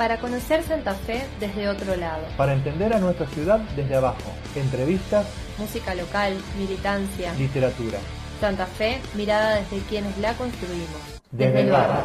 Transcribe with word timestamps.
para 0.00 0.16
conocer 0.16 0.62
Santa 0.62 0.94
Fe 0.94 1.26
desde 1.40 1.68
otro 1.68 1.94
lado. 1.94 2.22
Para 2.38 2.54
entender 2.54 2.94
a 2.94 2.98
nuestra 2.98 3.26
ciudad 3.26 3.58
desde 3.76 3.96
abajo. 3.96 4.32
Entrevistas, 4.56 5.26
música 5.58 5.94
local, 5.94 6.32
militancia, 6.56 7.34
literatura. 7.34 7.98
Santa 8.40 8.64
Fe 8.64 8.98
mirada 9.14 9.56
desde 9.56 9.80
quienes 9.90 10.16
la 10.16 10.32
construimos. 10.32 11.20
Desde, 11.32 11.60
el 11.60 11.70
barrio. 11.70 12.02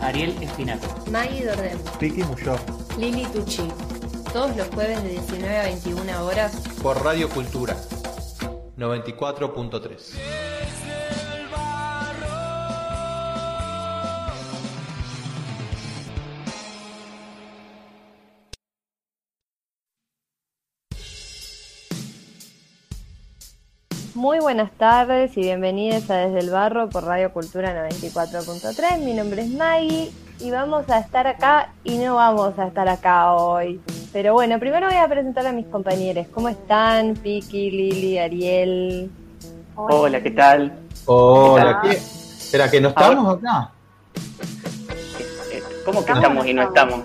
Ariel 0.00 0.40
Espinato. 0.44 0.86
Maggie 1.10 1.44
Dordem. 1.44 1.76
Ricky 1.98 2.22
Muyo. 2.22 2.54
Lili 2.96 3.24
Tucci. 3.32 3.66
Todos 4.32 4.56
los 4.56 4.68
jueves 4.68 5.02
de 5.02 5.08
19 5.08 5.58
a 5.58 5.64
21 5.64 6.24
horas. 6.24 6.52
Por 6.84 7.04
Radio 7.04 7.28
Cultura 7.28 7.74
94.3. 8.78 10.51
Muy 24.22 24.38
buenas 24.38 24.70
tardes 24.78 25.36
y 25.36 25.40
bienvenidos 25.40 26.08
a 26.08 26.14
Desde 26.14 26.38
el 26.38 26.50
Barro 26.50 26.88
por 26.88 27.02
Radio 27.02 27.32
Cultura 27.32 27.74
94.3. 27.90 29.00
Mi 29.00 29.14
nombre 29.14 29.42
es 29.42 29.50
Maggie 29.50 30.12
y 30.38 30.48
vamos 30.52 30.88
a 30.90 31.00
estar 31.00 31.26
acá 31.26 31.72
y 31.82 31.96
no 31.98 32.14
vamos 32.14 32.56
a 32.56 32.68
estar 32.68 32.88
acá 32.88 33.32
hoy. 33.32 33.80
Pero 34.12 34.34
bueno, 34.34 34.60
primero 34.60 34.86
voy 34.86 34.94
a 34.94 35.08
presentar 35.08 35.44
a 35.48 35.50
mis 35.52 35.66
compañeros. 35.66 36.28
¿Cómo 36.32 36.48
están? 36.48 37.14
Piki, 37.14 37.68
Lili, 37.72 38.16
Ariel. 38.20 39.10
Hola, 39.74 40.22
¿qué 40.22 40.30
tal? 40.30 40.72
Hola, 41.06 41.80
¿qué? 41.82 41.90
Espera, 41.90 42.70
que 42.70 42.80
no 42.80 42.90
estamos 42.90 43.38
acá. 43.38 43.72
Eh, 45.50 45.60
¿Cómo 45.84 46.04
que 46.04 46.12
estamos 46.12 46.46
y 46.46 46.54
no 46.54 46.62
estamos? 46.62 47.00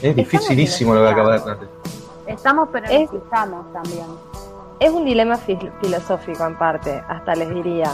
Es 0.00 0.16
dificilísimo 0.16 0.94
lo 0.94 1.02
que 1.04 1.10
acaba 1.10 1.32
de 1.32 1.36
hacer. 1.40 1.56
Estamos, 2.26 2.70
pero 2.72 2.86
Es- 2.86 3.00
necesitamos 3.12 3.70
también. 3.74 4.06
Es 4.78 4.90
un 4.90 5.04
dilema 5.04 5.36
fil- 5.38 5.72
filosófico 5.80 6.44
en 6.46 6.56
parte, 6.58 7.02
hasta 7.08 7.34
les 7.34 7.48
diría. 7.54 7.90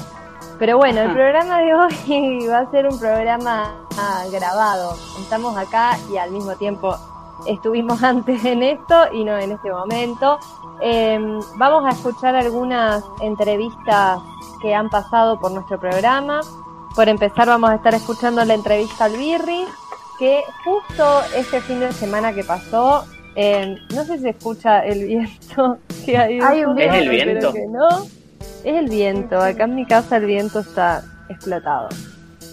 Pero 0.58 0.76
bueno, 0.78 1.00
el 1.00 1.12
programa 1.12 1.58
de 1.58 1.74
hoy 1.74 2.46
va 2.50 2.58
a 2.60 2.70
ser 2.70 2.86
un 2.88 2.98
programa 2.98 3.74
ah, 3.98 4.24
grabado. 4.32 4.94
Estamos 5.20 5.56
acá 5.56 5.96
y 6.12 6.16
al 6.16 6.30
mismo 6.30 6.54
tiempo 6.56 6.96
estuvimos 7.46 8.02
antes 8.04 8.44
en 8.44 8.62
esto 8.62 9.12
y 9.12 9.24
no 9.24 9.38
en 9.38 9.52
este 9.52 9.70
momento. 9.72 10.38
Eh, 10.80 11.18
vamos 11.56 11.84
a 11.84 11.90
escuchar 11.90 12.34
algunas 12.34 13.04
entrevistas 13.20 14.20
que 14.60 14.74
han 14.74 14.90
pasado 14.90 15.38
por 15.38 15.52
nuestro 15.52 15.78
programa. 15.78 16.40
Por 16.94 17.08
empezar 17.08 17.46
vamos 17.48 17.70
a 17.70 17.76
estar 17.76 17.94
escuchando 17.94 18.44
la 18.44 18.54
entrevista 18.54 19.04
al 19.06 19.16
Birri, 19.16 19.64
que 20.18 20.42
justo 20.64 21.20
este 21.34 21.60
fin 21.60 21.80
de 21.80 21.92
semana 21.92 22.32
que 22.34 22.44
pasó, 22.44 23.04
eh, 23.36 23.76
no 23.94 24.04
sé 24.04 24.16
si 24.16 24.22
se 24.24 24.28
escucha 24.30 24.80
el 24.84 25.06
viento 25.06 25.78
que 26.06 26.16
hay. 26.18 26.40
un 26.64 26.76
fondo, 26.76 26.80
¿Es 26.82 26.94
el 26.94 27.08
viento? 27.08 27.52
que 27.52 27.66
no. 27.66 27.88
Es 28.64 28.74
el 28.76 28.88
viento, 28.88 29.40
acá 29.40 29.64
en 29.64 29.74
mi 29.74 29.86
casa 29.86 30.16
el 30.16 30.26
viento 30.26 30.60
está 30.60 31.02
explotado. 31.28 31.88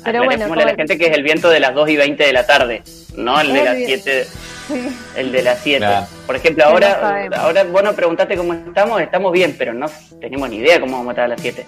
Pero 0.04 0.24
bueno, 0.24 0.46
a 0.52 0.56
la 0.56 0.76
gente 0.76 0.98
que 0.98 1.08
es 1.08 1.18
el 1.18 1.24
viento 1.24 1.50
de 1.50 1.60
las 1.60 1.74
2 1.76 1.90
y 1.90 1.98
20 1.98 2.24
de 2.24 2.34
la 2.34 2.46
tarde, 2.48 2.84
no 3.18 3.40
el 3.42 3.52
de 3.54 3.60
El 3.60 3.66
las 3.66 3.76
vi- 3.76 3.86
7, 3.86 4.24
sí. 4.68 4.98
el 5.18 5.32
de 5.32 5.44
las 5.44 5.60
7. 5.60 5.80
Claro. 5.80 6.08
Por 6.26 6.36
ejemplo, 6.38 6.64
ahora, 6.66 7.28
ahora 7.38 7.64
vos 7.66 7.84
nos 7.84 7.96
preguntaste 7.96 8.38
cómo 8.38 8.54
estamos, 8.54 9.02
estamos 9.02 9.32
bien, 9.34 9.56
pero 9.58 9.74
no 9.74 9.88
tenemos 10.22 10.50
ni 10.50 10.58
idea 10.58 10.80
cómo 10.80 10.94
vamos 10.98 11.10
a 11.10 11.12
estar 11.12 11.26
a 11.26 11.28
las 11.28 11.42
7. 11.42 11.66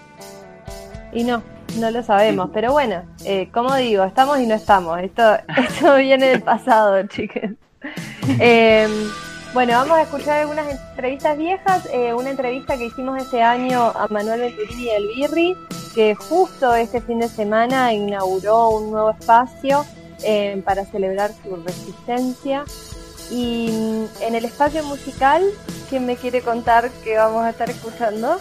Y 1.14 1.24
no, 1.26 1.44
no 1.78 1.92
lo 1.92 2.02
sabemos. 2.04 2.50
Pero 2.54 2.72
bueno, 2.72 3.04
eh, 3.26 3.50
como 3.52 3.76
digo, 3.76 4.04
estamos 4.06 4.40
y 4.40 4.48
no 4.48 4.56
estamos. 4.56 5.00
Esto, 5.02 5.38
esto 5.70 5.96
viene 5.98 6.28
del 6.28 6.42
pasado, 6.42 7.04
chicas. 7.08 7.52
Eh, 8.40 8.88
bueno, 9.54 9.74
vamos 9.74 9.98
a 9.98 10.04
escuchar 10.04 10.40
algunas 10.40 10.70
entrevistas 10.70 11.38
viejas. 11.38 11.88
Eh, 11.92 12.14
una 12.14 12.30
entrevista 12.30 12.78
que 12.78 12.86
hicimos 12.86 13.22
este 13.22 13.42
año 13.42 13.92
a 13.96 14.08
Manuel 14.10 14.40
Venturini 14.40 14.84
y 14.84 14.90
el 14.90 15.08
Birri, 15.08 15.58
que 15.94 16.16
justo 16.16 16.74
este 16.74 17.02
fin 17.02 17.20
de 17.20 17.28
semana 17.28 17.94
inauguró 17.94 18.70
un 18.70 18.92
nuevo 18.92 19.12
espacio 19.12 19.86
eh, 20.24 20.62
para 20.64 20.86
celebrar 20.86 21.32
su 21.44 21.56
resistencia. 21.58 22.64
Y 23.30 23.70
mm, 23.72 24.24
en 24.24 24.36
el 24.36 24.46
espacio 24.46 24.84
musical, 24.84 25.44
¿quién 25.90 26.06
me 26.06 26.16
quiere 26.16 26.42
contar 26.42 26.90
qué 27.04 27.18
vamos 27.18 27.44
a 27.44 27.50
estar 27.50 27.70
escuchando? 27.70 28.40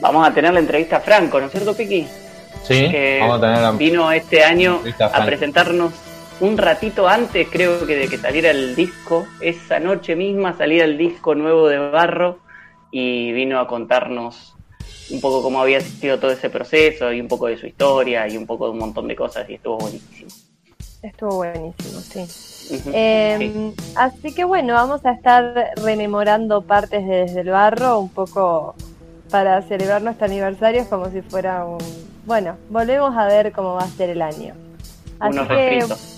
Vamos 0.00 0.26
a 0.26 0.34
tener 0.34 0.52
la 0.52 0.60
entrevista 0.60 0.96
a 0.96 1.00
Franco, 1.00 1.40
¿no 1.40 1.46
es 1.46 1.52
cierto, 1.52 1.74
Piqui? 1.74 2.06
Sí, 2.62 2.90
que 2.90 3.18
vamos 3.20 3.38
a 3.38 3.40
tener 3.40 3.58
la 3.58 3.72
vino 3.72 4.12
este 4.12 4.44
año 4.44 4.82
a 4.98 5.24
presentarnos 5.24 5.92
un 6.40 6.56
ratito 6.56 7.06
antes, 7.06 7.48
creo 7.50 7.86
que 7.86 7.96
de 7.96 8.08
que 8.08 8.18
saliera 8.18 8.50
el 8.50 8.74
disco. 8.74 9.26
Esa 9.40 9.78
noche 9.78 10.16
misma 10.16 10.56
salía 10.56 10.84
el 10.84 10.96
disco 10.98 11.34
nuevo 11.34 11.68
de 11.68 11.78
Barro 11.78 12.38
y 12.90 13.32
vino 13.32 13.60
a 13.60 13.66
contarnos 13.66 14.54
un 15.10 15.20
poco 15.20 15.42
cómo 15.42 15.60
había 15.60 15.80
sido 15.80 16.18
todo 16.18 16.30
ese 16.30 16.50
proceso 16.50 17.12
y 17.12 17.20
un 17.20 17.28
poco 17.28 17.46
de 17.46 17.56
su 17.56 17.66
historia 17.66 18.28
y 18.28 18.36
un 18.36 18.46
poco 18.46 18.66
de 18.66 18.72
un 18.72 18.78
montón 18.78 19.08
de 19.08 19.16
cosas 19.16 19.48
y 19.50 19.54
estuvo 19.54 19.78
buenísimo. 19.78 20.30
Estuvo 21.02 21.36
buenísimo, 21.36 22.00
sí. 22.00 22.80
Eh, 22.92 23.36
sí. 23.38 23.74
Así 23.96 24.34
que 24.34 24.44
bueno, 24.44 24.74
vamos 24.74 25.04
a 25.04 25.12
estar 25.12 25.72
rememorando 25.82 26.62
partes 26.62 27.06
de 27.06 27.24
Desde 27.24 27.40
el 27.40 27.50
Barro, 27.50 27.98
un 27.98 28.10
poco 28.10 28.74
para 29.30 29.62
celebrar 29.62 30.02
nuestro 30.02 30.26
aniversario, 30.26 30.88
como 30.88 31.10
si 31.10 31.22
fuera 31.22 31.64
un... 31.64 31.78
Bueno, 32.26 32.56
volvemos 32.68 33.16
a 33.16 33.26
ver 33.26 33.52
cómo 33.52 33.74
va 33.74 33.82
a 33.82 33.88
ser 33.88 34.10
el 34.10 34.22
año. 34.22 34.54
Así 35.18 35.38
Unos 35.38 35.48
que 35.48 35.54
refritos. 35.54 36.09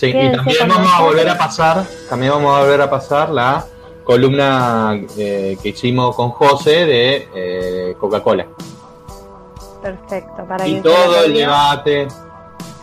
Sí, 0.00 0.06
y 0.08 0.32
también 0.32 0.66
vamos 0.66 0.90
a 0.94 1.02
volver 1.02 1.28
a 1.28 1.36
pasar, 1.36 1.84
también 2.08 2.32
vamos 2.32 2.56
a 2.56 2.60
volver 2.60 2.80
a 2.80 2.88
pasar 2.88 3.28
la 3.28 3.66
columna 4.02 4.98
eh, 5.18 5.58
que 5.62 5.68
hicimos 5.68 6.16
con 6.16 6.30
José 6.30 6.86
de 6.86 7.28
eh, 7.34 7.94
Coca-Cola. 8.00 8.46
perfecto, 9.82 10.44
para 10.48 10.66
Y 10.66 10.76
que 10.76 10.80
todo 10.80 11.22
el 11.24 11.34
debate, 11.34 12.08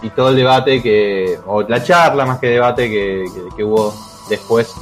y 0.03 0.09
todo 0.11 0.29
el 0.29 0.35
debate 0.35 0.81
que, 0.81 1.39
o 1.47 1.63
la 1.63 1.83
charla 1.83 2.23
más 2.25 2.37
que 2.39 2.49
debate 2.49 2.87
que, 2.89 3.25
que- 3.33 3.55
que 3.55 3.63
hubo 3.63 3.93
después 4.29 4.73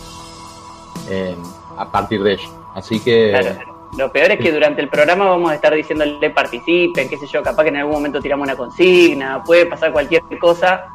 eh, 1.09 1.35
a 1.77 1.89
partir 1.89 2.21
de 2.21 2.33
ello. 2.33 2.49
Así 2.73 2.99
que 2.99 3.29
Claro. 3.39 3.75
Lo 3.97 4.11
peor 4.11 4.29
es 4.31 4.39
que 4.41 4.51
durante 4.51 4.81
el 4.81 4.89
programa 4.89 5.23
vamos 5.23 5.51
a 5.51 5.55
estar 5.55 5.73
diciéndole 5.73 6.29
participen, 6.29 7.07
qué 7.07 7.17
sé 7.17 7.27
yo, 7.27 7.41
capaz 7.41 7.63
que 7.63 7.69
en 7.69 7.77
algún 7.77 7.93
momento 7.93 8.19
tiramos 8.19 8.43
una 8.45 8.57
consigna, 8.57 9.41
puede 9.41 9.65
pasar 9.67 9.93
cualquier 9.93 10.21
cosa, 10.37 10.87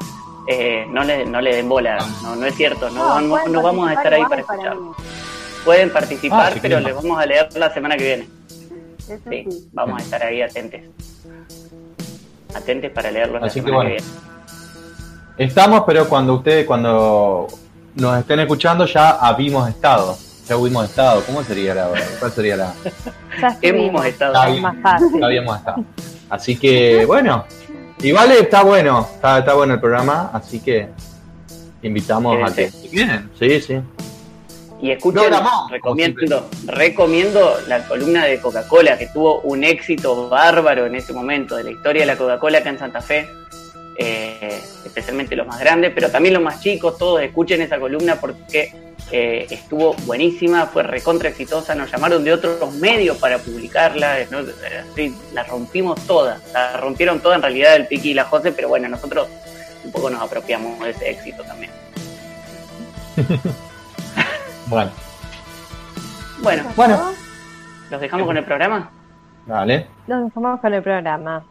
eh, 0.49 0.87
no, 0.91 1.05
le, 1.05 1.25
no 1.27 1.41
le 1.41 1.57
den 1.57 1.69
bola, 1.69 1.99
no, 2.23 2.37
no 2.37 2.47
es 2.47 2.55
cierto, 2.55 2.91
no, 2.91 3.21
no, 3.21 3.47
no 3.49 3.63
vamos 3.63 3.89
a 3.91 3.95
estar 3.95 4.13
ahí 4.15 4.23
para 4.23 4.41
igual 4.43 4.57
escuchar. 4.59 4.77
mí. 4.77 4.91
Pueden 5.65 5.91
participar, 5.91 6.49
Ah, 6.49 6.55
sí, 6.55 6.59
pero 6.63 6.81
les 6.81 6.95
vamos 6.95 7.19
a 7.19 7.27
leer 7.27 7.49
la 7.57 7.73
semana 7.73 7.97
que 7.97 8.05
viene. 8.05 8.29
Eso 8.99 9.19
Sí, 9.31 9.45
sí. 9.51 9.69
vamos 9.73 10.01
a 10.01 10.05
estar 10.05 10.23
ahí 10.23 10.41
atentes. 10.43 10.85
Atentes 12.55 12.91
para 12.91 13.11
leerlos 13.11 13.41
la 13.41 13.47
Así 13.47 13.61
que 13.61 13.67
semana 13.67 13.89
que, 13.91 13.95
bueno. 13.97 14.05
viene. 15.37 15.47
estamos, 15.47 15.83
pero 15.87 16.09
cuando 16.09 16.35
ustedes, 16.35 16.67
cuando 16.67 17.47
nos 17.95 18.19
estén 18.19 18.41
escuchando, 18.41 18.87
ya 18.87 19.11
habimos 19.11 19.69
estado. 19.69 20.17
Ya 20.49 20.57
hubimos 20.57 20.89
estado. 20.89 21.23
¿Cómo 21.27 21.45
sería 21.45 21.75
la 21.75 21.91
¿Cuál 22.19 22.33
sería 22.33 22.57
la? 22.57 22.75
Hemos 23.63 24.05
estado 24.07 24.33
Está 24.33 24.47
es 24.47 24.51
bien. 24.53 24.63
más 24.63 24.77
fácil. 24.83 25.21
Ya 25.21 25.27
habíamos 25.27 25.57
estado. 25.59 25.85
Así 26.29 26.57
que, 26.57 27.05
bueno. 27.07 27.45
Igual 28.03 28.33
está 28.33 28.63
bueno. 28.63 29.09
Está, 29.15 29.39
está 29.41 29.55
bueno 29.55 29.75
el 29.75 29.81
programa. 29.81 30.31
Así 30.33 30.61
que 30.61 30.89
invitamos 31.83 32.37
a 32.51 32.55
que. 32.55 32.71
Quieren. 32.91 33.31
Sí, 33.39 33.61
sí. 33.61 33.81
Y 34.83 34.93
escuchen, 34.93 35.31
como 35.31 35.69
recomiendo, 35.69 36.49
recomiendo 36.65 37.59
la 37.69 37.87
columna 37.87 38.25
de 38.25 38.41
Coca-Cola, 38.41 38.97
que 38.97 39.09
tuvo 39.09 39.41
un 39.43 39.63
éxito 39.63 40.31
bárbaro 40.31 40.87
en 40.87 40.95
ese 40.95 41.13
momento, 41.13 41.57
de 41.57 41.65
la 41.65 41.71
historia 41.71 42.03
de 42.03 42.07
la 42.07 42.17
Coca-Cola 42.17 42.59
acá 42.59 42.71
en 42.71 42.79
Santa 42.79 43.03
Fe, 43.03 43.29
eh, 43.99 44.59
especialmente 44.87 45.37
los 45.37 45.47
más 45.47 45.61
grandes, 45.61 45.93
pero 45.95 46.11
también 46.11 46.33
los 46.33 46.43
más 46.43 46.63
chicos, 46.63 46.97
todos 46.97 47.21
escuchen 47.21 47.61
esa 47.61 47.79
columna 47.79 48.17
porque 48.19 48.73
eh, 49.13 49.47
estuvo 49.51 49.95
buenísima, 50.07 50.67
fue 50.67 50.83
recontra 50.83 51.29
exitosa, 51.29 51.75
nos 51.75 51.91
llamaron 51.91 52.23
de 52.25 52.33
otros 52.33 52.73
medios 52.75 53.17
para 53.19 53.39
publicarla, 53.39 54.19
¿no? 54.31 54.39
Así, 54.39 55.17
la 55.33 55.43
rompimos 55.45 56.01
toda, 56.07 56.41
la 56.53 56.77
rompieron 56.77 57.21
toda 57.21 57.37
en 57.37 57.43
realidad 57.43 57.77
el 57.77 57.87
Piqui 57.87 58.11
y 58.11 58.15
la 58.15 58.25
José, 58.25 58.53
pero 58.53 58.69
bueno, 58.69 58.89
nosotros 58.89 59.29
un 59.85 59.93
poco 59.93 60.11
nos 60.11 60.23
apropiamos 60.23 60.79
de 60.81 60.91
ese 60.91 61.11
éxito 61.11 61.43
también. 61.45 61.71
Bueno, 64.69 64.93
Bueno, 66.43 66.63
bueno. 66.77 67.13
¿los 67.91 68.01
dejamos 68.01 68.25
con 68.25 68.37
el 68.37 68.45
programa? 68.45 68.89
Dale. 69.47 69.89
Nos 70.07 70.27
dejamos 70.27 70.61
con 70.61 70.75
el 70.75 70.81
programa. 70.81 71.45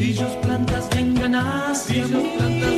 Ellos 0.00 0.36
plantas 0.42 0.88
vengan 0.90 1.34
hacia 1.34 2.06
mí, 2.06 2.77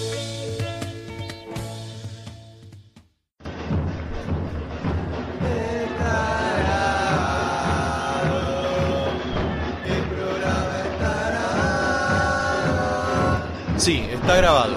Está 14.21 14.35
grabado, 14.35 14.75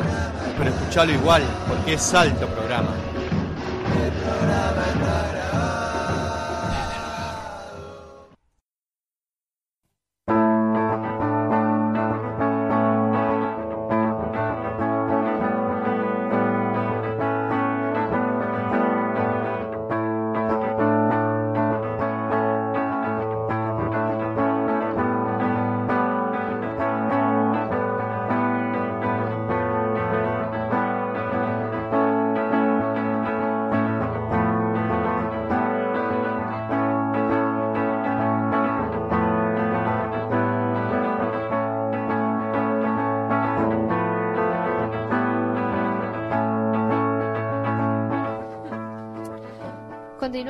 pero 0.57 0.71
escuchalo 0.71 1.13
igual 1.13 1.43
porque 1.69 1.95
es 1.95 2.15
alto 2.15 2.47
programa. 2.49 2.94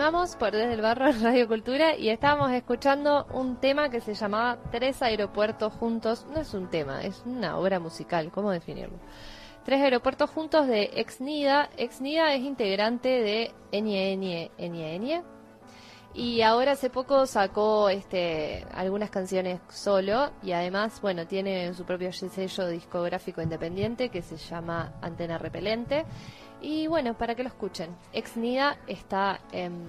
Continuamos 0.04 0.36
por 0.36 0.50
Desde 0.50 0.74
el 0.74 0.82
Barro 0.82 1.10
Radio 1.22 1.48
Cultura 1.48 1.96
y 1.96 2.10
estábamos 2.10 2.52
escuchando 2.52 3.26
un 3.32 3.56
tema 3.56 3.88
que 3.88 4.02
se 4.02 4.12
llamaba 4.12 4.58
Tres 4.70 5.00
aeropuertos 5.00 5.72
juntos. 5.72 6.26
No 6.30 6.42
es 6.42 6.52
un 6.52 6.68
tema, 6.68 7.02
es 7.02 7.22
una 7.24 7.56
obra 7.56 7.80
musical, 7.80 8.30
¿cómo 8.30 8.50
definirlo? 8.50 8.98
Tres 9.64 9.80
aeropuertos 9.80 10.28
juntos 10.28 10.66
de 10.66 10.90
Exnida. 10.96 11.70
Exnida 11.78 12.34
es 12.34 12.42
integrante 12.42 13.08
de 13.08 13.54
Enie 13.72 14.12
Enie 14.12 14.50
Enie 14.58 14.94
Enie. 14.94 15.22
Y 16.12 16.42
ahora 16.42 16.72
hace 16.72 16.90
poco 16.90 17.26
sacó 17.26 17.88
este 17.88 18.66
algunas 18.74 19.08
canciones 19.08 19.58
solo 19.70 20.32
y 20.42 20.52
además, 20.52 21.00
bueno, 21.00 21.26
tiene 21.26 21.72
su 21.72 21.84
propio 21.84 22.12
sello 22.12 22.68
discográfico 22.68 23.40
independiente 23.40 24.10
que 24.10 24.20
se 24.20 24.36
llama 24.36 24.92
Antena 25.00 25.38
Repelente. 25.38 26.04
Y 26.64 26.86
bueno, 26.86 27.12
para 27.12 27.34
que 27.34 27.42
lo 27.42 27.50
escuchen. 27.50 27.94
Exnida 28.14 28.78
está 28.86 29.38
en 29.52 29.84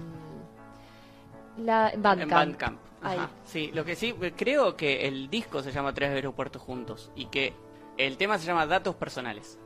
la 1.56 1.90
Bandcamp. 1.96 2.20
En 2.20 2.28
Bandcamp. 2.28 2.80
Ajá. 3.02 3.30
Sí, 3.46 3.70
lo 3.72 3.82
que 3.82 3.96
sí, 3.96 4.12
creo 4.36 4.76
que 4.76 5.08
el 5.08 5.30
disco 5.30 5.62
se 5.62 5.72
llama 5.72 5.94
Tres 5.94 6.10
Aeropuertos 6.10 6.60
Juntos 6.60 7.10
y 7.14 7.26
que 7.26 7.54
el 7.96 8.18
tema 8.18 8.36
se 8.36 8.44
llama 8.44 8.66
Datos 8.66 8.94
Personales. 8.94 9.58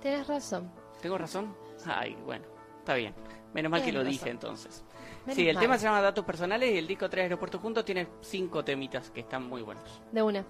Tienes 0.00 0.28
razón. 0.28 0.70
¿Tengo 1.02 1.18
razón? 1.18 1.56
Ay, 1.84 2.16
bueno, 2.24 2.44
está 2.78 2.94
bien. 2.94 3.12
Menos 3.52 3.72
mal 3.72 3.82
que 3.82 3.90
lo 3.90 4.04
dije 4.04 4.26
razón. 4.26 4.30
entonces. 4.30 4.84
Menos 5.22 5.34
sí, 5.34 5.48
el 5.48 5.56
mal. 5.56 5.62
tema 5.62 5.78
se 5.78 5.86
llama 5.86 6.00
Datos 6.00 6.24
Personales 6.24 6.72
y 6.72 6.78
el 6.78 6.86
disco 6.86 7.10
Tres 7.10 7.24
Aeropuertos 7.24 7.60
Juntos 7.60 7.84
tiene 7.84 8.06
cinco 8.20 8.64
temitas 8.64 9.10
que 9.10 9.20
están 9.20 9.48
muy 9.48 9.62
buenos. 9.62 10.00
De 10.12 10.22
una. 10.22 10.44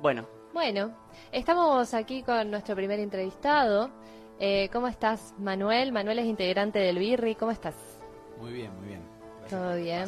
Bueno, 0.00 0.26
Bueno, 0.54 0.92
estamos 1.32 1.92
aquí 1.94 2.22
con 2.22 2.48
nuestro 2.48 2.76
primer 2.76 3.00
entrevistado. 3.00 3.90
Eh, 4.38 4.68
¿Cómo 4.72 4.86
estás, 4.86 5.34
Manuel? 5.36 5.90
Manuel 5.90 6.20
es 6.20 6.26
integrante 6.26 6.78
del 6.78 6.96
Birri. 6.98 7.34
¿Cómo 7.34 7.50
estás? 7.50 7.74
Muy 8.40 8.52
bien, 8.52 8.70
muy 8.78 8.86
bien. 8.86 9.00
Gracias 9.40 9.50
¿Todo 9.50 9.76
bien? 9.76 10.06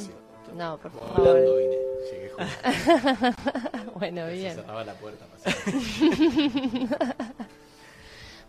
No, 0.56 0.78
por 0.78 0.92
favor. 0.92 1.18
Volando 1.18 1.56
vine. 1.56 1.76
Llegué 2.12 2.30
bueno, 3.96 4.26
Se 4.26 4.32
bien. 4.34 4.54
cerraba 4.54 4.84
la 4.84 4.94
puerta. 4.94 5.26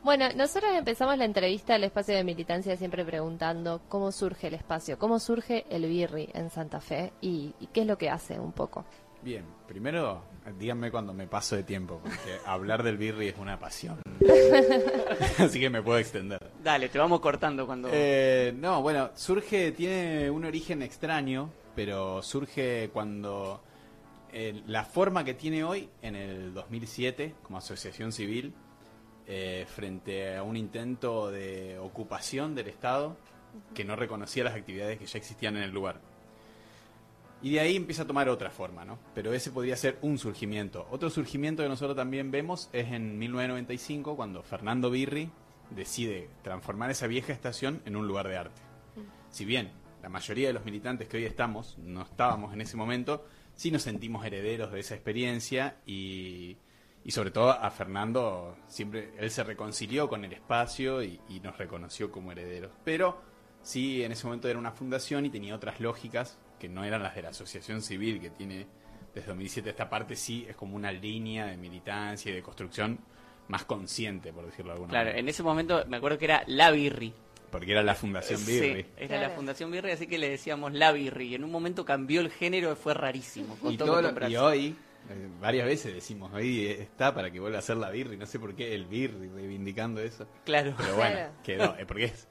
Bueno, 0.03 0.25
nosotros 0.35 0.71
empezamos 0.73 1.17
la 1.17 1.25
entrevista 1.25 1.75
al 1.75 1.83
espacio 1.83 2.15
de 2.15 2.23
militancia 2.23 2.77
siempre 2.77 3.03
preguntando 3.03 3.81
cómo 3.89 4.13
surge 4.13 4.47
el 4.47 4.53
espacio, 4.53 4.97
cómo 4.97 5.19
surge 5.19 5.65
el 5.69 5.85
Birri 5.85 6.29
en 6.33 6.49
Santa 6.49 6.79
Fe 6.79 7.11
y, 7.19 7.53
y 7.59 7.67
qué 7.73 7.81
es 7.81 7.87
lo 7.87 7.97
que 7.97 8.09
hace 8.09 8.39
un 8.39 8.53
poco. 8.53 8.85
Bien, 9.23 9.45
primero 9.67 10.23
díganme 10.57 10.91
cuando 10.91 11.13
me 11.13 11.27
paso 11.27 11.55
de 11.55 11.63
tiempo, 11.63 11.99
porque 12.01 12.37
hablar 12.45 12.83
del 12.83 12.97
birri 12.97 13.27
es 13.29 13.37
una 13.37 13.59
pasión. 13.59 13.99
Así 15.37 15.59
que 15.59 15.69
me 15.69 15.81
puedo 15.81 15.99
extender. 15.99 16.51
dale, 16.63 16.89
te 16.89 16.97
vamos 16.99 17.19
cortando 17.19 17.65
cuando... 17.65 17.89
Eh, 17.91 18.53
no, 18.57 18.81
bueno, 18.81 19.11
surge, 19.15 19.71
tiene 19.71 20.29
un 20.29 20.45
origen 20.45 20.81
extraño, 20.81 21.49
pero 21.75 22.21
surge 22.21 22.89
cuando 22.93 23.61
eh, 24.31 24.61
la 24.67 24.85
forma 24.85 25.23
que 25.23 25.33
tiene 25.33 25.63
hoy, 25.63 25.89
en 26.01 26.15
el 26.15 26.53
2007, 26.53 27.35
como 27.43 27.57
asociación 27.57 28.11
civil, 28.11 28.53
eh, 29.27 29.65
frente 29.67 30.37
a 30.37 30.43
un 30.43 30.55
intento 30.55 31.29
de 31.29 31.77
ocupación 31.79 32.55
del 32.55 32.67
Estado 32.67 33.17
que 33.73 33.83
no 33.83 33.95
reconocía 33.95 34.43
las 34.43 34.55
actividades 34.55 34.99
que 34.99 35.05
ya 35.05 35.17
existían 35.17 35.57
en 35.57 35.63
el 35.63 35.71
lugar. 35.71 35.99
Y 37.41 37.51
de 37.51 37.59
ahí 37.59 37.75
empieza 37.75 38.03
a 38.03 38.07
tomar 38.07 38.29
otra 38.29 38.49
forma, 38.49 38.83
¿no? 38.83 38.97
Pero 39.13 39.33
ese 39.33 39.51
podría 39.51 39.75
ser 39.75 39.99
un 40.01 40.17
surgimiento. 40.17 40.87
Otro 40.89 41.09
surgimiento 41.09 41.61
que 41.61 41.69
nosotros 41.69 41.95
también 41.95 42.31
vemos 42.31 42.69
es 42.73 42.91
en 42.91 43.19
1995, 43.19 44.15
cuando 44.15 44.41
Fernando 44.41 44.89
Birri 44.89 45.29
decide 45.69 46.29
transformar 46.43 46.89
esa 46.89 47.07
vieja 47.07 47.33
estación 47.33 47.81
en 47.85 47.95
un 47.95 48.07
lugar 48.07 48.27
de 48.27 48.37
arte. 48.37 48.61
Si 49.29 49.45
bien 49.45 49.71
la 50.01 50.09
mayoría 50.09 50.47
de 50.47 50.53
los 50.53 50.65
militantes 50.65 51.07
que 51.07 51.17
hoy 51.17 51.25
estamos 51.25 51.77
no 51.77 52.01
estábamos 52.01 52.53
en 52.53 52.61
ese 52.61 52.77
momento, 52.77 53.25
sí 53.55 53.71
nos 53.71 53.83
sentimos 53.83 54.25
herederos 54.25 54.71
de 54.71 54.79
esa 54.79 54.95
experiencia 54.95 55.77
y, 55.85 56.57
y 57.03 57.11
sobre 57.11 57.31
todo 57.31 57.51
a 57.51 57.69
Fernando 57.69 58.57
siempre 58.67 59.11
él 59.17 59.29
se 59.29 59.43
reconcilió 59.43 60.07
con 60.09 60.23
el 60.25 60.33
espacio 60.33 61.03
y, 61.03 61.19
y 61.29 61.39
nos 61.41 61.57
reconoció 61.57 62.11
como 62.11 62.31
herederos. 62.31 62.71
Pero 62.83 63.21
sí 63.61 64.01
en 64.01 64.11
ese 64.11 64.25
momento 64.25 64.47
era 64.47 64.57
una 64.57 64.71
fundación 64.71 65.25
y 65.25 65.29
tenía 65.29 65.55
otras 65.55 65.79
lógicas 65.79 66.39
que 66.59 66.69
no 66.69 66.83
eran 66.83 67.03
las 67.03 67.15
de 67.15 67.21
la 67.23 67.29
asociación 67.29 67.81
civil 67.81 68.19
que 68.21 68.29
tiene 68.29 68.67
desde 69.13 69.27
2007 69.29 69.69
esta 69.69 69.89
parte 69.89 70.15
sí 70.15 70.45
es 70.49 70.55
como 70.55 70.75
una 70.75 70.91
línea 70.91 71.45
de 71.47 71.57
militancia 71.57 72.31
y 72.31 72.35
de 72.35 72.41
construcción 72.41 72.99
más 73.47 73.63
consciente 73.65 74.31
por 74.33 74.45
decirlo 74.45 74.71
de 74.71 74.73
alguna 74.73 74.89
Claro, 74.91 75.05
manera 75.05 75.19
en 75.19 75.29
ese 75.29 75.43
momento 75.43 75.83
me 75.87 75.97
acuerdo 75.97 76.17
que 76.17 76.25
era 76.25 76.43
La 76.47 76.69
Birri. 76.71 77.13
porque 77.51 77.71
era 77.71 77.81
la 77.83 77.95
fundación 77.95 78.45
Birri 78.45 78.83
Sí, 78.83 78.89
era 78.97 79.15
la 79.15 79.19
Claro. 79.21 79.35
Fundación 79.35 79.71
Birri, 79.71 79.91
así 79.91 80.05
que 80.07 80.17
le 80.17 80.29
decíamos 80.29 80.73
La 80.73 80.91
Birri. 80.91 81.27
Y 81.29 81.35
en 81.35 81.43
un 81.45 81.51
momento 81.51 81.85
cambió 81.85 82.19
el 82.21 82.29
género 82.29 82.73
y 82.73 82.75
fue 82.75 82.93
rarísimo. 82.93 83.55
y, 83.55 83.61
costó 83.61 83.85
todo 83.85 84.01
lo- 84.01 84.09
acostumbrarse. 84.09 84.33
y 84.33 84.37
hoy 84.37 84.75
eh, 85.09 85.27
varias 85.39 85.65
veces 85.65 85.93
decimos 85.93 86.33
hoy 86.33 86.65
está 86.67 87.13
para 87.15 87.31
que 87.31 87.39
vuelva 87.39 87.59
a 87.59 87.61
ser 87.61 87.77
la 87.77 87.89
Birri 87.89 88.17
no 88.17 88.25
sé 88.25 88.37
por 88.39 88.53
qué 88.53 88.75
el 88.75 88.85
Birri 88.85 89.29
reivindicando 89.29 90.01
eso 90.01 90.27
Claro. 90.43 90.73
pero 90.77 90.95
bueno 90.97 91.15
Claro. 91.15 91.33
quedó 91.43 91.75
eh, 91.79 91.85
porque 91.85 92.03
es 92.05 92.27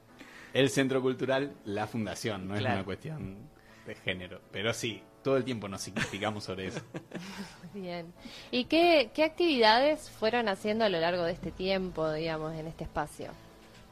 el 0.53 0.69
centro 0.69 1.01
cultural 1.01 1.55
la 1.65 1.87
fundación 1.87 2.47
no 2.47 2.53
es 2.53 2.59
Claro. 2.61 2.75
una 2.75 2.85
cuestión 2.85 3.49
de 3.87 3.95
género 3.95 4.41
pero 4.51 4.73
sí 4.73 5.01
todo 5.23 5.37
el 5.37 5.43
tiempo 5.43 5.67
nos 5.67 5.81
significamos 5.81 6.43
sobre 6.45 6.67
eso 6.67 6.81
Bien. 7.73 8.13
¿Y 8.51 8.65
qué, 8.65 9.11
qué 9.13 9.23
actividades 9.23 10.09
fueron 10.09 10.47
haciendo 10.49 10.85
a 10.85 10.89
lo 10.89 10.99
largo 10.99 11.23
de 11.23 11.33
este 11.33 11.51
tiempo, 11.51 12.11
digamos, 12.11 12.55
en 12.55 12.67
este 12.67 12.85
espacio? 12.85 13.31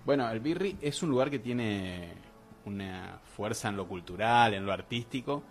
Bueno, 0.05 0.29
el 0.29 0.39
Birri 0.39 0.77
es 0.81 1.01
un 1.03 1.09
lugar 1.09 1.29
que 1.29 1.39
tiene 1.39 2.13
una 2.65 3.19
fuerza 3.35 3.69
en 3.69 3.77
lo 3.77 3.87
cultural, 3.87 4.53
en 4.53 4.65
lo 4.65 4.71
artístico, 4.71 5.43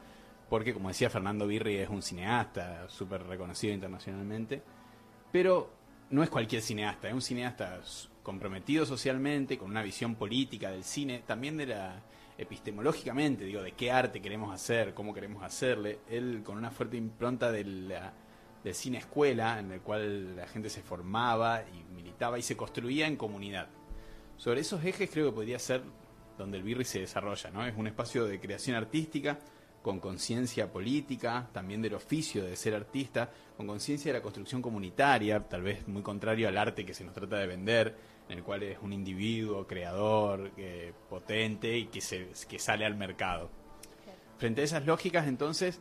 porque 0.48 0.74
como 0.74 0.88
decía 0.88 1.10
Fernando 1.10 1.46
Birri 1.46 1.76
es 1.76 1.88
un 1.88 2.02
cineasta 2.02 2.88
súper 2.88 3.24
reconocido 3.24 3.72
internacionalmente, 3.72 4.62
pero 5.32 5.70
no 6.10 6.22
es 6.22 6.30
cualquier 6.30 6.62
cineasta, 6.62 7.08
es 7.08 7.14
un 7.14 7.22
cineasta 7.22 7.80
comprometido 8.22 8.86
socialmente, 8.86 9.58
con 9.58 9.70
una 9.70 9.82
visión 9.82 10.14
política 10.14 10.70
del 10.70 10.84
cine, 10.84 11.22
también 11.26 11.56
de 11.56 11.66
la 11.66 12.02
epistemológicamente, 12.36 13.44
digo, 13.44 13.62
de 13.62 13.72
qué 13.72 13.92
arte 13.92 14.20
queremos 14.20 14.52
hacer, 14.52 14.94
cómo 14.94 15.14
queremos 15.14 15.42
hacerle, 15.42 16.00
él 16.08 16.42
con 16.44 16.58
una 16.58 16.70
fuerte 16.70 16.96
impronta 16.96 17.52
del 17.52 17.92
cine 18.72 18.98
escuela, 18.98 19.58
en 19.58 19.72
el 19.72 19.80
cual 19.80 20.36
la 20.36 20.46
gente 20.46 20.68
se 20.70 20.82
formaba 20.82 21.62
y 21.62 21.84
militaba 21.94 22.38
y 22.38 22.42
se 22.42 22.56
construía 22.56 23.06
en 23.06 23.16
comunidad. 23.16 23.68
Sobre 24.36 24.60
esos 24.60 24.84
ejes 24.84 25.10
creo 25.10 25.26
que 25.26 25.34
podría 25.34 25.58
ser 25.58 25.82
donde 26.36 26.56
el 26.56 26.64
Birri 26.64 26.84
se 26.84 26.98
desarrolla, 26.98 27.50
¿no? 27.50 27.64
Es 27.64 27.76
un 27.76 27.86
espacio 27.86 28.24
de 28.26 28.40
creación 28.40 28.74
artística, 28.74 29.38
con 29.84 30.00
conciencia 30.00 30.72
política, 30.72 31.46
también 31.52 31.82
del 31.82 31.92
oficio 31.92 32.42
de 32.42 32.56
ser 32.56 32.74
artista, 32.74 33.30
con 33.54 33.66
conciencia 33.66 34.10
de 34.10 34.18
la 34.18 34.22
construcción 34.22 34.62
comunitaria, 34.62 35.46
tal 35.46 35.60
vez 35.60 35.86
muy 35.86 36.00
contrario 36.00 36.48
al 36.48 36.56
arte 36.56 36.86
que 36.86 36.94
se 36.94 37.04
nos 37.04 37.12
trata 37.12 37.36
de 37.36 37.46
vender, 37.46 37.94
en 38.30 38.38
el 38.38 38.42
cual 38.42 38.62
es 38.62 38.78
un 38.80 38.94
individuo 38.94 39.66
creador, 39.66 40.52
eh, 40.56 40.94
potente 41.10 41.76
y 41.76 41.88
que, 41.88 42.00
se, 42.00 42.28
que 42.48 42.58
sale 42.58 42.86
al 42.86 42.96
mercado. 42.96 43.50
Frente 44.38 44.62
a 44.62 44.64
esas 44.64 44.86
lógicas, 44.86 45.28
entonces, 45.28 45.78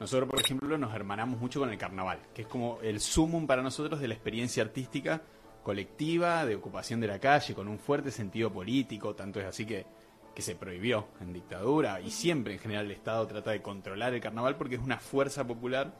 nosotros, 0.00 0.28
por 0.28 0.40
ejemplo, 0.40 0.76
nos 0.76 0.92
hermanamos 0.92 1.38
mucho 1.38 1.60
con 1.60 1.70
el 1.70 1.78
carnaval, 1.78 2.18
que 2.34 2.42
es 2.42 2.48
como 2.48 2.80
el 2.82 2.98
sumum 2.98 3.46
para 3.46 3.62
nosotros 3.62 4.00
de 4.00 4.08
la 4.08 4.14
experiencia 4.14 4.64
artística 4.64 5.22
colectiva, 5.62 6.44
de 6.44 6.56
ocupación 6.56 6.98
de 6.98 7.06
la 7.06 7.20
calle, 7.20 7.54
con 7.54 7.68
un 7.68 7.78
fuerte 7.78 8.10
sentido 8.10 8.52
político, 8.52 9.14
tanto 9.14 9.38
es 9.38 9.46
así 9.46 9.64
que 9.64 9.86
que 10.34 10.42
se 10.42 10.56
prohibió 10.56 11.08
en 11.20 11.32
dictadura 11.32 12.00
y 12.00 12.10
siempre 12.10 12.54
en 12.54 12.58
general 12.58 12.86
el 12.86 12.92
Estado 12.92 13.26
trata 13.26 13.52
de 13.52 13.62
controlar 13.62 14.14
el 14.14 14.20
carnaval 14.20 14.56
porque 14.56 14.74
es 14.74 14.82
una 14.82 14.98
fuerza 14.98 15.46
popular 15.46 15.94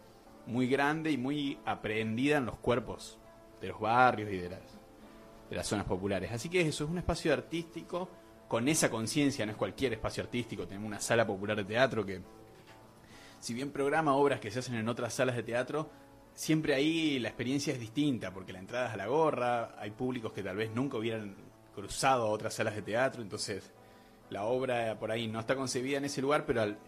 muy 0.46 0.66
grande 0.66 1.10
y 1.10 1.16
muy 1.16 1.58
aprehendida 1.64 2.38
en 2.38 2.46
los 2.46 2.58
cuerpos 2.58 3.18
de 3.60 3.68
los 3.68 3.80
barrios 3.80 4.30
y 4.30 4.36
de 4.36 4.50
las, 4.50 4.62
de 5.48 5.56
las 5.56 5.66
zonas 5.66 5.86
populares. 5.86 6.32
Así 6.32 6.48
que 6.48 6.60
eso 6.60 6.84
es 6.84 6.90
un 6.90 6.98
espacio 6.98 7.32
artístico 7.32 8.08
con 8.48 8.68
esa 8.68 8.90
conciencia, 8.90 9.46
no 9.46 9.52
es 9.52 9.58
cualquier 9.58 9.92
espacio 9.94 10.22
artístico, 10.22 10.66
tenemos 10.66 10.86
una 10.86 11.00
sala 11.00 11.26
popular 11.26 11.56
de 11.56 11.64
teatro 11.64 12.04
que 12.04 12.20
si 13.40 13.54
bien 13.54 13.70
programa 13.70 14.14
obras 14.14 14.40
que 14.40 14.50
se 14.50 14.60
hacen 14.60 14.74
en 14.74 14.88
otras 14.88 15.12
salas 15.14 15.36
de 15.36 15.42
teatro, 15.42 15.90
siempre 16.34 16.74
ahí 16.74 17.18
la 17.18 17.28
experiencia 17.28 17.72
es 17.72 17.80
distinta, 17.80 18.32
porque 18.32 18.52
la 18.52 18.58
entrada 18.58 18.88
es 18.88 18.94
a 18.94 18.96
la 18.96 19.06
gorra, 19.06 19.74
hay 19.78 19.90
públicos 19.90 20.32
que 20.32 20.42
tal 20.42 20.56
vez 20.56 20.70
nunca 20.74 20.96
hubieran 20.96 21.36
cruzado 21.74 22.24
a 22.24 22.30
otras 22.30 22.54
salas 22.54 22.74
de 22.74 22.82
teatro, 22.82 23.22
entonces 23.22 23.70
la 24.30 24.44
obra 24.44 24.98
por 24.98 25.10
ahí 25.10 25.26
no 25.26 25.40
está 25.40 25.56
concebida 25.56 25.98
en 25.98 26.04
ese 26.04 26.22
lugar, 26.22 26.44
pero 26.46 26.62
al 26.62 26.78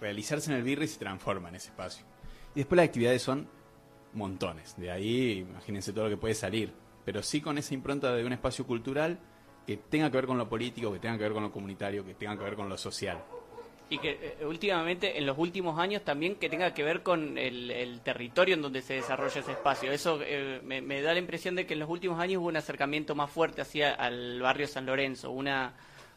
realizarse 0.00 0.50
en 0.50 0.56
el 0.56 0.62
Birri 0.62 0.86
se 0.86 0.98
transforma 0.98 1.48
en 1.48 1.56
ese 1.56 1.68
espacio. 1.68 2.04
Y 2.54 2.60
después 2.60 2.76
las 2.76 2.86
actividades 2.86 3.22
son 3.22 3.48
montones. 4.12 4.76
De 4.76 4.90
ahí, 4.90 5.44
imagínense 5.48 5.92
todo 5.92 6.04
lo 6.04 6.10
que 6.10 6.16
puede 6.16 6.34
salir. 6.34 6.72
Pero 7.04 7.22
sí 7.22 7.40
con 7.40 7.58
esa 7.58 7.74
impronta 7.74 8.14
de 8.14 8.24
un 8.24 8.32
espacio 8.32 8.66
cultural 8.66 9.18
que 9.66 9.76
tenga 9.76 10.10
que 10.10 10.16
ver 10.16 10.26
con 10.26 10.38
lo 10.38 10.48
político, 10.48 10.92
que 10.92 10.98
tenga 10.98 11.16
que 11.16 11.24
ver 11.24 11.32
con 11.32 11.42
lo 11.42 11.52
comunitario, 11.52 12.04
que 12.04 12.14
tenga 12.14 12.36
que 12.36 12.44
ver 12.44 12.54
con 12.54 12.68
lo 12.68 12.78
social. 12.78 13.22
Y 13.88 13.98
que 13.98 14.36
eh, 14.40 14.44
últimamente, 14.44 15.16
en 15.16 15.26
los 15.26 15.38
últimos 15.38 15.78
años 15.78 16.02
también, 16.02 16.36
que 16.36 16.48
tenga 16.48 16.74
que 16.74 16.82
ver 16.82 17.02
con 17.02 17.38
el, 17.38 18.00
territorio 18.02 18.54
en 18.54 18.62
donde 18.62 18.82
se 18.82 18.94
desarrolla 18.94 19.40
ese 19.40 19.52
espacio. 19.52 19.92
Eso 19.92 20.18
eh, 20.22 20.60
me, 20.64 20.82
me, 20.82 21.00
da 21.02 21.12
la 21.12 21.20
impresión 21.20 21.54
de 21.54 21.66
que 21.66 21.74
en 21.74 21.80
los 21.80 21.88
últimos 21.88 22.18
años 22.18 22.40
hubo 22.40 22.48
un 22.48 22.56
acercamiento 22.56 23.14
más 23.14 23.30
fuerte 23.30 23.62
hacia 23.62 23.94
el 23.94 24.40
barrio 24.42 24.66
San 24.66 24.86
Lorenzo, 24.86 25.30
una 25.30 25.74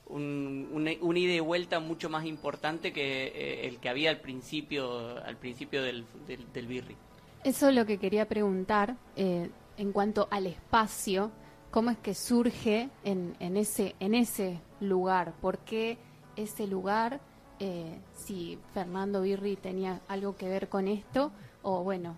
un, 0.09 0.69
una, 0.71 0.91
ida 0.91 1.33
y 1.33 1.39
vuelta 1.39 1.79
mucho 1.79 2.09
más 2.09 2.25
importante 2.25 2.91
que 2.91 3.27
eh, 3.27 3.67
el 3.67 3.79
que 3.79 3.89
había 3.89 4.09
al 4.09 4.19
principio, 4.19 5.23
al 5.23 5.37
principio 5.37 5.83
del, 5.83 6.05
del, 6.27 6.67
Birri. 6.67 6.95
Eso 7.43 7.69
es 7.69 7.75
lo 7.75 7.85
que 7.85 7.97
quería 7.97 8.27
preguntar 8.27 8.97
eh, 9.15 9.49
en 9.77 9.91
cuanto 9.91 10.27
al 10.31 10.47
espacio, 10.47 11.31
cómo 11.71 11.91
es 11.91 11.97
que 11.97 12.13
surge 12.13 12.89
en, 13.03 13.35
en, 13.39 13.55
ese, 13.55 13.95
en 13.99 14.15
ese 14.15 14.59
lugar, 14.81 15.33
por 15.39 15.59
qué 15.59 15.97
ese 16.35 16.67
lugar, 16.67 17.21
eh, 17.59 17.99
si 18.13 18.57
Fernando 18.73 19.21
Birri 19.21 19.55
tenía 19.55 20.01
algo 20.07 20.35
que 20.35 20.49
ver 20.49 20.69
con 20.69 20.87
esto, 20.87 21.31
o 21.61 21.83
bueno, 21.83 22.17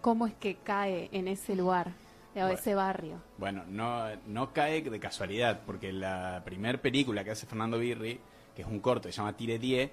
cómo 0.00 0.26
es 0.26 0.34
que 0.34 0.56
cae 0.56 1.08
en 1.12 1.28
ese 1.28 1.54
lugar 1.54 1.92
de 2.34 2.52
ese 2.52 2.74
barrio. 2.74 3.20
Bueno, 3.38 3.64
no, 3.66 4.04
no 4.26 4.52
cae 4.52 4.82
de 4.82 5.00
casualidad, 5.00 5.62
porque 5.66 5.92
la 5.92 6.42
primer 6.44 6.80
película 6.80 7.24
que 7.24 7.32
hace 7.32 7.46
Fernando 7.46 7.78
Birri, 7.78 8.20
que 8.54 8.62
es 8.62 8.68
un 8.68 8.80
corto, 8.80 9.08
se 9.08 9.12
llama 9.12 9.36
Tire 9.36 9.58
Die, 9.58 9.90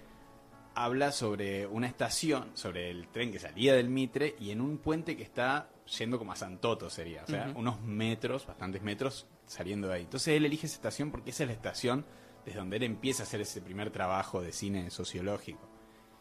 habla 0.76 1.12
sobre 1.12 1.66
una 1.66 1.88
estación, 1.88 2.52
sobre 2.54 2.92
el 2.92 3.08
tren 3.08 3.32
que 3.32 3.40
salía 3.40 3.74
del 3.74 3.90
Mitre 3.90 4.36
y 4.40 4.52
en 4.52 4.62
un 4.62 4.78
puente 4.78 5.18
que 5.18 5.24
está 5.24 5.70
yendo 5.98 6.20
como 6.20 6.34
a 6.34 6.36
Santoto 6.36 6.90
sería, 6.90 7.24
o 7.24 7.28
sea, 7.28 7.52
unos 7.56 7.82
metros, 7.82 8.46
bastantes 8.46 8.84
metros 8.84 9.26
saliendo 9.48 9.88
de 9.88 9.96
ahí. 9.96 10.04
Entonces 10.04 10.36
él 10.36 10.46
elige 10.46 10.68
esa 10.68 10.76
estación 10.76 11.10
porque 11.10 11.32
esa 11.32 11.44
es 11.44 11.48
la 11.48 11.54
estación 11.54 12.06
desde 12.46 12.60
donde 12.60 12.78
él 12.78 12.84
empieza 12.84 13.24
a 13.24 13.26
hacer 13.26 13.42
ese 13.42 13.62
primer 13.62 13.90
trabajo 13.90 14.42
de 14.42 14.52
cine 14.52 14.92
sociológico. 14.92 15.68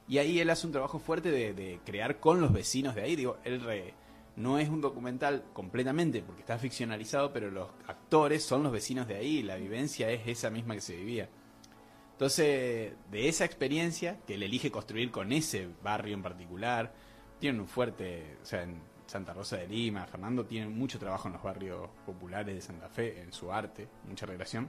Y 0.08 0.18
ahí 0.18 0.40
él 0.40 0.48
hace 0.48 0.66
un 0.66 0.72
trabajo 0.72 0.98
fuerte 0.98 1.30
de, 1.30 1.52
de 1.52 1.80
crear 1.84 2.18
con 2.18 2.40
los 2.40 2.52
vecinos 2.52 2.94
de 2.94 3.02
ahí, 3.02 3.14
digo, 3.14 3.36
él 3.44 3.60
re, 3.60 3.94
no 4.36 4.58
es 4.58 4.68
un 4.68 4.80
documental 4.80 5.44
completamente 5.52 6.22
porque 6.22 6.42
está 6.42 6.58
ficcionalizado, 6.58 7.32
pero 7.32 7.50
los 7.50 7.68
actores 7.86 8.44
son 8.44 8.62
los 8.62 8.72
vecinos 8.72 9.08
de 9.08 9.16
ahí, 9.16 9.42
la 9.42 9.56
vivencia 9.56 10.10
es 10.10 10.26
esa 10.26 10.50
misma 10.50 10.74
que 10.74 10.82
se 10.82 10.96
vivía. 10.96 11.28
Entonces, 12.12 12.92
de 13.10 13.28
esa 13.28 13.44
experiencia 13.44 14.20
que 14.26 14.34
él 14.34 14.42
elige 14.42 14.70
construir 14.70 15.10
con 15.10 15.32
ese 15.32 15.68
barrio 15.82 16.14
en 16.14 16.22
particular, 16.22 16.94
tiene 17.38 17.60
un 17.60 17.68
fuerte, 17.68 18.38
o 18.42 18.44
sea, 18.44 18.62
en 18.62 18.80
Santa 19.06 19.32
Rosa 19.32 19.56
de 19.56 19.68
Lima, 19.68 20.06
Fernando 20.06 20.44
tiene 20.44 20.68
mucho 20.68 20.98
trabajo 20.98 21.28
en 21.28 21.34
los 21.34 21.42
barrios 21.42 21.88
populares 22.04 22.54
de 22.54 22.60
Santa 22.60 22.88
Fe, 22.88 23.20
en 23.20 23.32
su 23.32 23.52
arte, 23.52 23.88
mucha 24.08 24.26
relación. 24.26 24.68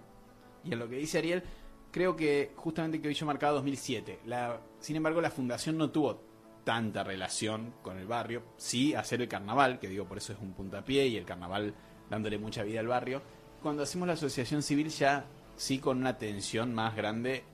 Y 0.63 0.73
en 0.73 0.79
lo 0.79 0.89
que 0.89 0.97
dice 0.97 1.17
Ariel, 1.19 1.43
creo 1.91 2.15
que 2.15 2.51
justamente 2.55 3.01
que 3.01 3.07
hoy 3.07 3.13
yo 3.13 3.25
marcado 3.25 3.55
2007. 3.55 4.19
La, 4.25 4.59
sin 4.79 4.95
embargo, 4.95 5.21
la 5.21 5.31
fundación 5.31 5.77
no 5.77 5.89
tuvo 5.89 6.21
tanta 6.67 7.01
relación 7.01 7.73
con 7.81 7.97
el 7.97 8.07
barrio. 8.07 8.43
Sí, 8.57 8.93
hacer 8.93 9.21
el 9.21 9.29
carnaval, 9.29 9.79
que 9.79 9.87
digo 9.87 10.05
por 10.05 10.17
eso 10.17 10.33
es 10.33 10.39
un 10.39 10.51
puntapié 10.51 11.07
y 11.07 11.15
el 11.15 11.23
carnaval 11.23 11.73
dándole 12.09 12.37
mucha 12.37 12.61
vida 12.63 12.81
al 12.81 12.87
barrio. 12.87 13.21
Cuando 13.63 13.83
hacemos 13.83 14.05
la 14.05 14.15
asociación 14.15 14.61
civil 14.61 14.89
ya 14.89 15.23
sí 15.55 15.79
con 15.79 15.99
una 15.99 16.09
atención 16.09 16.75
más 16.75 16.93
grande 16.93 17.45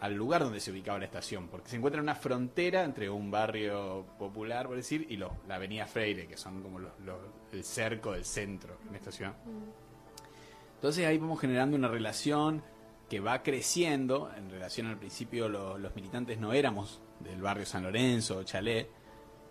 al 0.00 0.14
lugar 0.14 0.42
donde 0.42 0.58
se 0.58 0.70
ubicaba 0.70 0.98
la 0.98 1.04
estación, 1.04 1.48
porque 1.48 1.68
se 1.68 1.76
encuentra 1.76 1.98
en 1.98 2.04
una 2.04 2.14
frontera 2.14 2.82
entre 2.82 3.10
un 3.10 3.30
barrio 3.30 4.06
popular, 4.18 4.68
por 4.68 4.76
decir, 4.76 5.06
y 5.10 5.18
la 5.18 5.30
avenida 5.50 5.84
Freire, 5.86 6.26
que 6.26 6.38
son 6.38 6.62
como 6.62 6.78
el 6.78 7.64
cerco 7.64 8.12
del 8.12 8.24
centro 8.24 8.78
en 8.88 8.96
esta 8.96 9.12
ciudad. 9.12 9.34
Entonces 10.76 11.06
ahí 11.06 11.18
vamos 11.18 11.38
generando 11.38 11.76
una 11.76 11.88
relación 11.88 12.62
que 13.10 13.20
va 13.20 13.42
creciendo, 13.42 14.32
en 14.34 14.48
relación 14.48 14.86
al 14.86 14.96
principio 14.96 15.50
los 15.50 15.94
militantes 15.94 16.38
no 16.38 16.54
éramos 16.54 17.02
del 17.22 17.40
barrio 17.40 17.66
San 17.66 17.82
Lorenzo, 17.82 18.42
Chalet, 18.44 18.88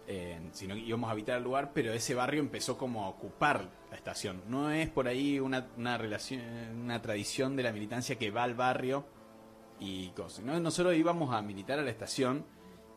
eh, 0.08 0.40
sino 0.52 0.76
que 0.76 0.82
íbamos 0.82 1.08
a 1.08 1.12
habitar 1.12 1.38
el 1.38 1.44
lugar, 1.44 1.72
pero 1.74 1.94
ese 1.94 2.14
barrio 2.16 2.42
empezó 2.42 2.78
como 2.78 3.06
a 3.06 3.10
ocupar 3.10 3.70
la 3.90 3.96
estación. 3.96 4.42
No 4.48 4.72
es 4.72 4.90
por 4.90 5.08
ahí 5.08 5.40
una, 5.40 5.68
una 5.78 5.98
relación, 5.98 6.42
una 6.84 7.02
tradición 7.02 7.56
de 7.56 7.64
la 7.64 7.72
militancia 7.72 8.18
que 8.18 8.32
va 8.32 8.44
al 8.44 8.56
barrio 8.56 9.06
y 9.80 10.10
cosas. 10.10 10.44
¿no? 10.44 10.60
Nosotros 10.60 10.96
íbamos 10.96 11.34
a 11.34 11.42
militar 11.42 11.80
a 11.80 11.84
la 11.84 11.92
estación 11.92 12.46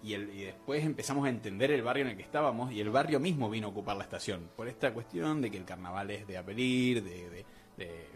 y, 0.03 0.15
el, 0.15 0.31
y, 0.35 0.45
después 0.45 0.85
empezamos 0.85 1.27
a 1.27 1.29
entender 1.29 1.71
el 1.71 1.83
barrio 1.83 2.05
en 2.05 2.11
el 2.11 2.17
que 2.17 2.23
estábamos 2.23 2.73
y 2.73 2.81
el 2.81 2.91
barrio 2.91 3.21
mismo 3.21 3.49
vino 3.49 3.69
a 3.69 3.71
ocupar 3.71 3.97
la 3.97 4.05
estación. 4.05 4.51
Por 4.57 4.69
esta 4.69 4.93
cuestión 4.93 5.41
de 5.41 5.51
que 5.51 5.57
el 5.57 5.65
carnaval 5.65 6.11
es 6.11 6.27
de 6.27 6.37
apelir, 6.37 7.03
de, 7.03 7.45
de, 7.77 8.07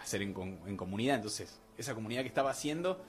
hacer 0.00 0.22
en, 0.22 0.34
en 0.66 0.76
comunidad. 0.76 1.16
Entonces, 1.16 1.60
esa 1.78 1.94
comunidad 1.94 2.22
que 2.22 2.28
estaba 2.28 2.50
haciendo 2.50 3.02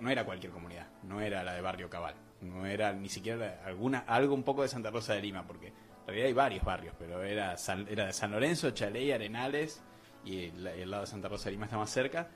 no 0.00 0.10
era 0.10 0.24
cualquier 0.24 0.52
comunidad, 0.52 0.88
no 1.02 1.20
era 1.20 1.42
la 1.42 1.54
de 1.54 1.60
Barrio 1.60 1.88
Cabal, 1.90 2.14
no 2.40 2.66
era 2.66 2.92
ni 2.92 3.08
siquiera 3.08 3.62
alguna, 3.64 4.00
algo 4.00 4.34
un 4.34 4.42
poco 4.42 4.62
de 4.62 4.68
Santa 4.68 4.90
Rosa 4.90 5.14
de 5.14 5.22
Lima, 5.22 5.46
porque 5.46 5.68
en 5.68 6.06
realidad 6.06 6.26
hay 6.26 6.32
varios 6.32 6.64
barrios, 6.64 6.94
pero 6.98 7.22
era, 7.22 7.56
era 7.88 8.06
de 8.06 8.12
San 8.12 8.30
Lorenzo, 8.30 8.70
Chaley, 8.70 9.12
Arenales 9.12 9.82
y 10.24 10.44
el, 10.44 10.90
lado 10.90 11.02
de 11.02 11.06
Santa 11.06 11.28
Rosa 11.28 11.46
de 11.46 11.52
Lima 11.52 11.66
está 11.66 11.76
más 11.76 11.90
cerca, 11.90 12.28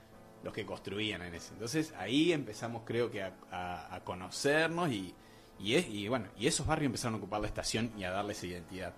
los 0.42 0.52
que 0.52 0.64
construían 0.64 1.22
en 1.22 1.34
ese. 1.34 1.52
Entonces 1.52 1.92
ahí 1.98 2.32
empezamos 2.32 2.82
creo 2.84 3.10
que 3.10 3.22
a, 3.22 4.00
conocernos 4.04 4.90
y 4.90 6.08
bueno, 6.08 6.28
y 6.38 6.46
esos 6.46 6.66
barrios 6.66 6.86
empezaron 6.86 7.14
a 7.14 7.18
ocupar 7.18 7.40
la 7.40 7.48
estación 7.48 7.92
y 7.98 8.04
a 8.04 8.10
darle 8.10 8.32
esa 8.32 8.46
identidad. 8.46 8.94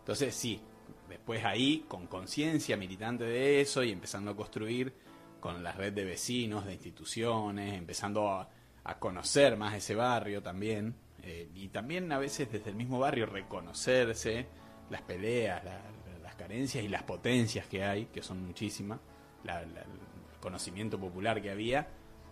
Entonces 0.00 0.34
sí, 0.34 0.60
después 1.08 1.44
ahí, 1.44 1.84
con 1.88 2.06
conciencia 2.06 2.76
militante 2.76 3.24
de 3.24 3.60
eso 3.60 3.82
y 3.82 3.92
empezando 3.92 4.30
a 4.30 4.36
construir, 4.36 4.92
con 5.40 5.62
la 5.62 5.72
red 5.72 5.92
de 5.92 6.04
vecinos, 6.04 6.64
de 6.64 6.74
instituciones, 6.74 7.74
empezando 7.74 8.30
a, 8.30 8.48
conocer 8.98 9.58
más 9.58 9.74
ese 9.74 9.94
barrio 9.94 10.42
también, 10.42 10.94
eh, 11.22 11.50
y 11.54 11.68
también 11.68 12.10
a 12.10 12.16
veces 12.18 12.50
desde 12.50 12.70
el 12.70 12.76
mismo 12.76 12.98
barrio 12.98 13.26
reconocerse 13.26 14.46
las 14.88 15.02
peleas, 15.02 15.62
las 16.22 16.34
carencias 16.36 16.82
y 16.82 16.88
las 16.88 17.02
potencias 17.02 17.66
que 17.66 17.84
hay, 17.84 18.06
que 18.06 18.22
son 18.22 18.46
muchísimas, 18.46 18.98
el 19.44 19.74
conocimiento 20.40 20.98
popular 20.98 21.42
que 21.42 21.50
había, 21.50 21.86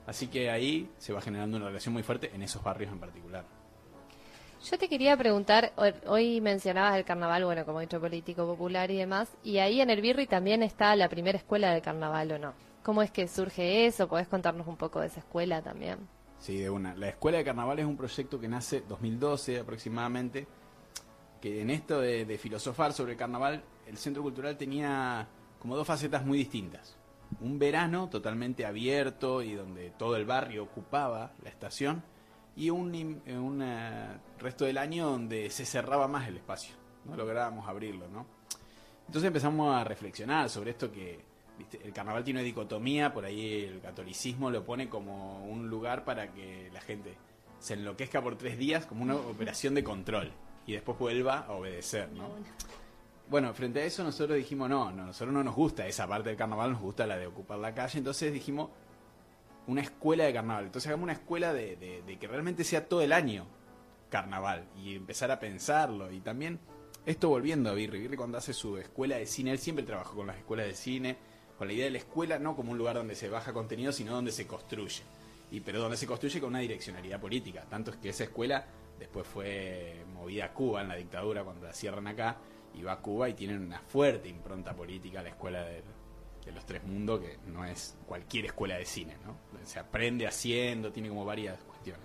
así 0.07 0.29
que 0.29 0.51
ahí 0.51 0.91
se 0.97 1.13
va 1.13 1.21
generando 1.21 1.59
una 1.59 1.67
relación 1.67 1.93
muy 1.93 2.03
fuerte 2.03 2.31
en 2.35 2.43
esos 2.43 2.63
barrios 2.63 2.91
en 2.91 3.01
particular. 3.01 3.45
Yo 4.65 4.79
te 4.79 4.89
quería 4.89 5.17
preguntar, 5.17 5.73
hoy 6.07 6.41
mencionabas 6.41 6.97
el 6.97 7.05
carnaval, 7.05 7.45
bueno, 7.45 7.65
como 7.67 7.81
dicho, 7.81 8.01
político, 8.01 8.47
popular 8.47 8.91
y 8.91 8.97
demás, 8.97 9.29
y 9.45 9.59
ahí 9.59 9.81
en 9.81 9.91
el 9.91 10.01
Birri 10.01 10.27
también 10.27 10.63
está 10.63 10.97
la 10.97 11.09
primera 11.09 11.37
escuela 11.37 11.73
del 11.73 11.83
carnaval, 11.83 12.33
¿o 12.33 12.39
no? 12.39 12.66
¿Cómo 12.87 13.03
es 13.03 13.11
que 13.11 13.27
surge 13.27 13.87
eso? 13.87 14.07
¿Podés 14.07 14.29
contarnos 14.29 14.69
un 14.69 14.77
poco 14.77 15.01
de 15.01 15.09
esa 15.09 15.19
escuela 15.19 15.61
también? 15.61 15.99
Sí, 16.39 16.57
de 16.57 16.71
una. 16.71 16.95
La 16.95 17.09
Escuela 17.09 17.39
de 17.39 17.45
Carnaval 17.45 17.81
es 17.81 17.85
un 17.85 17.97
proyecto 17.97 18.39
que 18.39 18.47
nace 18.47 18.85
2012 18.89 19.59
aproximadamente, 19.59 20.47
que 21.41 21.63
en 21.63 21.71
esto 21.71 22.01
de, 22.01 22.39
filosofar 22.39 22.93
sobre 22.93 23.15
el 23.15 23.19
carnaval, 23.19 23.65
el 23.89 23.97
Centro 23.97 24.23
Cultural 24.23 24.57
tenía 24.57 25.27
como 25.59 25.75
dos 25.75 25.85
facetas 25.85 26.25
muy 26.25 26.39
distintas. 26.39 26.97
un 27.41 27.59
verano 27.59 28.09
totalmente 28.09 28.65
abierto 28.65 29.43
y 29.43 29.55
donde 29.55 29.91
todo 29.91 30.15
el 30.15 30.25
barrio 30.25 30.63
ocupaba 30.63 31.33
la 31.43 31.51
estación 31.51 32.05
y 32.55 32.71
un, 32.71 32.95
eh, 32.95 33.21
eh, 33.27 34.17
resto 34.39 34.65
del 34.65 34.79
año 34.79 35.11
donde 35.11 35.51
se 35.51 35.67
cerraba 35.67 36.07
más 36.07 36.29
el 36.29 36.37
espacio, 36.37 36.77
no 37.05 37.17
lográbamos 37.17 37.67
abrirlo, 37.67 38.07
¿no? 38.07 38.27
Entonces 39.07 39.27
empezamos 39.27 39.75
a 39.75 39.83
reflexionar 39.83 40.49
sobre 40.49 40.71
esto 40.71 40.93
que 40.93 41.26
¿viste? 41.59 41.81
el 41.85 41.93
carnaval 41.93 42.25
tiene 42.25 42.41
una 42.41 42.45
dicotomía, 42.45 43.13
por 43.13 43.25
ahí 43.25 43.65
el 43.65 43.81
catolicismo 43.81 44.51
lo 44.51 44.65
pone 44.65 44.89
como 44.89 45.45
un 45.47 45.69
lugar 45.69 46.05
para 46.05 46.33
que 46.33 46.71
la 46.73 46.81
gente 46.81 47.15
se 47.59 47.75
enloquezca 47.75 48.23
por 48.23 48.37
tres 48.37 48.59
días 48.59 48.87
como 48.87 49.03
una 49.03 49.17
operación 49.17 49.75
de 49.75 49.83
control 49.85 50.31
y 50.67 50.73
después 50.73 50.99
vuelva 50.99 51.39
a 51.41 51.53
obedecer, 51.53 52.11
¿no? 52.13 52.29
Bueno, 53.29 53.53
frente 53.55 53.81
a 53.81 53.85
eso 53.85 54.05
nosotros 54.05 54.37
dijimos, 54.39 54.69
no, 54.69 54.93
no, 54.93 55.07
nosotros 55.07 55.33
no 55.35 55.43
nos 55.43 55.55
gusta 55.55 55.87
esa 55.87 56.07
parte 56.07 56.29
del 56.29 56.39
carnaval, 56.39 56.73
nos 56.73 56.81
gusta 56.81 57.07
la 57.07 57.17
de 57.17 57.27
ocupar 57.27 57.59
la 57.59 57.75
calle, 57.75 57.99
entonces 57.99 58.33
dijimos 58.33 58.71
una 59.67 59.81
escuela 59.81 60.25
de 60.25 60.33
carnaval, 60.33 60.67
entonces 60.67 60.87
hagamos 60.89 61.05
una 61.05 61.13
escuela 61.15 61.53
de, 61.53 61.75
de- 61.77 62.03
de 62.03 62.19
que 62.19 62.29
realmente 62.29 62.63
sea 62.63 62.87
todo 62.89 63.03
el 63.03 63.13
año 63.13 63.47
carnaval 64.11 64.69
y 64.77 64.95
empezar 64.95 65.31
a 65.33 65.41
pensarlo 65.41 66.13
y 66.13 66.21
también 66.21 66.61
esto 67.05 67.29
volviendo 67.29 67.71
a 67.71 67.75
Birri, 67.75 68.01
Birri 68.01 68.17
cuando 68.17 68.39
hace 68.39 68.53
su 68.53 68.79
escuela 68.79 69.17
de 69.17 69.27
cine, 69.27 69.51
él 69.51 69.59
siempre 69.59 69.85
trabajó 69.85 70.15
con 70.17 70.29
las 70.29 70.37
escuelas 70.37 70.67
de 70.67 70.75
cine, 70.75 71.17
con 71.59 71.69
la 71.69 71.75
idea 71.75 71.87
de 71.87 71.93
la 71.93 71.99
escuela 71.99 72.39
no 72.39 72.55
como 72.55 72.73
un 72.73 72.79
lugar 72.79 72.97
donde 72.97 73.15
se 73.15 73.29
baja 73.29 73.53
contenido, 73.53 73.93
sino 73.93 74.13
donde 74.13 74.33
se 74.33 74.47
construye. 74.47 75.03
Y 75.51 75.61
pero 75.61 75.81
donde 75.81 75.97
se 75.97 76.07
construye 76.07 76.41
con 76.41 76.51
una 76.51 76.59
direccionalidad 76.59 77.21
política, 77.21 77.65
tanto 77.69 77.91
es 77.91 77.97
que 77.97 78.11
esa 78.11 78.25
escuela 78.25 78.67
después 78.99 79.27
fue 79.27 80.05
movida 80.15 80.47
a 80.47 80.53
Cuba 80.53 80.83
en 80.83 80.89
la 80.89 80.97
dictadura 80.97 81.45
cuando 81.45 81.67
la 81.67 81.73
cierran 81.73 82.07
acá 82.07 82.39
y 82.75 82.83
va 82.83 82.93
a 82.93 83.01
Cuba 83.01 83.29
y 83.29 83.35
tienen 83.35 83.63
una 83.63 83.81
fuerte 83.81 84.29
impronta 84.29 84.75
política 84.75 85.23
la 85.23 85.31
escuela 85.31 85.65
de 85.65 85.83
los 86.53 86.65
tres 86.65 86.85
mundos 86.85 87.21
que 87.21 87.39
no 87.47 87.65
es 87.65 87.97
cualquier 88.07 88.47
escuela 88.47 88.77
de 88.77 88.85
cine, 88.85 89.17
¿no? 89.25 89.37
Se 89.65 89.79
aprende 89.79 90.27
haciendo, 90.27 90.93
tiene 90.93 91.09
como 91.09 91.25
varias 91.25 91.59
cuestiones. 91.65 92.03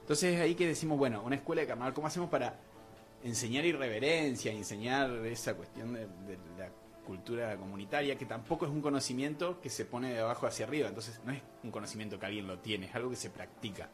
Entonces 0.00 0.34
es 0.34 0.40
ahí 0.40 0.54
que 0.54 0.66
decimos, 0.66 0.98
bueno, 0.98 1.22
una 1.22 1.36
escuela 1.36 1.62
de 1.62 1.68
carnaval, 1.68 1.94
¿cómo 1.94 2.06
hacemos 2.06 2.28
para 2.28 2.60
enseñar 3.24 3.64
irreverencia, 3.64 4.52
enseñar 4.52 5.10
esa 5.26 5.54
cuestión 5.54 5.94
de, 5.94 6.00
de 6.00 6.38
la 6.58 6.70
cultura 7.04 7.56
comunitaria, 7.56 8.16
que 8.18 8.26
tampoco 8.26 8.64
es 8.66 8.72
un 8.72 8.80
conocimiento 8.82 9.60
que 9.60 9.70
se 9.70 9.84
pone 9.84 10.12
de 10.12 10.20
abajo 10.20 10.46
hacia 10.46 10.66
arriba, 10.66 10.88
entonces 10.88 11.20
no 11.24 11.32
es 11.32 11.42
un 11.62 11.70
conocimiento 11.70 12.18
que 12.18 12.26
alguien 12.26 12.46
lo 12.46 12.58
tiene, 12.58 12.86
es 12.86 12.94
algo 12.94 13.10
que 13.10 13.16
se 13.16 13.30
practica. 13.30 13.88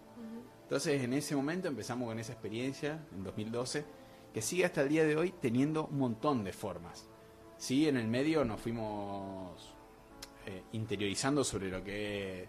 Entonces 0.62 1.02
en 1.02 1.12
ese 1.14 1.35
momento 1.37 1.69
empezamos 1.69 2.09
con 2.09 2.19
esa 2.19 2.33
experiencia, 2.33 3.05
en 3.12 3.25
2012, 3.25 3.85
que 4.33 4.40
sigue 4.40 4.64
hasta 4.64 4.83
el 4.83 4.88
día 4.88 5.05
de 5.05 5.17
hoy 5.17 5.35
teniendo 5.40 5.87
un 5.87 5.99
montón 5.99 6.45
de 6.45 6.52
formas. 6.52 7.09
Sí, 7.59 7.88
en 7.88 7.97
el 7.97 8.07
medio 8.09 8.45
nos 8.45 8.61
fuimos 8.61 9.75
eh, 10.47 10.62
interiorizando 10.73 11.43
sobre 11.45 11.69
lo 11.69 11.83
que 11.85 12.45
es 12.45 12.49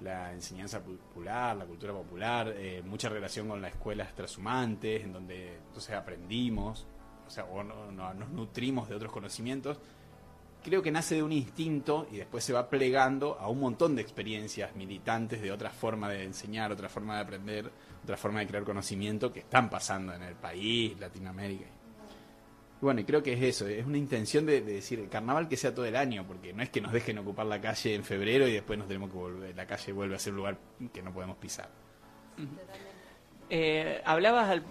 la 0.00 0.32
enseñanza 0.32 0.80
popular, 0.82 1.56
la 1.56 1.66
cultura 1.66 1.92
popular, 1.92 2.54
eh, 2.56 2.82
mucha 2.86 3.08
relación 3.08 3.48
con 3.48 3.60
las 3.60 3.72
escuelas 3.72 4.14
transhumantes, 4.14 5.04
en 5.04 5.12
donde 5.12 5.56
entonces 5.56 5.94
aprendimos, 5.94 6.86
o 7.26 7.30
sea, 7.30 7.44
o 7.44 7.62
no- 7.62 7.90
no- 7.92 8.14
nos 8.14 8.30
nutrimos 8.30 8.88
de 8.88 8.94
otros 8.94 9.12
conocimientos. 9.12 9.78
Creo 10.64 10.82
que 10.82 10.90
nace 10.90 11.14
de 11.14 11.22
un 11.22 11.32
instinto 11.32 12.06
y 12.12 12.16
después 12.16 12.44
se 12.44 12.52
va 12.52 12.68
plegando 12.68 13.38
a 13.40 13.48
un 13.48 13.60
montón 13.60 13.94
de 13.96 14.02
experiencias 14.02 14.74
militantes 14.76 15.40
de 15.40 15.50
otra 15.52 15.70
forma 15.70 16.10
de 16.10 16.24
enseñar, 16.24 16.72
otra 16.72 16.88
forma 16.88 17.14
de 17.16 17.22
aprender, 17.22 17.70
otra 18.02 18.16
forma 18.16 18.40
de 18.40 18.46
crear 18.48 18.64
conocimiento 18.64 19.32
que 19.32 19.40
están 19.40 19.70
pasando 19.70 20.12
en 20.14 20.22
el 20.22 20.34
país, 20.34 20.98
Latinoamérica. 20.98 21.66
Bueno, 22.80 23.00
y 23.00 23.04
creo 23.04 23.22
que 23.22 23.32
es 23.32 23.42
eso, 23.42 23.66
es 23.66 23.84
una 23.86 23.98
intención 23.98 24.46
de, 24.46 24.60
de 24.60 24.74
decir 24.74 25.00
el 25.00 25.08
carnaval 25.08 25.48
que 25.48 25.56
sea 25.56 25.74
todo 25.74 25.84
el 25.86 25.96
año, 25.96 26.24
porque 26.26 26.52
no 26.52 26.62
es 26.62 26.68
que 26.70 26.80
nos 26.80 26.92
dejen 26.92 27.18
ocupar 27.18 27.46
la 27.46 27.60
calle 27.60 27.94
en 27.94 28.04
febrero 28.04 28.46
y 28.46 28.52
después 28.52 28.78
nos 28.78 28.86
tenemos 28.88 29.10
que 29.10 29.16
volver, 29.16 29.56
la 29.56 29.66
calle 29.66 29.92
vuelve 29.92 30.14
a 30.16 30.18
ser 30.18 30.32
un 30.32 30.36
lugar 30.38 30.58
que 30.92 31.02
no 31.02 31.12
podemos 31.12 31.36
pisar. 31.38 31.68
Eh, 33.50 34.02
hablabas 34.04 34.48
al- 34.50 34.64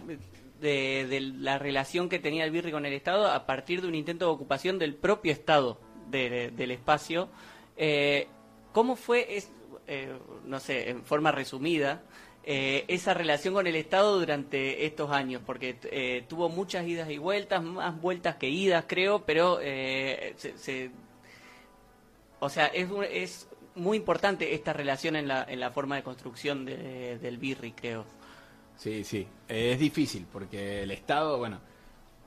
de, 0.60 1.22
la 1.40 1.58
relación 1.60 2.10
que 2.10 2.20
tenía 2.20 2.44
el 2.46 2.52
Birri 2.52 2.72
con 2.72 2.86
el 2.86 2.94
Estado 2.94 3.28
a 3.32 3.46
partir 3.46 3.82
de 3.82 3.88
un 3.88 3.96
intento 3.96 4.26
de 4.26 4.32
ocupación 4.32 4.80
del 4.80 4.96
propio 4.96 5.32
Estado 5.32 5.80
de- 6.10 6.52
del 6.52 6.72
espacio. 6.72 7.30
Eh, 7.76 8.28
¿Cómo 8.74 8.96
fue, 8.96 9.38
es- 9.38 9.52
eh, 9.88 10.14
no 10.46 10.60
sé, 10.60 10.90
en 10.90 11.04
forma 11.04 11.32
resumida, 11.32 12.04
eh, 12.44 12.86
esa 12.88 13.14
relación 13.14 13.54
con 13.54 13.68
el 13.68 13.76
Estado 13.76 14.20
durante 14.20 14.86
estos 14.86 15.12
años? 15.12 15.42
Porque 15.46 15.78
eh, 15.92 16.24
tuvo 16.28 16.50
muchas 16.50 16.88
idas 16.88 17.10
y 17.10 17.18
vueltas, 17.18 17.62
más 17.64 18.00
vueltas 18.02 18.36
que 18.38 18.50
idas, 18.50 18.86
creo, 18.88 19.26
pero 19.26 19.60
eh, 19.62 20.34
se, 20.38 20.58
se- 20.58 20.92
o 22.40 22.50
sea, 22.50 22.68
es, 22.68 22.88
es 23.12 23.50
muy 23.76 23.98
importante 23.98 24.54
esta 24.54 24.74
relación 24.74 25.16
en 25.16 25.28
la, 25.28 25.44
en 25.48 25.60
la 25.60 25.72
forma 25.72 25.96
de 25.96 26.04
construcción 26.04 26.66
de- 26.66 27.18
del 27.20 27.38
Birri, 27.38 27.72
creo. 27.72 28.06
Sí, 28.78 29.04
sí, 29.04 29.28
es 29.48 29.80
difícil 29.80 30.28
porque 30.32 30.84
el 30.84 30.92
Estado, 30.92 31.40
bueno, 31.40 31.60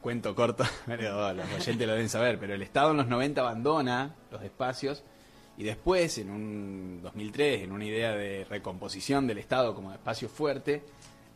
cuento 0.00 0.34
corto, 0.34 0.64
los 0.86 1.52
oyentes 1.54 1.86
lo 1.86 1.92
deben 1.92 2.08
saber, 2.08 2.38
pero 2.38 2.54
el 2.54 2.62
Estado 2.62 2.90
en 2.90 2.96
los 2.98 3.06
90 3.06 3.40
abandona 3.40 4.16
los 4.32 4.42
espacios 4.42 5.04
y 5.56 5.62
después, 5.62 6.18
en 6.18 6.30
un 6.30 7.00
2003, 7.02 7.62
en 7.62 7.72
una 7.72 7.84
idea 7.84 8.12
de 8.12 8.44
recomposición 8.48 9.26
del 9.26 9.38
Estado 9.38 9.74
como 9.74 9.92
espacio 9.92 10.28
fuerte, 10.28 10.82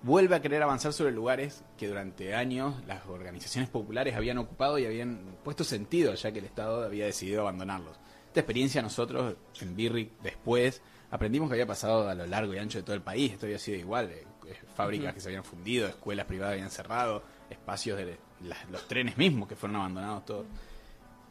vuelve 0.03 0.35
a 0.35 0.43
querer 0.43 0.63
avanzar 0.63 0.93
sobre 0.93 1.13
lugares 1.13 1.63
que 1.77 1.89
durante 1.89 2.35
años 2.35 2.75
las 2.87 3.07
organizaciones 3.07 3.71
populares 3.71 4.17
habían 4.17 4.39
ocupado 4.39 4.79
y 4.79 4.87
habían 4.87 5.37
puesto 5.45 5.63
sentido, 5.63 6.15
ya 6.15 6.33
que 6.33 6.41
el 6.41 6.47
Estado 6.47 6.85
había 6.85 7.05
decidido 7.07 7.43
abandonarlos. 7.43 7.99
Esta 8.29 8.41
experiencia 8.41 8.83
nosotros 8.83 9.37
en 9.61 9.77
Birri 9.77 10.11
después 10.23 10.83
aprendimos 11.11 11.49
que 11.49 11.55
había 11.55 11.67
pasado 11.67 12.09
a 12.09 12.15
lo 12.15 12.27
largo 12.27 12.53
y 12.55 12.59
ancho 12.59 12.79
de 12.79 12.83
todo 12.85 12.97
el 12.97 13.03
país, 13.03 13.33
esto 13.33 13.47
había 13.47 13.59
sido 13.59 13.79
igual, 13.79 14.11
eh, 14.11 14.27
fábricas 14.75 15.07
Ujú. 15.09 15.15
que 15.15 15.21
se 15.21 15.29
habían 15.29 15.45
fundido, 15.45 15.87
escuelas 15.89 16.27
privadas 16.27 16.55
habían 16.55 16.71
cerrado, 16.71 17.23
espacios 17.51 17.99
de 17.99 18.19
las- 18.43 18.69
los 18.71 18.87
trenes 18.89 19.17
mismos 19.17 19.49
que 19.49 19.57
fueron 19.57 19.77
abandonados 19.77 20.25
todos. 20.25 20.47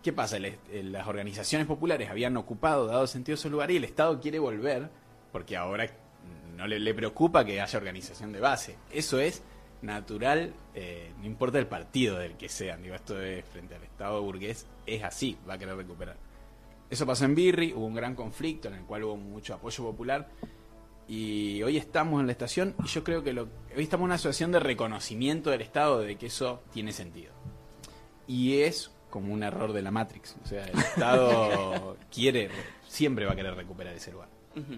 ¿Qué 0.02 0.12
pasa? 0.13 0.38
El- 0.38 0.58
el- 0.71 0.91
las 0.91 1.08
organizaciones 1.08 1.65
populares 1.67 2.10
habían 2.10 2.36
ocupado, 2.38 2.88
dado 2.88 3.08
sentido 3.08 3.36
a 3.36 3.38
esos 3.39 3.52
lugares 3.52 3.73
y 3.76 3.78
el 3.78 3.84
Estado 3.86 4.19
quiere 4.19 4.39
volver 4.39 4.89
porque 5.32 5.56
ahora 5.58 5.88
no 6.58 6.67
le, 6.67 6.80
le 6.80 6.93
preocupa 6.93 7.43
que 7.45 7.60
haya 7.62 7.78
organización 7.80 8.32
de 8.34 8.39
base. 8.39 8.78
Eso 8.91 9.19
es 9.19 9.41
natural, 9.82 10.54
eh, 10.76 11.12
no 11.19 11.26
importa 11.26 11.58
el 11.60 11.67
partido 11.67 12.17
del 12.17 12.36
que 12.38 12.47
sean. 12.49 12.82
Digo, 12.84 12.95
esto 12.95 13.21
es 13.21 13.43
frente 13.45 13.76
al 13.76 13.84
Estado 13.84 14.21
burgués, 14.21 14.67
es 14.86 15.04
así, 15.04 15.38
va 15.49 15.56
a 15.56 15.58
querer 15.58 15.76
recuperar. 15.76 16.15
Eso 16.89 17.06
pasó 17.06 17.26
en 17.26 17.34
Birri, 17.36 17.73
hubo 17.73 17.86
un 17.86 17.95
gran 17.95 18.13
conflicto 18.15 18.67
en 18.67 18.76
el 18.76 18.84
cual 18.84 19.04
hubo 19.06 19.17
mucho 19.17 19.54
apoyo 19.56 19.84
popular 19.84 20.30
y 21.15 21.62
hoy 21.62 21.78
estamos 21.78 22.19
en 22.21 22.26
la 22.26 22.32
estación 22.32 22.73
y 22.84 22.88
yo 22.88 23.04
creo 23.04 23.23
que 23.23 23.34
lo, 23.34 23.43
hoy 23.78 23.84
estamos 23.84 24.06
en 24.06 24.12
una 24.12 24.17
situación 24.17 24.52
de 24.52 24.60
reconocimiento 24.60 25.52
del 25.52 25.62
Estado 25.62 25.99
de 25.99 26.15
que 26.15 26.26
eso 26.26 26.63
tiene 26.71 26.91
sentido. 26.91 27.32
Y 28.26 28.62
es 28.62 28.89
como 29.12 29.32
un 29.32 29.43
error 29.43 29.73
de 29.73 29.84
la 29.84 29.91
Matrix, 29.91 30.36
o 30.43 30.47
sea, 30.47 30.65
el 30.65 30.80
Estado 30.80 31.97
quiere, 32.12 32.49
siempre 32.88 33.28
va 33.28 33.34
a 33.34 33.36
querer 33.36 33.54
recuperar 33.54 33.93
ese 33.93 34.12
lugar. 34.12 34.28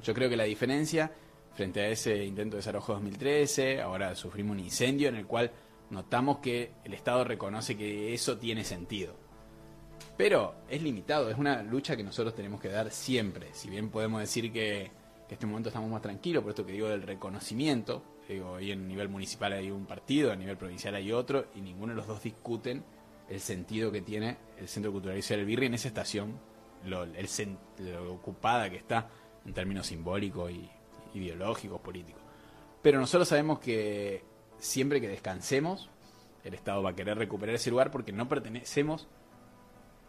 Yo 0.04 0.14
creo 0.14 0.30
que 0.30 0.36
la 0.36 0.44
diferencia 0.44 1.10
frente 1.54 1.80
a 1.80 1.88
ese 1.88 2.26
intento 2.26 2.58
de 2.58 2.60
desarrollo 2.60 2.96
2013, 2.96 3.82
ahora 3.82 4.14
sufrimos 4.14 4.58
un 4.58 4.60
incendio 4.60 5.08
en 5.08 5.16
el 5.16 5.26
cual 5.26 5.52
notamos 5.90 6.40
que 6.40 6.74
el 6.84 6.94
Estado 6.94 7.24
reconoce 7.24 7.78
que 7.78 8.14
eso 8.14 8.38
tiene 8.38 8.66
sentido. 8.66 9.16
Pero 10.18 10.56
es 10.70 10.84
limitado, 10.84 11.30
es 11.30 11.38
una 11.38 11.64
lucha 11.64 11.96
que 11.96 12.04
nosotros 12.04 12.36
tenemos 12.36 12.60
que 12.60 12.68
dar 12.68 12.92
siempre. 12.92 13.54
Si 13.54 13.70
bien 13.70 13.90
podemos 13.90 14.20
decir 14.20 14.52
que, 14.52 14.92
que 15.28 15.34
en 15.34 15.38
este 15.38 15.46
momento 15.46 15.70
estamos 15.70 15.90
más 15.90 16.02
tranquilos, 16.02 16.44
por 16.44 16.52
esto 16.52 16.66
que 16.66 16.74
digo 16.74 16.88
del 16.88 17.02
reconocimiento, 17.02 18.04
digo, 18.28 18.52
hoy 18.52 18.72
en 18.72 18.88
nivel 18.88 19.10
municipal 19.10 19.54
hay 19.54 19.72
un 19.72 19.86
partido, 19.86 20.32
a 20.32 20.36
nivel 20.36 20.58
provincial 20.58 20.96
hay 20.96 21.12
otro, 21.12 21.48
y 21.56 21.62
ninguno 21.62 21.94
de 21.94 21.98
los 21.98 22.08
dos 22.08 22.22
discuten 22.22 22.84
el 23.30 23.40
sentido 23.40 23.92
que 23.92 24.02
tiene 24.02 24.38
el 24.60 24.68
Centro 24.68 24.92
Cultural 24.92 25.18
Isabel 25.18 25.42
del 25.42 25.48
Birri 25.48 25.66
en 25.66 25.74
esa 25.74 25.88
estación, 25.88 26.40
lo, 26.86 27.04
el, 27.04 27.28
lo 27.80 28.14
ocupada 28.14 28.70
que 28.70 28.78
está 28.78 29.10
en 29.46 29.54
términos 29.54 29.88
simbólicos 29.88 30.52
y 30.52 30.70
ideológicos, 31.16 31.82
políticos. 31.82 32.22
Pero 32.82 33.00
nosotros 33.00 33.28
sabemos 33.28 33.60
que 33.60 34.24
siempre 34.60 35.02
que 35.02 35.08
descansemos, 35.08 35.90
el 36.44 36.54
Estado 36.54 36.84
va 36.84 36.92
a 36.92 36.96
querer 36.96 37.18
recuperar 37.18 37.56
ese 37.56 37.72
lugar 37.72 37.90
porque 37.90 38.12
no 38.12 38.30
pertenecemos 38.30 39.08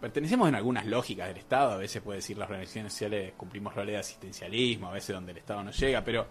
pertenecemos 0.01 0.49
en 0.49 0.55
algunas 0.55 0.87
lógicas 0.87 1.29
del 1.29 1.39
Estado, 1.39 1.73
a 1.73 1.77
veces 1.77 2.03
puede 2.03 2.19
decir 2.19 2.37
las 2.37 2.49
organizaciones 2.49 2.93
sociales 2.93 3.33
cumplimos 3.37 3.75
roles 3.75 3.95
de 3.95 3.99
asistencialismo, 3.99 4.89
a 4.89 4.93
veces 4.93 5.15
donde 5.15 5.33
el 5.33 5.39
Estado 5.39 5.63
no 5.63 5.71
llega, 5.71 6.05
pero 6.05 6.27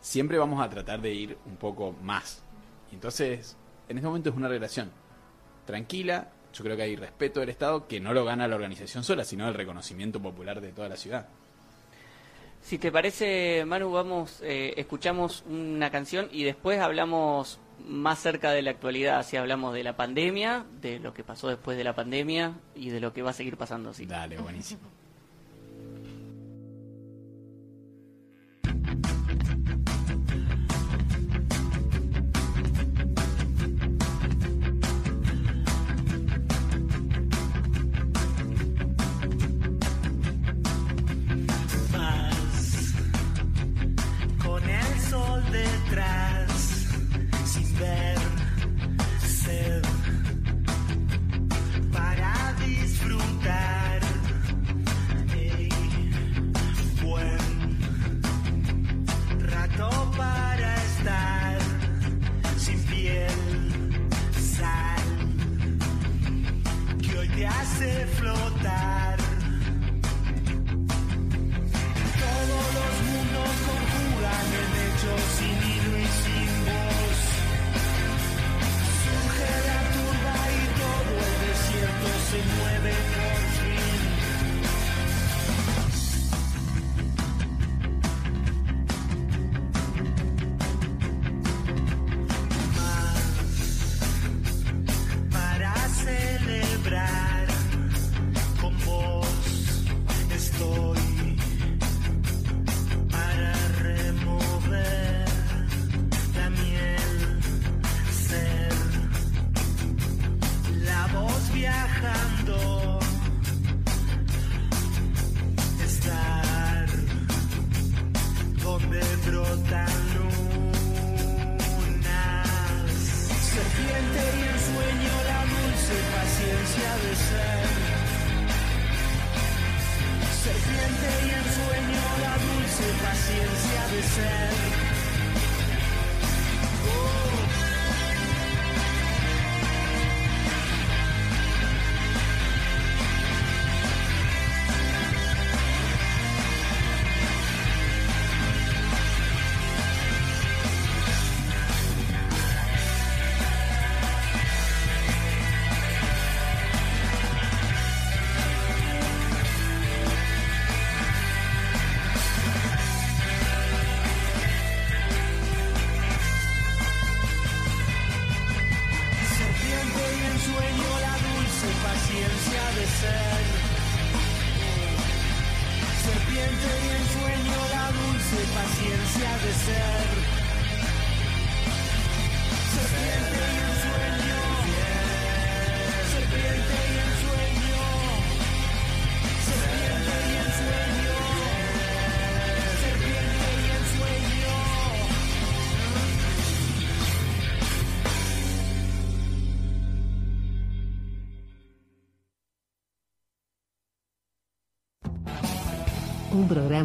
siempre 0.00 0.38
vamos 0.38 0.64
a 0.64 0.68
tratar 0.68 1.00
de 1.00 1.12
ir 1.12 1.38
un 1.46 1.56
poco 1.56 1.92
más. 2.02 2.42
Y 2.90 2.94
entonces, 2.94 3.56
en 3.88 3.98
este 3.98 4.06
momento 4.06 4.30
es 4.30 4.36
una 4.36 4.48
relación 4.48 4.90
tranquila, 5.64 6.30
yo 6.52 6.64
creo 6.64 6.76
que 6.76 6.82
hay 6.82 6.96
respeto 6.96 7.40
del 7.40 7.50
Estado 7.50 7.86
que 7.86 8.00
no 8.00 8.14
lo 8.14 8.24
gana 8.24 8.48
la 8.48 8.54
organización 8.54 9.04
sola, 9.04 9.24
sino 9.24 9.46
el 9.46 9.54
reconocimiento 9.54 10.20
popular 10.20 10.60
de 10.60 10.72
toda 10.72 10.88
la 10.88 10.96
ciudad. 10.96 11.28
Si 12.62 12.78
te 12.78 12.90
parece, 12.90 13.64
Manu, 13.66 13.92
vamos, 13.92 14.40
eh, 14.42 14.74
escuchamos 14.76 15.44
una 15.48 15.90
canción 15.90 16.28
y 16.32 16.44
después 16.44 16.80
hablamos 16.80 17.60
más 17.84 18.18
cerca 18.18 18.50
de 18.52 18.62
la 18.62 18.70
actualidad, 18.70 19.24
si 19.24 19.36
hablamos 19.36 19.74
de 19.74 19.84
la 19.84 19.96
pandemia, 19.96 20.64
de 20.80 20.98
lo 20.98 21.14
que 21.14 21.24
pasó 21.24 21.48
después 21.48 21.76
de 21.76 21.84
la 21.84 21.94
pandemia 21.94 22.54
y 22.74 22.90
de 22.90 23.00
lo 23.00 23.12
que 23.12 23.22
va 23.22 23.30
a 23.30 23.34
seguir 23.34 23.56
pasando. 23.56 23.92
Sí. 23.94 24.06
Dale, 24.06 24.38
buenísimo. 24.38 24.82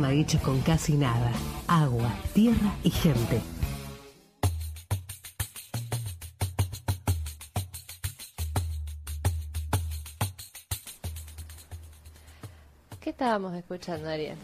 Programa 0.02 0.14
hecho 0.20 0.40
con 0.40 0.60
casi 0.62 0.94
nada. 0.94 1.32
Agua, 1.68 2.12
tierra 2.34 2.74
y 2.84 2.90
gente. 2.90 3.40
¿Qué 13.00 13.12
estábamos 13.12 13.54
escuchando, 13.54 14.10
Ariel? 14.10 14.38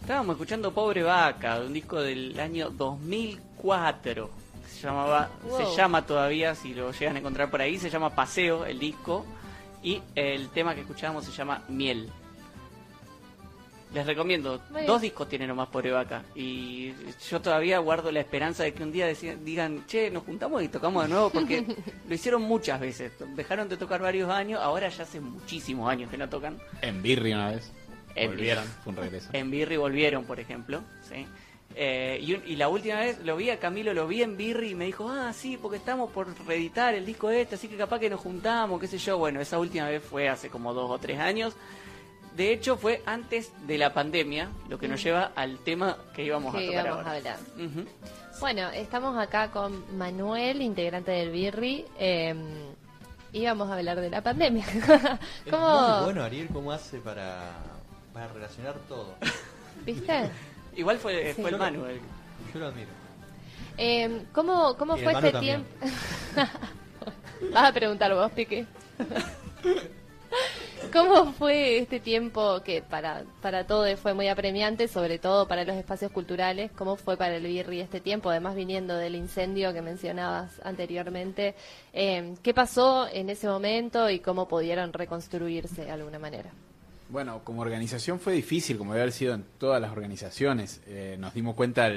Estábamos 0.00 0.34
escuchando 0.34 0.72
Pobre 0.72 1.02
Vaca, 1.02 1.60
de 1.60 1.66
un 1.66 1.72
disco 1.72 2.00
del 2.00 2.38
año 2.40 2.70
2004. 2.70 4.30
Se 4.68 4.80
llamaba, 4.86 5.30
Wow. 5.44 5.58
se 5.58 5.76
llama 5.76 6.06
todavía, 6.06 6.54
si 6.54 6.74
lo 6.74 6.90
llegan 6.92 7.16
a 7.16 7.18
encontrar 7.20 7.50
por 7.50 7.60
ahí, 7.60 7.78
se 7.78 7.90
llama 7.90 8.10
Paseo 8.14 8.64
el 8.66 8.78
disco 8.78 9.24
y 9.82 10.02
el 10.14 10.48
tema 10.50 10.74
que 10.74 10.80
escuchábamos 10.82 11.24
se 11.24 11.32
llama 11.32 11.62
Miel. 11.68 12.10
Les 13.94 14.04
recomiendo, 14.06 14.60
Muy 14.68 14.80
bien. 14.80 14.86
dos 14.86 15.00
discos 15.00 15.28
tiene 15.30 15.46
nomás 15.46 15.68
Pobre 15.68 15.90
Vaca 15.90 16.22
y 16.34 16.92
yo 17.30 17.40
todavía 17.40 17.78
guardo 17.78 18.12
la 18.12 18.20
esperanza 18.20 18.62
de 18.62 18.74
que 18.74 18.82
un 18.82 18.92
día 18.92 19.10
deci- 19.10 19.38
digan, 19.38 19.86
che, 19.86 20.10
nos 20.10 20.24
juntamos 20.24 20.62
y 20.62 20.68
tocamos 20.68 21.04
de 21.04 21.08
nuevo 21.08 21.30
porque 21.30 21.64
lo 22.08 22.14
hicieron 22.14 22.42
muchas 22.42 22.78
veces, 22.80 23.12
dejaron 23.34 23.66
de 23.68 23.78
tocar 23.78 24.02
varios 24.02 24.28
años, 24.30 24.60
ahora 24.62 24.90
ya 24.90 25.04
hace 25.04 25.20
muchísimos 25.20 25.90
años 25.90 26.10
que 26.10 26.18
no 26.18 26.28
tocan. 26.28 26.58
En 26.82 27.00
Birri 27.02 27.32
una 27.32 27.50
vez. 27.52 27.72
En 28.14 28.30
Volvieron, 28.30 28.64
fue 28.84 28.90
un 28.92 28.96
regreso. 28.98 29.30
En 29.32 29.50
Birri 29.50 29.76
volvieron, 29.76 30.24
por 30.24 30.38
ejemplo. 30.40 30.82
¿sí? 31.08 31.24
Eh, 31.74 32.18
y, 32.20 32.34
un- 32.34 32.42
y 32.46 32.56
la 32.56 32.68
última 32.68 32.96
vez 33.00 33.20
lo 33.24 33.36
vi 33.36 33.48
a 33.50 33.58
Camilo, 33.60 33.94
lo 33.94 34.06
vi 34.08 34.22
en 34.22 34.36
Birri 34.36 34.70
y 34.70 34.74
me 34.74 34.84
dijo, 34.86 35.08
ah, 35.08 35.32
sí, 35.32 35.56
porque 35.60 35.76
estamos 35.78 36.10
por 36.10 36.26
reeditar 36.46 36.94
el 36.94 37.06
disco 37.06 37.30
este, 37.30 37.54
así 37.54 37.68
que 37.68 37.76
capaz 37.76 38.00
que 38.00 38.10
nos 38.10 38.20
juntamos, 38.20 38.80
qué 38.80 38.86
sé 38.86 38.98
yo. 38.98 39.16
Bueno, 39.18 39.40
esa 39.40 39.58
última 39.58 39.88
vez 39.88 40.02
fue 40.02 40.28
hace 40.28 40.50
como 40.50 40.74
dos 40.74 40.90
o 40.90 40.98
tres 40.98 41.18
años. 41.20 41.54
De 42.38 42.52
hecho, 42.52 42.76
fue 42.78 43.02
antes 43.04 43.52
de 43.66 43.76
la 43.78 43.92
pandemia, 43.92 44.48
lo 44.68 44.78
que 44.78 44.86
nos 44.88 45.02
lleva 45.02 45.32
al 45.34 45.58
tema 45.58 45.98
que 46.14 46.22
íbamos 46.24 46.54
a 46.54 46.58
tocar 46.58 46.72
íbamos 46.86 46.88
a 47.06 47.10
ahora. 47.10 47.16
hablar. 47.16 47.36
Bueno, 48.40 48.70
estamos 48.70 49.18
acá 49.18 49.50
con 49.50 49.98
Manuel, 49.98 50.62
integrante 50.62 51.10
del 51.10 51.30
Birri. 51.32 51.84
eh, 51.98 52.34
y 53.32 53.44
vamos 53.44 53.68
a 53.68 53.74
hablar 53.76 54.00
de 54.00 54.08
la 54.08 54.22
pandemia. 54.22 54.64
¿Cómo? 55.50 55.96
muy 55.96 56.04
bueno, 56.04 56.22
Ariel, 56.22 56.48
cómo 56.52 56.72
hace 56.72 56.98
para, 56.98 57.50
para 58.14 58.28
relacionar 58.28 58.76
todo. 58.88 59.16
¿Viste? 59.84 60.30
Igual 60.76 60.98
fue, 60.98 61.34
Sí. 61.34 61.42
fue 61.42 61.50
el 61.50 61.58
Manu. 61.58 61.84
el- 61.86 62.00
Yo 62.54 62.60
lo 62.60 62.66
admiro. 62.68 62.88
Eh, 63.76 64.22
¿Cómo, 64.32 64.76
cómo 64.78 64.96
fue 64.96 65.12
este 65.12 65.32
también. 65.32 65.64
tiempo? 65.64 66.52
Vas 67.52 67.64
a 67.68 67.72
preguntar 67.72 68.14
vos, 68.14 68.30
Pique. 68.32 68.64
¿Cómo 70.92 71.32
fue 71.32 71.78
este 71.78 72.00
tiempo 72.00 72.62
que 72.62 72.82
para, 72.82 73.24
para 73.42 73.66
todos 73.66 73.98
fue 74.00 74.14
muy 74.14 74.28
apremiante, 74.28 74.88
sobre 74.88 75.18
todo 75.18 75.46
para 75.46 75.64
los 75.64 75.76
espacios 75.76 76.10
culturales? 76.10 76.70
¿Cómo 76.72 76.96
fue 76.96 77.16
para 77.16 77.36
el 77.36 77.44
Birri 77.44 77.80
este 77.80 78.00
tiempo? 78.00 78.30
Además, 78.30 78.54
viniendo 78.54 78.96
del 78.96 79.14
incendio 79.14 79.72
que 79.72 79.82
mencionabas 79.82 80.60
anteriormente, 80.64 81.54
eh, 81.92 82.34
¿qué 82.42 82.54
pasó 82.54 83.06
en 83.12 83.28
ese 83.28 83.48
momento 83.48 84.08
y 84.08 84.20
cómo 84.20 84.48
pudieron 84.48 84.92
reconstruirse 84.92 85.84
de 85.84 85.90
alguna 85.90 86.18
manera? 86.18 86.50
Bueno, 87.10 87.42
como 87.44 87.62
organización 87.62 88.20
fue 88.20 88.32
difícil, 88.32 88.78
como 88.78 88.92
debe 88.92 89.02
haber 89.02 89.12
sido 89.12 89.34
en 89.34 89.44
todas 89.58 89.80
las 89.80 89.92
organizaciones. 89.92 90.80
Eh, 90.86 91.16
nos 91.18 91.34
dimos 91.34 91.54
cuenta 91.54 91.90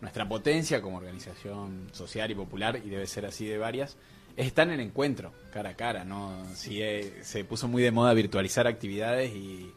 nuestra 0.00 0.28
potencia 0.28 0.82
como 0.82 0.98
organización 0.98 1.88
social 1.92 2.30
y 2.30 2.34
popular, 2.34 2.80
y 2.84 2.88
debe 2.88 3.06
ser 3.06 3.24
así 3.26 3.46
de 3.46 3.58
varias, 3.58 3.96
es 4.36 4.46
estar 4.46 4.68
en 4.68 4.80
encuentro, 4.80 5.32
cara 5.52 5.70
a 5.70 5.74
cara. 5.74 6.04
¿no? 6.04 6.44
Sí, 6.54 6.82
eh, 6.82 7.20
se 7.22 7.44
puso 7.44 7.68
muy 7.68 7.82
de 7.82 7.90
moda 7.90 8.14
virtualizar 8.14 8.66
actividades 8.66 9.32
y, 9.34 9.72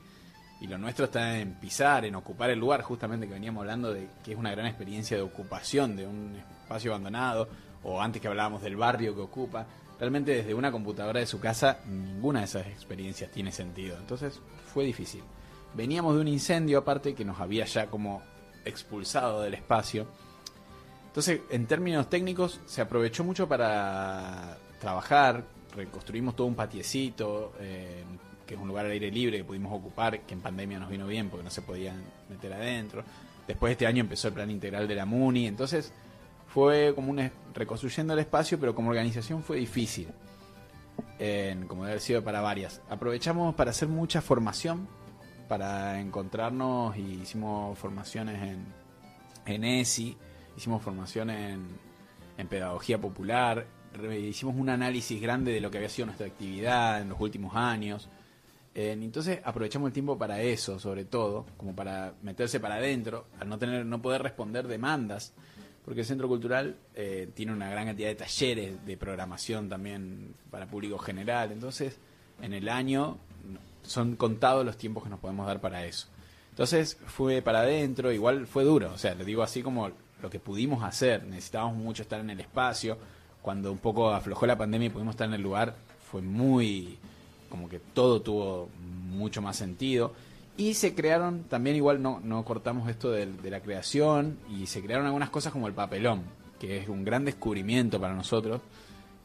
y 0.61 0.67
lo 0.67 0.77
nuestro 0.77 1.05
está 1.05 1.39
en 1.39 1.55
pisar, 1.55 2.05
en 2.05 2.15
ocupar 2.15 2.49
el 2.49 2.59
lugar, 2.59 2.81
justamente 2.81 3.27
que 3.27 3.33
veníamos 3.33 3.61
hablando 3.61 3.93
de 3.93 4.07
que 4.23 4.31
es 4.31 4.37
una 4.37 4.51
gran 4.51 4.65
experiencia 4.67 5.17
de 5.17 5.23
ocupación 5.23 5.95
de 5.95 6.07
un 6.07 6.35
espacio 6.35 6.91
abandonado, 6.91 7.47
o 7.83 8.01
antes 8.01 8.21
que 8.21 8.27
hablábamos 8.27 8.61
del 8.61 8.75
barrio 8.75 9.13
que 9.15 9.21
ocupa. 9.21 9.67
Realmente 9.99 10.31
desde 10.31 10.53
una 10.53 10.71
computadora 10.71 11.19
de 11.19 11.25
su 11.25 11.39
casa 11.39 11.79
ninguna 11.87 12.39
de 12.39 12.45
esas 12.45 12.67
experiencias 12.67 13.31
tiene 13.31 13.51
sentido. 13.51 13.97
Entonces 13.97 14.41
fue 14.73 14.83
difícil. 14.83 15.21
Veníamos 15.73 16.15
de 16.15 16.21
un 16.21 16.27
incendio 16.27 16.79
aparte 16.79 17.13
que 17.13 17.25
nos 17.25 17.39
había 17.39 17.65
ya 17.65 17.87
como 17.87 18.21
expulsado 18.65 19.41
del 19.41 19.53
espacio. 19.53 20.07
Entonces, 21.15 21.39
en 21.49 21.65
términos 21.65 22.09
técnicos, 22.09 22.59
se 22.65 22.81
aprovechó 22.81 23.23
mucho 23.23 23.47
para 23.47 24.57
trabajar. 24.81 25.45
Reconstruimos 25.73 26.35
todo 26.35 26.45
un 26.47 26.55
patiecito, 26.55 27.53
eh, 27.61 28.03
que 28.45 28.55
es 28.55 28.59
un 28.59 28.67
lugar 28.67 28.85
al 28.85 28.91
aire 28.91 29.09
libre 29.09 29.37
que 29.37 29.45
pudimos 29.45 29.71
ocupar, 29.71 30.19
que 30.23 30.33
en 30.33 30.41
pandemia 30.41 30.77
nos 30.77 30.89
vino 30.89 31.07
bien 31.07 31.29
porque 31.29 31.45
no 31.45 31.49
se 31.49 31.61
podían 31.61 32.03
meter 32.29 32.51
adentro. 32.51 33.05
Después 33.47 33.71
este 33.71 33.87
año 33.87 34.01
empezó 34.01 34.27
el 34.27 34.33
plan 34.33 34.51
integral 34.51 34.89
de 34.89 34.95
la 34.95 35.05
MUNI. 35.05 35.47
Entonces, 35.47 35.93
fue 36.49 36.91
como 36.93 37.11
una 37.11 37.31
reconstruyendo 37.53 38.11
el 38.11 38.19
espacio, 38.19 38.59
pero 38.59 38.75
como 38.75 38.89
organización 38.89 39.41
fue 39.41 39.55
difícil. 39.55 40.09
En- 41.17 41.65
como 41.67 41.83
debe 41.83 41.93
haber 41.93 42.01
sido 42.01 42.25
para 42.25 42.41
varias. 42.41 42.81
Aprovechamos 42.89 43.55
para 43.55 43.71
hacer 43.71 43.87
mucha 43.87 44.21
formación, 44.21 44.85
para 45.47 46.01
encontrarnos 46.01 46.97
y 46.97 47.21
hicimos 47.21 47.79
formaciones 47.79 48.41
en, 48.43 48.65
en 49.45 49.63
ESI, 49.63 50.17
hicimos 50.57 50.81
formación 50.81 51.29
en, 51.29 51.65
en 52.37 52.47
pedagogía 52.47 52.99
popular, 52.99 53.65
hicimos 54.03 54.55
un 54.55 54.69
análisis 54.69 55.21
grande 55.21 55.51
de 55.51 55.61
lo 55.61 55.71
que 55.71 55.77
había 55.77 55.89
sido 55.89 56.07
nuestra 56.07 56.27
actividad 56.27 57.01
en 57.01 57.09
los 57.09 57.19
últimos 57.19 57.55
años. 57.55 58.09
Eh, 58.73 58.91
entonces 58.91 59.39
aprovechamos 59.43 59.87
el 59.87 59.93
tiempo 59.93 60.17
para 60.17 60.41
eso, 60.41 60.79
sobre 60.79 61.05
todo, 61.05 61.45
como 61.57 61.75
para 61.75 62.13
meterse 62.21 62.59
para 62.59 62.75
adentro, 62.75 63.27
al 63.39 63.47
no 63.47 63.57
tener, 63.57 63.85
no 63.85 64.01
poder 64.01 64.21
responder 64.21 64.67
demandas, 64.67 65.33
porque 65.85 66.01
el 66.01 66.05
Centro 66.05 66.27
Cultural 66.27 66.75
eh, 66.93 67.29
tiene 67.33 67.53
una 67.53 67.69
gran 67.69 67.85
cantidad 67.85 68.09
de 68.09 68.15
talleres 68.15 68.85
de 68.85 68.97
programación 68.97 69.69
también 69.69 70.33
para 70.51 70.67
público 70.67 70.97
general, 70.97 71.51
entonces 71.51 71.99
en 72.41 72.53
el 72.53 72.67
año 72.67 73.17
son 73.83 74.15
contados 74.17 74.65
los 74.65 74.77
tiempos 74.77 75.03
que 75.03 75.09
nos 75.09 75.19
podemos 75.19 75.47
dar 75.47 75.61
para 75.61 75.85
eso. 75.85 76.07
Entonces 76.49 76.97
fue 77.05 77.41
para 77.41 77.59
adentro, 77.59 78.11
igual 78.11 78.45
fue 78.47 78.63
duro, 78.63 78.91
o 78.93 78.97
sea, 78.97 79.15
lo 79.15 79.23
digo 79.23 79.41
así 79.41 79.61
como 79.61 79.91
lo 80.25 80.31
que 80.31 80.39
pudimos 80.39 80.83
hacer, 80.83 81.23
necesitábamos 81.23 81.77
mucho 81.77 82.01
estar 82.01 82.19
en 82.19 82.31
el 82.31 82.39
espacio, 82.39 82.97
cuando 83.43 83.71
un 83.71 83.77
poco 83.77 84.09
aflojó 84.09 84.47
la 84.47 84.57
pandemia 84.57 84.87
y 84.87 84.89
pudimos 84.89 85.13
estar 85.13 85.27
en 85.27 85.35
el 85.35 85.41
lugar, 85.43 85.75
fue 86.09 86.23
muy, 86.23 86.97
como 87.47 87.69
que 87.69 87.77
todo 87.79 88.23
tuvo 88.23 88.69
mucho 89.07 89.43
más 89.43 89.55
sentido. 89.55 90.13
Y 90.57 90.73
se 90.73 90.95
crearon, 90.95 91.43
también 91.43 91.75
igual 91.75 92.01
no, 92.01 92.19
no 92.23 92.43
cortamos 92.43 92.89
esto 92.89 93.11
de, 93.11 93.27
la 93.51 93.59
creación, 93.59 94.39
y 94.49 94.65
se 94.65 94.81
crearon 94.81 95.05
algunas 95.05 95.29
cosas 95.29 95.53
como 95.53 95.67
el 95.67 95.73
papelón, 95.73 96.23
que 96.59 96.77
es 96.77 96.89
un 96.89 97.03
gran 97.05 97.23
descubrimiento 97.23 98.01
para 98.01 98.15
nosotros, 98.15 98.61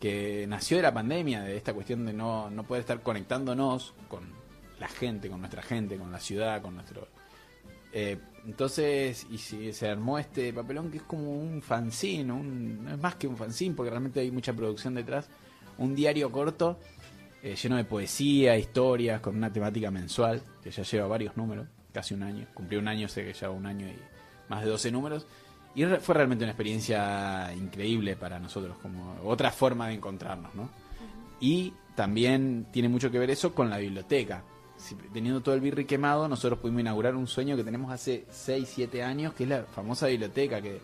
que 0.00 0.44
nació 0.48 0.76
de 0.76 0.82
la 0.82 0.92
pandemia, 0.92 1.40
de 1.40 1.56
esta 1.56 1.72
cuestión 1.72 2.04
de 2.04 2.12
no, 2.12 2.50
no 2.50 2.64
poder 2.64 2.82
estar 2.82 3.00
conectándonos 3.00 3.94
con 4.08 4.24
la 4.78 4.88
gente, 4.88 5.30
con 5.30 5.40
nuestra 5.40 5.62
gente, 5.62 5.96
con 5.96 6.12
la 6.12 6.20
ciudad, 6.20 6.60
con 6.60 6.74
nuestro... 6.74 7.08
Eh, 7.92 8.18
entonces, 8.46 9.26
y 9.30 9.38
si 9.38 9.72
se 9.72 9.88
armó 9.88 10.18
este 10.18 10.52
papelón 10.52 10.90
que 10.90 10.98
es 10.98 11.02
como 11.02 11.32
un 11.32 11.60
fanzine, 11.62 12.32
un, 12.32 12.84
no 12.84 12.90
es 12.94 12.98
más 12.98 13.16
que 13.16 13.26
un 13.26 13.36
fanzine, 13.36 13.74
porque 13.74 13.90
realmente 13.90 14.20
hay 14.20 14.30
mucha 14.30 14.52
producción 14.52 14.94
detrás, 14.94 15.28
un 15.78 15.94
diario 15.94 16.30
corto 16.32 16.78
eh, 17.42 17.56
lleno 17.56 17.76
de 17.76 17.84
poesía, 17.84 18.56
historias, 18.56 19.20
con 19.20 19.36
una 19.36 19.52
temática 19.52 19.90
mensual, 19.90 20.42
que 20.62 20.70
ya 20.70 20.82
lleva 20.82 21.06
varios 21.06 21.36
números, 21.36 21.66
casi 21.92 22.14
un 22.14 22.22
año, 22.22 22.46
cumplió 22.54 22.78
un 22.80 22.88
año, 22.88 23.08
sé 23.08 23.24
que 23.24 23.32
lleva 23.32 23.52
un 23.52 23.66
año 23.66 23.86
y 23.88 23.96
más 24.48 24.62
de 24.62 24.68
12 24.70 24.90
números, 24.90 25.26
y 25.74 25.84
re- 25.84 26.00
fue 26.00 26.14
realmente 26.14 26.44
una 26.44 26.52
experiencia 26.52 27.52
increíble 27.54 28.16
para 28.16 28.38
nosotros, 28.38 28.76
como 28.82 29.16
otra 29.24 29.50
forma 29.50 29.88
de 29.88 29.94
encontrarnos, 29.94 30.54
¿no? 30.54 30.68
Y 31.40 31.72
también 31.94 32.66
tiene 32.72 32.88
mucho 32.88 33.10
que 33.10 33.18
ver 33.18 33.30
eso 33.30 33.54
con 33.54 33.70
la 33.70 33.78
biblioteca. 33.78 34.42
Teniendo 35.12 35.40
todo 35.40 35.54
el 35.54 35.60
birri 35.60 35.84
quemado, 35.84 36.28
nosotros 36.28 36.58
pudimos 36.58 36.80
inaugurar 36.80 37.14
un 37.14 37.26
sueño 37.26 37.56
que 37.56 37.64
tenemos 37.64 37.92
hace 37.92 38.26
6, 38.30 38.68
7 38.74 39.02
años, 39.02 39.34
que 39.34 39.44
es 39.44 39.48
la 39.50 39.64
famosa 39.64 40.06
biblioteca, 40.06 40.60
que 40.60 40.80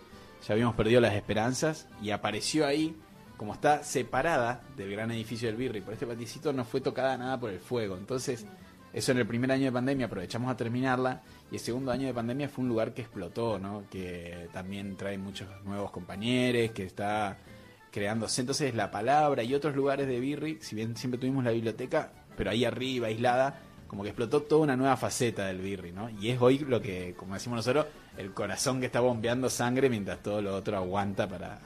ya 0.47 0.53
habíamos 0.53 0.75
perdido 0.75 1.01
las 1.01 1.15
esperanzas, 1.15 1.89
y 2.03 2.11
apareció 2.11 2.67
ahí, 2.67 2.95
como 3.37 3.55
está 3.55 3.83
separada 3.83 4.63
del 4.77 4.91
gran 4.91 5.11
edificio 5.11 5.49
del 5.49 5.57
birri, 5.57 5.81
por 5.81 5.95
este 5.95 6.07
paticito 6.07 6.53
no 6.53 6.65
fue 6.65 6.81
tocada 6.81 7.17
nada 7.17 7.39
por 7.39 7.51
el 7.51 7.59
fuego. 7.59 7.97
Entonces, 7.97 8.47
eso 8.93 9.13
en 9.13 9.19
el 9.19 9.27
primer 9.27 9.53
año 9.53 9.67
de 9.67 9.73
pandemia 9.73 10.07
aprovechamos 10.07 10.51
a 10.51 10.57
terminarla, 10.57 11.23
y 11.51 11.55
el 11.57 11.61
segundo 11.61 11.93
año 11.93 12.07
de 12.07 12.15
pandemia 12.15 12.49
fue 12.49 12.63
un 12.65 12.69
lugar 12.69 12.95
que 12.95 13.03
explotó, 13.03 13.59
¿no? 13.59 13.85
Que 13.91 14.49
también 14.53 14.97
trae 14.97 15.19
muchos 15.19 15.49
nuevos 15.65 15.91
compañeros, 15.91 16.73
que 16.73 16.85
está 16.85 17.39
creándose. 17.91 18.43
Entonces 18.43 18.75
la 18.75 18.91
palabra 18.91 19.43
y 19.43 19.55
otros 19.55 19.75
lugares 19.75 20.07
de 20.07 20.21
Birri, 20.21 20.59
si 20.61 20.77
bien 20.77 20.97
siempre 20.97 21.19
tuvimos 21.19 21.45
la 21.45 21.51
biblioteca, 21.51 22.13
pero 22.37 22.51
ahí 22.51 22.65
arriba, 22.65 23.07
aislada, 23.07 23.63
como 23.87 24.03
que 24.03 24.11
explotó 24.11 24.43
toda 24.43 24.63
una 24.63 24.77
nueva 24.77 24.97
faceta 24.97 25.47
del 25.47 25.59
Birri, 25.61 25.93
¿no? 25.93 26.11
Y 26.11 26.31
es 26.31 26.41
hoy 26.41 26.59
lo 26.59 26.81
que, 26.81 27.15
como 27.17 27.35
decimos 27.35 27.57
nosotros, 27.59 27.87
el 28.17 28.33
corazón 28.33 28.81
que 28.81 28.87
está 28.87 29.01
bombeando 29.01 29.49
sangre 29.51 29.89
mientras 29.89 30.23
todo 30.23 30.43
lo 30.43 30.55
otro 30.57 30.77
aguanta 30.77 31.29
para, 31.29 31.61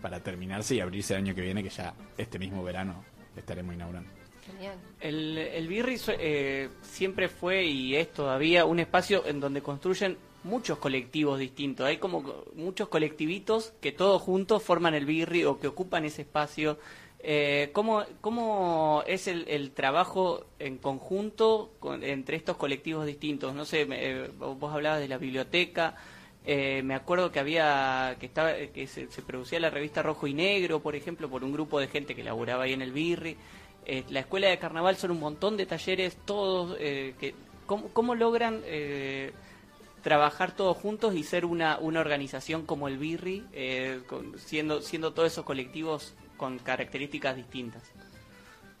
para 0.00 0.20
terminarse 0.20 0.74
y 0.74 0.80
abrirse 0.80 1.14
el 1.14 1.20
año 1.20 1.34
que 1.34 1.40
viene, 1.40 1.62
que 1.62 1.70
ya 1.70 1.94
este 2.18 2.38
mismo 2.38 2.62
verano 2.62 3.04
estaremos 3.36 3.74
inaugurando. 3.74 4.10
Genial. 4.46 4.76
El, 5.00 5.38
el 5.38 5.68
Birri 5.68 5.96
eh, 6.18 6.68
siempre 6.82 7.28
fue 7.28 7.64
y 7.64 7.94
es 7.94 8.12
todavía 8.12 8.64
un 8.64 8.80
espacio 8.80 9.24
en 9.26 9.38
donde 9.38 9.62
construyen 9.62 10.18
muchos 10.44 10.78
colectivos 10.78 11.38
distintos. 11.38 11.86
Hay 11.86 11.98
como 11.98 12.24
co- 12.24 12.44
muchos 12.56 12.88
colectivitos 12.88 13.72
que 13.80 13.92
todos 13.92 14.20
juntos 14.20 14.62
forman 14.64 14.94
el 14.94 15.06
Birri 15.06 15.44
o 15.44 15.60
que 15.60 15.68
ocupan 15.68 16.04
ese 16.04 16.22
espacio. 16.22 16.78
Eh, 17.24 17.70
¿cómo, 17.72 18.02
¿Cómo 18.20 19.04
es 19.06 19.28
el, 19.28 19.44
el 19.48 19.70
trabajo 19.72 20.44
en 20.58 20.78
conjunto 20.78 21.70
con- 21.78 22.02
entre 22.02 22.36
estos 22.36 22.56
colectivos 22.56 23.06
distintos? 23.06 23.54
No 23.54 23.64
sé, 23.64 23.86
me- 23.86 24.04
eh, 24.24 24.28
vos 24.38 24.72
hablabas 24.74 25.00
de 25.00 25.08
la 25.08 25.18
biblioteca. 25.18 25.94
Eh, 26.44 26.82
me 26.84 26.94
acuerdo 26.94 27.30
que 27.30 27.38
había 27.38 28.16
que 28.18 28.26
estaba 28.26 28.54
que 28.74 28.88
se, 28.88 29.08
se 29.08 29.22
producía 29.22 29.60
la 29.60 29.70
revista 29.70 30.02
Rojo 30.02 30.26
y 30.26 30.34
Negro, 30.34 30.80
por 30.80 30.96
ejemplo, 30.96 31.28
por 31.30 31.44
un 31.44 31.52
grupo 31.52 31.78
de 31.78 31.86
gente 31.86 32.16
que 32.16 32.24
laburaba 32.24 32.64
ahí 32.64 32.72
en 32.72 32.82
el 32.82 32.90
Birri. 32.92 33.36
Eh, 33.86 34.02
la 34.10 34.20
escuela 34.20 34.48
de 34.48 34.58
carnaval 34.58 34.96
son 34.96 35.12
un 35.12 35.20
montón 35.20 35.56
de 35.56 35.66
talleres, 35.66 36.16
todos 36.24 36.76
que 36.76 37.34
¿cómo, 37.66 37.88
cómo 37.92 38.14
logran 38.16 38.62
trabajar 40.02 40.54
todos 40.56 40.76
juntos 40.76 41.14
y 41.14 41.22
ser 41.22 41.44
una, 41.44 41.78
una 41.78 42.00
organización 42.00 42.66
como 42.66 42.88
el 42.88 42.98
Birri, 42.98 43.44
con- 44.08 44.36
siendo 44.38 44.82
siendo 44.82 45.12
todos 45.12 45.30
esos 45.32 45.44
colectivos 45.44 46.14
con 46.42 46.58
características 46.58 47.36
distintas. 47.36 47.84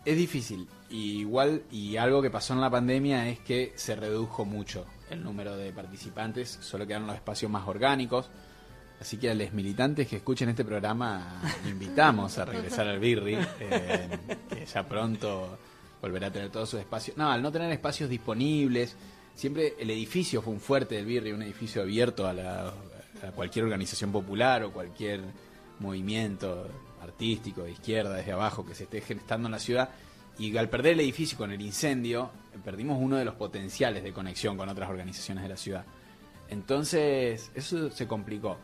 Es 0.04 0.16
difícil. 0.16 0.66
Y 0.90 1.20
igual, 1.20 1.62
y 1.70 1.96
algo 1.96 2.20
que 2.20 2.28
pasó 2.28 2.54
en 2.54 2.60
la 2.60 2.68
pandemia 2.68 3.28
es 3.28 3.38
que 3.38 3.72
se 3.76 3.94
redujo 3.94 4.44
mucho 4.44 4.84
el 5.10 5.22
número 5.22 5.56
de 5.56 5.72
participantes, 5.72 6.58
solo 6.60 6.88
quedaron 6.88 7.06
los 7.06 7.14
espacios 7.14 7.48
más 7.52 7.68
orgánicos. 7.68 8.28
Así 9.00 9.16
que 9.16 9.30
a 9.30 9.34
los 9.36 9.52
militantes 9.52 10.08
que 10.08 10.16
escuchen 10.16 10.48
este 10.48 10.64
programa, 10.64 11.40
invitamos 11.68 12.36
a 12.38 12.46
regresar 12.46 12.88
al 12.88 12.98
Birri, 12.98 13.38
eh, 13.60 14.08
que 14.48 14.66
ya 14.66 14.82
pronto 14.88 15.56
volverá 16.00 16.26
a 16.26 16.32
tener 16.32 16.50
todos 16.50 16.68
sus 16.68 16.80
espacios. 16.80 17.16
No, 17.16 17.30
al 17.30 17.40
no 17.42 17.52
tener 17.52 17.70
espacios 17.70 18.10
disponibles, 18.10 18.96
siempre 19.36 19.74
el 19.78 19.88
edificio 19.88 20.42
fue 20.42 20.52
un 20.52 20.58
fuerte 20.60 20.96
del 20.96 21.06
Birri, 21.06 21.30
un 21.30 21.42
edificio 21.42 21.80
abierto 21.82 22.26
a, 22.26 22.32
la- 22.32 22.72
a 23.22 23.30
cualquier 23.36 23.66
organización 23.66 24.10
popular 24.10 24.64
o 24.64 24.72
cualquier 24.72 25.20
movimiento 25.78 26.68
artístico 27.02 27.62
de 27.62 27.72
izquierda 27.72 28.14
desde 28.14 28.32
abajo 28.32 28.64
que 28.64 28.74
se 28.74 28.84
esté 28.84 29.00
gestando 29.00 29.48
en 29.48 29.52
la 29.52 29.58
ciudad. 29.58 29.90
Y 30.38 30.56
al 30.56 30.68
perder 30.68 30.94
el 30.94 31.00
edificio 31.00 31.36
con 31.36 31.52
el 31.52 31.60
incendio, 31.60 32.30
perdimos 32.64 32.98
uno 33.00 33.16
de 33.16 33.24
los 33.24 33.34
potenciales 33.34 34.02
de 34.02 34.12
conexión 34.12 34.56
con 34.56 34.68
otras 34.68 34.88
organizaciones 34.88 35.42
de 35.42 35.48
la 35.48 35.56
ciudad. 35.56 35.84
Entonces, 36.48 37.50
eso 37.54 37.90
se 37.90 38.06
complicó. 38.06 38.58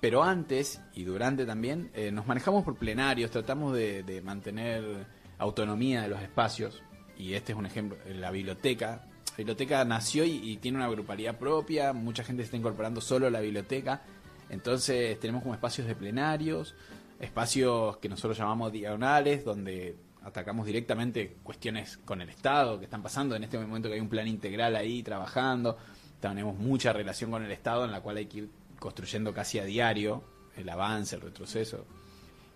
Pero 0.00 0.22
antes 0.22 0.80
y 0.94 1.04
durante 1.04 1.44
también 1.44 1.90
eh, 1.94 2.10
nos 2.10 2.26
manejamos 2.26 2.64
por 2.64 2.76
plenarios, 2.76 3.30
tratamos 3.30 3.74
de, 3.74 4.22
mantener 4.24 5.06
autonomía 5.38 6.02
de 6.02 6.08
los 6.08 6.22
espacios. 6.22 6.82
Y 7.18 7.34
este 7.34 7.52
es 7.52 7.58
un 7.58 7.66
ejemplo, 7.66 7.98
eh, 8.06 8.14
la 8.14 8.30
biblioteca. 8.30 9.04
La 9.32 9.36
biblioteca 9.36 9.84
nació 9.84 10.24
y, 10.24 10.40
y 10.42 10.56
tiene 10.56 10.78
una 10.78 10.88
grupalidad 10.88 11.38
propia, 11.38 11.92
mucha 11.92 12.24
gente 12.24 12.42
se 12.42 12.46
está 12.46 12.56
incorporando 12.56 13.00
solo 13.00 13.26
a 13.26 13.30
la 13.30 13.40
biblioteca. 13.40 14.02
Entonces 14.48 15.18
tenemos 15.20 15.42
como 15.42 15.54
espacios 15.54 15.86
de 15.86 15.94
plenarios, 15.94 16.74
espacios 17.20 17.98
que 17.98 18.08
nosotros 18.08 18.36
llamamos 18.38 18.72
diagonales, 18.72 19.44
donde 19.44 19.96
atacamos 20.22 20.66
directamente 20.66 21.36
cuestiones 21.42 21.98
con 21.98 22.20
el 22.20 22.28
Estado 22.28 22.78
que 22.78 22.84
están 22.84 23.02
pasando 23.02 23.36
en 23.36 23.44
este 23.44 23.58
momento 23.58 23.88
que 23.88 23.94
hay 23.94 24.00
un 24.00 24.08
plan 24.08 24.26
integral 24.26 24.74
ahí 24.76 25.02
trabajando. 25.02 25.76
Tenemos 26.20 26.58
mucha 26.58 26.92
relación 26.92 27.30
con 27.30 27.44
el 27.44 27.52
Estado 27.52 27.84
en 27.84 27.92
la 27.92 28.00
cual 28.00 28.16
hay 28.18 28.26
que 28.26 28.38
ir 28.38 28.50
construyendo 28.78 29.32
casi 29.32 29.58
a 29.58 29.64
diario 29.64 30.22
el 30.56 30.68
avance, 30.68 31.16
el 31.16 31.22
retroceso 31.22 31.86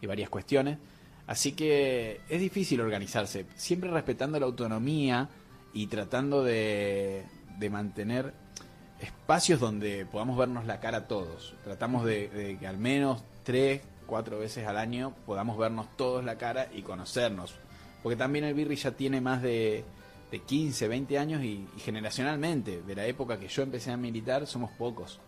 y 0.00 0.06
varias 0.06 0.28
cuestiones. 0.28 0.78
Así 1.26 1.52
que 1.52 2.20
es 2.28 2.40
difícil 2.40 2.80
organizarse, 2.80 3.46
siempre 3.56 3.90
respetando 3.90 4.38
la 4.38 4.46
autonomía 4.46 5.28
y 5.72 5.86
tratando 5.86 6.44
de, 6.44 7.24
de 7.58 7.70
mantener 7.70 8.34
espacios 9.00 9.58
donde 9.58 10.04
podamos 10.06 10.36
vernos 10.36 10.66
la 10.66 10.80
cara 10.80 11.08
todos. 11.08 11.54
Tratamos 11.64 12.04
de, 12.04 12.28
de 12.28 12.58
que 12.58 12.66
al 12.66 12.76
menos 12.76 13.22
tres, 13.42 13.80
cuatro 14.06 14.38
veces 14.38 14.66
al 14.66 14.76
año 14.76 15.14
podamos 15.26 15.58
vernos 15.58 15.86
todos 15.96 16.24
la 16.24 16.36
cara 16.36 16.68
y 16.72 16.82
conocernos. 16.82 17.54
Porque 18.02 18.16
también 18.16 18.44
el 18.44 18.54
Birri 18.54 18.76
ya 18.76 18.92
tiene 18.92 19.20
más 19.20 19.42
de, 19.42 19.84
de 20.30 20.38
15, 20.40 20.88
20 20.88 21.18
años 21.18 21.42
y, 21.42 21.66
y 21.76 21.80
generacionalmente, 21.80 22.82
de 22.82 22.94
la 22.94 23.06
época 23.06 23.38
que 23.38 23.48
yo 23.48 23.62
empecé 23.62 23.90
a 23.90 23.96
militar, 23.96 24.46
somos 24.46 24.70
pocos. 24.72 25.20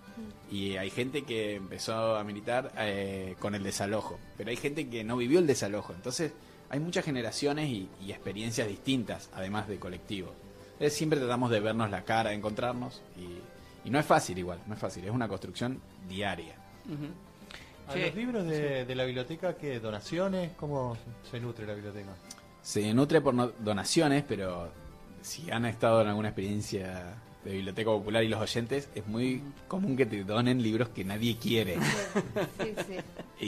Y 0.51 0.77
hay 0.77 0.91
gente 0.91 1.23
que 1.23 1.57
empezó 1.57 2.17
a 2.17 2.25
militar 2.25 2.73
eh, 2.79 3.37
con 3.39 3.55
el 3.55 3.63
desalojo, 3.63 4.19
pero 4.37 4.51
hay 4.51 4.57
gente 4.57 4.89
que 4.89 5.05
no 5.05 5.17
vivió 5.17 5.39
el 5.39 5.47
desalojo. 5.47 5.93
Entonces 5.93 6.33
hay 6.71 6.81
muchas 6.81 7.05
generaciones 7.05 7.69
y, 7.69 7.89
y 8.01 8.13
experiencias 8.13 8.69
distintas, 8.69 9.31
además 9.35 9.69
de 9.69 9.79
colectivos. 9.79 10.33
Entonces, 10.73 10.95
siempre 10.95 11.19
tratamos 11.19 11.51
de 11.51 11.61
vernos 11.61 11.91
la 11.91 12.05
cara, 12.05 12.31
de 12.31 12.37
encontrarnos 12.37 13.03
y, 13.17 13.89
y 13.89 13.91
no 13.91 13.99
es 13.99 14.07
fácil 14.07 14.39
igual, 14.39 14.61
no 14.67 14.75
es 14.75 14.81
fácil, 14.81 15.05
es 15.05 15.11
una 15.11 15.29
construcción 15.29 15.81
diaria. 16.09 16.55
¿A 17.89 17.93
Sí. 17.93 18.01
los 18.01 18.15
libros 18.15 18.45
de, 18.47 18.85
de 18.85 18.95
la 18.95 19.05
biblioteca 19.05 19.55
qué? 19.57 19.79
¿Donaciones? 19.81 20.51
¿Cómo 20.57 20.97
se 21.31 21.39
nutre 21.41 21.67
la 21.67 21.75
biblioteca? 21.75 22.15
Se 22.63 22.93
nutre 22.93 23.21
por 23.21 23.33
no- 23.35 23.53
donaciones, 23.61 24.25
pero 24.27 24.71
si 25.23 25.51
han 25.51 25.65
estado 25.67 26.03
en 26.03 26.09
alguna 26.09 26.29
experiencia 26.29 27.15
de 27.45 27.53
Biblioteca 27.53 27.91
Popular 27.91 28.25
y 28.25 28.29
los 28.29 28.41
oyentes, 28.41 28.89
es 28.93 29.07
muy 29.07 29.41
común 29.69 29.97
que 29.97 30.05
te 30.05 30.25
donen 30.25 30.61
libros 30.61 30.89
que 30.89 31.05
nadie 31.05 31.37
quiere. 31.37 31.77
Sí, 32.61 32.75
sí. 32.89 32.97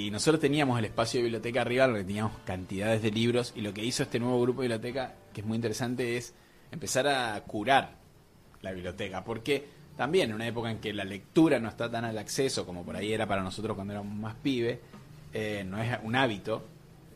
Y 0.05 0.11
nosotros 0.12 0.40
teníamos 0.40 0.79
el 0.79 0.85
espacio 0.85 1.18
de 1.18 1.22
biblioteca 1.24 1.62
arriba, 1.62 1.87
donde 1.88 2.05
teníamos 2.05 2.33
cantidades 2.44 3.03
de 3.03 3.11
libros, 3.11 3.53
y 3.57 3.61
lo 3.62 3.74
que 3.74 3.85
hizo 3.85 4.05
este 4.05 4.20
nuevo 4.20 4.40
grupo 4.40 4.62
de 4.62 4.68
biblioteca, 4.68 5.14
que 5.33 5.40
es 5.40 5.46
muy 5.46 5.57
interesante, 5.57 6.16
es 6.16 6.33
empezar 6.70 7.09
a 7.09 7.40
curar 7.42 7.96
la 8.62 8.70
biblioteca, 8.70 9.24
porque 9.24 9.66
también 9.99 10.31
en 10.31 10.37
una 10.37 10.47
época 10.47 10.71
en 10.71 10.79
que 10.79 10.93
la 10.93 11.03
lectura 11.03 11.59
no 11.59 11.69
está 11.69 11.91
tan 11.91 12.05
al 12.05 12.17
acceso 12.17 12.65
como 12.65 12.85
por 12.85 12.95
ahí 12.95 13.13
era 13.13 13.27
para 13.27 13.43
nosotros 13.43 13.75
cuando 13.75 13.95
éramos 13.95 14.17
más 14.17 14.37
pibes, 14.37 14.79
eh, 15.35 15.65
no 15.67 15.83
es 15.83 15.99
un 16.05 16.15
hábito, 16.15 16.65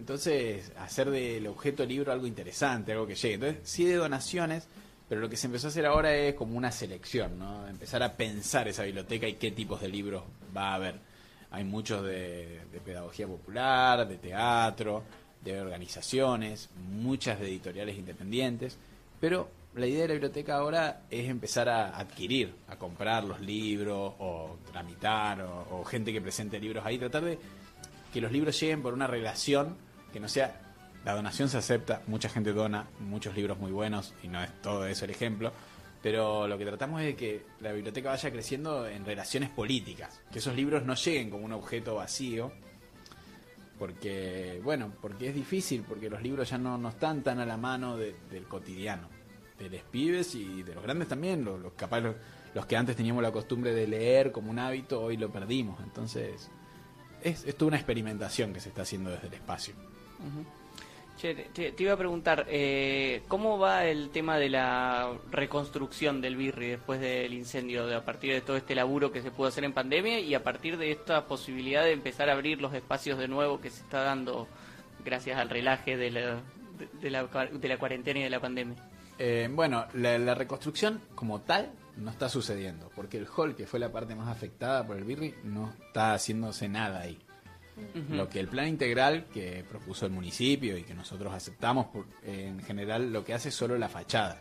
entonces 0.00 0.72
hacer 0.76 1.08
del 1.08 1.46
objeto 1.46 1.86
libro 1.86 2.10
algo 2.10 2.26
interesante, 2.26 2.90
algo 2.90 3.06
que 3.06 3.14
llegue. 3.14 3.34
Entonces, 3.34 3.60
sí 3.62 3.84
de 3.84 3.94
donaciones, 3.94 4.66
pero 5.08 5.20
lo 5.20 5.30
que 5.30 5.36
se 5.36 5.46
empezó 5.46 5.68
a 5.68 5.70
hacer 5.70 5.86
ahora 5.86 6.12
es 6.12 6.34
como 6.34 6.58
una 6.58 6.72
selección, 6.72 7.38
¿no? 7.38 7.68
Empezar 7.68 8.02
a 8.02 8.14
pensar 8.14 8.66
esa 8.66 8.82
biblioteca 8.82 9.28
y 9.28 9.34
qué 9.34 9.52
tipos 9.52 9.80
de 9.80 9.88
libros 9.88 10.24
va 10.54 10.72
a 10.72 10.74
haber. 10.74 10.96
Hay 11.52 11.62
muchos 11.62 12.04
de, 12.04 12.62
de 12.72 12.80
pedagogía 12.80 13.28
popular, 13.28 14.08
de 14.08 14.16
teatro, 14.16 15.04
de 15.40 15.60
organizaciones, 15.60 16.68
muchas 16.90 17.38
de 17.38 17.46
editoriales 17.46 17.96
independientes, 17.96 18.76
pero 19.20 19.61
la 19.74 19.86
idea 19.86 20.02
de 20.02 20.08
la 20.08 20.14
biblioteca 20.14 20.56
ahora 20.56 21.02
es 21.10 21.28
empezar 21.28 21.68
a 21.68 21.96
adquirir, 21.96 22.54
a 22.68 22.76
comprar 22.76 23.24
los 23.24 23.40
libros 23.40 24.14
o 24.18 24.58
tramitar 24.70 25.40
o, 25.42 25.66
o 25.80 25.84
gente 25.84 26.12
que 26.12 26.20
presente 26.20 26.60
libros 26.60 26.84
ahí, 26.84 26.98
tratar 26.98 27.24
de 27.24 27.38
que 28.12 28.20
los 28.20 28.30
libros 28.30 28.58
lleguen 28.60 28.82
por 28.82 28.92
una 28.92 29.06
relación 29.06 29.76
que 30.12 30.20
no 30.20 30.28
sea 30.28 30.60
la 31.04 31.14
donación 31.14 31.48
se 31.48 31.56
acepta, 31.58 32.02
mucha 32.06 32.28
gente 32.28 32.52
dona, 32.52 32.86
muchos 33.00 33.34
libros 33.34 33.58
muy 33.58 33.72
buenos 33.72 34.14
y 34.22 34.28
no 34.28 34.40
es 34.42 34.50
todo 34.62 34.86
eso 34.86 35.04
el 35.04 35.10
ejemplo, 35.10 35.52
pero 36.02 36.46
lo 36.46 36.56
que 36.58 36.64
tratamos 36.66 37.00
es 37.00 37.06
de 37.08 37.16
que 37.16 37.42
la 37.60 37.72
biblioteca 37.72 38.10
vaya 38.10 38.30
creciendo 38.30 38.86
en 38.86 39.04
relaciones 39.04 39.48
políticas, 39.50 40.20
que 40.30 40.38
esos 40.38 40.54
libros 40.54 40.84
no 40.84 40.94
lleguen 40.94 41.30
como 41.30 41.44
un 41.44 41.52
objeto 41.52 41.94
vacío, 41.96 42.52
porque 43.78 44.60
bueno, 44.62 44.92
porque 45.00 45.28
es 45.28 45.34
difícil, 45.34 45.82
porque 45.88 46.08
los 46.08 46.22
libros 46.22 46.50
ya 46.50 46.58
no, 46.58 46.78
no 46.78 46.90
están 46.90 47.22
tan 47.22 47.40
a 47.40 47.46
la 47.46 47.56
mano 47.56 47.96
de- 47.96 48.14
del 48.30 48.44
cotidiano, 48.44 49.08
de 49.68 49.78
los 49.78 49.86
pibes 49.86 50.34
y 50.34 50.62
de 50.62 50.74
los 50.74 50.82
grandes 50.82 51.08
también, 51.08 51.44
los, 51.44 51.60
los 51.60 51.72
capaz 51.72 52.00
los, 52.00 52.66
que 52.66 52.76
antes 52.76 52.96
teníamos 52.96 53.22
la 53.22 53.32
costumbre 53.32 53.72
de 53.72 53.86
leer 53.86 54.32
como 54.32 54.50
un 54.50 54.58
hábito, 54.58 55.02
hoy 55.02 55.16
lo 55.16 55.30
perdimos, 55.30 55.80
entonces 55.82 56.50
es, 57.22 57.44
es 57.44 57.56
toda 57.56 57.68
una 57.68 57.76
experimentación 57.76 58.52
que 58.52 58.60
se 58.60 58.68
está 58.68 58.82
haciendo 58.82 59.10
desde 59.10 59.28
el 59.28 59.34
espacio. 59.34 59.74
Che, 61.18 61.34
te, 61.34 61.74
iba 61.78 61.92
a 61.92 61.96
preguntar, 61.96 62.46
eh, 62.48 63.22
¿cómo 63.28 63.58
va 63.58 63.84
el 63.84 64.10
tema 64.10 64.38
de 64.38 64.48
la 64.48 65.12
reconstrucción 65.30 66.20
del 66.20 66.36
Birri 66.36 66.70
después 66.70 67.00
del 67.00 67.32
incendio, 67.34 67.86
de, 67.86 67.94
a 67.94 68.04
partir 68.04 68.32
de 68.32 68.40
todo 68.40 68.56
este 68.56 68.74
laburo 68.74 69.12
que 69.12 69.22
se 69.22 69.30
pudo 69.30 69.48
hacer 69.48 69.62
en 69.64 69.72
pandemia 69.72 70.18
y 70.18 70.34
a 70.34 70.42
partir 70.42 70.78
de 70.78 70.90
esta 70.90 71.26
posibilidad 71.26 71.84
de 71.84 71.92
empezar 71.92 72.28
a 72.28 72.32
abrir 72.32 72.60
los 72.60 72.74
espacios 72.74 73.18
de 73.18 73.28
nuevo 73.28 73.60
que 73.60 73.70
se 73.70 73.82
está 73.82 74.02
dando 74.02 74.48
gracias 75.04 75.38
al 75.38 75.48
relaje 75.48 75.96
de 75.96 76.10
la, 76.10 76.40
de, 77.00 77.10
la, 77.10 77.24
de 77.24 77.68
la 77.68 77.78
cuarentena 77.78 78.20
y 78.20 78.22
de 78.24 78.30
la 78.30 78.40
pandemia? 78.40 78.76
Eh, 79.18 79.48
bueno, 79.52 79.86
la, 79.94 80.18
la 80.18 80.34
reconstrucción 80.34 81.00
como 81.14 81.40
tal 81.42 81.70
no 81.96 82.10
está 82.10 82.28
sucediendo, 82.28 82.90
porque 82.96 83.18
el 83.18 83.26
hall, 83.36 83.54
que 83.54 83.66
fue 83.66 83.78
la 83.78 83.92
parte 83.92 84.14
más 84.14 84.28
afectada 84.28 84.86
por 84.86 84.96
el 84.96 85.04
Birri, 85.04 85.34
no 85.44 85.72
está 85.86 86.14
haciéndose 86.14 86.68
nada 86.68 87.00
ahí. 87.00 87.18
Lo 88.10 88.28
que 88.28 88.38
el 88.40 88.48
plan 88.48 88.68
integral 88.68 89.26
que 89.32 89.64
propuso 89.68 90.04
el 90.06 90.12
municipio 90.12 90.76
y 90.76 90.82
que 90.82 90.94
nosotros 90.94 91.32
aceptamos, 91.32 91.86
por- 91.86 92.06
en 92.22 92.60
general 92.62 93.12
lo 93.12 93.24
que 93.24 93.32
hace 93.34 93.48
es 93.48 93.54
solo 93.54 93.78
la 93.78 93.88
fachada. 93.88 94.40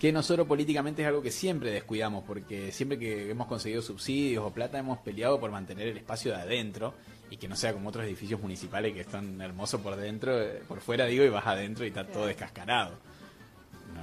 Que 0.00 0.12
nosotros 0.12 0.46
políticamente 0.46 1.02
es 1.02 1.08
algo 1.08 1.22
que 1.22 1.30
siempre 1.30 1.70
descuidamos, 1.70 2.24
porque 2.26 2.72
siempre 2.72 2.98
que 2.98 3.30
hemos 3.30 3.46
conseguido 3.46 3.80
subsidios 3.82 4.44
o 4.44 4.52
plata 4.52 4.78
hemos 4.78 4.98
peleado 4.98 5.38
por 5.40 5.50
mantener 5.50 5.88
el 5.88 5.96
espacio 5.96 6.32
de 6.32 6.38
adentro 6.38 6.94
y 7.30 7.36
que 7.36 7.48
no 7.48 7.56
sea 7.56 7.72
como 7.72 7.88
otros 7.88 8.04
edificios 8.04 8.40
municipales 8.40 8.92
que 8.92 9.00
están 9.00 9.40
hermosos 9.40 9.80
por 9.80 9.96
dentro, 9.96 10.40
eh, 10.42 10.60
por 10.68 10.80
fuera 10.80 11.06
digo, 11.06 11.24
y 11.24 11.28
vas 11.28 11.46
adentro 11.46 11.84
y 11.84 11.88
está 11.88 12.06
todo 12.06 12.26
descascarado. 12.26 12.98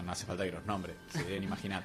No, 0.02 0.12
hace 0.12 0.26
falta 0.26 0.44
que 0.44 0.52
los 0.52 0.66
nombres, 0.66 0.96
se 1.10 1.24
deben 1.24 1.44
imaginar. 1.44 1.84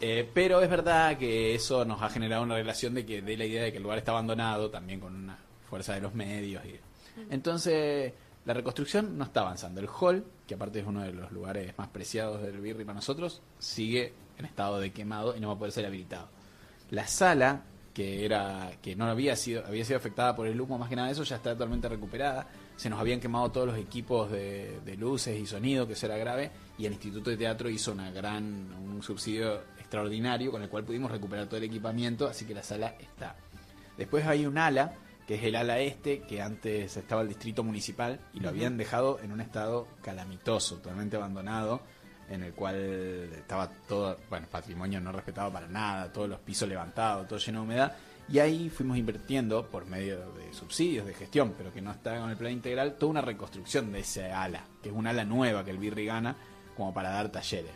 Eh, 0.00 0.28
pero 0.34 0.60
es 0.60 0.68
verdad 0.68 1.16
que 1.16 1.54
eso 1.54 1.84
nos 1.84 2.02
ha 2.02 2.08
generado 2.08 2.42
una 2.42 2.56
relación 2.56 2.94
de 2.94 3.06
que 3.06 3.22
de 3.22 3.36
la 3.36 3.44
idea 3.44 3.62
de 3.62 3.70
que 3.70 3.76
el 3.76 3.84
lugar 3.84 3.98
está 3.98 4.10
abandonado, 4.10 4.68
también 4.70 4.98
con 4.98 5.14
una 5.14 5.38
fuerza 5.70 5.94
de 5.94 6.00
los 6.00 6.14
medios. 6.14 6.62
Entonces, 7.30 8.12
la 8.44 8.54
reconstrucción 8.54 9.16
no 9.16 9.24
está 9.24 9.42
avanzando. 9.42 9.80
El 9.80 9.88
hall, 9.88 10.24
que 10.46 10.54
aparte 10.54 10.80
es 10.80 10.86
uno 10.86 11.02
de 11.02 11.12
los 11.12 11.30
lugares 11.30 11.72
más 11.78 11.88
preciados 11.88 12.42
del 12.42 12.60
Birri 12.60 12.84
para 12.84 12.96
nosotros, 12.96 13.42
sigue 13.58 14.12
en 14.38 14.44
estado 14.44 14.80
de 14.80 14.92
quemado 14.92 15.36
y 15.36 15.40
no 15.40 15.48
va 15.48 15.54
a 15.54 15.58
poder 15.58 15.72
ser 15.72 15.86
habilitado. 15.86 16.28
La 16.90 17.06
sala, 17.06 17.62
que 17.94 18.24
era 18.24 18.72
que 18.82 18.96
no 18.96 19.04
había 19.04 19.36
sido 19.36 19.64
había 19.66 19.84
sido 19.84 19.98
afectada 19.98 20.34
por 20.34 20.46
el 20.46 20.60
humo, 20.60 20.78
más 20.78 20.88
que 20.88 20.96
nada 20.96 21.10
eso, 21.10 21.22
ya 21.22 21.36
está 21.36 21.52
totalmente 21.52 21.88
recuperada. 21.88 22.48
Se 22.76 22.90
nos 22.90 22.98
habían 22.98 23.20
quemado 23.20 23.50
todos 23.50 23.66
los 23.66 23.76
equipos 23.76 24.30
de, 24.30 24.80
de 24.84 24.96
luces 24.96 25.38
y 25.38 25.46
sonido, 25.46 25.86
que 25.86 25.92
eso 25.92 26.06
era 26.06 26.16
grave, 26.16 26.50
y 26.78 26.86
el 26.86 26.92
Instituto 26.92 27.30
de 27.30 27.36
Teatro 27.36 27.68
hizo 27.70 27.92
una 27.92 28.10
gran 28.10 28.72
un 28.72 29.02
subsidio 29.02 29.60
extraordinario 29.78 30.50
con 30.50 30.62
el 30.62 30.68
cual 30.68 30.84
pudimos 30.84 31.10
recuperar 31.10 31.46
todo 31.46 31.58
el 31.58 31.64
equipamiento, 31.64 32.26
así 32.26 32.44
que 32.44 32.54
la 32.54 32.62
sala 32.62 32.94
está. 32.98 33.36
Después 33.96 34.26
hay 34.26 34.46
un 34.46 34.58
ala, 34.58 34.94
que 35.26 35.34
es 35.34 35.44
el 35.44 35.54
ala 35.54 35.78
este, 35.78 36.20
que 36.20 36.40
antes 36.42 36.96
estaba 36.96 37.22
el 37.22 37.28
distrito 37.28 37.62
municipal 37.62 38.18
y 38.32 38.40
lo 38.40 38.48
habían 38.48 38.76
dejado 38.76 39.20
en 39.22 39.32
un 39.32 39.40
estado 39.40 39.86
calamitoso, 40.02 40.76
totalmente 40.76 41.16
abandonado, 41.16 41.82
en 42.28 42.42
el 42.42 42.54
cual 42.54 42.76
estaba 43.34 43.68
todo, 43.86 44.16
bueno, 44.30 44.46
patrimonio 44.50 45.00
no 45.00 45.12
respetado 45.12 45.52
para 45.52 45.68
nada, 45.68 46.12
todos 46.12 46.28
los 46.28 46.40
pisos 46.40 46.68
levantados, 46.68 47.28
todo 47.28 47.38
lleno 47.38 47.60
de 47.60 47.64
humedad. 47.64 47.92
Y 48.28 48.38
ahí 48.38 48.70
fuimos 48.70 48.96
invirtiendo 48.96 49.66
por 49.68 49.86
medio 49.86 50.32
de 50.32 50.52
subsidios 50.52 51.06
de 51.06 51.14
gestión, 51.14 51.54
pero 51.56 51.72
que 51.72 51.82
no 51.82 51.90
está 51.90 52.18
con 52.18 52.30
el 52.30 52.36
plan 52.36 52.52
integral, 52.52 52.94
toda 52.94 53.10
una 53.10 53.20
reconstrucción 53.20 53.92
de 53.92 54.00
ese 54.00 54.30
ala, 54.30 54.64
que 54.82 54.88
es 54.88 54.94
un 54.94 55.06
ala 55.06 55.24
nueva 55.24 55.64
que 55.64 55.70
el 55.70 55.78
Birri 55.78 56.06
gana 56.06 56.36
como 56.76 56.94
para 56.94 57.10
dar 57.10 57.30
talleres. 57.30 57.74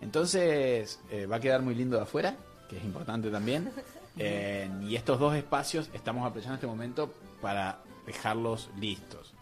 Entonces 0.00 1.00
eh, 1.10 1.26
va 1.26 1.36
a 1.36 1.40
quedar 1.40 1.62
muy 1.62 1.74
lindo 1.74 1.96
de 1.96 2.02
afuera, 2.02 2.36
que 2.68 2.78
es 2.78 2.84
importante 2.84 3.30
también. 3.30 3.70
Eh, 4.18 4.68
y 4.82 4.94
estos 4.94 5.18
dos 5.18 5.34
espacios 5.34 5.88
estamos 5.94 6.26
aprovechando 6.26 6.56
este 6.56 6.66
momento 6.66 7.14
para 7.40 7.78
dejarlos 8.04 8.68
listos. 8.78 9.32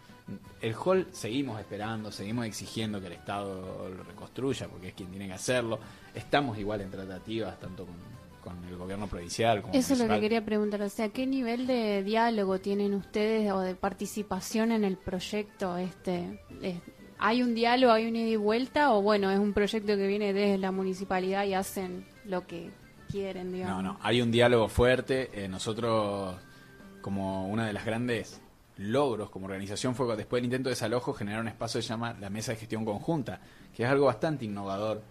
El 0.61 0.75
hall 0.75 1.07
seguimos 1.11 1.59
esperando, 1.59 2.09
seguimos 2.09 2.45
exigiendo 2.45 3.01
que 3.01 3.07
el 3.07 3.11
Estado 3.11 3.89
lo 3.89 4.01
reconstruya, 4.01 4.69
porque 4.69 4.87
es 4.87 4.93
quien 4.93 5.09
tiene 5.09 5.27
que 5.27 5.33
hacerlo. 5.33 5.77
Estamos 6.15 6.57
igual 6.57 6.79
en 6.79 6.89
tratativas, 6.89 7.59
tanto 7.59 7.85
con, 7.85 7.95
con 8.41 8.63
el 8.65 8.75
gobierno 8.77 9.07
provincial 9.07 9.63
Eso 9.73 9.93
es 9.93 9.99
lo 9.99 10.07
que 10.07 10.19
quería 10.19 10.43
preguntar, 10.43 10.81
o 10.81 10.89
sea, 10.89 11.09
¿qué 11.09 11.25
nivel 11.27 11.67
de 11.67 12.03
diálogo 12.03 12.59
tienen 12.59 12.93
ustedes 12.93 13.51
o 13.51 13.59
de 13.61 13.75
participación 13.75 14.71
en 14.71 14.83
el 14.83 14.97
proyecto? 14.97 15.77
Este, 15.77 16.39
Es- 16.61 16.79
¿Hay 17.23 17.43
un 17.43 17.53
diálogo, 17.53 17.93
hay 17.93 18.07
un 18.07 18.15
ida 18.15 18.29
y 18.29 18.35
vuelta 18.35 18.91
o 18.93 19.01
bueno, 19.03 19.29
es 19.29 19.37
un 19.37 19.53
proyecto 19.53 19.95
que 19.95 20.07
viene 20.07 20.33
desde 20.33 20.57
la 20.57 20.71
municipalidad 20.71 21.45
y 21.45 21.53
hacen 21.53 22.03
lo 22.25 22.47
que 22.47 22.71
quieren, 23.11 23.51
digamos? 23.53 23.83
No, 23.83 23.93
no, 23.93 23.99
hay 24.01 24.23
un 24.23 24.31
diálogo 24.31 24.67
fuerte. 24.67 25.29
Eh, 25.31 25.47
nosotros, 25.47 26.35
como 27.01 27.47
una 27.47 27.67
de 27.67 27.73
las 27.73 27.85
grandes 27.85 28.41
logros 28.77 29.29
como 29.29 29.45
organización, 29.45 29.93
fue 29.93 30.15
después 30.17 30.39
del 30.39 30.45
intento 30.45 30.69
de 30.69 30.71
desalojo 30.71 31.13
generar 31.13 31.41
un 31.41 31.47
espacio 31.49 31.77
que 31.77 31.83
se 31.83 31.89
llama 31.89 32.15
la 32.19 32.31
Mesa 32.31 32.53
de 32.53 32.57
Gestión 32.57 32.85
Conjunta, 32.85 33.39
que 33.75 33.83
es 33.83 33.89
algo 33.89 34.07
bastante 34.07 34.45
innovador, 34.45 35.03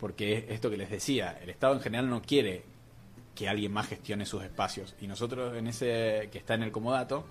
porque 0.00 0.38
es 0.38 0.44
esto 0.48 0.70
que 0.70 0.78
les 0.78 0.90
decía, 0.90 1.38
el 1.42 1.50
Estado 1.50 1.74
en 1.74 1.80
general 1.80 2.08
no 2.08 2.22
quiere 2.22 2.64
que 3.34 3.48
alguien 3.48 3.70
más 3.70 3.86
gestione 3.86 4.24
sus 4.24 4.42
espacios. 4.42 4.96
Y 5.00 5.06
nosotros 5.06 5.54
en 5.56 5.66
ese 5.66 6.30
que 6.32 6.38
está 6.38 6.54
en 6.54 6.62
el 6.62 6.72
Comodato, 6.72 7.26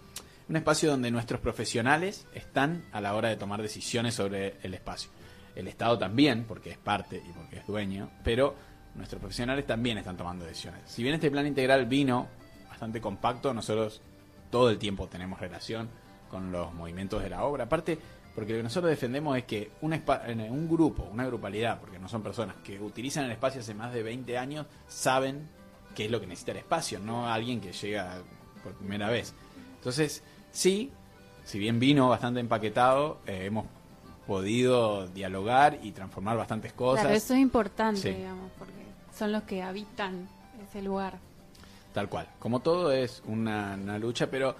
un 0.48 0.56
espacio 0.56 0.92
donde 0.92 1.12
nuestros 1.12 1.42
profesionales 1.42 2.28
están 2.34 2.86
a 2.92 3.02
la 3.02 3.16
hora 3.16 3.30
de 3.30 3.38
tomar 3.38 3.62
decisiones 3.62 4.14
sobre 4.14 4.56
el 4.62 4.74
espacio. 4.76 5.10
El 5.56 5.68
Estado 5.68 5.98
también, 5.98 6.46
porque 6.46 6.70
es 6.70 6.78
parte 6.78 7.18
y 7.18 7.32
porque 7.34 7.58
es 7.58 7.68
dueño, 7.68 8.10
pero 8.24 8.56
nuestros 8.96 9.20
profesionales 9.20 9.66
también 9.66 9.98
están 9.98 10.16
tomando 10.16 10.46
decisiones. 10.46 10.82
Si 10.86 11.02
bien 11.02 11.16
este 11.16 11.32
plan 11.32 11.48
integral 11.48 11.88
vino 11.88 12.28
bastante 12.70 13.02
compacto, 13.02 13.54
nosotros 13.54 14.02
todo 14.52 14.70
el 14.70 14.78
tiempo 14.78 15.08
tenemos 15.08 15.40
relación 15.40 15.90
con 16.30 16.52
los 16.52 16.72
movimientos 16.74 17.22
de 17.24 17.30
la 17.30 17.44
obra. 17.44 17.66
Aparte, 17.66 17.98
porque 18.36 18.54
lo 18.54 18.60
que 18.60 18.64
nosotros 18.64 18.90
defendemos 18.90 19.38
es 19.38 19.44
que 19.44 19.72
un, 19.82 19.94
un 19.94 20.70
grupo, 20.70 21.04
una 21.12 21.26
grupalidad, 21.26 21.80
porque 21.80 22.00
no 22.00 22.08
son 22.08 22.22
personas 22.24 22.56
que 22.64 22.80
utilizan 22.80 23.26
el 23.26 23.32
espacio 23.32 23.62
hace 23.62 23.74
más 23.74 23.94
de 23.94 24.04
20 24.04 24.38
años, 24.38 24.66
saben 24.88 25.50
qué 25.96 26.06
es 26.06 26.12
lo 26.12 26.20
que 26.20 26.28
necesita 26.28 26.52
el 26.54 26.60
espacio, 26.60 27.00
no 27.00 27.28
alguien 27.28 27.60
que 27.60 27.72
llega 27.74 28.22
por 28.64 28.74
primera 28.74 29.10
vez. 29.10 29.34
Entonces, 29.76 30.24
sí, 30.52 30.92
si 31.44 31.60
bien 31.60 31.80
vino 31.80 32.10
bastante 32.10 32.40
empaquetado, 32.40 33.20
eh, 33.26 33.46
hemos 33.46 33.66
podido 34.28 35.08
dialogar 35.08 35.80
y 35.82 35.92
transformar 35.92 36.38
bastantes 36.38 36.72
cosas. 36.74 37.02
Claro, 37.02 37.16
eso 37.18 37.34
es 37.34 37.40
importante, 37.40 38.02
Sí. 38.02 38.10
digamos, 38.10 38.52
porque 38.60 38.74
son 39.18 39.32
los 39.32 39.44
que 39.44 39.64
habitan 39.64 40.30
ese 40.70 40.82
lugar. 40.82 41.18
Tal 41.94 42.08
cual. 42.08 42.30
Como 42.38 42.60
todo 42.60 42.92
es 42.92 43.24
una, 43.26 43.74
una 43.82 43.98
lucha, 43.98 44.28
pero 44.30 44.56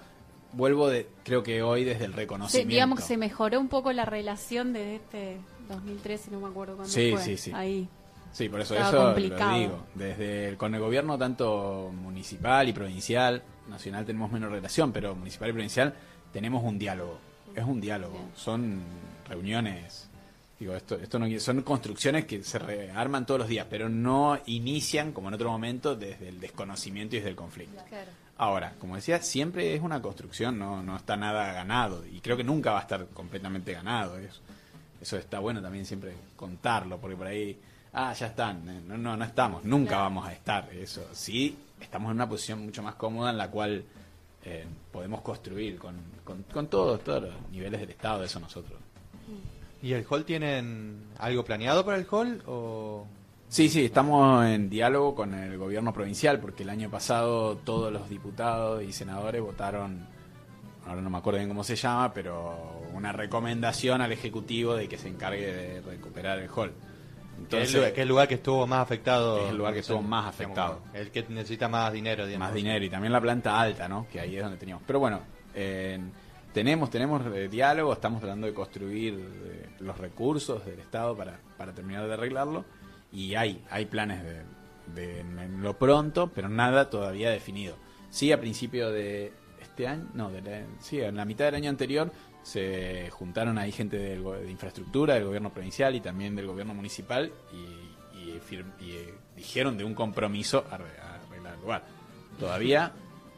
vuelvo 0.52 0.88
de, 0.88 1.08
creo 1.24 1.42
que 1.42 1.62
hoy 1.62 1.84
desde 1.84 2.04
el 2.06 2.12
reconocimiento. 2.12 2.70
digamos 2.70 2.98
que 3.00 3.04
se 3.06 3.16
mejoró 3.16 3.60
un 3.60 3.68
poco 3.68 3.92
la 3.92 4.04
relación 4.04 4.72
desde 4.72 4.96
este 4.96 5.36
2013, 5.68 6.30
no 6.32 6.40
me 6.40 6.48
acuerdo 6.48 6.76
cuándo 6.76 6.92
Sí, 6.92 7.12
fue. 7.12 7.22
sí, 7.22 7.36
sí. 7.36 7.52
Ahí. 7.54 7.88
Sí, 8.32 8.48
por 8.48 8.60
eso 8.60 8.74
eso 8.76 8.96
complicado. 9.06 9.50
lo 9.52 9.58
digo. 9.58 9.86
Desde 9.94 10.48
el- 10.48 10.56
con 10.56 10.74
el 10.74 10.80
gobierno 10.80 11.18
tanto 11.18 11.90
municipal 11.92 12.68
y 12.68 12.72
provincial, 12.72 13.42
nacional 13.68 14.04
tenemos 14.04 14.30
menos 14.30 14.50
relación, 14.52 14.92
pero 14.92 15.14
municipal 15.16 15.48
y 15.50 15.52
provincial 15.52 15.94
tenemos 16.32 16.62
un 16.62 16.78
diálogo. 16.78 17.18
Es 17.54 17.64
un 17.64 17.80
diálogo. 17.80 18.16
Son 18.36 18.80
reuniones. 19.28 20.08
Digo, 20.60 20.74
esto, 20.74 20.96
esto 20.96 21.18
no 21.18 21.26
son 21.40 21.62
construcciones 21.62 22.26
que 22.26 22.42
se 22.44 22.58
rearman 22.58 23.24
todos 23.26 23.40
los 23.40 23.48
días, 23.48 23.66
pero 23.70 23.88
no 23.88 24.38
inician 24.46 25.12
como 25.12 25.28
en 25.28 25.34
otro 25.34 25.50
momento 25.50 25.96
desde 25.96 26.28
el 26.28 26.38
desconocimiento 26.38 27.16
y 27.16 27.20
desde 27.20 27.30
el 27.30 27.36
conflicto. 27.36 27.82
Ahora, 28.40 28.72
como 28.80 28.96
decía, 28.96 29.20
siempre 29.20 29.74
es 29.74 29.82
una 29.82 30.00
construcción, 30.00 30.58
no, 30.58 30.82
no 30.82 30.96
está 30.96 31.14
nada 31.14 31.52
ganado 31.52 32.06
y 32.10 32.22
creo 32.22 32.38
que 32.38 32.42
nunca 32.42 32.72
va 32.72 32.78
a 32.78 32.80
estar 32.80 33.06
completamente 33.08 33.74
ganado. 33.74 34.16
Eso, 34.16 34.40
eso 34.98 35.18
está 35.18 35.40
bueno 35.40 35.60
también 35.60 35.84
siempre 35.84 36.14
contarlo, 36.36 36.96
porque 36.96 37.18
por 37.18 37.26
ahí, 37.26 37.60
ah, 37.92 38.14
ya 38.14 38.28
están, 38.28 38.66
eh, 38.66 38.80
no, 38.86 38.96
no, 38.96 39.14
no 39.14 39.24
estamos, 39.26 39.62
nunca 39.64 39.98
vamos 39.98 40.26
a 40.26 40.32
estar. 40.32 40.70
Eso 40.72 41.06
sí, 41.12 41.54
estamos 41.82 42.08
en 42.12 42.16
una 42.16 42.26
posición 42.30 42.64
mucho 42.64 42.82
más 42.82 42.94
cómoda 42.94 43.30
en 43.30 43.36
la 43.36 43.50
cual 43.50 43.84
eh, 44.46 44.64
podemos 44.90 45.20
construir 45.20 45.76
con, 45.76 45.96
con, 46.24 46.42
con 46.44 46.66
todos, 46.68 47.04
todos 47.04 47.24
los 47.24 47.34
niveles 47.50 47.78
del 47.78 47.90
Estado, 47.90 48.24
eso 48.24 48.40
nosotros. 48.40 48.80
¿Y 49.82 49.92
el 49.92 50.06
hall 50.08 50.24
tienen 50.24 51.08
algo 51.18 51.44
planeado 51.44 51.84
para 51.84 51.98
el 51.98 52.06
hall 52.10 52.42
o 52.46 53.06
Sí, 53.50 53.68
sí, 53.68 53.84
estamos 53.84 54.46
en 54.46 54.70
diálogo 54.70 55.14
con 55.16 55.34
el 55.34 55.58
gobierno 55.58 55.92
provincial 55.92 56.38
porque 56.38 56.62
el 56.62 56.70
año 56.70 56.88
pasado 56.88 57.56
todos 57.56 57.92
los 57.92 58.08
diputados 58.08 58.80
y 58.84 58.92
senadores 58.92 59.42
votaron, 59.42 60.06
ahora 60.86 61.00
no 61.02 61.10
me 61.10 61.18
acuerdo 61.18 61.38
bien 61.38 61.48
cómo 61.48 61.64
se 61.64 61.74
llama, 61.74 62.14
pero 62.14 62.56
una 62.94 63.10
recomendación 63.10 64.02
al 64.02 64.12
Ejecutivo 64.12 64.76
de 64.76 64.88
que 64.88 64.96
se 64.98 65.08
encargue 65.08 65.52
de 65.52 65.80
recuperar 65.80 66.38
el 66.38 66.48
hall. 66.48 66.72
que 67.48 67.62
es 67.62 67.70
el 67.70 67.78
lugar- 67.80 67.92
que 67.92 68.00
es 68.00 68.02
el 68.02 68.08
lugar 68.08 68.28
que 68.28 68.34
estuvo 68.34 68.66
más 68.68 68.80
afectado? 68.82 69.44
Es 69.44 69.50
el 69.50 69.56
lugar 69.58 69.72
que 69.74 69.80
estuvo 69.80 70.00
más 70.02 70.26
afectado. 70.28 70.78
El 70.94 71.10
que 71.10 71.24
necesita 71.28 71.68
más 71.68 71.92
dinero, 71.92 72.26
digamos. 72.26 72.46
Más 72.48 72.54
dinero 72.54 72.84
y 72.84 72.88
también 72.90 73.12
la 73.12 73.20
planta 73.20 73.60
alta, 73.60 73.88
¿no? 73.88 74.06
Que 74.12 74.20
ahí 74.20 74.36
es 74.36 74.42
donde 74.44 74.58
teníamos. 74.58 74.84
Pero 74.86 75.00
bueno, 75.00 75.20
eh, 75.56 75.98
tenemos 76.54 76.88
tenemos 76.88 77.20
eh, 77.34 77.48
diálogo, 77.48 77.92
estamos 77.94 78.20
tratando 78.20 78.46
de 78.46 78.54
construir 78.54 79.14
eh, 79.18 79.70
los 79.80 79.98
recursos 79.98 80.64
del 80.64 80.78
Estado 80.78 81.16
para, 81.16 81.40
para 81.58 81.72
terminar 81.72 82.06
de 82.06 82.14
arreglarlo 82.14 82.64
y 83.12 83.34
hay 83.34 83.62
hay 83.70 83.86
planes 83.86 84.22
de, 84.22 84.42
de 84.94 85.20
en- 85.20 85.62
lo 85.62 85.78
pronto, 85.78 86.30
pero 86.34 86.48
nada 86.48 86.90
todavía 86.90 87.30
definido. 87.30 87.76
Sí, 88.10 88.32
a 88.32 88.40
principio 88.40 88.90
de 88.90 89.32
este 89.60 89.86
año, 89.86 90.06
no, 90.14 90.30
de 90.30 90.42
la- 90.42 90.66
sí, 90.80 91.00
en 91.00 91.16
la 91.16 91.24
mitad 91.24 91.44
del 91.46 91.54
año 91.56 91.70
anterior 91.70 92.10
se 92.42 93.10
juntaron 93.10 93.58
ahí 93.58 93.70
gente 93.72 93.98
de 93.98 94.50
infraestructura, 94.50 95.14
del 95.14 95.24
gobierno 95.24 95.50
provincial 95.50 95.94
y 95.94 96.00
también 96.00 96.34
del 96.34 96.46
gobierno 96.46 96.74
municipal 96.74 97.32
y, 97.52 97.56
y 98.18 98.40
y, 98.80 98.90
eh, 98.92 99.14
dijeron 99.36 99.76
de 99.76 99.84
un 99.84 99.94
compromiso 99.94 100.64
a, 100.70 100.76
arre- 100.78 100.98
a 101.00 101.14
arreglar 101.26 101.54
el 101.54 101.60
lugar. 101.60 101.84
Todavía 102.38 102.92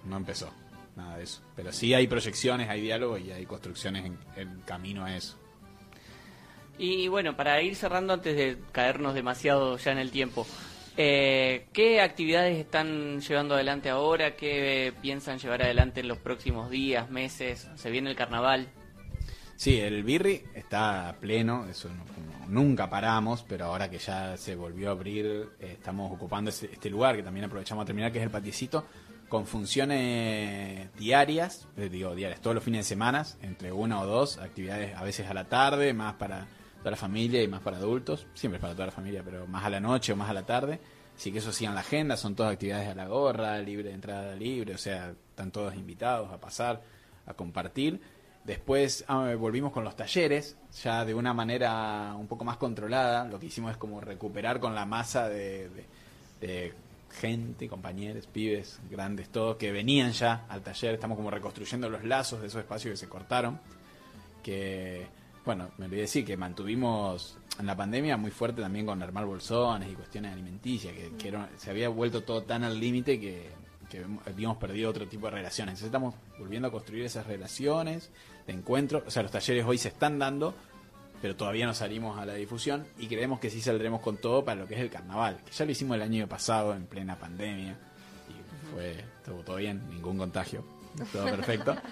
no 0.05 0.17
empezó 0.17 0.51
nada 0.97 1.17
de 1.17 1.25
eso. 1.25 1.41
Pero 1.57 1.73
sí 1.73 1.93
hay 1.95 2.07
proyecciones, 2.07 2.69
hay 2.69 2.81
diálogo 2.81 3.19
y 3.19 3.31
hay 3.33 3.45
construcciones 3.47 4.05
en 4.37 4.61
camino 4.65 5.05
a 5.05 5.17
eso. 5.17 5.37
Y 6.79 7.09
bueno, 7.09 7.37
para 7.37 7.61
ir 7.63 7.77
cerrando 7.77 8.13
antes 8.15 8.37
de 8.37 8.57
caernos 8.73 9.15
demasiado 9.15 9.77
ya 9.79 9.93
en 9.93 9.99
el 9.99 10.11
tiempo, 10.11 10.47
eh, 10.97 11.67
¿qué 11.73 12.01
actividades 12.01 12.59
están 12.59 13.21
llevando 13.21 13.55
adelante 13.55 13.89
ahora? 13.91 14.37
¿Qué 14.37 14.93
piensan 15.01 15.39
llevar 15.39 15.63
adelante 15.63 16.01
en 16.01 16.09
los 16.09 16.19
próximos 16.19 16.71
días, 16.71 17.11
meses? 17.11 17.69
¿Se 17.77 17.91
viene 17.91 18.11
el 18.11 18.17
carnaval? 18.17 18.69
Sí, 19.57 19.79
el 19.79 20.03
Birri 20.03 20.43
está 20.55 21.15
pleno, 21.21 21.67
eso 21.71 21.89
no- 21.89 22.47
nunca 22.49 22.91
paramos, 22.91 23.45
pero 23.49 23.67
ahora 23.67 23.89
que 23.89 23.99
ya 23.99 24.37
se 24.37 24.57
volvió 24.57 24.89
a 24.89 24.93
abrir, 24.93 25.27
eh, 25.61 25.73
estamos 25.75 26.11
ocupando 26.11 26.51
ese- 26.51 26.71
este 26.73 26.91
lugar 26.91 27.15
que 27.17 27.23
también 27.23 27.45
aprovechamos 27.45 27.83
a 27.83 27.87
terminar, 27.87 28.11
que 28.11 28.19
es 28.19 28.25
el 28.25 28.31
patiecito, 28.31 28.85
con 29.29 29.47
funciones 29.47 30.93
diarias, 30.97 31.69
eh, 31.77 31.89
digo 31.89 32.15
diarias, 32.15 32.41
todos 32.41 32.55
los 32.55 32.65
fines 32.65 32.81
de 32.87 32.89
semana, 32.89 33.25
entre 33.41 33.71
una 33.73 34.01
o 34.01 34.07
dos 34.07 34.39
actividades, 34.39 34.97
a 34.97 35.05
veces 35.05 35.29
a 35.31 35.35
la 35.35 35.45
tarde, 35.45 35.93
más 35.95 36.15
para 36.15 36.47
toda 36.83 36.93
la 36.93 36.97
familia 36.97 37.43
y 37.43 37.49
más 37.49 37.61
para 37.61 37.79
adultos, 37.79 38.27
siempre 38.35 38.59
es 38.59 38.61
para 38.61 38.75
toda 38.75 38.87
la 38.87 38.93
familia, 38.93 39.23
pero 39.25 39.47
más 39.47 39.65
a 39.65 39.71
la 39.71 39.81
noche 39.81 40.13
o 40.13 40.17
más 40.17 40.29
a 40.29 40.35
la 40.35 40.45
tarde. 40.45 40.81
Así 41.17 41.31
que 41.31 41.39
eso 41.39 41.53
sí 41.53 41.65
en 41.65 41.75
la 41.75 41.81
agenda, 41.81 42.17
son 42.17 42.35
todas 42.35 42.53
actividades 42.53 42.89
a 42.89 42.95
la 42.95 43.07
gorra, 43.07 43.59
libre 43.59 43.89
de 43.91 43.95
entrada 43.95 44.35
libre, 44.35 44.75
o 44.75 44.79
sea, 44.79 45.11
están 45.31 45.51
todos 45.51 45.75
invitados 45.75 46.33
a 46.33 46.39
pasar, 46.41 46.83
a 47.27 47.35
compartir. 47.35 48.01
Después 48.45 49.05
ah, 49.07 49.35
volvimos 49.39 49.73
con 49.73 49.85
los 49.85 49.95
talleres, 49.95 50.57
ya 50.83 51.05
de 51.05 51.15
una 51.15 51.33
manera 51.33 52.15
un 52.19 52.27
poco 52.27 52.45
más 52.45 52.57
controlada. 52.57 53.25
Lo 53.27 53.39
que 53.39 53.47
hicimos 53.47 53.71
es 53.71 53.77
como 53.77 54.01
recuperar 54.01 54.59
con 54.59 54.75
la 54.75 54.85
masa 54.85 55.29
de, 55.29 55.71
de- 56.41 56.75
gente, 57.21 57.69
compañeros, 57.69 58.27
pibes, 58.27 58.81
grandes, 58.91 59.29
todos, 59.29 59.57
que 59.57 59.71
venían 59.71 60.13
ya 60.13 60.47
al 60.49 60.63
taller. 60.63 60.95
Estamos 60.95 61.17
como 61.17 61.31
reconstruyendo 61.31 61.91
los 61.91 62.03
lazos 62.05 62.41
de 62.41 62.47
esos 62.47 62.61
espacios 62.63 62.93
que 62.93 62.97
se 62.97 63.09
cortaron. 63.09 63.61
Que, 64.43 65.07
bueno, 65.45 65.71
me 65.79 65.87
olvidé 65.87 66.03
decir 66.03 66.25
que 66.25 66.37
mantuvimos 66.37 67.37
en 67.59 67.67
la 67.67 67.77
pandemia 67.77 68.17
muy 68.17 68.31
fuerte 68.31 68.63
también 68.63 68.87
con 68.87 69.03
armar 69.03 69.27
bolsones 69.27 69.91
y 69.91 69.95
cuestiones 69.95 70.33
alimenticias, 70.33 70.95
que, 71.19 71.29
era- 71.29 71.49
se 71.57 71.71
había 71.71 71.89
vuelto 71.89 72.23
todo 72.23 72.43
tan 72.43 72.65
al 72.65 72.79
límite 72.79 73.19
que, 73.21 73.51
que 73.91 74.05
habíamos 74.27 74.57
perdido 74.59 74.91
otro 74.91 75.07
tipo 75.09 75.27
de 75.27 75.33
relaciones. 75.33 75.73
Entonces 75.73 75.87
estamos 75.87 76.15
volviendo 76.39 76.69
a 76.69 76.71
construir 76.71 77.05
esas 77.05 77.27
relaciones 77.27 78.11
de 78.47 78.53
encuentro. 78.53 79.03
O 79.07 79.11
sea, 79.11 79.23
los 79.23 79.33
talleres 79.33 79.65
hoy 79.67 79.79
se 79.79 79.89
están 79.89 80.19
dando, 80.19 80.55
pero 81.21 81.37
todavía 81.37 81.67
no 81.67 81.75
salimos 81.75 82.19
a 82.19 82.25
la 82.25 82.35
difusión 82.35 82.87
y 82.99 83.07
creemos 83.07 83.39
que 83.39 83.51
sí 83.51 83.61
saldremos 83.61 84.01
con 84.01 84.17
todo 84.17 84.45
para 84.45 84.61
lo 84.63 84.67
que 84.67 84.75
es 84.75 84.81
el 84.81 84.91
carnaval, 84.91 85.39
que 85.45 85.53
ya 85.53 85.65
lo 85.65 85.73
hicimos 85.73 85.97
el 85.97 86.03
año 86.03 86.27
pasado 86.29 86.75
en 86.75 86.87
plena 86.87 87.17
pandemia 87.17 87.77
y 88.29 88.73
fue 88.75 89.05
estuvo 89.19 89.43
todo 89.43 89.57
bien, 89.57 89.83
ningún 89.91 90.17
contagio, 90.19 90.65
todo 91.13 91.25
perfecto. 91.27 91.77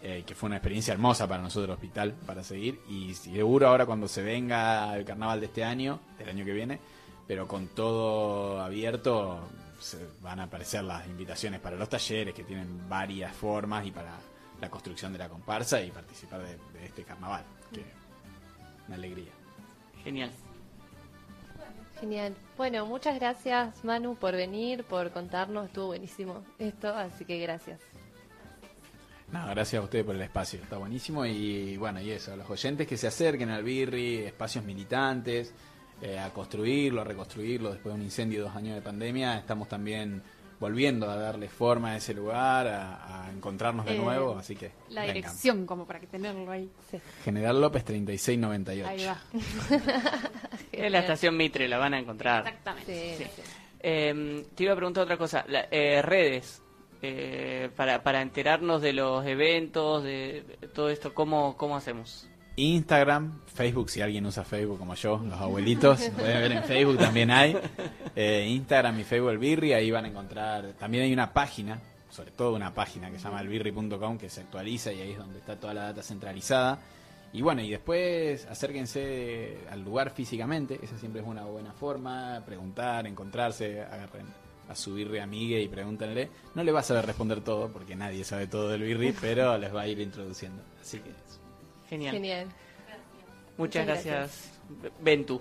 Eh, 0.00 0.22
que 0.24 0.36
fue 0.36 0.46
una 0.46 0.56
experiencia 0.58 0.94
hermosa 0.94 1.26
para 1.26 1.42
nosotros 1.42 1.74
hospital 1.74 2.14
para 2.24 2.44
seguir 2.44 2.80
y 2.88 3.14
seguro 3.14 3.66
ahora 3.66 3.84
cuando 3.84 4.06
se 4.06 4.22
venga 4.22 4.96
el 4.96 5.04
carnaval 5.04 5.40
de 5.40 5.46
este 5.46 5.64
año, 5.64 5.98
del 6.16 6.28
año 6.28 6.44
que 6.44 6.52
viene, 6.52 6.78
pero 7.26 7.48
con 7.48 7.66
todo 7.68 8.60
abierto 8.60 9.40
se 9.80 9.98
van 10.22 10.38
a 10.38 10.44
aparecer 10.44 10.84
las 10.84 11.04
invitaciones 11.08 11.58
para 11.58 11.74
los 11.74 11.88
talleres 11.88 12.32
que 12.32 12.44
tienen 12.44 12.88
varias 12.88 13.34
formas 13.34 13.84
y 13.86 13.90
para 13.90 14.12
la 14.60 14.70
construcción 14.70 15.12
de 15.12 15.18
la 15.18 15.28
comparsa 15.28 15.82
y 15.82 15.90
participar 15.90 16.42
de, 16.42 16.56
de 16.78 16.86
este 16.86 17.02
carnaval, 17.02 17.42
que 17.72 17.82
una 18.86 18.94
alegría. 18.94 19.32
Genial. 20.04 20.30
Genial. 21.98 22.36
Bueno, 22.56 22.86
muchas 22.86 23.16
gracias 23.18 23.84
Manu 23.84 24.14
por 24.14 24.34
venir, 24.34 24.84
por 24.84 25.10
contarnos. 25.10 25.66
Estuvo 25.66 25.86
buenísimo 25.86 26.44
esto, 26.60 26.94
así 26.94 27.24
que 27.24 27.40
gracias. 27.40 27.80
No, 29.32 29.46
gracias 29.48 29.80
a 29.80 29.84
ustedes 29.84 30.04
por 30.06 30.14
el 30.14 30.22
espacio, 30.22 30.60
está 30.62 30.78
buenísimo 30.78 31.26
y 31.26 31.76
bueno, 31.76 32.00
y 32.00 32.10
eso, 32.10 32.34
los 32.36 32.48
oyentes 32.48 32.86
que 32.86 32.96
se 32.96 33.08
acerquen 33.08 33.50
al 33.50 33.62
Birri, 33.62 34.18
espacios 34.24 34.64
militantes, 34.64 35.52
eh, 36.00 36.18
a 36.18 36.30
construirlo, 36.30 37.02
a 37.02 37.04
reconstruirlo 37.04 37.70
después 37.72 37.94
de 37.94 38.00
un 38.00 38.04
incendio 38.04 38.38
y 38.38 38.42
dos 38.42 38.56
años 38.56 38.74
de 38.74 38.80
pandemia, 38.80 39.36
estamos 39.36 39.68
también 39.68 40.22
volviendo 40.60 41.08
a 41.10 41.14
darle 41.16 41.48
forma 41.48 41.90
a 41.92 41.96
ese 41.98 42.14
lugar, 42.14 42.66
a, 42.66 43.26
a 43.26 43.30
encontrarnos 43.30 43.84
de 43.86 43.94
Eh, 43.96 43.98
nuevo, 43.98 44.36
así 44.38 44.56
que 44.56 44.72
La 44.88 45.02
vengan. 45.02 45.14
dirección, 45.16 45.66
como 45.66 45.86
para 45.86 46.00
que 46.00 46.06
tenerlo 46.08 46.50
ahí. 46.50 46.68
General 47.22 47.60
López 47.60 47.84
3698. 47.84 48.88
Ahí 48.88 49.04
va. 49.06 49.20
En 50.72 50.92
la 50.92 51.00
estación 51.00 51.36
Mitre 51.36 51.68
la 51.68 51.78
van 51.78 51.94
a 51.94 51.98
encontrar. 51.98 52.46
Exactamente. 52.46 53.16
Sí. 53.18 53.42
Eh, 53.80 54.46
te 54.54 54.64
iba 54.64 54.72
a 54.72 54.76
preguntar 54.76 55.04
otra 55.04 55.16
cosa. 55.16 55.44
La- 55.48 55.66
eh, 55.70 56.02
redes, 56.02 56.62
eh, 57.02 57.70
para, 57.76 58.02
para 58.02 58.22
enterarnos 58.22 58.82
de 58.82 58.92
los 58.92 59.24
eventos, 59.26 60.02
de, 60.02 60.42
todo 60.74 60.90
esto, 60.90 61.14
¿cómo, 61.14 61.56
¿cómo 61.56 61.76
hacemos? 61.76 62.28
Instagram, 62.56 63.40
Facebook, 63.46 63.88
si 63.88 64.00
alguien 64.00 64.26
usa 64.26 64.42
Facebook 64.42 64.78
como 64.78 64.94
yo, 64.94 65.18
los 65.24 65.40
abuelitos, 65.40 66.10
pueden 66.16 66.40
ver 66.42 66.52
en 66.52 66.64
Facebook 66.64 66.98
también 66.98 67.30
hay. 67.30 67.56
Eh, 68.16 68.48
Instagram 68.48 68.98
y 68.98 69.04
Facebook 69.04 69.30
el 69.30 69.38
Birri, 69.38 69.74
ahí 69.74 69.92
van 69.92 70.04
a 70.04 70.08
encontrar. 70.08 70.72
También 70.72 71.04
hay 71.04 71.12
una 71.12 71.32
página, 71.32 71.80
sobre 72.10 72.32
todo 72.32 72.56
una 72.56 72.74
página 72.74 73.12
que 73.12 73.18
se 73.18 73.24
llama 73.24 73.42
elbirri.com 73.42 74.18
que 74.18 74.28
se 74.28 74.40
actualiza 74.40 74.92
y 74.92 75.00
ahí 75.00 75.12
es 75.12 75.18
donde 75.18 75.38
está 75.38 75.54
toda 75.54 75.72
la 75.72 75.82
data 75.84 76.02
centralizada. 76.02 76.80
Y 77.32 77.42
bueno, 77.42 77.62
y 77.62 77.70
después 77.70 78.44
acérquense 78.46 79.58
al 79.70 79.84
lugar 79.84 80.10
físicamente, 80.10 80.80
esa 80.82 80.98
siempre 80.98 81.20
es 81.20 81.28
una 81.28 81.44
buena 81.44 81.72
forma, 81.72 82.42
preguntar, 82.44 83.06
encontrarse, 83.06 83.82
agarren 83.82 84.26
a 84.68 84.74
su 84.74 84.94
birri 84.94 85.18
amigue 85.18 85.60
y 85.60 85.68
pregúntenle. 85.68 86.30
No 86.54 86.62
le 86.62 86.72
va 86.72 86.80
a 86.80 86.82
saber 86.82 87.06
responder 87.06 87.40
todo, 87.40 87.70
porque 87.70 87.96
nadie 87.96 88.24
sabe 88.24 88.46
todo 88.46 88.68
del 88.68 88.82
birri, 88.82 89.12
pero 89.20 89.56
les 89.58 89.74
va 89.74 89.82
a 89.82 89.88
ir 89.88 90.00
introduciendo. 90.00 90.62
Así 90.80 90.98
que 90.98 91.10
eso. 91.10 91.38
Genial. 91.88 92.14
Genial. 92.14 92.46
Muchas 93.56 93.86
Muchas 93.86 93.86
gracias, 93.86 94.50
Ventu. 95.00 95.40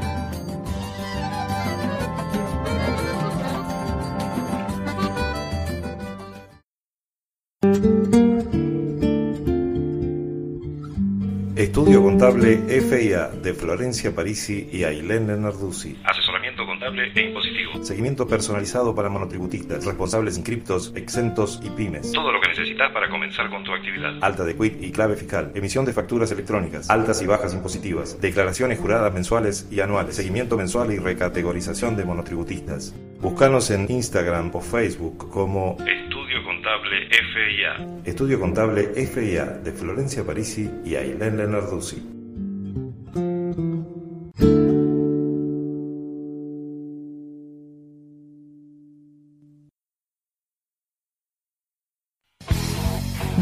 Estudio 11.70 12.02
Contable 12.02 12.56
FIA 12.56 13.28
de 13.28 13.54
Florencia 13.54 14.12
Parisi 14.12 14.68
y 14.72 14.82
Ailén 14.82 15.28
Lenarduzzi. 15.28 15.96
Asesoramiento 16.02 16.66
contable 16.66 17.12
e 17.14 17.28
impositivo. 17.28 17.84
Seguimiento 17.84 18.26
personalizado 18.26 18.92
para 18.92 19.08
monotributistas, 19.08 19.84
responsables 19.84 20.36
inscriptos, 20.36 20.92
exentos 20.96 21.60
y 21.62 21.70
pymes. 21.70 22.10
Todo 22.10 22.32
lo 22.32 22.40
que 22.40 22.48
necesitas 22.48 22.90
para 22.90 23.08
comenzar 23.08 23.48
con 23.50 23.62
tu 23.62 23.72
actividad. 23.72 24.18
Alta 24.20 24.42
de 24.42 24.56
quit 24.56 24.82
y 24.82 24.90
clave 24.90 25.14
fiscal. 25.14 25.52
Emisión 25.54 25.84
de 25.84 25.92
facturas 25.92 26.32
electrónicas. 26.32 26.90
Altas 26.90 27.22
y 27.22 27.26
bajas 27.26 27.54
impositivas. 27.54 28.20
Declaraciones 28.20 28.80
juradas 28.80 29.14
mensuales 29.14 29.68
y 29.70 29.78
anuales. 29.78 30.16
Seguimiento 30.16 30.56
mensual 30.56 30.92
y 30.92 30.98
recategorización 30.98 31.96
de 31.96 32.04
monotributistas. 32.04 32.96
Búscanos 33.20 33.70
en 33.70 33.86
Instagram 33.88 34.50
o 34.54 34.60
Facebook 34.60 35.30
como 35.30 35.76
Estudio 35.86 36.19
Contable 36.44 37.08
FIA. 37.10 38.02
Estudio 38.04 38.38
Contable 38.38 38.94
FIA 38.94 39.46
de 39.46 39.72
Florencia 39.72 40.24
Parisi 40.24 40.70
y 40.84 40.94
Ailén 40.94 41.36
Lenarduzzi. 41.36 42.00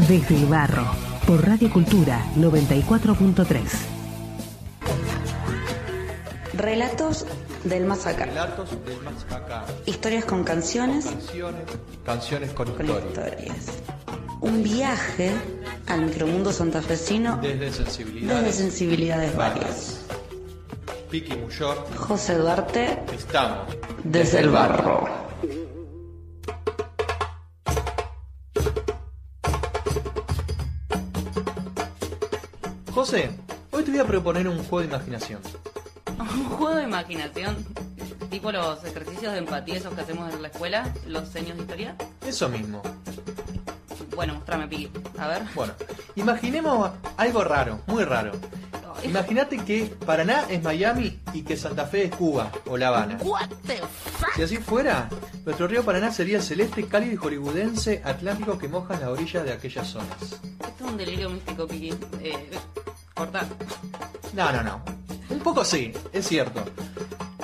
Desde 0.07 0.35
el 0.35 0.45
barro 0.47 0.91
por 1.27 1.45
Radio 1.45 1.69
Cultura 1.69 2.25
94.3. 2.35 3.99
Relatos 6.55 7.27
del 7.63 7.85
más 7.85 8.05
acá. 8.05 8.25
Relatos 8.25 8.69
del. 8.85 8.97
Historias 9.85 10.25
con 10.25 10.43
canciones. 10.43 11.05
Canciones, 11.05 11.63
canciones 12.05 12.51
con, 12.53 12.71
Con 12.73 12.85
historia. 12.85 13.07
historias. 13.09 13.65
Un 14.41 14.63
viaje 14.63 15.31
al 15.87 16.01
micromundo 16.05 16.53
santafesino 16.53 17.37
Desde 17.41 17.71
sensibilidades. 17.73 18.43
desde 18.45 18.57
sensibilidades 18.63 19.35
varias. 19.35 19.99
Piqui 21.09 21.35
Muyor. 21.35 21.85
José 21.97 22.35
Duarte 22.37 22.99
Estamos. 23.13 23.67
desde 24.03 24.39
el 24.39 24.49
barro. 24.49 25.07
José, 32.93 33.29
hoy 33.71 33.83
te 33.83 33.91
voy 33.91 33.99
a 33.99 34.05
proponer 34.05 34.47
un 34.47 34.57
juego 34.59 34.79
de 34.79 34.85
imaginación. 34.85 35.39
Un 36.19 36.45
juego 36.49 36.75
de 36.75 36.83
imaginación, 36.83 37.65
tipo 38.29 38.51
los 38.51 38.83
ejercicios 38.83 39.33
de 39.33 39.39
empatía 39.39 39.77
esos 39.77 39.93
que 39.93 40.01
hacemos 40.01 40.33
en 40.33 40.41
la 40.41 40.49
escuela, 40.49 40.93
los 41.07 41.29
seños 41.29 41.55
de 41.57 41.63
historia. 41.63 41.95
Eso 42.25 42.49
mismo. 42.49 42.81
Bueno, 44.15 44.35
mostrame, 44.35 44.67
Piqui. 44.67 44.89
A 45.17 45.27
ver. 45.27 45.43
Bueno, 45.55 45.73
imaginemos 46.15 46.91
algo 47.17 47.43
raro, 47.43 47.79
muy 47.87 48.03
raro. 48.03 48.33
Imagínate 49.03 49.57
que 49.57 49.85
Paraná 50.05 50.45
es 50.49 50.61
Miami 50.63 51.19
y 51.33 51.43
que 51.43 51.57
Santa 51.57 51.85
Fe 51.85 52.05
es 52.05 52.15
Cuba 52.15 52.51
o 52.67 52.77
La 52.77 52.89
Habana. 52.89 53.17
What 53.21 53.49
the 53.65 53.77
fuck? 53.77 54.35
Si 54.35 54.43
así 54.43 54.57
fuera, 54.57 55.09
nuestro 55.45 55.67
río 55.67 55.83
Paraná 55.83 56.11
sería 56.11 56.37
el 56.37 56.43
celeste, 56.43 56.85
cálido 56.87 57.13
y 57.13 57.17
hollywoodense 57.17 58.01
atlántico 58.03 58.57
que 58.57 58.67
moja 58.67 58.99
la 58.99 59.09
orilla 59.09 59.43
de 59.43 59.53
aquellas 59.53 59.87
zonas. 59.87 60.17
Esto 60.21 60.85
es 60.85 60.91
un 60.91 60.97
delirio 60.97 61.29
místico, 61.29 61.67
Piqui. 61.67 61.93
Eh, 62.21 62.49
corta. 63.13 63.47
No, 64.33 64.51
no, 64.51 64.63
no. 64.63 64.81
Un 65.29 65.39
poco 65.39 65.63
sí, 65.63 65.93
es 66.11 66.27
cierto. 66.27 66.63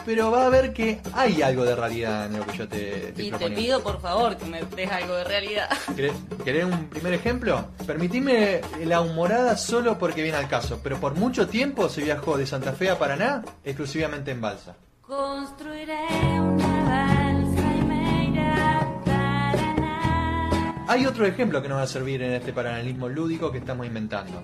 Pero 0.06 0.30
va 0.30 0.46
a 0.46 0.50
ver 0.50 0.72
que 0.72 1.02
hay 1.14 1.42
algo 1.42 1.66
de 1.66 1.76
realidad 1.76 2.28
en 2.28 2.38
lo 2.38 2.46
que 2.46 2.58
yo 2.58 2.68
te, 2.68 3.12
te 3.14 3.24
Y 3.24 3.32
te 3.32 3.50
pido, 3.50 3.82
por 3.82 4.00
favor, 4.00 4.38
que 4.38 4.46
me 4.46 4.62
des 4.64 4.92
algo 4.92 5.16
de 5.16 5.24
realidad. 5.24 5.68
¿Querés, 5.96 6.14
querés 6.44 6.66
un 6.66 6.88
primer 6.90 7.14
ejemplo? 7.14 7.70
Permitime 7.88 8.62
la 8.84 9.02
humorada 9.02 9.58
solo 9.58 9.98
porque 9.98 10.22
viene 10.22 10.38
al 10.38 10.48
caso, 10.48 10.80
pero 10.84 11.00
por 11.00 11.16
mucho 11.16 11.45
tiempo 11.48 11.90
se 11.90 12.04
viajó 12.04 12.38
de 12.38 12.46
Santa 12.46 12.74
Fe 12.74 12.90
a 12.90 13.00
Paraná 13.00 13.44
exclusivamente 13.64 14.32
en 14.32 14.42
balsa. 14.42 14.76
Construiré 15.02 16.08
una 16.40 16.84
balsa 16.84 17.76
y 17.76 17.84
me 17.84 18.26
iré 18.30 18.48
a 18.48 19.02
Paraná. 19.06 20.86
Hay 20.88 21.06
otro 21.06 21.26
ejemplo 21.26 21.62
que 21.62 21.70
nos 21.70 21.78
va 21.78 21.84
a 21.84 21.88
servir 21.88 22.22
en 22.22 22.34
este 22.34 22.54
paralelismo 22.54 23.10
lúdico 23.10 23.52
que 23.52 23.60
estamos 23.60 23.86
inventando. 23.86 24.44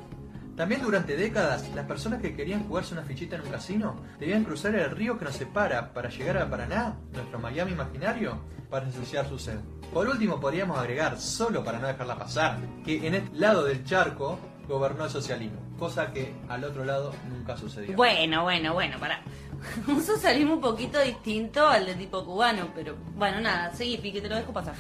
También 0.55 0.81
durante 0.81 1.15
décadas, 1.15 1.69
las 1.73 1.85
personas 1.85 2.21
que 2.21 2.35
querían 2.35 2.67
jugarse 2.67 2.93
una 2.93 3.03
fichita 3.03 3.35
en 3.35 3.41
un 3.41 3.49
casino 3.49 3.95
debían 4.19 4.43
cruzar 4.43 4.75
el 4.75 4.91
río 4.91 5.17
que 5.17 5.25
nos 5.25 5.35
separa 5.35 5.93
para 5.93 6.09
llegar 6.09 6.37
a 6.37 6.49
Paraná, 6.49 6.97
nuestro 7.13 7.39
Miami 7.39 7.71
imaginario, 7.71 8.39
para 8.69 8.87
asociar 8.87 9.27
su 9.27 9.39
sed. 9.39 9.59
Por 9.93 10.07
último, 10.07 10.39
podríamos 10.39 10.77
agregar, 10.77 11.19
solo 11.19 11.63
para 11.63 11.79
no 11.79 11.87
dejarla 11.87 12.17
pasar, 12.17 12.59
que 12.85 13.07
en 13.07 13.15
este 13.15 13.35
lado 13.37 13.63
del 13.63 13.83
charco 13.83 14.39
gobernó 14.71 15.03
el 15.05 15.11
socialismo, 15.11 15.59
cosa 15.77 16.13
que 16.13 16.33
al 16.47 16.63
otro 16.63 16.85
lado 16.85 17.13
nunca 17.29 17.57
sucedió. 17.57 17.95
Bueno, 17.95 18.43
bueno, 18.43 18.73
bueno, 18.73 18.97
pará. 18.99 19.21
Un 19.87 20.01
socialismo 20.01 20.55
un 20.55 20.61
poquito 20.61 20.99
distinto 20.99 21.67
al 21.67 21.85
de 21.85 21.95
tipo 21.95 22.25
cubano, 22.25 22.69
pero 22.73 22.95
bueno, 23.15 23.41
nada, 23.41 23.71
seguí, 23.73 23.97
Piqui, 23.97 24.21
te 24.21 24.29
lo 24.29 24.35
dejo 24.37 24.53
pasar. 24.53 24.73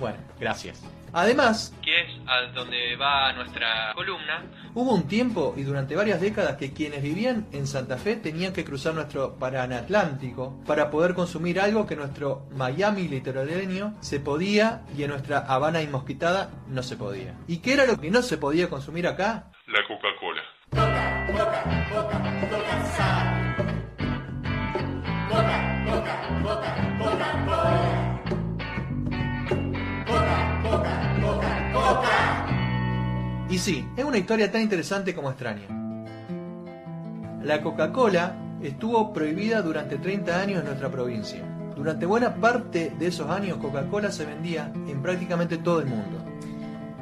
Bueno, 0.00 0.16
gracias. 0.38 0.82
Además, 1.12 1.74
que 1.82 2.00
es 2.02 2.08
a 2.26 2.52
donde 2.54 2.96
va 2.96 3.32
nuestra 3.34 3.92
columna. 3.94 4.42
Hubo 4.74 4.94
un 4.94 5.06
tiempo 5.06 5.52
y 5.54 5.64
durante 5.64 5.94
varias 5.94 6.18
décadas 6.22 6.56
que 6.56 6.72
quienes 6.72 7.02
vivían 7.02 7.46
en 7.52 7.66
Santa 7.66 7.98
Fe 7.98 8.16
tenían 8.16 8.54
que 8.54 8.64
cruzar 8.64 8.94
nuestro 8.94 9.34
Paranatlántico 9.38 10.62
para 10.66 10.90
poder 10.90 11.12
consumir 11.12 11.60
algo 11.60 11.86
que 11.86 11.94
nuestro 11.94 12.46
Miami 12.56 13.06
litoraleño 13.06 13.94
se 14.00 14.18
podía 14.18 14.86
y 14.96 15.02
en 15.02 15.10
nuestra 15.10 15.40
Habana 15.40 15.82
inmosquitada 15.82 16.50
no 16.68 16.82
se 16.82 16.96
podía. 16.96 17.38
¿Y 17.46 17.58
qué 17.58 17.74
era 17.74 17.84
lo 17.84 18.00
que 18.00 18.10
no 18.10 18.22
se 18.22 18.38
podía 18.38 18.70
consumir 18.70 19.06
acá? 19.06 19.50
La 19.66 19.86
Coca-Cola. 19.86 20.42
Y 33.52 33.58
sí, 33.58 33.86
es 33.98 34.04
una 34.06 34.16
historia 34.16 34.50
tan 34.50 34.62
interesante 34.62 35.14
como 35.14 35.28
extraña. 35.28 35.68
La 37.42 37.60
Coca-Cola 37.60 38.34
estuvo 38.62 39.12
prohibida 39.12 39.60
durante 39.60 39.98
30 39.98 40.40
años 40.40 40.60
en 40.60 40.64
nuestra 40.64 40.90
provincia. 40.90 41.44
Durante 41.76 42.06
buena 42.06 42.34
parte 42.34 42.94
de 42.98 43.08
esos 43.08 43.28
años 43.28 43.58
Coca-Cola 43.58 44.10
se 44.10 44.24
vendía 44.24 44.72
en 44.88 45.02
prácticamente 45.02 45.58
todo 45.58 45.80
el 45.80 45.86
mundo. 45.86 46.24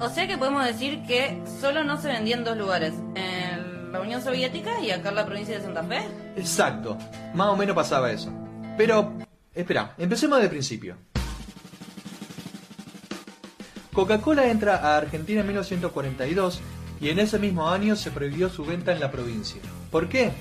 O 0.01 0.09
sea 0.09 0.27
que 0.27 0.37
podemos 0.39 0.65
decir 0.65 1.05
que 1.07 1.41
solo 1.61 1.85
no 1.85 2.01
se 2.01 2.09
vendía 2.09 2.35
en 2.35 2.43
dos 2.43 2.57
lugares, 2.57 2.95
en 3.15 3.93
la 3.93 4.01
Unión 4.01 4.21
Soviética 4.21 4.81
y 4.81 4.91
acá 4.91 5.11
en 5.11 5.15
la 5.15 5.27
provincia 5.27 5.57
de 5.57 5.63
Santa 5.63 5.85
Fe. 5.85 6.01
Exacto, 6.35 6.99
más 7.33 7.47
o 7.47 7.57
menos 7.57 7.77
pasaba 7.77 8.11
eso. 8.11 8.33
Pero, 8.77 9.13
espera, 9.55 9.95
empecemos 9.99 10.43
de 10.43 10.49
principio. 10.49 10.97
Coca-Cola 13.93 14.49
entra 14.49 14.77
a 14.77 14.97
Argentina 14.97 15.41
en 15.41 15.47
1942 15.49 16.61
y 17.01 17.09
en 17.09 17.19
ese 17.19 17.39
mismo 17.39 17.69
año 17.69 17.97
se 17.97 18.11
prohibió 18.11 18.49
su 18.49 18.65
venta 18.65 18.93
en 18.93 19.01
la 19.01 19.11
provincia. 19.11 19.61
¿Por 19.91 20.09
qué? 20.09 20.33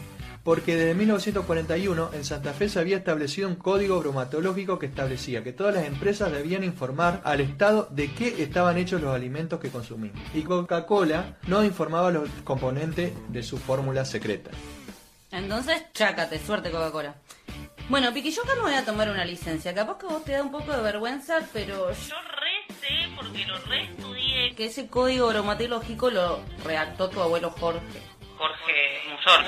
Porque 0.43 0.75
desde 0.75 0.93
1941 0.93 2.11
en 2.13 2.23
Santa 2.23 2.53
Fe 2.53 2.69
se 2.69 2.79
había 2.79 2.97
establecido 2.97 3.49
un 3.49 3.55
código 3.55 3.99
bromatológico 3.99 4.79
que 4.79 4.85
establecía 4.85 5.43
que 5.43 5.51
todas 5.53 5.75
las 5.75 5.85
empresas 5.85 6.31
debían 6.31 6.63
informar 6.63 7.21
al 7.23 7.41
Estado 7.41 7.87
de 7.91 8.11
qué 8.13 8.41
estaban 8.41 8.77
hechos 8.77 9.01
los 9.01 9.13
alimentos 9.13 9.59
que 9.59 9.69
consumían. 9.69 10.13
Y 10.33 10.43
Coca-Cola 10.43 11.37
no 11.47 11.63
informaba 11.63 12.11
los 12.11 12.29
componentes 12.43 13.13
de 13.29 13.43
su 13.43 13.57
fórmula 13.57 14.05
secreta. 14.05 14.51
Entonces, 15.31 15.83
chácate, 15.93 16.39
suerte 16.39 16.71
Coca-Cola. 16.71 17.15
Bueno, 17.89 18.13
Piqui, 18.13 18.29
yo 18.29 18.43
acá 18.43 18.53
me 18.53 18.61
voy 18.61 18.75
a 18.75 18.85
tomar 18.85 19.09
una 19.09 19.25
licencia. 19.25 19.73
Capaz 19.73 19.97
que 19.97 20.05
a 20.05 20.09
vos 20.09 20.23
te 20.23 20.33
da 20.33 20.43
un 20.43 20.51
poco 20.51 20.71
de 20.71 20.81
vergüenza, 20.83 21.39
pero 21.51 21.91
yo 21.91 22.15
re 22.21 22.75
sé, 22.79 23.09
porque 23.15 23.45
lo 23.47 23.57
re 23.61 23.85
estudié, 23.85 24.53
que 24.55 24.65
ese 24.65 24.87
código 24.87 25.27
bromatológico 25.27 26.11
lo 26.11 26.39
redactó 26.63 27.09
tu 27.09 27.19
abuelo 27.19 27.49
Jorge. 27.49 27.99
Jorge 28.37 29.01
Musor. 29.09 29.43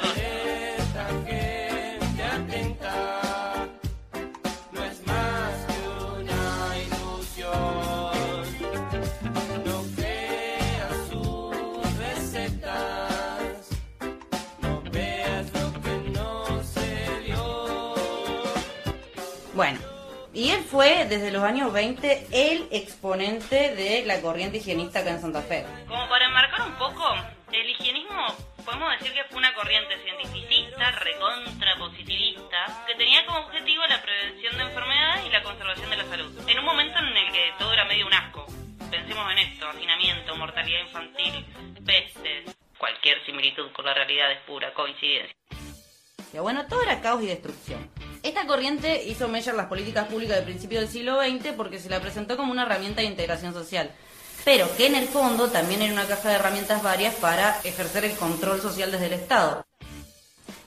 Bueno, 19.62 19.80
y 20.34 20.50
él 20.50 20.64
fue 20.64 21.06
desde 21.06 21.30
los 21.30 21.44
años 21.44 21.72
20 21.72 22.30
el 22.32 22.68
exponente 22.72 23.76
de 23.76 24.04
la 24.08 24.20
corriente 24.20 24.58
higienista 24.58 25.02
acá 25.02 25.12
en 25.12 25.22
Santa 25.22 25.44
Fe. 25.44 25.68
Como 25.88 26.10
para 26.10 26.26
enmarcar 26.26 26.62
un 26.66 26.74
poco, 26.80 27.04
el 27.52 27.70
higienismo 27.70 28.26
podemos 28.66 28.90
decir 28.98 29.14
que 29.14 29.24
fue 29.26 29.38
una 29.38 29.54
corriente 29.54 30.00
cientificista, 30.04 30.90
recontra 30.94 31.78
positivista, 31.78 32.86
que 32.88 32.96
tenía 32.96 33.24
como 33.28 33.38
objetivo 33.42 33.84
la 33.86 34.02
prevención 34.02 34.58
de 34.58 34.64
enfermedades 34.64 35.26
y 35.28 35.30
la 35.30 35.44
conservación 35.44 35.90
de 35.92 35.98
la 35.98 36.06
salud. 36.06 36.50
En 36.50 36.58
un 36.58 36.66
momento 36.66 36.98
en 36.98 37.18
el 37.18 37.32
que 37.32 37.54
todo 37.60 37.72
era 37.72 37.86
medio 37.86 38.08
un 38.08 38.14
asco. 38.16 38.48
Pensemos 38.90 39.32
en 39.32 39.38
esto, 39.38 39.70
hacinamiento, 39.70 40.36
mortalidad 40.38 40.82
infantil, 40.82 41.46
pestes. 41.86 42.58
Cualquier 42.80 43.24
similitud 43.28 43.72
con 43.74 43.86
la 43.86 43.94
realidad 43.94 44.32
es 44.32 44.40
pura 44.40 44.74
coincidencia. 44.74 45.36
Y 46.34 46.38
bueno, 46.40 46.66
todo 46.68 46.82
era 46.84 47.02
caos 47.02 47.22
y 47.24 47.28
destrucción. 47.28 47.90
Esta 48.24 48.46
corriente 48.46 49.04
hizo 49.06 49.26
en 49.26 49.58
las 49.58 49.66
políticas 49.66 50.08
públicas 50.08 50.38
del 50.38 50.46
principio 50.46 50.80
del 50.80 50.90
siglo 50.90 51.20
XX 51.22 51.54
porque 51.58 51.80
se 51.80 51.90
la 51.90 52.00
presentó 52.00 52.38
como 52.38 52.52
una 52.52 52.64
herramienta 52.64 53.02
de 53.02 53.08
integración 53.08 53.54
social. 53.54 53.92
Pero 54.46 54.68
que 54.78 54.88
en 54.88 54.96
el 54.96 55.08
fondo 55.08 55.50
también 55.50 55.82
era 55.82 55.94
una 55.94 56.08
caja 56.08 56.30
de 56.30 56.36
herramientas 56.36 56.82
varias 56.82 57.16
para 57.16 57.60
ejercer 57.64 58.06
el 58.06 58.16
control 58.16 58.62
social 58.62 58.92
desde 58.92 59.08
el 59.08 59.14
Estado. 59.14 59.66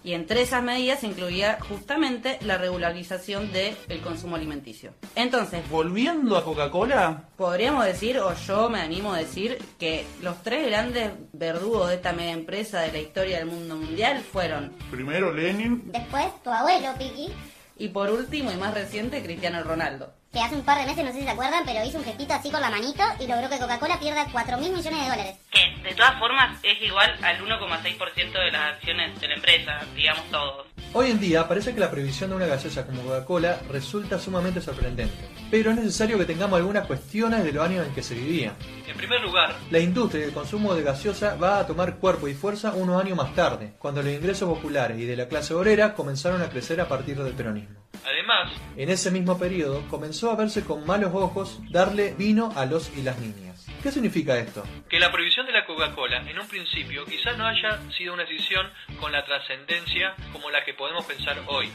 Y 0.04 0.12
entre 0.12 0.42
esas 0.42 0.62
medidas 0.62 1.00
se 1.00 1.06
incluía 1.06 1.58
justamente 1.66 2.38
la 2.42 2.58
regularización 2.58 3.50
del 3.52 4.00
consumo 4.02 4.36
alimenticio. 4.36 4.92
Entonces, 5.14 5.68
Volviendo 5.70 6.36
a 6.36 6.44
Coca-Cola, 6.44 7.24
podríamos 7.36 7.86
decir, 7.86 8.18
o 8.18 8.34
yo 8.34 8.68
me 8.68 8.80
animo 8.80 9.14
a 9.14 9.18
decir, 9.18 9.58
que 9.78 10.04
los 10.22 10.42
tres 10.42 10.66
grandes 10.66 11.12
verdugos 11.32 11.88
de 11.88 11.94
esta 11.94 12.12
mega 12.12 12.32
empresa 12.32 12.82
de 12.82 12.92
la 12.92 12.98
historia 12.98 13.38
del 13.38 13.46
mundo 13.46 13.76
mundial 13.76 14.20
fueron 14.20 14.72
Primero 14.90 15.32
Lenin. 15.32 15.90
Después 15.90 16.26
tu 16.42 16.50
abuelo, 16.50 16.88
Piki. 16.98 17.32
Y 17.78 17.88
por 17.88 18.10
último 18.10 18.52
y 18.52 18.56
más 18.56 18.74
reciente, 18.74 19.22
Cristiano 19.22 19.62
Ronaldo. 19.64 20.12
Que 20.34 20.40
hace 20.40 20.56
un 20.56 20.64
par 20.64 20.78
de 20.78 20.86
meses, 20.86 21.04
no 21.04 21.12
sé 21.12 21.20
si 21.20 21.24
se 21.24 21.30
acuerdan, 21.30 21.62
pero 21.64 21.84
hizo 21.84 21.96
un 21.96 22.04
gestito 22.04 22.34
así 22.34 22.50
con 22.50 22.60
la 22.60 22.68
manito 22.68 23.04
y 23.20 23.26
logró 23.28 23.48
que 23.48 23.58
Coca-Cola 23.58 24.00
pierda 24.00 24.26
4 24.30 24.58
mil 24.58 24.72
millones 24.72 25.00
de 25.00 25.08
dólares. 25.08 25.36
Que 25.50 25.70
de 25.82 25.94
todas 25.94 26.18
formas 26.18 26.58
es 26.64 26.82
igual 26.82 27.16
al 27.22 27.40
1,6% 27.40 28.32
de 28.32 28.50
las 28.50 28.74
acciones 28.74 29.20
de 29.20 29.28
la 29.28 29.34
empresa, 29.34 29.80
digamos 29.94 30.24
todos. 30.30 30.66
Hoy 30.96 31.10
en 31.10 31.18
día 31.18 31.48
parece 31.48 31.74
que 31.74 31.80
la 31.80 31.90
prohibición 31.90 32.30
de 32.30 32.36
una 32.36 32.46
gaseosa 32.46 32.86
como 32.86 33.02
Coca-Cola 33.02 33.58
resulta 33.68 34.16
sumamente 34.16 34.60
sorprendente, 34.60 35.28
pero 35.50 35.72
es 35.72 35.76
necesario 35.76 36.16
que 36.16 36.24
tengamos 36.24 36.56
algunas 36.56 36.86
cuestiones 36.86 37.42
de 37.42 37.50
los 37.52 37.66
años 37.66 37.84
en 37.84 37.92
que 37.92 38.02
se 38.02 38.14
vivía. 38.14 38.54
En 38.86 38.96
primer 38.96 39.20
lugar, 39.20 39.56
La 39.72 39.80
industria 39.80 40.22
del 40.24 40.32
consumo 40.32 40.72
de 40.72 40.84
gaseosa 40.84 41.34
va 41.34 41.58
a 41.58 41.66
tomar 41.66 41.96
cuerpo 41.96 42.28
y 42.28 42.34
fuerza 42.34 42.74
unos 42.74 43.02
años 43.02 43.16
más 43.16 43.34
tarde, 43.34 43.74
cuando 43.80 44.04
los 44.04 44.12
ingresos 44.12 44.48
populares 44.48 44.96
y 45.00 45.04
de 45.04 45.16
la 45.16 45.26
clase 45.26 45.52
obrera 45.52 45.94
comenzaron 45.94 46.42
a 46.42 46.48
crecer 46.48 46.80
a 46.80 46.86
partir 46.86 47.20
del 47.20 47.32
peronismo. 47.32 47.74
además, 48.04 48.52
En 48.76 48.88
ese 48.88 49.10
mismo 49.10 49.36
periodo 49.36 49.82
comenzó 49.90 50.30
a 50.30 50.36
verse 50.36 50.62
con 50.62 50.86
malos 50.86 51.10
ojos 51.12 51.58
darle 51.72 52.14
vino 52.16 52.52
a 52.54 52.66
los 52.66 52.92
y 52.96 53.02
las 53.02 53.18
niñas. 53.18 53.53
¿Qué 53.84 53.92
significa 53.92 54.38
esto? 54.38 54.64
que 54.88 54.98
la 54.98 55.12
prohibición 55.12 55.44
de 55.44 55.52
la 55.52 55.66
Coca-Cola 55.66 56.24
en 56.26 56.38
un 56.38 56.48
principio 56.48 57.04
quizás 57.04 57.36
no 57.36 57.46
haya 57.46 57.78
sido 57.94 58.14
una 58.14 58.22
decisión 58.22 58.66
con 58.98 59.12
la 59.12 59.22
trascendencia 59.26 60.14
como 60.32 60.50
la 60.50 60.64
que 60.64 60.72
podemos 60.72 61.04
pensar 61.04 61.36
hoy. 61.48 61.68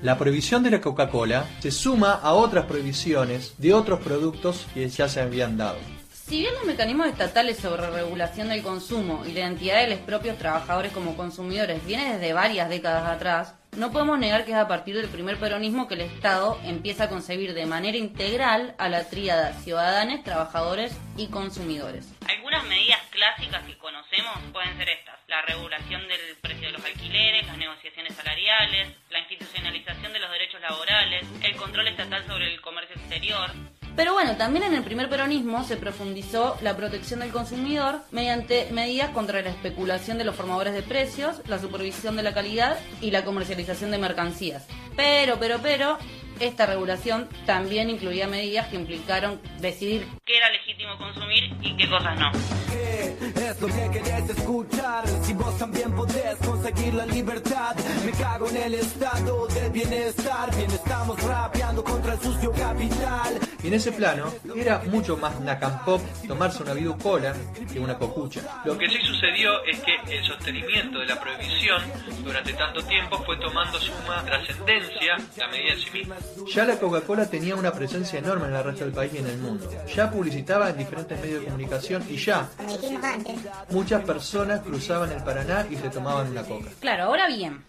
La 0.00 0.16
prohibición 0.16 0.62
de 0.62 0.70
la 0.70 0.80
Coca-Cola 0.80 1.44
se 1.58 1.72
suma 1.72 2.12
a 2.12 2.34
otras 2.34 2.66
prohibiciones 2.66 3.56
de 3.58 3.74
otros 3.74 3.98
productos 3.98 4.68
que 4.74 4.88
ya 4.88 5.08
se 5.08 5.20
habían 5.20 5.56
dado. 5.56 5.78
Si 6.12 6.38
bien 6.38 6.54
los 6.54 6.66
mecanismos 6.66 7.08
estatales 7.08 7.56
sobre 7.56 7.90
regulación 7.90 8.48
del 8.48 8.62
consumo 8.62 9.24
y 9.26 9.32
la 9.32 9.40
identidad 9.40 9.80
de 9.80 9.90
los 9.90 9.98
propios 9.98 10.38
trabajadores 10.38 10.92
como 10.92 11.16
consumidores 11.16 11.84
viene 11.84 12.12
desde 12.12 12.32
varias 12.32 12.68
décadas 12.68 13.08
atrás, 13.08 13.54
no 13.76 13.92
podemos 13.92 14.18
negar 14.18 14.44
que 14.44 14.52
es 14.52 14.56
a 14.56 14.68
partir 14.68 14.96
del 14.96 15.08
primer 15.08 15.38
peronismo 15.38 15.86
que 15.86 15.94
el 15.94 16.00
Estado 16.00 16.58
empieza 16.64 17.04
a 17.04 17.08
concebir 17.08 17.54
de 17.54 17.66
manera 17.66 17.96
integral 17.96 18.74
a 18.78 18.88
la 18.88 19.08
tríada 19.08 19.52
ciudadanos, 19.52 20.24
trabajadores 20.24 20.98
y 21.16 21.28
consumidores. 21.28 22.12
Algunas 22.28 22.64
medidas 22.64 23.00
clásicas 23.10 23.64
que 23.64 23.76
conocemos 23.78 24.34
pueden 24.52 24.76
ser 24.78 24.88
estas. 24.88 25.16
La 25.28 25.42
regulación 25.42 26.06
del 26.08 26.36
precio 26.40 26.68
de 26.68 26.72
los 26.72 26.84
alquileres, 26.84 27.46
las 27.46 27.58
negociaciones 27.58 28.14
salariales, 28.14 28.88
la 29.10 29.18
institucionalización 29.20 30.12
de 30.12 30.18
los 30.20 30.30
derechos 30.30 30.60
laborales, 30.60 31.24
el 31.42 31.56
control 31.56 31.88
estatal 31.88 32.26
sobre 32.26 32.52
el 32.52 32.60
comercio 32.60 32.96
exterior. 32.96 33.50
Pero 33.96 34.12
bueno, 34.12 34.36
también 34.36 34.64
en 34.64 34.74
el 34.74 34.84
primer 34.84 35.08
peronismo 35.08 35.64
se 35.64 35.78
profundizó 35.78 36.58
la 36.60 36.76
protección 36.76 37.20
del 37.20 37.30
consumidor 37.30 38.02
mediante 38.10 38.68
medidas 38.70 39.10
contra 39.10 39.40
la 39.40 39.48
especulación 39.48 40.18
de 40.18 40.24
los 40.24 40.36
formadores 40.36 40.74
de 40.74 40.82
precios, 40.82 41.40
la 41.48 41.58
supervisión 41.58 42.14
de 42.14 42.22
la 42.22 42.34
calidad 42.34 42.78
y 43.00 43.10
la 43.10 43.24
comercialización 43.24 43.90
de 43.90 43.98
mercancías. 43.98 44.66
Pero, 44.96 45.38
pero, 45.40 45.60
pero, 45.62 45.96
esta 46.40 46.66
regulación 46.66 47.28
también 47.46 47.90
incluía 47.90 48.26
medidas 48.26 48.68
que 48.68 48.76
implicaron 48.76 49.40
decidir 49.60 50.06
qué 50.24 50.36
era 50.36 50.50
legítimo 50.50 50.96
consumir 50.98 51.54
y 51.62 51.76
qué 51.76 51.88
cosas 51.88 52.18
no. 52.18 52.30
Es 53.36 53.60
lo 53.60 53.68
que 53.68 53.90
querés 53.90 54.30
escuchar. 54.30 55.06
Si 55.22 55.32
vos 55.32 55.56
también 55.58 55.94
podés 55.94 56.36
conseguir 56.44 56.94
la 56.94 57.06
libertad, 57.06 57.76
me 58.04 58.12
cago 58.12 58.48
en 58.48 58.56
el 58.56 58.74
estado 58.74 59.46
del 59.48 59.70
bienestar. 59.70 60.54
Bien, 60.56 60.70
estamos 60.70 61.22
rapeando 61.22 61.84
contra 61.84 62.14
el 62.14 62.20
sucio 62.20 62.52
capital. 62.52 63.38
Y 63.62 63.68
en 63.68 63.74
ese 63.74 63.92
plano, 63.92 64.32
era 64.54 64.78
mucho 64.86 65.16
más 65.16 65.38
nacampop 65.40 66.00
tomarse 66.26 66.62
una 66.62 66.74
vidu 66.74 66.96
cola 66.98 67.34
que 67.72 67.78
una 67.78 67.96
cocucha. 67.96 68.40
Lo 68.64 68.76
que 68.76 68.88
sí 68.88 68.98
sucedió 69.02 69.62
es 69.64 69.80
que 69.80 69.94
el 70.16 70.24
sostenimiento 70.24 70.98
de 70.98 71.06
la 71.06 71.20
prohibición 71.20 71.82
durante 72.24 72.52
tanto 72.52 72.82
tiempo 72.84 73.18
fue 73.24 73.36
tomando 73.38 73.78
suma 73.80 74.24
trascendencia 74.24 75.16
la 75.36 75.48
medida 75.48 75.72
en 75.72 75.80
sí 75.80 75.90
misma. 75.90 76.16
Ya 76.54 76.64
la 76.64 76.78
Coca-Cola 76.78 77.26
tenía 77.26 77.56
una 77.56 77.72
presencia 77.72 78.18
enorme 78.18 78.46
en 78.46 78.54
el 78.54 78.64
resto 78.64 78.84
del 78.84 78.92
país 78.92 79.12
y 79.14 79.18
en 79.18 79.26
el 79.26 79.38
mundo. 79.38 79.68
Ya 79.94 80.10
publicitaba 80.10 80.70
en 80.70 80.78
diferentes 80.78 81.20
medios 81.20 81.40
de 81.40 81.46
comunicación 81.46 82.04
y 82.08 82.16
ya 82.16 82.48
muchas 83.70 84.04
personas 84.04 84.60
cruzaban 84.60 85.12
el 85.12 85.22
Paraná 85.22 85.66
y 85.70 85.76
se 85.76 85.88
tomaban 85.90 86.30
una 86.30 86.42
coca. 86.42 86.70
Claro, 86.80 87.04
ahora 87.04 87.26
bien, 87.26 87.64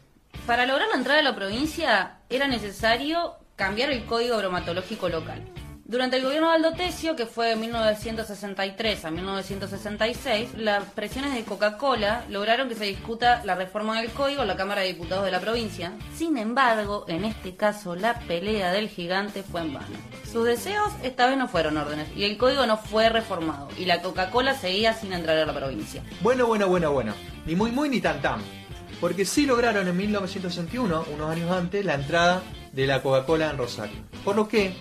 para 0.45 0.65
lograr 0.65 0.87
la 0.89 0.95
entrada 0.97 1.19
a 1.19 1.23
la 1.23 1.35
provincia 1.35 2.19
era 2.29 2.47
necesario 2.47 3.35
cambiar 3.55 3.89
el 3.89 4.05
código 4.05 4.37
bromatológico 4.37 5.09
local. 5.09 5.43
Durante 5.89 6.17
el 6.17 6.23
gobierno 6.23 6.49
de 6.49 6.55
Aldo 6.55 6.73
Tesio, 6.73 7.15
que 7.15 7.25
fue 7.25 7.47
de 7.47 7.55
1963 7.55 9.05
a 9.05 9.09
1966, 9.09 10.49
las 10.57 10.83
presiones 10.83 11.33
de 11.33 11.45
Coca-Cola 11.45 12.25
lograron 12.27 12.67
que 12.67 12.75
se 12.75 12.83
discuta 12.83 13.41
la 13.45 13.55
reforma 13.55 14.01
del 14.01 14.11
código 14.11 14.41
en 14.41 14.49
la 14.49 14.57
Cámara 14.57 14.81
de 14.81 14.89
Diputados 14.89 15.23
de 15.23 15.31
la 15.31 15.39
provincia. 15.39 15.93
Sin 16.13 16.37
embargo, 16.37 17.05
en 17.07 17.23
este 17.23 17.55
caso, 17.55 17.95
la 17.95 18.19
pelea 18.19 18.73
del 18.73 18.89
gigante 18.89 19.43
fue 19.43 19.61
en 19.61 19.75
vano. 19.75 19.95
Sus 20.29 20.43
deseos 20.43 20.91
esta 21.03 21.25
vez 21.25 21.37
no 21.37 21.47
fueron 21.47 21.77
órdenes 21.77 22.09
y 22.17 22.25
el 22.25 22.37
código 22.37 22.65
no 22.65 22.75
fue 22.75 23.07
reformado 23.07 23.69
y 23.77 23.85
la 23.85 24.01
Coca-Cola 24.01 24.55
seguía 24.55 24.93
sin 24.93 25.13
entrar 25.13 25.37
a 25.37 25.45
la 25.45 25.55
provincia. 25.55 26.03
Bueno, 26.19 26.47
bueno, 26.47 26.67
bueno, 26.67 26.91
bueno. 26.91 27.13
Ni 27.45 27.55
muy 27.55 27.71
muy 27.71 27.87
ni 27.87 28.01
tan 28.01 28.21
tan. 28.21 28.41
Porque 28.99 29.23
sí 29.23 29.45
lograron 29.45 29.87
en 29.87 29.95
1961, 29.95 31.05
unos 31.13 31.31
años 31.31 31.49
antes, 31.49 31.85
la 31.85 31.93
entrada 31.93 32.41
de 32.73 32.87
la 32.87 33.01
Coca-Cola 33.01 33.51
en 33.51 33.57
Rosario. 33.57 33.97
Por 34.25 34.35
lo 34.35 34.49
que 34.49 34.75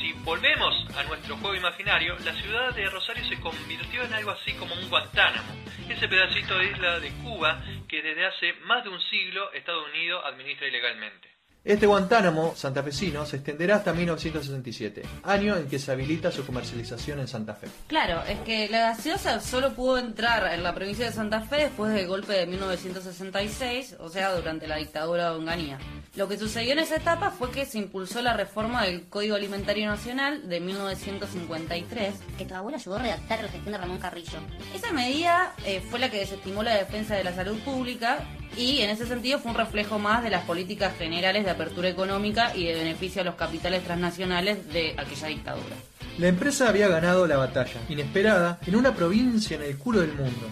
Si 0.00 0.12
volvemos 0.24 0.74
a 0.96 1.02
nuestro 1.04 1.36
juego 1.36 1.54
imaginario, 1.54 2.16
la 2.24 2.34
ciudad 2.34 2.74
de 2.74 2.88
Rosario 2.90 3.24
se 3.26 3.40
convirtió 3.40 4.02
en 4.02 4.14
algo 4.14 4.30
así 4.30 4.52
como 4.54 4.74
un 4.74 4.88
Guantánamo, 4.88 5.52
ese 5.88 6.08
pedacito 6.08 6.58
de 6.58 6.66
isla 6.66 7.00
de 7.00 7.10
Cuba 7.22 7.62
que 7.88 8.02
desde 8.02 8.26
hace 8.26 8.52
más 8.64 8.82
de 8.84 8.90
un 8.90 9.00
siglo 9.00 9.52
Estados 9.52 9.88
Unidos 9.88 10.22
administra 10.24 10.66
ilegalmente. 10.68 11.33
Este 11.64 11.86
Guantánamo 11.86 12.54
santafesino 12.54 13.24
se 13.24 13.36
extenderá 13.36 13.76
hasta 13.76 13.94
1967, 13.94 15.02
año 15.22 15.56
en 15.56 15.66
que 15.66 15.78
se 15.78 15.92
habilita 15.92 16.30
su 16.30 16.44
comercialización 16.44 17.20
en 17.20 17.28
Santa 17.28 17.54
Fe. 17.54 17.68
Claro, 17.86 18.22
es 18.28 18.38
que 18.40 18.68
la 18.68 18.80
gaseosa 18.90 19.40
solo 19.40 19.72
pudo 19.72 19.96
entrar 19.96 20.52
en 20.52 20.62
la 20.62 20.74
provincia 20.74 21.06
de 21.06 21.12
Santa 21.12 21.40
Fe 21.40 21.56
después 21.56 21.92
del 21.94 22.06
golpe 22.06 22.34
de 22.34 22.46
1966, 22.46 23.96
o 23.98 24.10
sea, 24.10 24.34
durante 24.34 24.66
la 24.66 24.76
dictadura 24.76 25.30
de 25.30 25.36
Onganía. 25.36 25.78
Lo 26.16 26.28
que 26.28 26.38
sucedió 26.38 26.72
en 26.72 26.80
esa 26.80 26.96
etapa 26.96 27.30
fue 27.30 27.50
que 27.50 27.64
se 27.64 27.78
impulsó 27.78 28.20
la 28.20 28.34
reforma 28.34 28.84
del 28.84 29.08
Código 29.08 29.34
Alimentario 29.34 29.86
Nacional 29.86 30.48
de 30.48 30.60
1953. 30.60 32.14
Que 32.38 32.44
tu 32.44 32.54
abuelo 32.54 32.76
ayudó 32.76 32.96
a 32.96 33.02
redactar 33.02 33.42
la 33.42 33.48
gestión 33.48 33.72
de 33.72 33.78
Ramón 33.78 33.98
Carrillo. 33.98 34.38
Esa 34.74 34.92
medida 34.92 35.54
eh, 35.64 35.82
fue 35.90 35.98
la 35.98 36.10
que 36.10 36.18
desestimó 36.18 36.62
la 36.62 36.76
defensa 36.76 37.16
de 37.16 37.24
la 37.24 37.34
salud 37.34 37.58
pública 37.60 38.18
y 38.56 38.82
en 38.82 38.90
ese 38.90 39.06
sentido 39.06 39.40
fue 39.40 39.50
un 39.50 39.56
reflejo 39.56 39.98
más 39.98 40.22
de 40.22 40.30
las 40.30 40.44
políticas 40.44 40.96
generales 40.96 41.44
de 41.44 41.50
apertura 41.54 41.88
económica 41.88 42.54
y 42.54 42.64
de 42.64 42.74
beneficio 42.74 43.22
a 43.22 43.24
los 43.24 43.34
capitales 43.34 43.82
transnacionales 43.84 44.72
de 44.72 44.94
aquella 44.96 45.28
dictadura. 45.28 45.76
La 46.18 46.28
empresa 46.28 46.68
había 46.68 46.86
ganado 46.86 47.26
la 47.26 47.36
batalla, 47.36 47.80
inesperada, 47.88 48.60
en 48.66 48.76
una 48.76 48.94
provincia 48.94 49.56
en 49.56 49.62
el 49.62 49.76
culo 49.76 50.00
del 50.00 50.12
mundo. 50.12 50.48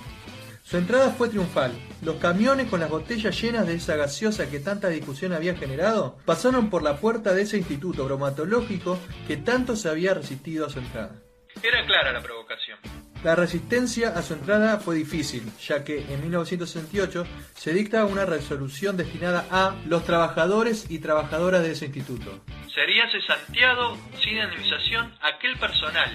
Su 0.64 0.78
entrada 0.78 1.10
fue 1.10 1.28
triunfal. 1.28 1.72
Los 2.00 2.16
camiones 2.16 2.68
con 2.68 2.80
las 2.80 2.88
botellas 2.88 3.40
llenas 3.40 3.66
de 3.66 3.74
esa 3.74 3.94
gaseosa 3.94 4.50
que 4.50 4.58
tanta 4.58 4.88
discusión 4.88 5.32
había 5.32 5.54
generado 5.54 6.16
pasaron 6.24 6.70
por 6.70 6.82
la 6.82 6.96
puerta 6.96 7.34
de 7.34 7.42
ese 7.42 7.58
instituto 7.58 8.06
bromatológico 8.06 8.98
que 9.28 9.36
tanto 9.36 9.76
se 9.76 9.88
había 9.88 10.14
resistido 10.14 10.66
a 10.66 10.70
su 10.70 10.78
entrada. 10.78 11.16
Era 11.62 11.84
clara 11.84 12.12
la 12.12 12.22
provocación. 12.22 12.78
La 13.24 13.36
resistencia 13.36 14.08
a 14.08 14.22
su 14.22 14.34
entrada 14.34 14.78
fue 14.78 14.96
difícil, 14.96 15.44
ya 15.60 15.84
que 15.84 15.98
en 16.12 16.22
1968 16.22 17.24
se 17.54 17.72
dicta 17.72 18.04
una 18.04 18.26
resolución 18.26 18.96
destinada 18.96 19.46
a 19.48 19.76
los 19.86 20.04
trabajadores 20.04 20.90
y 20.90 20.98
trabajadoras 20.98 21.62
de 21.62 21.70
ese 21.70 21.86
instituto. 21.86 22.40
Sería 22.74 23.08
cesanteado 23.12 23.96
sin 24.20 24.38
indemnización 24.38 25.14
aquel 25.20 25.56
personal 25.56 26.10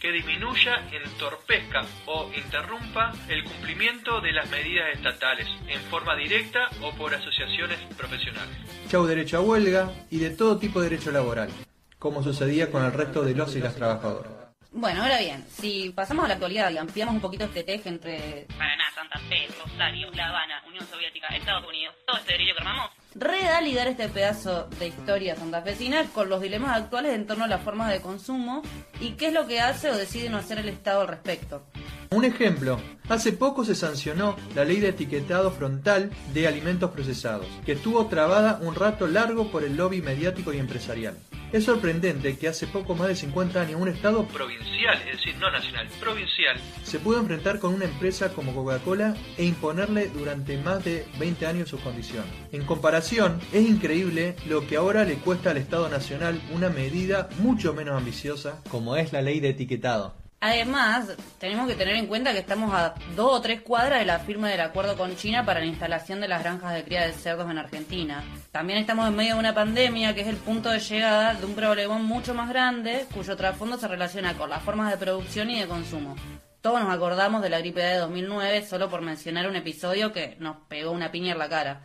que 0.00 0.12
disminuya, 0.12 0.88
entorpezca 0.92 1.82
o 2.06 2.30
interrumpa 2.34 3.12
el 3.28 3.44
cumplimiento 3.44 4.20
de 4.22 4.32
las 4.32 4.48
medidas 4.50 4.94
estatales 4.94 5.48
en 5.68 5.80
forma 5.90 6.16
directa 6.16 6.68
o 6.82 6.92
por 6.92 7.14
asociaciones 7.14 7.78
profesionales. 7.96 8.56
Chau 8.88 9.04
derecho 9.04 9.38
a 9.38 9.40
huelga 9.40 9.90
y 10.10 10.18
de 10.18 10.30
todo 10.30 10.58
tipo 10.58 10.80
de 10.80 10.88
derecho 10.88 11.10
laboral, 11.10 11.50
como 11.98 12.22
sucedía 12.22 12.70
con 12.70 12.82
el 12.84 12.92
resto 12.92 13.22
de 13.22 13.34
los 13.34 13.54
y 13.56 13.60
las 13.60 13.74
trabajadoras. 13.74 14.45
Bueno, 14.78 15.02
ahora 15.02 15.18
bien, 15.20 15.42
si 15.48 15.88
pasamos 15.88 16.26
a 16.26 16.28
la 16.28 16.34
actualidad 16.34 16.70
y 16.70 16.76
ampliamos 16.76 17.14
un 17.14 17.20
poquito 17.22 17.44
este 17.44 17.64
teje 17.64 17.88
entre 17.88 18.46
Paraná, 18.58 18.84
Santa 18.94 19.18
Fe, 19.20 19.48
Rosario, 19.58 20.10
La 20.12 20.28
Habana, 20.28 20.62
Unión 20.68 20.86
Soviética, 20.86 21.28
Estados 21.28 21.66
Unidos, 21.66 21.94
todo 22.06 22.18
este 22.18 22.34
grillo 22.34 22.52
que 22.54 22.60
armamos, 22.60 22.90
redalidar 23.14 23.88
este 23.88 24.06
pedazo 24.10 24.68
de 24.78 24.88
historia 24.88 25.34
santafesina 25.34 26.04
con 26.12 26.28
los 26.28 26.42
dilemas 26.42 26.76
actuales 26.76 27.14
en 27.14 27.26
torno 27.26 27.44
a 27.44 27.48
las 27.48 27.62
formas 27.62 27.90
de 27.90 28.02
consumo 28.02 28.60
y 29.00 29.12
qué 29.12 29.28
es 29.28 29.32
lo 29.32 29.46
que 29.46 29.60
hace 29.60 29.90
o 29.90 29.96
decide 29.96 30.28
no 30.28 30.36
hacer 30.36 30.58
el 30.58 30.68
Estado 30.68 31.00
al 31.00 31.08
respecto. 31.08 31.64
Un 32.10 32.26
ejemplo, 32.26 32.78
hace 33.08 33.32
poco 33.32 33.64
se 33.64 33.74
sancionó 33.74 34.36
la 34.54 34.66
ley 34.66 34.80
de 34.80 34.90
etiquetado 34.90 35.52
frontal 35.52 36.10
de 36.34 36.48
alimentos 36.48 36.90
procesados, 36.90 37.46
que 37.64 37.72
estuvo 37.72 38.08
trabada 38.08 38.58
un 38.60 38.74
rato 38.74 39.06
largo 39.06 39.50
por 39.50 39.64
el 39.64 39.74
lobby 39.74 40.02
mediático 40.02 40.52
y 40.52 40.58
empresarial. 40.58 41.16
Es 41.56 41.64
sorprendente 41.64 42.36
que 42.36 42.48
hace 42.48 42.66
poco 42.66 42.94
más 42.94 43.08
de 43.08 43.16
50 43.16 43.58
años 43.58 43.80
un 43.80 43.88
estado 43.88 44.28
provincial, 44.28 45.00
es 45.06 45.16
decir, 45.16 45.34
no 45.38 45.50
nacional, 45.50 45.88
provincial, 45.98 46.60
se 46.84 46.98
pudo 46.98 47.18
enfrentar 47.18 47.60
con 47.60 47.72
una 47.72 47.86
empresa 47.86 48.34
como 48.34 48.54
Coca-Cola 48.54 49.16
e 49.38 49.46
imponerle 49.46 50.08
durante 50.08 50.58
más 50.58 50.84
de 50.84 51.06
20 51.18 51.46
años 51.46 51.70
sus 51.70 51.80
condiciones. 51.80 52.30
En 52.52 52.66
comparación, 52.66 53.40
es 53.54 53.66
increíble 53.66 54.36
lo 54.46 54.66
que 54.66 54.76
ahora 54.76 55.06
le 55.06 55.14
cuesta 55.14 55.52
al 55.52 55.56
Estado 55.56 55.88
Nacional 55.88 56.42
una 56.52 56.68
medida 56.68 57.30
mucho 57.38 57.72
menos 57.72 57.96
ambiciosa 57.96 58.60
como 58.70 58.96
es 58.96 59.14
la 59.14 59.22
ley 59.22 59.40
de 59.40 59.48
etiquetado. 59.48 60.25
Además, 60.40 61.16
tenemos 61.38 61.66
que 61.66 61.74
tener 61.74 61.96
en 61.96 62.06
cuenta 62.06 62.32
que 62.32 62.40
estamos 62.40 62.72
a 62.74 62.94
dos 63.14 63.32
o 63.32 63.40
tres 63.40 63.62
cuadras 63.62 64.00
de 64.00 64.06
la 64.06 64.18
firma 64.18 64.48
del 64.48 64.60
acuerdo 64.60 64.96
con 64.96 65.16
China 65.16 65.46
para 65.46 65.60
la 65.60 65.66
instalación 65.66 66.20
de 66.20 66.28
las 66.28 66.42
granjas 66.42 66.74
de 66.74 66.84
cría 66.84 67.06
de 67.06 67.14
cerdos 67.14 67.50
en 67.50 67.58
Argentina. 67.58 68.22
También 68.52 68.78
estamos 68.78 69.08
en 69.08 69.16
medio 69.16 69.34
de 69.34 69.40
una 69.40 69.54
pandemia 69.54 70.14
que 70.14 70.20
es 70.20 70.28
el 70.28 70.36
punto 70.36 70.70
de 70.70 70.80
llegada 70.80 71.34
de 71.34 71.46
un 71.46 71.54
problemón 71.54 72.04
mucho 72.04 72.34
más 72.34 72.50
grande 72.50 73.06
cuyo 73.14 73.36
trasfondo 73.36 73.78
se 73.78 73.88
relaciona 73.88 74.34
con 74.34 74.50
las 74.50 74.62
formas 74.62 74.90
de 74.90 74.98
producción 74.98 75.50
y 75.50 75.58
de 75.58 75.66
consumo. 75.66 76.14
Todos 76.60 76.80
nos 76.80 76.94
acordamos 76.94 77.42
de 77.42 77.48
la 77.48 77.60
gripe 77.60 77.80
de 77.80 77.96
2009 77.96 78.66
solo 78.66 78.90
por 78.90 79.00
mencionar 79.00 79.48
un 79.48 79.56
episodio 79.56 80.12
que 80.12 80.36
nos 80.38 80.56
pegó 80.68 80.90
una 80.90 81.10
piña 81.10 81.32
en 81.32 81.38
la 81.38 81.48
cara. 81.48 81.80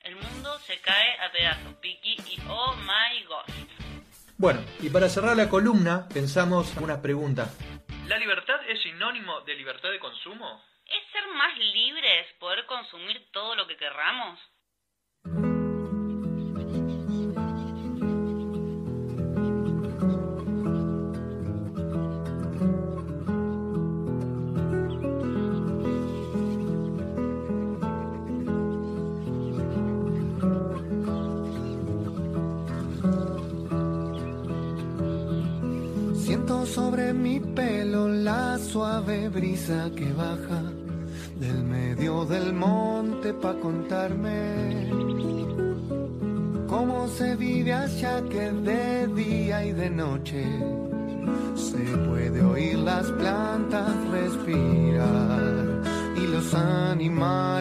El 0.00 0.14
mundo 0.14 0.56
se 0.60 0.78
cae 0.80 1.18
a 1.18 1.32
pedazos, 1.32 1.74
Piki, 1.80 2.16
y 2.30 2.40
oh 2.48 2.76
my 2.76 3.24
gosh. 3.26 3.75
Bueno, 4.38 4.60
y 4.82 4.90
para 4.90 5.08
cerrar 5.08 5.34
la 5.34 5.48
columna, 5.48 6.06
pensamos 6.12 6.76
una 6.76 7.00
pregunta. 7.00 7.48
¿La 8.06 8.18
libertad 8.18 8.60
es 8.68 8.82
sinónimo 8.82 9.40
de 9.46 9.54
libertad 9.54 9.90
de 9.90 9.98
consumo? 9.98 10.62
¿Es 10.84 11.10
ser 11.10 11.26
más 11.34 11.56
libres 11.56 12.26
poder 12.38 12.66
consumir 12.66 13.30
todo 13.32 13.56
lo 13.56 13.66
que 13.66 13.78
querramos? 13.78 14.38
Sobre 36.46 37.12
mi 37.14 37.40
pelo 37.40 38.06
la 38.06 38.58
suave 38.58 39.30
brisa 39.30 39.90
que 39.96 40.12
baja 40.12 40.62
del 41.40 41.64
medio 41.64 42.26
del 42.26 42.52
monte 42.52 43.32
pa' 43.32 43.54
contarme 43.54 44.90
cómo 46.68 47.08
se 47.08 47.34
vive 47.36 47.72
allá 47.72 48.22
que 48.28 48.52
de 48.52 49.06
día 49.06 49.64
y 49.64 49.72
de 49.72 49.88
noche 49.88 50.44
se 51.54 51.78
puede 52.08 52.42
oír 52.42 52.78
las 52.78 53.10
plantas 53.12 53.94
respirar 54.10 55.82
y 56.14 56.26
los 56.26 56.52
animales. 56.54 57.56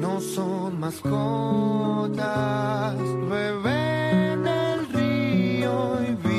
No 0.00 0.20
son 0.20 0.78
mascotas, 0.78 2.22
el 2.96 3.18
río 5.62 6.31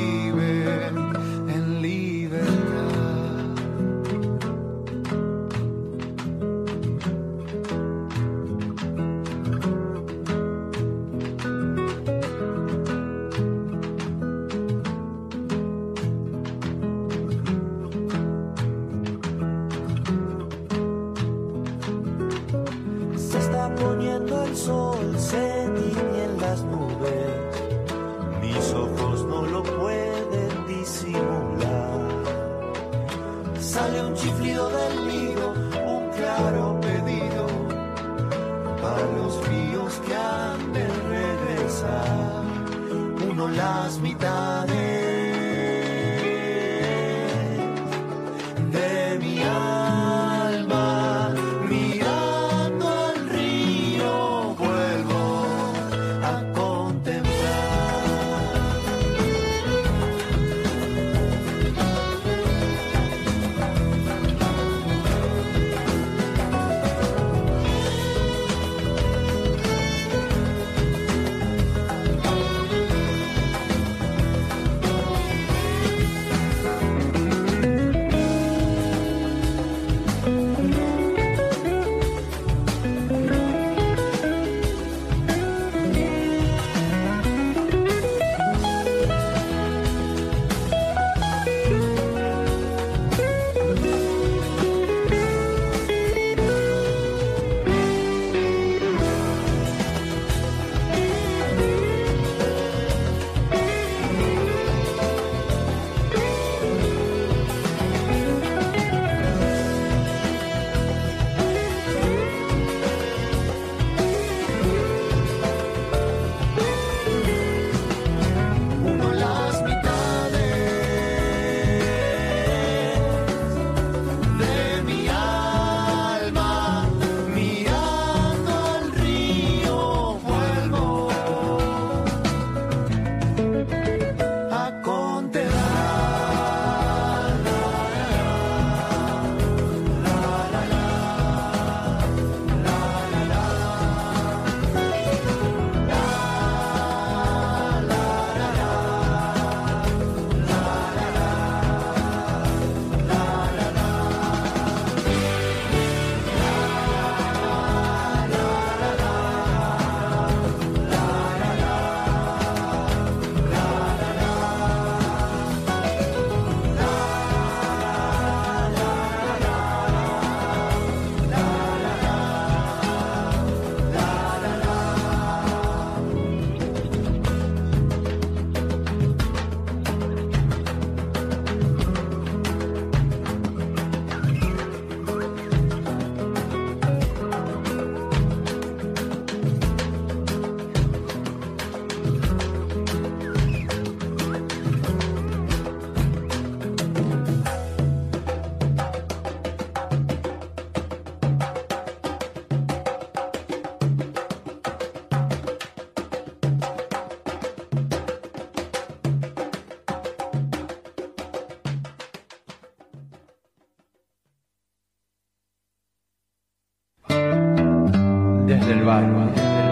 desde 218.66 218.80
el 218.80 219.63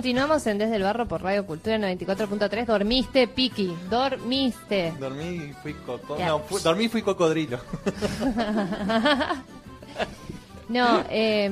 Continuamos 0.00 0.46
en 0.46 0.56
Desde 0.56 0.76
el 0.76 0.82
Barro 0.82 1.06
por 1.06 1.22
Radio 1.22 1.44
Cultura 1.44 1.76
94.3. 1.76 2.64
Dormiste, 2.64 3.28
Piki. 3.28 3.76
Dormiste. 3.90 4.94
Dormí 4.98 5.24
y 5.28 5.52
fui 5.62 5.74
coco... 5.74 6.16
No, 6.18 6.38
fui- 6.38 6.62
dormí 6.62 6.84
y 6.84 6.88
fui 6.88 7.02
cocodrilo. 7.02 7.60
no, 10.70 11.04
eh, 11.10 11.50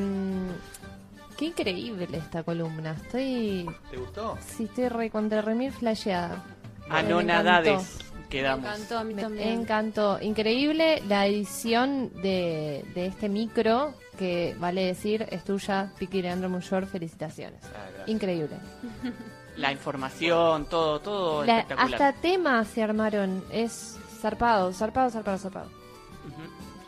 qué 1.36 1.44
increíble 1.44 2.08
esta 2.10 2.42
columna. 2.42 2.92
Estoy. 2.92 3.68
¿Te 3.90 3.98
gustó? 3.98 4.38
Sí, 4.40 4.64
estoy 4.64 4.88
re 4.88 5.10
contra 5.10 5.42
remil 5.42 5.70
flasheada. 5.70 6.42
Anonadades 6.88 7.98
Me 8.28 8.40
quedamos. 8.40 8.66
encantó 8.66 8.98
a 8.98 9.04
mí 9.04 9.14
Me 9.14 9.22
también. 9.22 9.48
encantó. 9.60 10.18
Increíble 10.20 11.02
la 11.08 11.26
edición 11.26 12.10
de, 12.22 12.84
de 12.94 13.06
este 13.06 13.28
micro, 13.28 13.94
que 14.18 14.54
vale 14.58 14.84
decir, 14.84 15.26
es 15.30 15.44
tuya, 15.44 15.92
Piki 15.98 16.20
Leandro 16.22 16.48
Muyor. 16.50 16.86
Felicitaciones. 16.86 17.60
gracias. 17.62 18.08
Increíble. 18.08 18.56
La 19.56 19.72
información, 19.72 20.66
todo, 20.66 21.00
todo 21.00 21.44
La- 21.44 21.60
espectacular. 21.60 22.02
hasta 22.02 22.20
temas 22.20 22.68
se 22.68 22.82
armaron. 22.82 23.42
Es 23.50 23.96
zarpado, 24.20 24.72
zarpado, 24.72 25.10
zarpado, 25.10 25.38
zarpado. 25.38 25.68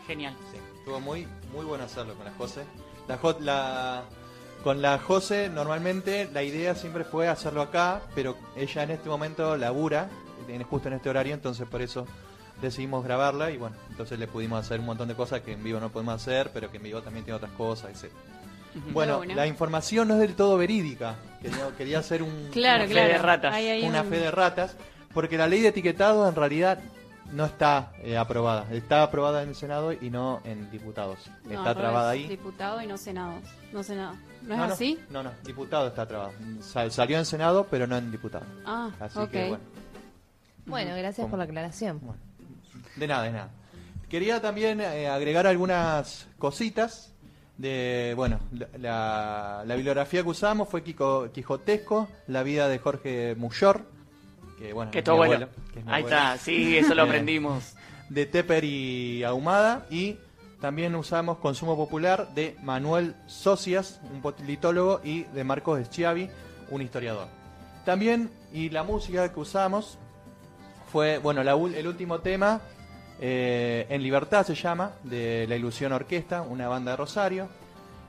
Genial. 0.07 0.37
Estuvo 0.79 1.01
muy, 1.01 1.27
muy 1.53 1.65
bueno 1.65 1.85
hacerlo 1.85 2.15
con 2.15 2.25
la 2.27 2.33
Jose. 2.33 2.63
La, 3.09 3.17
Jo- 3.19 3.37
la- 3.41 4.03
con 4.63 4.83
la 4.83 4.99
Jose 4.99 5.49
normalmente 5.49 6.29
la 6.33 6.43
idea 6.43 6.75
siempre 6.75 7.05
fue 7.05 7.29
hacerlo 7.29 7.63
acá, 7.63 8.03
pero 8.15 8.37
ella 8.57 8.83
en 8.83 8.91
este 8.93 9.09
momento 9.09 9.57
labura, 9.57 10.09
en- 10.51 10.63
justo 10.65 10.89
en 10.89 10.95
este 10.95 11.09
horario, 11.11 11.35
entonces 11.35 11.67
por 11.69 11.83
eso 11.83 12.07
decidimos 12.61 13.03
grabarla 13.05 13.51
y 13.51 13.57
bueno, 13.57 13.77
entonces 13.91 14.19
le 14.19 14.27
pudimos 14.27 14.61
hacer 14.61 14.81
un 14.81 14.87
montón 14.87 15.09
de 15.09 15.15
cosas 15.15 15.41
que 15.41 15.53
en 15.53 15.65
vivo 15.65 15.81
no 15.81 15.89
podemos 15.91 16.15
hacer, 16.15 16.51
pero 16.53 16.71
que 16.71 16.77
en 16.77 16.83
vivo 16.83 17.01
también 17.03 17.25
tiene 17.25 17.37
otras 17.37 17.53
cosas, 17.53 17.91
etc. 17.91 18.13
Bueno, 18.93 19.19
una. 19.21 19.35
la 19.35 19.47
información 19.47 20.07
no 20.09 20.15
es 20.15 20.21
del 20.21 20.35
todo 20.35 20.57
verídica. 20.57 21.17
Quería, 21.43 21.69
quería 21.77 21.99
hacer 21.99 22.23
un, 22.23 22.49
Claro, 22.53 22.85
Una 22.85 22.93
fe 22.95 23.09
de 23.09 23.19
ratas. 23.19 23.55
Ahí 23.55 23.83
una 23.89 24.03
un- 24.03 24.09
fe 24.09 24.19
de 24.19 24.31
ratas, 24.31 24.77
porque 25.13 25.37
la 25.39 25.47
ley 25.49 25.61
de 25.61 25.69
etiquetado 25.69 26.29
en 26.29 26.35
realidad 26.37 26.79
no 27.33 27.45
está 27.47 27.93
eh, 28.03 28.17
aprobada. 28.17 28.67
Está 28.73 29.03
aprobada 29.03 29.43
en 29.43 29.51
el 29.51 29.55
Senado 29.55 29.93
y 29.93 30.11
no 30.11 30.41
en 30.45 30.71
diputados. 30.71 31.19
No, 31.45 31.53
está 31.53 31.75
trabada 31.75 32.11
ahí. 32.11 32.29
Diputado 32.29 32.81
y 32.83 32.87
no 32.87 32.97
senado. 32.99 33.35
No 33.73 33.83
senado. 33.83 34.15
¿No 34.43 34.55
es 34.55 34.59
no, 34.61 34.65
así? 34.65 34.99
No, 35.11 35.23
no, 35.23 35.31
diputado 35.45 35.89
está 35.89 36.07
trabado. 36.07 36.33
Sal- 36.61 36.91
salió 36.93 37.19
en 37.19 37.25
Senado, 37.27 37.67
pero 37.71 37.87
no 37.87 37.97
en 37.97 38.11
diputado. 38.11 38.45
Ah, 38.65 38.91
Así 39.01 39.19
ok. 39.19 39.31
que 39.31 39.49
bueno, 39.49 39.65
Bueno, 40.71 40.97
gracias 40.97 41.29
por 41.29 41.39
la 41.39 41.45
aclaración. 41.45 42.01
de 42.97 43.07
nada, 43.07 43.25
de 43.25 43.33
nada. 43.33 43.51
Quería 44.09 44.41
también 44.41 44.81
eh, 44.81 45.09
agregar 45.09 45.47
algunas 45.47 46.27
cositas 46.39 47.13
de, 47.59 48.13
bueno, 48.17 48.41
la, 48.53 48.69
la- 48.79 49.63
la 49.67 49.75
bibliografía 49.77 50.23
que 50.23 50.29
usamos 50.29 50.69
fue 50.69 50.83
Quico- 50.83 51.31
Quijotesco, 51.33 52.09
la 52.27 52.43
vida 52.43 52.69
de 52.69 52.79
Jorge 52.79 53.35
Muyor, 53.37 53.85
que 54.59 54.73
bueno, 54.73 54.91
Que 54.91 54.99
es 54.99 55.05
tu 55.05 55.13
mi 55.13 55.17
abuelo. 55.17 55.49
que 55.73 55.79
es 55.81 55.85
mi 55.85 55.93
Ahí 55.93 56.01
abuelo. 56.03 56.17
está, 56.17 56.39
sí, 56.39 56.77
eso 56.79 56.95
lo 56.95 57.03
Eh, 57.05 57.07
aprendimos. 57.07 57.75
de 58.09 58.27
Tepper 58.27 58.65
y 58.65 59.23
Ahumada 59.23 59.87
y 59.91 60.17
también 60.61 60.95
usamos 60.97 61.39
Consumo 61.39 61.77
Popular 61.77 62.35
de 62.35 62.57
Manuel 62.63 63.15
Socias, 63.27 64.01
un 64.13 64.21
politólogo, 64.21 65.01
y 65.05 65.23
de 65.25 65.45
Marcos 65.45 65.81
Schiavi, 65.87 66.29
un 66.71 66.83
historiador. 66.83 67.29
También, 67.85 68.31
y 68.53 68.69
la 68.71 68.83
música 68.83 69.33
que 69.33 69.39
usamos 69.41 69.99
fue, 70.91 71.19
bueno, 71.19 71.43
la 71.43 71.53
el 71.53 71.87
último 71.87 72.21
tema, 72.21 72.61
eh, 73.21 73.87
En 73.89 74.03
Libertad 74.03 74.47
se 74.47 74.55
llama, 74.55 74.93
de 75.05 75.47
La 75.49 75.57
Ilusión 75.57 75.93
Orquesta, 75.93 76.43
una 76.43 76.69
banda 76.69 76.93
de 76.93 76.97
Rosario. 76.97 77.49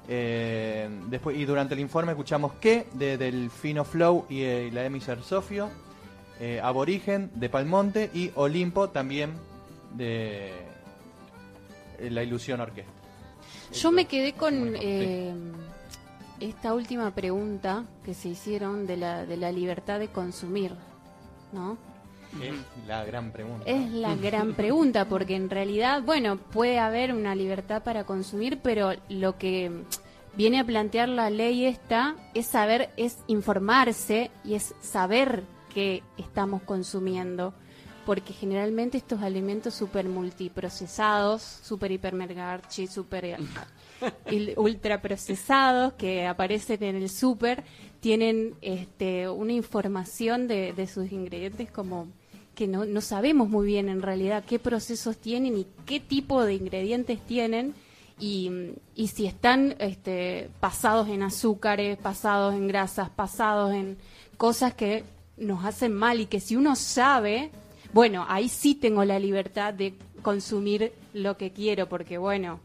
Eh, 0.07 0.89
después, 1.07 1.37
y 1.37 1.45
durante 1.45 1.73
el 1.75 1.79
informe 1.79 2.11
escuchamos 2.11 2.53
que 2.53 2.87
de 2.93 3.17
Delfino 3.17 3.85
Flow 3.85 4.25
y 4.29 4.41
eh, 4.41 4.69
la 4.73 4.83
Emiser 4.83 5.21
Sofio, 5.21 5.69
eh, 6.39 6.59
Aborigen 6.61 7.29
de 7.35 7.49
Palmonte 7.49 8.09
y 8.13 8.31
Olimpo 8.35 8.89
también 8.89 9.33
de 9.93 10.53
La 11.99 12.23
Ilusión 12.23 12.61
Orquesta. 12.61 12.91
Yo 13.73 13.91
me 13.91 14.05
quedé 14.05 14.33
con 14.33 14.75
esta 16.39 16.73
última 16.73 17.13
pregunta 17.13 17.85
que 18.03 18.15
se 18.15 18.29
hicieron 18.29 18.87
de 18.87 18.97
la, 18.97 19.25
de 19.25 19.37
la 19.37 19.51
libertad 19.51 19.99
de 19.99 20.07
consumir, 20.07 20.73
¿no? 21.53 21.77
Es 22.39 22.53
la 22.87 23.03
gran 23.03 23.31
pregunta. 23.31 23.69
Es 23.69 23.91
la 23.91 24.15
gran 24.15 24.53
pregunta, 24.53 25.05
porque 25.07 25.35
en 25.35 25.49
realidad, 25.49 26.01
bueno, 26.03 26.37
puede 26.37 26.79
haber 26.79 27.13
una 27.13 27.35
libertad 27.35 27.83
para 27.83 28.05
consumir, 28.05 28.59
pero 28.61 28.91
lo 29.09 29.37
que 29.37 29.71
viene 30.35 30.59
a 30.59 30.65
plantear 30.65 31.09
la 31.09 31.29
ley 31.29 31.65
esta 31.65 32.15
es 32.33 32.47
saber, 32.47 32.89
es 32.97 33.17
informarse 33.27 34.31
y 34.43 34.53
es 34.53 34.73
saber 34.81 35.43
qué 35.73 36.03
estamos 36.17 36.61
consumiendo. 36.63 37.53
Porque 38.05 38.33
generalmente 38.33 38.97
estos 38.97 39.21
alimentos 39.21 39.75
super 39.75 40.09
multiprocesados, 40.09 41.43
super 41.43 41.91
hipermergarchi, 41.91 42.87
super 42.87 43.37
ultraprocesados 44.57 45.93
que 45.93 46.25
aparecen 46.25 46.83
en 46.83 46.95
el 46.95 47.09
super, 47.09 47.63
tienen 47.99 48.55
este, 48.61 49.29
una 49.29 49.53
información 49.53 50.47
de, 50.47 50.73
de 50.73 50.87
sus 50.87 51.11
ingredientes 51.11 51.69
como 51.69 52.07
que 52.55 52.67
no, 52.67 52.85
no 52.85 53.01
sabemos 53.01 53.49
muy 53.49 53.65
bien 53.65 53.89
en 53.89 54.01
realidad 54.01 54.43
qué 54.45 54.59
procesos 54.59 55.17
tienen 55.17 55.57
y 55.57 55.67
qué 55.85 55.99
tipo 55.99 56.43
de 56.43 56.55
ingredientes 56.55 57.19
tienen 57.25 57.73
y, 58.19 58.51
y 58.95 59.07
si 59.07 59.25
están 59.25 59.75
este, 59.79 60.49
pasados 60.59 61.09
en 61.09 61.23
azúcares, 61.23 61.97
pasados 61.97 62.53
en 62.53 62.67
grasas, 62.67 63.09
pasados 63.09 63.73
en 63.73 63.97
cosas 64.37 64.73
que 64.73 65.03
nos 65.37 65.65
hacen 65.65 65.93
mal 65.93 66.19
y 66.19 66.27
que 66.27 66.39
si 66.39 66.55
uno 66.55 66.75
sabe, 66.75 67.49
bueno, 67.93 68.25
ahí 68.29 68.47
sí 68.47 68.75
tengo 68.75 69.03
la 69.05 69.17
libertad 69.17 69.73
de 69.73 69.95
consumir 70.21 70.93
lo 71.13 71.35
que 71.35 71.51
quiero 71.51 71.89
porque 71.89 72.17
bueno, 72.17 72.59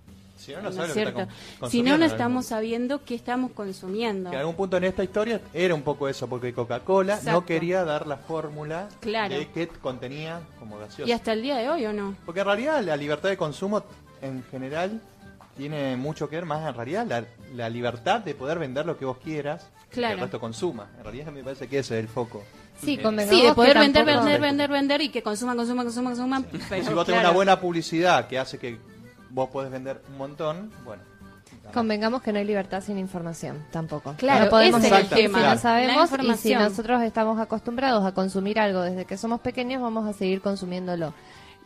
Si 0.46 0.52
no, 0.52 0.58
no 0.62 0.62
¿no 0.62 0.68
es 0.70 0.76
lo 0.76 0.82
que 0.82 0.88
está 1.00 1.12
cierto? 1.12 1.32
con- 1.60 1.70
Si 1.70 1.82
no, 1.82 1.98
no 1.98 2.04
estamos 2.04 2.46
sabiendo 2.46 3.04
qué 3.04 3.14
estamos 3.14 3.50
consumiendo. 3.52 4.30
Que 4.30 4.36
en 4.36 4.40
algún 4.40 4.54
punto 4.56 4.76
en 4.76 4.84
esta 4.84 5.02
historia 5.02 5.40
era 5.52 5.74
un 5.74 5.82
poco 5.82 6.08
eso, 6.08 6.28
porque 6.28 6.54
Coca-Cola 6.54 7.20
no 7.24 7.44
quería 7.44 7.84
dar 7.84 8.06
la 8.06 8.16
fórmula 8.16 8.88
Claro. 9.00 9.34
de 9.34 9.48
que 9.48 9.66
contenía 9.68 10.40
como 10.58 10.78
gaseosa. 10.78 11.08
Y 11.08 11.12
hasta 11.12 11.32
el 11.32 11.42
día 11.42 11.56
de 11.56 11.68
hoy, 11.68 11.84
¿o 11.86 11.92
no? 11.92 12.14
Porque 12.24 12.40
en 12.40 12.46
realidad 12.46 12.82
la 12.82 12.96
libertad 12.96 13.28
de 13.28 13.36
consumo 13.36 13.82
en 14.22 14.42
general 14.50 15.00
tiene 15.56 15.96
mucho 15.96 16.28
que 16.28 16.36
ver 16.36 16.44
más 16.46 16.68
en 16.68 16.74
realidad 16.74 17.06
la, 17.06 17.24
la 17.54 17.68
libertad 17.70 18.20
de 18.20 18.34
poder 18.34 18.58
vender 18.58 18.84
lo 18.86 18.96
que 18.98 19.04
vos 19.04 19.16
quieras 19.18 19.66
y 19.86 19.88
que 19.88 19.94
Claro. 19.96 20.14
el 20.14 20.20
resto 20.20 20.38
consuma. 20.40 20.88
En 20.98 21.04
realidad 21.04 21.32
me 21.32 21.42
parece 21.42 21.66
que 21.68 21.78
ese 21.78 21.98
es 21.98 22.04
el 22.04 22.08
foco. 22.08 22.42
Sí, 22.80 23.00
Eh, 23.02 23.26
Sí, 23.30 23.42
de 23.42 23.54
poder 23.54 23.78
vender, 23.78 24.04
tampoco- 24.04 24.24
vender, 24.26 24.40
vender, 24.40 24.70
vender 24.70 25.00
y 25.00 25.08
que 25.08 25.22
consuman, 25.22 25.56
consuman, 25.56 25.86
consuman, 25.86 26.12
consuman. 26.14 26.46
pero 26.68 26.84
si 26.84 26.92
vos 26.92 27.06
tenés 27.06 27.20
claro. 27.20 27.28
una 27.30 27.30
buena 27.30 27.58
publicidad 27.60 28.28
que 28.28 28.38
hace 28.38 28.58
que 28.58 28.78
vos 29.36 29.50
podés 29.50 29.70
vender 29.70 30.00
un 30.08 30.16
montón, 30.16 30.72
bueno. 30.84 31.02
Convengamos 31.74 32.22
que 32.22 32.32
no 32.32 32.38
hay 32.38 32.44
libertad 32.44 32.80
sin 32.82 32.98
información, 32.98 33.64
tampoco. 33.70 34.14
Claro, 34.16 34.44
no 34.46 34.50
podemos 34.50 34.82
ese 34.82 34.86
es 34.88 34.92
el 34.92 34.98
elegir 35.06 35.16
tema. 35.26 35.38
si 35.40 35.44
no 35.46 35.58
sabemos 35.58 36.10
y 36.22 36.34
si 36.38 36.54
nosotros 36.54 37.02
estamos 37.02 37.38
acostumbrados 37.38 38.04
a 38.06 38.12
consumir 38.12 38.58
algo 38.58 38.80
desde 38.80 39.04
que 39.04 39.16
somos 39.18 39.40
pequeños, 39.40 39.82
vamos 39.82 40.06
a 40.08 40.12
seguir 40.14 40.40
consumiéndolo. 40.40 41.12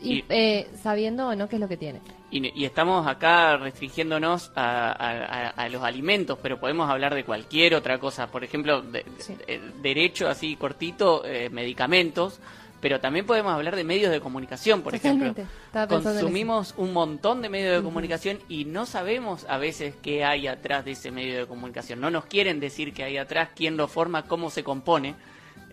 Y, 0.01 0.15
Y- 0.19 0.25
eh, 0.29 0.69
sabiendo 0.81 1.27
o 1.27 1.35
no 1.35 1.47
qué 1.47 1.55
es 1.57 1.59
lo 1.61 1.67
que 1.67 1.77
tiene. 1.77 2.01
Y, 2.31 2.59
y 2.59 2.65
estamos 2.65 3.07
acá 3.07 3.55
restringiéndonos 3.57 4.51
a, 4.55 4.91
a- 4.91 5.25
a- 5.25 5.49
a 5.49 5.69
los 5.69 5.83
alimentos, 5.83 6.39
pero 6.41 6.59
podemos 6.59 6.89
hablar 6.89 7.13
de 7.15 7.23
cualquier 7.23 7.75
otra 7.75 7.99
cosa. 7.99 8.27
Por 8.27 8.43
ejemplo, 8.43 8.81
de- 8.81 9.05
de- 9.47 9.61
derecho 9.81 10.27
así 10.27 10.55
cortito, 10.57 11.23
eh, 11.25 11.49
medicamentos, 11.51 12.39
pero 12.81 12.99
también 12.99 13.25
podemos 13.25 13.53
hablar 13.53 13.75
de 13.75 13.83
medios 13.83 14.11
de 14.11 14.19
comunicación, 14.19 14.81
por 14.81 14.93
Totalmente. 14.93 15.43
ejemplo. 15.73 15.87
Consumimos 15.87 16.73
un 16.77 16.91
montón 16.93 17.41
de 17.41 17.49
medios 17.49 17.77
de 17.77 17.83
comunicación 17.83 18.39
y 18.49 18.65
no 18.65 18.85
sabemos 18.85 19.45
a 19.47 19.57
veces 19.57 19.93
qué 20.01 20.25
hay 20.25 20.47
atrás 20.47 20.83
de 20.83 20.91
ese 20.91 21.11
medio 21.11 21.37
de 21.37 21.45
comunicación. 21.45 22.01
No 22.01 22.09
nos 22.09 22.25
quieren 22.25 22.59
decir 22.59 22.93
qué 22.93 23.03
hay 23.03 23.17
atrás, 23.17 23.49
quién 23.55 23.77
lo 23.77 23.87
forma, 23.87 24.23
cómo 24.23 24.49
se 24.49 24.63
compone. 24.63 25.15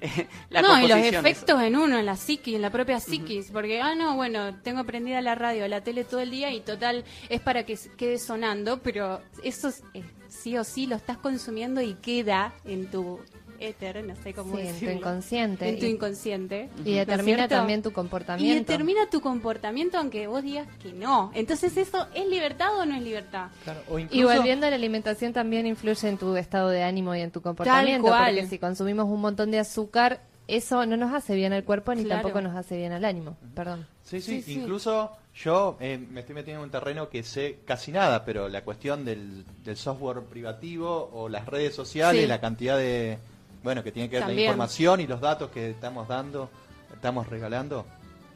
la 0.51 0.63
no, 0.63 0.79
y 0.81 0.87
los 0.87 0.99
efectos 0.99 1.61
en 1.61 1.77
uno, 1.77 1.99
en 1.99 2.07
la 2.07 2.17
psiquis, 2.17 2.55
en 2.55 2.63
la 2.63 2.71
propia 2.71 3.01
psiquis, 3.01 3.51
porque, 3.51 3.81
ah, 3.81 3.97
no, 3.97 4.15
bueno, 4.15 4.55
tengo 4.63 4.85
prendida 4.85 5.21
la 5.21 5.35
radio, 5.35 5.67
la 5.67 5.81
tele 5.83 6.05
todo 6.05 6.21
el 6.21 6.31
día 6.31 6.53
y 6.53 6.61
total 6.61 7.05
es 7.29 7.41
para 7.41 7.65
que 7.65 7.77
quede 7.97 8.19
sonando, 8.19 8.79
pero 8.81 9.21
eso 9.43 9.69
es- 9.69 9.83
eh, 9.95 10.05
sí 10.29 10.57
o 10.57 10.63
sí 10.63 10.87
lo 10.87 10.95
estás 10.95 11.17
consumiendo 11.19 11.81
y 11.81 11.95
queda 11.95 12.53
en 12.65 12.89
tu 12.91 13.19
éter, 13.61 14.05
no 14.05 14.15
sé 14.17 14.33
cómo 14.35 14.55
Sí, 14.57 14.61
en 14.63 14.67
tu 14.69 14.73
decirlo. 14.75 14.95
inconsciente. 14.95 15.69
En 15.69 15.79
tu 15.79 15.87
Y- 15.87 15.91
inconsciente. 15.91 16.69
Y 16.85 16.91
¿no 16.95 17.01
es 17.01 17.07
determina 17.07 17.37
cierto? 17.39 17.55
también 17.57 17.83
tu 17.83 17.89
Y 17.91 17.93
comportamiento. 17.93 18.73
determina 18.73 19.11
tu 19.11 19.21
comportamiento 19.21 19.99
aunque 19.99 20.27
vos 20.27 20.43
digas 20.43 20.67
que 20.83 20.93
no. 20.93 21.31
Entonces, 21.35 21.77
¿eso 21.77 22.07
es 22.15 22.27
libertad 22.29 22.77
o 22.79 22.85
no 22.85 22.95
es 22.97 23.03
libertad? 23.03 23.49
O 23.89 23.99
Y 23.99 24.03
incluso- 24.03 24.35
volviendo 24.37 24.67
a 24.67 24.71
la 24.71 24.77
alimentación 24.77 25.33
también 25.33 25.67
influye 25.67 26.09
en 26.09 26.19
tu 26.19 26.37
estado 26.37 26.69
de 26.69 26.83
ánimo 26.83 27.15
y 27.15 27.21
en 27.21 27.31
tu 27.31 27.41
comportamiento, 27.43 28.09
cual. 28.09 28.35
porque 28.35 28.47
si 28.49 28.59
consumimos 28.59 29.07
un 29.07 29.21
montón 29.21 29.51
de 29.51 29.59
azúcar, 29.59 30.21
eso 30.47 30.87
no 30.87 30.97
nos 30.97 31.13
hace 31.13 31.35
bien 31.35 31.53
al 31.53 31.65
cuerpo 31.65 31.95
ni 31.95 32.05
Claro. 32.05 32.23
tampoco 32.23 32.41
nos 32.41 32.57
hace 32.57 32.77
bien 32.79 32.93
al 32.93 33.05
ánimo. 33.05 33.37
Perdón. 33.55 33.87
Sí, 34.03 34.21
sí, 34.23 34.37
Sí, 34.41 34.43
sí. 34.43 34.61
incluso 34.61 35.13
yo 35.35 35.77
eh, 35.79 35.99
me 36.11 36.21
estoy 36.21 36.35
metiendo 36.35 36.61
en 36.63 36.65
un 36.65 36.71
terreno 36.71 37.11
que 37.11 37.23
sé 37.23 37.59
casi 37.67 37.93
nada, 37.93 38.25
pero 38.25 38.49
la 38.49 38.65
cuestión 38.65 39.05
del, 39.05 39.45
del 39.63 39.77
software 39.77 40.23
privativo 40.23 41.11
o 41.13 41.29
las 41.29 41.47
redes 41.47 41.75
sociales, 41.75 42.23
Sí. 42.23 42.27
la 42.27 42.41
cantidad 42.41 42.79
de, 42.79 43.19
bueno, 43.63 43.83
que 43.83 43.93
tiene 43.93 44.09
que 44.09 44.17
ver 44.21 44.27
la 44.29 44.33
información 44.35 45.01
y 45.01 45.07
los 45.07 45.21
datos 45.21 45.51
que 45.51 45.71
estamos 45.71 46.09
dando, 46.09 46.51
estamos 46.93 47.27
regalando. 47.29 47.85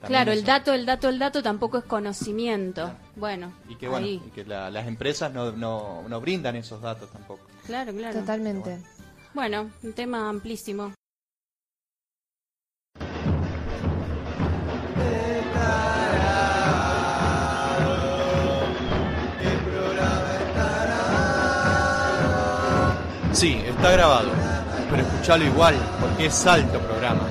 Claro, 0.06 0.32
el 0.32 0.44
dato, 0.44 0.72
el 0.72 0.84
dato, 0.84 1.08
el 1.08 1.18
dato 1.20 1.42
tampoco 1.44 1.78
es 1.78 1.84
conocimiento. 1.84 2.92
Bueno, 3.14 3.52
Y 3.68 3.76
que, 3.76 3.86
bueno, 3.88 4.04
ahí. 4.06 4.20
y 4.26 4.30
que 4.30 4.44
la- 4.44 4.68
las 4.68 4.86
empresas 4.88 5.32
no, 5.32 5.52
no, 5.52 6.02
no 6.08 6.20
brindan 6.20 6.56
esos 6.56 6.80
datos 6.82 7.08
tampoco. 7.10 7.46
Claro, 7.66 7.92
claro. 7.92 8.18
Totalmente. 8.18 8.78
Bueno, 9.32 9.70
un 9.82 9.92
tema 9.92 10.28
amplísimo. 10.28 10.92
Sí, 23.32 23.60
está 23.66 23.90
grabado, 23.92 24.30
pero 24.92 25.04
escuchalo 25.04 25.44
igual, 25.44 25.74
porque 25.98 26.26
es 26.26 26.46
alto 26.46 26.78
programa. 26.80 27.22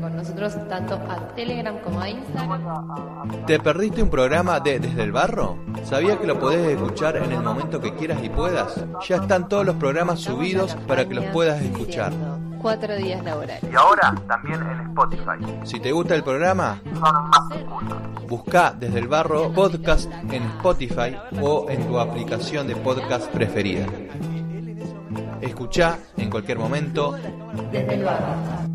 Con 0.00 0.16
nosotros 0.16 0.52
tanto 0.68 0.96
a 0.96 1.28
Telegram 1.34 1.78
como 1.78 1.98
a 1.98 2.10
Instagram. 2.10 3.46
¿Te 3.46 3.58
perdiste 3.58 4.02
un 4.02 4.10
programa 4.10 4.60
de 4.60 4.78
Desde 4.78 5.02
el 5.02 5.12
Barro? 5.12 5.56
¿Sabías 5.84 6.18
que 6.18 6.26
lo 6.26 6.38
podés 6.38 6.76
escuchar 6.76 7.16
en 7.16 7.32
el 7.32 7.40
momento 7.40 7.80
que 7.80 7.94
quieras 7.94 8.18
y 8.22 8.28
puedas? 8.28 8.84
Ya 9.08 9.16
están 9.16 9.48
todos 9.48 9.64
los 9.64 9.76
programas 9.76 10.20
subidos 10.20 10.76
para 10.86 11.08
que 11.08 11.14
los 11.14 11.24
puedas 11.26 11.62
escuchar. 11.62 12.12
Cuatro 12.64 12.96
días 12.96 13.22
laborales. 13.22 13.62
Y 13.70 13.76
ahora 13.76 14.14
también 14.26 14.58
en 14.62 14.80
Spotify. 14.88 15.66
Si 15.66 15.80
te 15.80 15.92
gusta 15.92 16.14
el 16.14 16.24
programa, 16.24 16.80
busca 18.26 18.72
Desde 18.72 19.00
el 19.00 19.06
Barro 19.06 19.52
Podcast 19.52 20.10
en 20.30 20.44
Spotify 20.44 21.14
o 21.42 21.66
en 21.68 21.86
tu 21.86 21.98
aplicación 21.98 22.66
de 22.66 22.74
podcast 22.76 23.30
preferida. 23.30 23.84
Escucha 25.42 25.98
en 26.16 26.30
cualquier 26.30 26.58
momento 26.58 27.12
Desde 27.70 27.96
el 27.96 28.04
barro. 28.04 28.73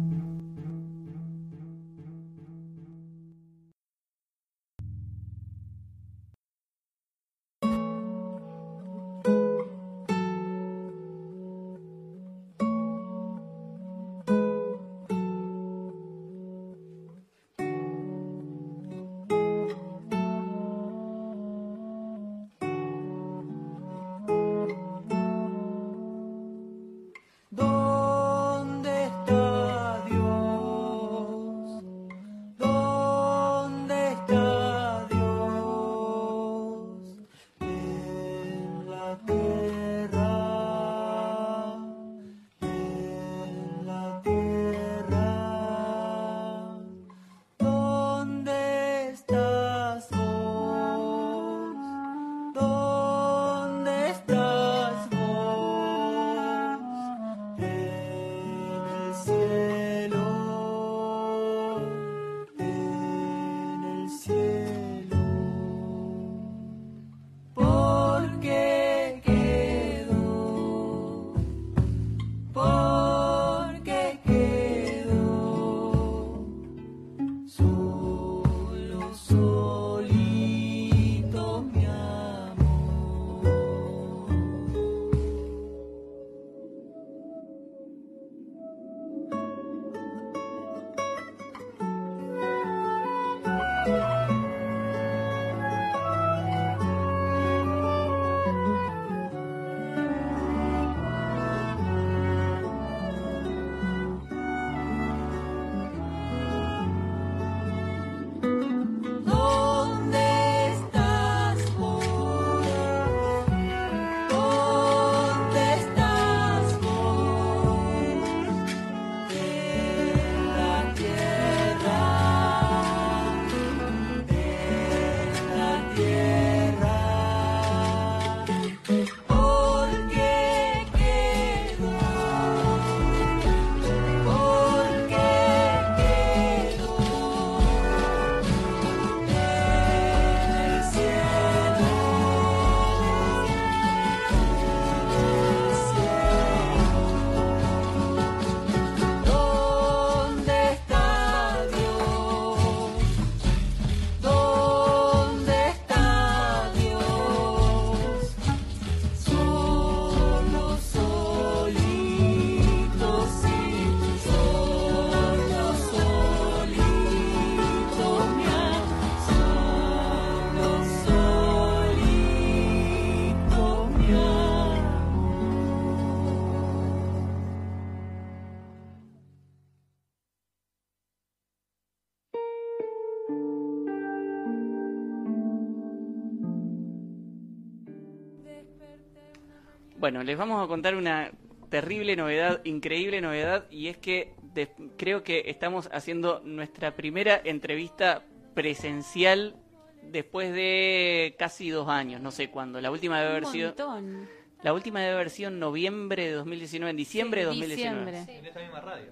Bueno, 190.10 190.24
les 190.24 190.40
vamos 190.40 190.64
a 190.64 190.68
contar 190.68 190.96
una 190.96 191.30
terrible 191.70 192.16
novedad, 192.16 192.62
increíble 192.66 193.22
novedad, 193.22 193.70
y 193.70 193.90
es 193.90 193.98
que 193.98 194.34
de- 194.42 194.72
creo 194.98 195.22
que 195.22 195.44
estamos 195.52 195.88
haciendo 195.94 196.42
nuestra 196.44 196.96
primera 196.96 197.40
entrevista 197.44 198.24
presencial 198.56 199.56
después 200.02 200.52
de 200.52 201.36
casi 201.38 201.70
dos 201.70 201.88
años, 201.90 202.22
no 202.22 202.32
sé 202.32 202.50
cuándo. 202.50 202.82
La 202.82 202.90
última 202.90 203.20
debe 203.20 203.30
Un 203.30 203.36
haber 203.36 203.46
sido. 203.52 203.68
montón. 203.68 204.28
La 204.64 204.74
última 204.74 205.00
debe 205.02 205.14
haber 205.14 205.30
sido 205.30 205.50
en 205.50 205.60
noviembre 205.60 206.26
de 206.26 206.32
2019, 206.32 206.90
en 206.90 206.98
diciembre 206.98 207.42
Sí, 207.42 207.44
de 207.44 207.46
2019. 207.46 208.12
diciembre. 208.12 208.40
En 208.40 208.46
esta 208.48 208.60
misma 208.62 208.82
radio. 208.82 209.12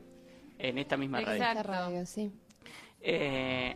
En 0.57 0.77
esta 0.79 0.97
misma 0.97 1.21
radio. 1.21 1.33
Exacto. 1.43 1.63
radio, 1.63 2.05
sí. 2.07 2.31
Eh, 3.01 3.75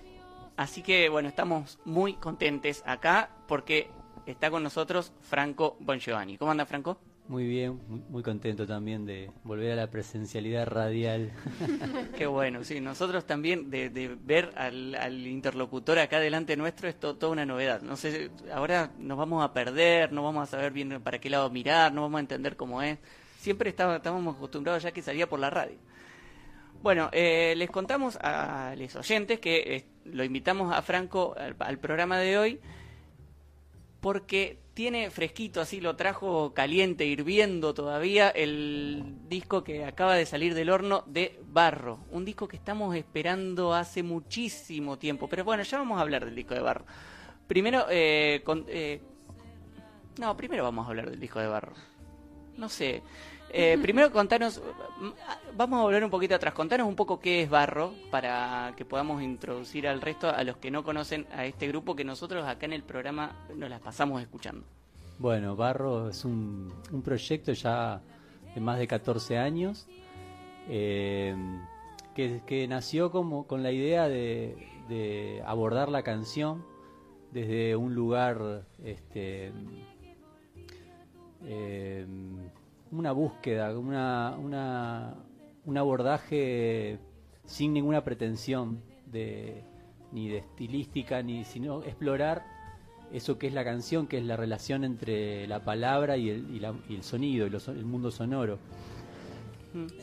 así 0.57 0.81
que 0.81 1.07
bueno, 1.07 1.29
estamos 1.29 1.77
muy 1.85 2.13
contentes 2.15 2.81
acá 2.83 3.29
porque 3.47 3.91
está 4.25 4.49
con 4.49 4.63
nosotros 4.63 5.13
Franco 5.21 5.77
Bongiovanni. 5.81 6.39
¿Cómo 6.39 6.49
anda 6.49 6.65
Franco? 6.65 6.97
Muy 7.31 7.45
bien, 7.47 7.79
muy, 7.87 8.01
muy 8.09 8.23
contento 8.23 8.67
también 8.67 9.05
de 9.05 9.31
volver 9.45 9.71
a 9.71 9.75
la 9.77 9.87
presencialidad 9.89 10.67
radial. 10.67 11.31
Qué 12.17 12.25
bueno, 12.25 12.61
sí, 12.65 12.81
nosotros 12.81 13.25
también 13.25 13.69
de, 13.69 13.89
de 13.89 14.17
ver 14.21 14.51
al, 14.57 14.95
al 14.95 15.25
interlocutor 15.25 15.97
acá 15.97 16.19
delante 16.19 16.57
nuestro 16.57 16.89
es 16.89 16.99
to- 16.99 17.15
toda 17.15 17.31
una 17.31 17.45
novedad. 17.45 17.81
No 17.83 17.95
sé, 17.95 18.31
ahora 18.53 18.91
nos 18.99 19.17
vamos 19.17 19.45
a 19.45 19.53
perder, 19.53 20.11
no 20.11 20.23
vamos 20.23 20.43
a 20.43 20.51
saber 20.51 20.73
bien 20.73 21.01
para 21.01 21.19
qué 21.19 21.29
lado 21.29 21.49
mirar, 21.49 21.93
no 21.93 22.01
vamos 22.01 22.17
a 22.17 22.21
entender 22.21 22.57
cómo 22.57 22.81
es. 22.81 22.99
Siempre 23.39 23.69
estaba, 23.69 23.95
estábamos 23.95 24.35
acostumbrados 24.35 24.83
ya 24.83 24.91
que 24.91 25.01
salía 25.01 25.29
por 25.29 25.39
la 25.39 25.49
radio. 25.49 25.77
Bueno, 26.83 27.07
eh, 27.13 27.53
les 27.55 27.69
contamos 27.69 28.17
a 28.21 28.75
los 28.77 28.93
oyentes 28.97 29.39
que 29.39 29.75
eh, 29.77 29.85
lo 30.03 30.25
invitamos 30.25 30.75
a 30.75 30.81
Franco 30.81 31.33
al, 31.37 31.55
al 31.59 31.79
programa 31.79 32.17
de 32.17 32.37
hoy 32.37 32.59
porque 34.01 34.59
tiene 34.73 35.09
fresquito, 35.11 35.61
así 35.61 35.79
lo 35.79 35.95
trajo 35.95 36.53
caliente, 36.53 37.05
hirviendo 37.05 37.73
todavía, 37.73 38.29
el 38.29 39.03
disco 39.29 39.63
que 39.63 39.85
acaba 39.85 40.15
de 40.15 40.25
salir 40.25 40.55
del 40.55 40.69
horno 40.71 41.03
de 41.05 41.39
Barro. 41.47 41.99
Un 42.11 42.25
disco 42.25 42.47
que 42.47 42.57
estamos 42.57 42.95
esperando 42.95 43.73
hace 43.75 44.01
muchísimo 44.01 44.97
tiempo. 44.97 45.27
Pero 45.27 45.43
bueno, 45.43 45.61
ya 45.63 45.77
vamos 45.77 45.99
a 45.99 46.01
hablar 46.01 46.25
del 46.25 46.35
disco 46.35 46.53
de 46.55 46.61
Barro. 46.61 46.85
Primero, 47.47 47.85
eh, 47.89 48.41
con- 48.43 48.65
eh, 48.69 49.01
no, 50.19 50.35
primero 50.35 50.63
vamos 50.63 50.85
a 50.85 50.89
hablar 50.89 51.09
del 51.09 51.19
disco 51.19 51.39
de 51.39 51.47
Barro. 51.47 51.73
No 52.57 52.69
sé. 52.69 53.03
Eh, 53.53 53.77
primero 53.81 54.11
contanos, 54.11 54.61
mm, 54.99 55.57
vamos 55.57 55.79
a 55.79 55.83
volver 55.83 56.03
un 56.03 56.09
poquito 56.09 56.35
atrás, 56.35 56.53
contanos 56.53 56.87
un 56.87 56.95
poco 56.95 57.19
qué 57.19 57.41
es 57.41 57.49
Barro 57.49 57.93
para 58.09 58.73
que 58.77 58.85
podamos 58.85 59.21
introducir 59.21 59.87
al 59.87 59.99
resto, 59.99 60.29
a 60.29 60.43
los 60.43 60.57
que 60.57 60.71
no 60.71 60.83
conocen 60.83 61.27
a 61.33 61.45
este 61.45 61.67
grupo 61.67 61.95
que 61.95 62.05
nosotros 62.05 62.47
acá 62.47 62.65
en 62.65 62.73
el 62.73 62.83
programa 62.83 63.35
nos 63.55 63.69
las 63.69 63.81
pasamos 63.81 64.21
escuchando. 64.21 64.63
Bueno, 65.19 65.55
Barro 65.57 66.09
es 66.09 66.23
un, 66.23 66.73
proyecto 67.03 67.51
ya 67.51 68.01
de 68.55 68.61
más 68.61 68.79
de 68.79 68.87
14 68.87 69.37
años 69.37 69.85
eh, 70.69 71.35
que, 72.15 72.67
nació 72.69 73.11
como 73.11 73.47
con 73.47 73.63
la 73.63 73.71
idea 73.71 74.07
de, 74.07 74.55
de 74.87 75.43
abordar 75.45 75.89
la 75.89 76.03
canción 76.03 76.63
desde 77.31 77.75
un 77.75 77.95
lugar, 77.95 78.65
este, 78.83 79.51
eh, 81.45 82.05
una 82.91 83.11
búsqueda, 83.11 83.77
una, 83.77 84.35
una- 84.37 85.15
un 85.65 85.77
abordaje 85.77 86.97
sin 87.45 87.73
ninguna 87.73 88.03
pretensión 88.03 88.81
de, 89.05 89.63
ni 90.11 90.27
de 90.29 90.39
estilística, 90.39 91.21
ni 91.21 91.43
sino 91.45 91.83
explorar 91.83 92.43
eso 93.13 93.37
que 93.37 93.47
es 93.47 93.53
la 93.53 93.63
canción, 93.63 94.07
que 94.07 94.17
es 94.17 94.23
la 94.25 94.37
relación 94.37 94.83
entre 94.83 95.45
la 95.47 95.63
palabra 95.63 96.17
y 96.17 96.29
el, 96.29 96.49
y 96.55 96.59
la- 96.59 96.73
y 96.89 96.95
el 96.95 97.03
sonido, 97.03 97.47
y 97.47 97.51
el 97.77 97.85
mundo 97.85 98.09
sonoro. 98.11 98.57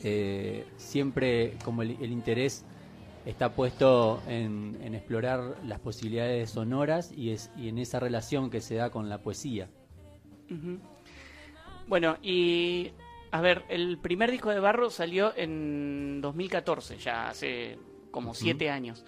Eh, 0.03 0.65
siempre 0.77 1.53
como 1.63 1.83
el, 1.83 1.91
el 2.01 2.11
interés 2.11 2.65
está 3.25 3.53
puesto 3.53 4.21
en, 4.27 4.77
en 4.81 4.95
explorar 4.95 5.57
las 5.65 5.79
posibilidades 5.79 6.49
sonoras 6.51 7.11
y, 7.11 7.31
es, 7.31 7.51
y 7.57 7.67
en 7.67 7.77
esa 7.77 7.99
relación 7.99 8.49
que 8.49 8.61
se 8.61 8.75
da 8.75 8.89
con 8.89 9.09
la 9.09 9.19
poesía. 9.21 9.67
Bueno, 11.89 12.17
y 12.21 12.91
a 13.31 13.41
ver, 13.41 13.63
el 13.67 13.97
primer 13.97 14.31
disco 14.31 14.49
de 14.51 14.59
Barro 14.59 14.89
salió 14.91 15.33
en 15.35 16.21
2014, 16.21 16.97
ya 16.97 17.29
hace 17.29 17.77
como 18.11 18.33
siete 18.33 18.69
años. 18.69 19.03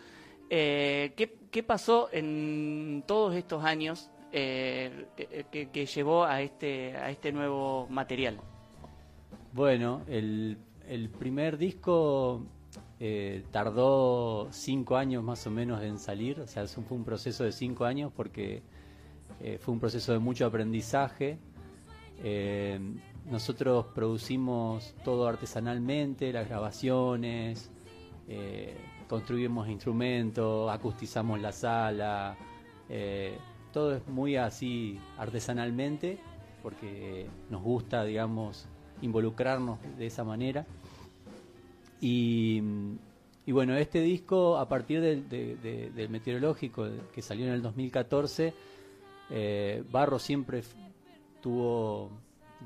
Eh, 0.49 1.13
¿qué, 1.15 1.37
qué 1.49 1.63
pasó 1.63 2.09
en 2.11 3.03
todos 3.07 3.35
estos 3.35 3.63
años 3.63 4.09
eh, 4.33 5.05
que, 5.15 5.45
que- 5.51 5.69
que 5.69 5.85
llevó 5.85 6.25
a 6.25 6.41
este, 6.41 6.97
a 6.97 7.09
este 7.09 7.31
nuevo 7.31 7.87
material? 7.89 8.37
Bueno, 9.53 10.01
el, 10.07 10.57
el 10.87 11.09
primer 11.09 11.57
disco 11.57 12.43
eh, 12.99 13.43
tardó 13.51 14.47
cinco 14.51 14.97
años 14.97 15.23
más 15.23 15.45
o 15.47 15.51
menos 15.51 15.81
en 15.83 15.99
salir, 15.99 16.39
o 16.41 16.47
sea, 16.47 16.65
fue 16.67 16.97
un 16.97 17.05
proceso 17.05 17.43
de 17.43 17.51
cinco 17.51 17.85
años 17.85 18.11
porque 18.15 18.61
eh, 19.39 19.57
fue 19.61 19.73
un 19.73 19.79
proceso 19.79 20.11
de 20.13 20.19
mucho 20.19 20.45
aprendizaje. 20.45 21.37
Eh, 22.23 22.79
nosotros 23.29 23.85
producimos 23.93 24.93
todo 25.03 25.27
artesanalmente, 25.27 26.31
las 26.33 26.47
grabaciones, 26.47 27.69
eh, 28.27 28.75
construimos 29.07 29.67
instrumentos, 29.69 30.71
acustizamos 30.71 31.39
la 31.41 31.51
sala, 31.51 32.35
eh, 32.89 33.37
todo 33.73 33.95
es 33.95 34.07
muy 34.07 34.35
así 34.35 34.99
artesanalmente 35.17 36.17
porque 36.63 37.27
nos 37.49 37.61
gusta, 37.61 38.03
digamos, 38.03 38.67
involucrarnos 39.01 39.79
de 39.97 40.05
esa 40.05 40.23
manera. 40.23 40.65
Y, 41.99 42.61
bueno, 43.47 43.75
este 43.75 44.01
disco, 44.01 44.57
a 44.57 44.67
partir 44.67 45.01
del, 45.01 45.27
de- 45.29 45.55
de- 45.57 45.89
del 45.91 46.09
meteorológico 46.09 46.87
que 47.13 47.21
salió 47.21 47.45
en 47.45 47.53
el 47.53 47.61
2014, 47.61 48.53
eh, 49.29 49.83
Barro 49.91 50.19
siempre 50.19 50.63
tuvo 51.41 52.11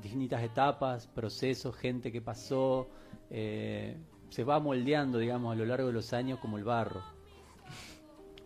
distintas 0.02 0.42
etapas, 0.42 1.06
procesos, 1.06 1.74
gente 1.74 2.12
que 2.12 2.20
pasó, 2.20 2.86
eh, 3.30 3.96
se 4.30 4.44
va 4.44 4.60
moldeando, 4.60 5.18
digamos, 5.18 5.52
a 5.52 5.56
lo 5.56 5.64
largo 5.64 5.86
de 5.88 5.92
los 5.94 6.12
años 6.12 6.38
como 6.38 6.58
el 6.58 6.64
barro. 6.64 7.00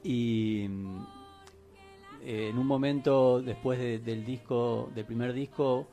Y 0.02 0.65
eh, 2.23 2.48
en 2.51 2.59
un 2.59 2.66
momento 2.66 3.43
después 3.43 3.78
de- 3.78 3.98
del 3.98 4.24
disco, 4.24 4.90
del 4.94 5.05
primer 5.05 5.32
disco, 5.32 5.86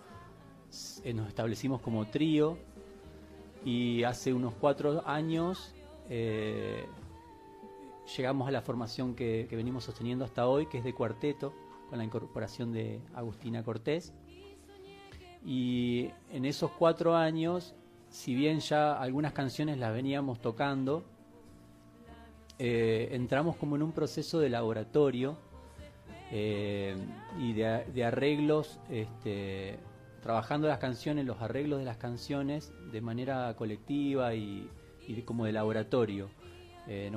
eh, 1.04 1.14
nos 1.14 1.28
establecimos 1.28 1.82
como 1.82 2.06
trío 2.08 2.58
y 3.66 4.04
hace 4.04 4.34
unos 4.34 4.54
cuatro 4.54 5.04
años 5.08 5.74
llegamos 8.18 8.48
a 8.48 8.52
la 8.52 8.62
formación 8.62 9.14
que 9.14 9.46
venimos 9.52 9.84
sosteniendo 9.84 10.24
hasta 10.24 10.48
hoy, 10.48 10.68
que 10.68 10.78
es 10.78 10.84
de 10.86 10.94
cuarteto, 10.94 11.54
con 11.90 11.98
la 11.98 12.06
incorporación 12.06 12.72
de 12.72 13.02
Agustina 13.14 13.64
Cortés. 13.64 14.14
Y 15.46 16.10
en 16.32 16.46
esos 16.46 16.72
cuatro 16.72 17.16
años, 17.16 17.74
si 18.10 18.36
bien 18.36 18.60
ya 18.60 18.94
algunas 18.94 19.34
canciones 19.34 19.78
las 19.78 19.94
veníamos 19.94 20.40
tocando, 20.40 21.04
eh, 22.60 23.10
entramos 23.12 23.56
como 23.56 23.76
en 23.76 23.84
un 23.84 23.92
proceso 23.92 24.40
de 24.40 24.50
laboratorio 24.50 25.38
eh, 26.32 26.96
y 27.40 27.54
de, 27.54 28.04
arreglos, 28.04 28.80
este, 28.90 29.78
trabajando 30.24 30.68
las 30.68 30.80
canciones, 30.80 31.26
los 31.26 31.42
arreglos 31.42 31.80
de 31.80 31.86
las 31.86 31.98
canciones 31.98 32.74
de 32.92 33.02
manera 33.02 33.54
colectiva 33.56 34.34
y, 34.34 34.70
como 35.26 35.46
de 35.46 35.52
laboratorio. 35.54 36.30
Eh, 36.88 37.12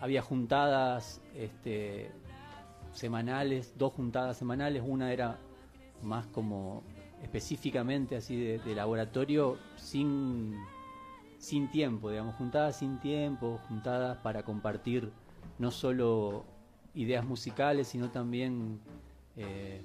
había 0.00 0.22
juntadas 0.22 1.20
este, 1.34 2.10
semanales, 2.92 3.74
dos 3.78 3.94
juntadas 3.94 4.36
semanales, 4.36 4.82
una 4.86 5.12
era 5.12 5.38
más 6.02 6.26
como 6.26 6.82
específicamente 7.22 8.16
así 8.16 8.36
de, 8.36 8.58
de 8.58 8.74
laboratorio 8.74 9.58
sin, 9.76 10.54
sin 11.38 11.70
tiempo, 11.70 12.10
digamos, 12.10 12.34
juntadas 12.36 12.76
sin 12.78 12.98
tiempo, 13.00 13.58
juntadas 13.68 14.18
para 14.18 14.42
compartir 14.44 15.10
no 15.58 15.70
solo 15.70 16.44
ideas 16.94 17.24
musicales, 17.24 17.88
sino 17.88 18.10
también 18.10 18.80
eh, 19.36 19.82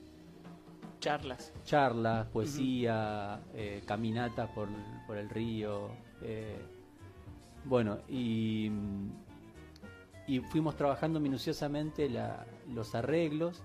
Charlas. 0.99 1.51
charlas, 1.65 2.27
poesía, 2.27 3.41
eh, 3.53 3.81
caminatas 3.85 4.49
por, 4.51 4.69
por 5.05 5.17
el 5.17 5.29
río. 5.29 5.89
eh, 6.21 6.57
bueno, 7.65 7.97
y, 8.09 8.69
y 10.27 10.39
fuimos 10.39 10.75
trabajando 10.75 11.19
minuciosamente 11.19 12.09
la- 12.09 12.45
los 12.73 12.93
arreglos, 12.95 13.61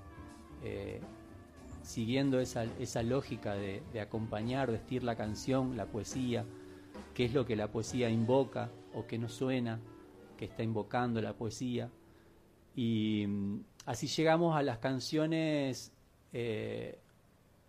siguiendo 1.89 2.39
esa, 2.39 2.65
esa 2.79 3.03
lógica 3.03 3.55
de, 3.55 3.83
acompañar, 3.99 4.71
vestir 4.71 5.03
la 5.05 5.17
canción, 5.17 5.75
la 5.75 5.87
poesía, 5.87 6.45
qué 7.15 7.25
es 7.25 7.33
lo 7.33 7.47
que 7.47 7.57
la 7.57 7.73
poesía 7.73 8.11
invoca 8.11 8.71
o 8.93 9.07
que 9.07 9.17
no 9.17 9.31
suena, 9.31 9.81
que 10.37 10.45
está 10.45 10.63
invocando 10.63 11.23
la 11.23 11.33
poesía. 11.33 11.89
Y 12.77 13.25
mm, 13.27 13.61
así 13.87 14.07
llegamos 14.07 14.55
a 14.55 14.63
las 14.63 14.77
canciones, 14.81 15.91
eh, 16.35 16.99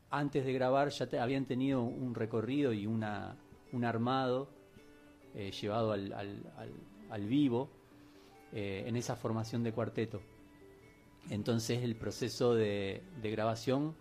antes 0.10 0.46
de 0.46 0.52
grabar 0.52 0.90
ya 0.90 1.08
te- 1.08 1.18
habían 1.18 1.46
tenido 1.46 1.82
un 1.82 2.14
recorrido 2.14 2.74
y 2.74 2.88
una, 2.88 3.38
un 3.72 3.86
armado 3.86 4.50
eh, 5.34 5.52
llevado 5.52 5.94
al, 5.94 6.12
al- 6.12 6.44
al- 7.10 7.26
vivo 7.26 7.70
eh, 8.52 8.84
en 8.86 8.98
esa 8.98 9.16
formación 9.16 9.64
de 9.64 9.72
cuarteto. 9.72 10.20
Entonces 11.30 11.84
el 11.84 11.96
proceso 11.96 12.54
de 12.54 13.02
grabación 13.22 13.96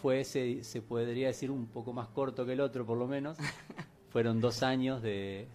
fue, 0.00 0.24
se, 0.24 0.62
se 0.64 0.82
podría 0.82 1.28
decir, 1.28 1.50
un 1.50 1.66
poco 1.66 1.92
más 1.92 2.08
corto 2.08 2.44
que 2.46 2.52
el 2.54 2.60
otro, 2.60 2.84
por 2.86 2.98
lo 2.98 3.06
menos. 3.06 3.36
Fueron 4.10 4.40
dos 4.40 4.62
años 4.62 5.02
de... 5.02 5.46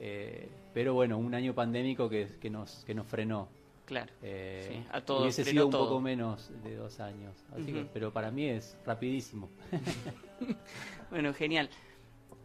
eh, 0.00 0.48
pero 0.72 0.94
bueno, 0.94 1.18
un 1.18 1.34
año 1.34 1.54
pandémico 1.54 2.08
que, 2.08 2.28
que 2.40 2.48
nos, 2.50 2.84
que 2.84 2.94
nos 2.94 3.06
frenó. 3.06 3.48
Claro, 3.84 4.12
Eh, 4.22 4.66
sí, 4.70 4.86
a 4.92 5.00
todo, 5.00 5.22
hubiese 5.22 5.44
sido 5.44 5.64
un 5.66 5.70
todo. 5.72 5.84
poco 5.88 6.00
menos 6.00 6.50
de 6.62 6.76
dos 6.76 7.00
años. 7.00 7.34
Así 7.54 7.72
que, 7.72 7.86
pero 7.92 8.12
para 8.12 8.30
mí 8.30 8.44
es 8.46 8.76
rapidísimo. 8.84 9.48
Bueno, 11.10 11.32
genial. 11.32 11.70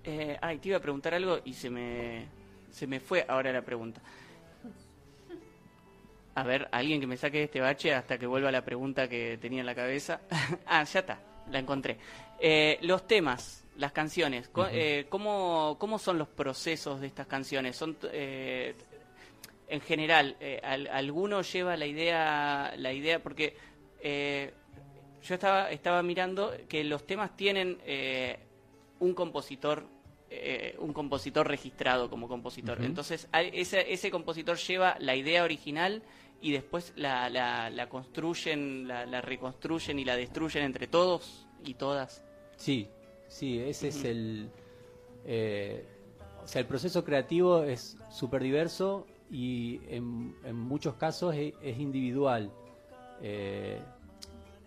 Eh, 0.05 0.37
ay, 0.41 0.57
te 0.59 0.69
iba 0.69 0.77
a 0.77 0.81
preguntar 0.81 1.13
algo 1.13 1.39
y 1.43 1.53
se 1.53 1.69
me, 1.69 2.27
se 2.71 2.87
me 2.87 2.99
fue 3.01 3.25
ahora 3.27 3.51
la 3.51 3.61
pregunta. 3.61 4.01
A 6.35 6.43
ver, 6.43 6.67
alguien 6.71 6.99
que 6.99 7.07
me 7.07 7.17
saque 7.17 7.37
de 7.39 7.43
este 7.43 7.61
bache 7.61 7.93
hasta 7.93 8.17
que 8.17 8.25
vuelva 8.25 8.51
la 8.51 8.63
pregunta 8.65 9.07
que 9.07 9.37
tenía 9.39 9.59
en 9.59 9.65
la 9.67 9.75
cabeza. 9.75 10.21
ah, 10.65 10.83
ya 10.83 10.99
está, 11.01 11.19
la 11.51 11.59
encontré. 11.59 11.97
Eh, 12.39 12.77
los 12.81 13.07
temas, 13.07 13.63
las 13.77 13.91
canciones, 13.91 14.49
eh, 14.71 15.05
¿cómo, 15.09 15.77
¿cómo 15.79 15.97
son 15.99 16.17
los 16.17 16.27
procesos 16.27 16.99
de 17.01 17.07
estas 17.07 17.27
canciones? 17.27 17.75
¿Son 17.75 17.95
eh, 18.11 18.75
en 19.67 19.81
general, 19.81 20.35
eh, 20.39 20.59
al- 20.63 20.87
alguno 20.87 21.41
lleva 21.41 21.75
la 21.77 21.85
idea, 21.85 22.73
la 22.77 22.91
idea, 22.93 23.21
porque 23.23 23.55
eh, 24.01 24.51
yo 25.23 25.33
estaba, 25.35 25.71
estaba 25.71 26.03
mirando 26.03 26.53
que 26.67 26.83
los 26.83 27.05
temas 27.07 27.35
tienen 27.37 27.79
eh, 27.85 28.37
un 28.99 29.13
compositor, 29.13 29.85
eh, 30.29 30.75
un 30.79 30.91
compositor 30.93 31.47
registrado 31.47 32.09
como 32.09 32.27
compositor. 32.27 32.83
Entonces, 32.83 33.27
ese, 33.33 33.91
ese 33.93 34.11
compositor 34.11 34.57
lleva 34.57 34.97
la 34.99 35.15
idea 35.15 35.43
original 35.43 36.03
y 36.43 36.51
después 36.51 36.93
la, 36.95 37.29
la, 37.29 37.69
la 37.69 37.87
construyen, 37.89 38.87
la, 38.87 39.05
la 39.05 39.21
reconstruyen 39.21 39.97
y 39.97 40.05
la 40.05 40.15
destruyen 40.15 40.63
entre 40.65 40.87
todos 40.87 41.47
y 41.63 41.73
todas. 41.73 42.21
Sí, 42.57 42.87
sí, 43.29 43.59
ese 43.59 43.87
es 43.87 44.03
el... 44.03 44.49
eh, 45.25 45.85
o 46.43 46.47
sea, 46.47 46.59
el 46.59 46.67
proceso 46.67 47.03
creativo 47.03 47.63
es 47.63 47.97
súper 48.11 48.43
diverso 48.43 49.07
y 49.31 49.79
en, 49.87 50.35
en 50.43 50.55
muchos 50.55 50.95
casos 50.95 51.33
es, 51.33 51.53
es 51.63 51.79
individual. 51.79 52.51
Eh, 53.21 53.79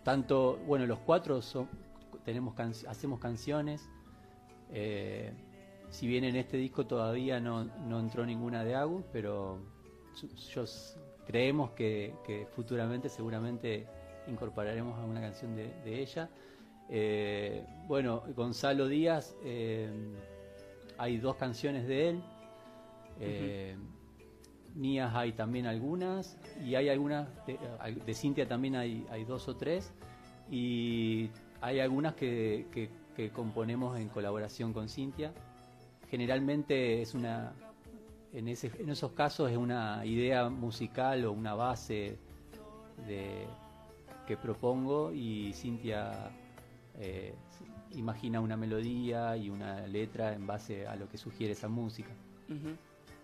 tanto, 0.02 0.56
bueno, 0.66 0.86
los 0.86 0.98
cuatro 1.00 1.42
son, 1.42 1.68
tenemos 2.24 2.54
can- 2.54 2.72
hacemos 2.88 3.20
canciones. 3.20 3.86
eh, 4.72 5.32
si 5.90 6.06
bien 6.08 6.24
en 6.24 6.34
este 6.36 6.56
disco 6.56 6.86
todavía 6.86 7.38
no, 7.38 7.64
no 7.64 8.00
entró 8.00 8.24
ninguna 8.26 8.64
de 8.64 8.74
Agus, 8.74 9.04
pero 9.12 9.60
yo 10.52 10.64
creemos 11.26 11.70
que, 11.72 12.14
futuramente 12.54 13.08
seguramente 13.08 13.86
incorporaremos 14.26 14.98
alguna 14.98 15.20
canción 15.20 15.54
de, 15.54 16.02
ella. 16.02 16.28
Eh, 16.88 17.64
bueno, 17.86 18.22
Gonzalo 18.34 18.86
Díaz, 18.88 19.36
eh, 19.44 19.90
hay 20.98 21.18
dos 21.18 21.36
canciones 21.36 21.86
de 21.86 22.08
él. 22.10 22.22
Eh, 23.20 23.76
Mías 24.74 25.14
hay 25.14 25.32
también 25.32 25.66
algunas. 25.66 26.38
Y 26.64 26.74
hay 26.74 26.88
algunas, 26.88 27.28
de, 27.46 27.58
de 28.04 28.14
Cintia 28.14 28.46
también 28.46 28.76
hay, 28.76 29.24
dos 29.26 29.48
o 29.48 29.56
tres. 29.56 29.92
Y 30.50 31.30
hay 31.60 31.80
algunas 31.80 32.14
que- 32.14 32.66
que 33.16 33.30
componemos 33.30 33.98
en 33.98 34.08
colaboración 34.08 34.74
con 34.74 34.88
Cintia. 34.90 35.32
Generalmente 36.10 37.00
es 37.00 37.14
una, 37.14 37.54
en, 38.36 38.48
ese, 38.48 38.70
en 38.78 38.90
esos 38.90 39.12
casos 39.12 39.50
es 39.50 39.56
una 39.56 40.04
idea 40.04 40.50
musical 40.50 41.24
o 41.24 41.32
una 41.32 41.54
base 41.54 42.18
de, 43.06 43.46
que 44.26 44.36
propongo 44.36 45.10
y 45.10 45.54
Cintia 45.54 46.30
eh, 46.98 47.34
imagina 47.94 48.40
una 48.40 48.56
melodía 48.56 49.36
y 49.38 49.48
una 49.48 49.86
letra 49.86 50.34
en 50.34 50.46
base 50.46 50.86
a 50.86 50.96
lo 50.96 51.08
que 51.08 51.16
sugiere 51.16 51.54
esa 51.54 51.68
música. 51.68 52.10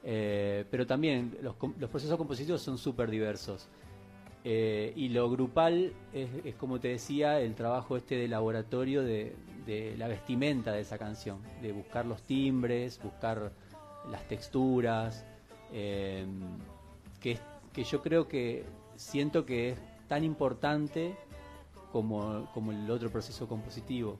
Eh, 0.03 0.65
pero 0.71 0.87
también 0.87 1.37
los, 1.43 1.57
procesos 1.57 2.17
compositivos 2.17 2.63
son 2.63 2.79
súper 2.79 3.11
diversos. 3.11 3.69
Eh, 4.45 4.95
y 4.97 5.11
lo 5.11 5.31
grupal 5.31 5.93
es, 6.15 6.29
es, 6.43 6.55
como 6.55 6.81
te 6.81 6.89
decía, 6.89 7.39
el 7.39 7.55
trabajo 7.55 7.99
este 7.99 8.17
de 8.17 8.29
laboratorio 8.29 9.03
de, 9.03 9.37
de 9.67 9.95
la 9.99 10.09
vestimenta 10.09 10.73
de 10.73 10.81
esa 10.81 10.97
canción, 10.97 11.39
de 11.61 11.71
buscar 11.73 12.07
los 12.07 12.23
timbres, 12.23 12.99
buscar 13.03 13.53
las 14.11 14.27
texturas, 14.29 15.25
eh, 15.73 16.27
que, 17.21 17.39
que 17.73 17.85
yo 17.85 18.03
creo 18.03 18.29
que 18.29 18.65
siento 18.97 19.45
que 19.47 19.71
es 19.71 19.79
tan 20.09 20.25
importante 20.25 21.15
como, 21.93 22.51
como 22.53 22.73
el 22.73 22.91
otro 22.91 23.11
proceso 23.11 23.47
compositivo 23.49 24.19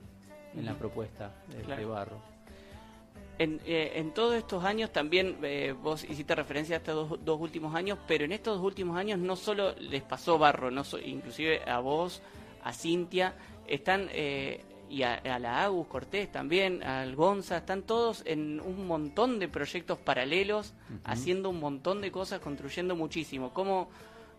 en 0.55 0.65
la 0.65 0.73
propuesta 0.75 1.33
de, 1.49 1.61
Claro. 1.63 1.81
de 1.81 1.85
Barro. 1.87 2.17
En, 3.39 3.59
eh, 3.65 3.93
en 3.95 4.13
todos 4.13 4.35
estos 4.35 4.63
años 4.63 4.91
también 4.91 5.37
eh, 5.41 5.73
vos 5.81 6.03
hiciste 6.03 6.35
referencia 6.35 6.75
a 6.75 6.77
estos 6.77 7.09
dos, 7.09 7.25
dos 7.25 7.41
últimos 7.41 7.73
años, 7.73 7.97
pero 8.07 8.25
en 8.25 8.31
estos 8.31 8.57
dos 8.57 8.65
últimos 8.65 8.95
años 8.95 9.17
no 9.17 9.35
solo 9.35 9.73
les 9.79 10.03
pasó 10.03 10.37
barro, 10.37 10.69
no 10.69 10.83
so- 10.83 10.99
inclusive 10.99 11.61
a 11.67 11.79
vos, 11.79 12.21
a 12.63 12.71
Cintia, 12.73 13.33
están 13.67 14.07
eh, 14.11 14.61
y 14.89 15.03
a, 15.03 15.15
a 15.15 15.39
la 15.39 15.63
Agus 15.63 15.87
Cortés 15.87 16.31
también, 16.31 16.83
al 16.83 17.15
Gonza, 17.15 17.57
están 17.57 17.81
todos 17.83 18.21
en 18.25 18.59
un 18.61 18.85
montón 18.87 19.39
de 19.39 19.47
proyectos 19.47 19.97
paralelos, 19.97 20.73
haciendo 21.03 21.49
un 21.49 21.59
montón 21.59 22.01
de 22.01 22.11
cosas, 22.11 22.39
construyendo 22.41 22.95
muchísimo. 22.95 23.51
¿Cómo, 23.53 23.89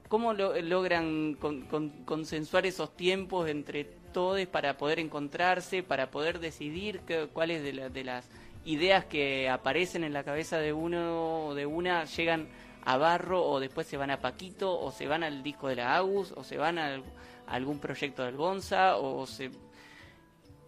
cómo 0.08 0.32
lo- 0.32 0.60
logran 0.62 1.34
con- 1.34 1.62
con- 1.62 2.04
consensuar 2.04 2.66
esos 2.66 2.94
tiempos 2.96 3.48
entre 3.48 3.84
todos 4.12 4.44
para 4.46 4.76
poder 4.76 5.00
encontrarse, 5.00 5.82
para 5.82 6.10
poder 6.10 6.38
decidir 6.38 7.00
cuáles 7.32 7.62
de, 7.64 7.72
la- 7.72 7.88
de 7.88 8.04
las 8.04 8.28
ideas 8.64 9.04
que 9.06 9.48
aparecen 9.48 10.04
en 10.04 10.12
la 10.12 10.22
cabeza 10.24 10.58
de 10.58 10.72
uno 10.72 11.46
o 11.48 11.54
de 11.54 11.66
una 11.66 12.04
llegan 12.04 12.48
a 12.84 12.96
Barro 12.96 13.42
o 13.44 13.60
después 13.60 13.86
se 13.86 13.96
van 13.96 14.10
a 14.10 14.20
Paquito 14.20 14.78
o 14.78 14.92
se 14.92 15.06
van 15.08 15.24
al 15.24 15.42
disco 15.42 15.68
de 15.68 15.76
la 15.76 15.96
Agus 15.96 16.32
o 16.36 16.44
se 16.44 16.58
van 16.58 16.78
al- 16.78 17.02
a 17.46 17.54
algún 17.54 17.78
proyecto 17.80 18.22
del 18.22 18.36
Gonza 18.36 18.96
o 18.98 19.26
se, 19.26 19.50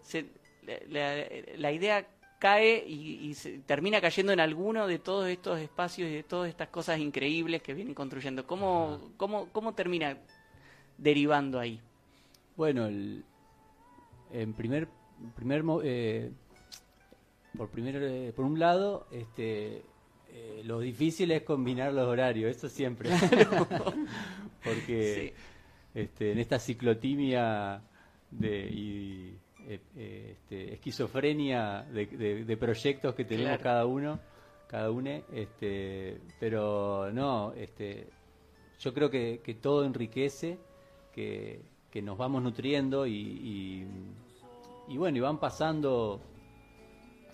se- 0.07 0.25
la, 1.57 1.71
idea 1.71 2.07
cae 2.39 2.83
y, 2.85 3.29
y 3.29 3.33
se 3.33 3.59
termina 3.59 4.01
cayendo 4.01 4.31
en 4.33 4.39
alguno 4.39 4.85
de 4.87 4.99
todos 4.99 5.27
estos 5.27 5.59
espacios 5.59 6.09
y 6.09 6.15
de 6.15 6.23
todas 6.23 6.49
estas 6.49 6.69
cosas 6.69 6.99
increíbles 6.99 7.61
que 7.61 7.73
vienen 7.73 7.93
construyendo. 7.93 8.45
¿Cómo, 8.45 9.11
cómo, 9.17 9.47
cómo 9.51 9.73
termina 9.73 10.17
derivando 10.97 11.59
ahí? 11.59 11.79
Bueno, 12.55 12.87
el, 12.87 13.23
en 14.31 14.53
primer, 14.53 14.87
primer 15.35 15.63
eh, 15.83 16.31
por 17.57 17.69
primer, 17.69 17.95
eh, 18.01 18.33
por 18.35 18.45
un 18.45 18.59
lado, 18.59 19.07
este, 19.11 19.83
eh, 20.29 20.61
lo 20.65 20.79
difícil 20.79 21.31
es 21.31 21.41
combinar 21.43 21.93
los 21.93 22.07
horarios, 22.07 22.55
eso 22.55 22.69
siempre, 22.69 23.09
porque 24.63 25.33
este, 25.95 26.31
en 26.31 26.39
esta 26.39 26.59
ciclotimia 26.59 27.81
de 28.29 28.69
y, 28.69 29.37
eh, 29.67 29.79
eh, 29.95 30.31
este, 30.37 30.73
esquizofrenia 30.73 31.83
de, 31.83 32.05
de- 32.07 32.45
de 32.45 32.57
proyectos 32.57 33.13
que 33.15 33.25
tenemos 33.25 33.49
Claro. 33.57 33.63
cada 33.63 33.85
uno, 33.85 34.19
cada 34.67 34.89
uno, 34.91 35.09
este, 35.33 36.19
pero 36.39 37.11
no, 37.11 37.53
este, 37.53 38.07
yo 38.79 38.93
creo 38.93 39.09
que, 39.09 39.41
que 39.43 39.55
todo 39.55 39.85
enriquece, 39.85 40.57
que, 41.13 41.61
que 41.91 42.01
nos 42.01 42.17
vamos 42.17 42.41
nutriendo 42.43 43.05
y, 43.07 43.13
y, 43.13 43.87
y 44.93 44.97
bueno, 44.97 45.17
y 45.17 45.21
van 45.21 45.39
pasando 45.39 46.21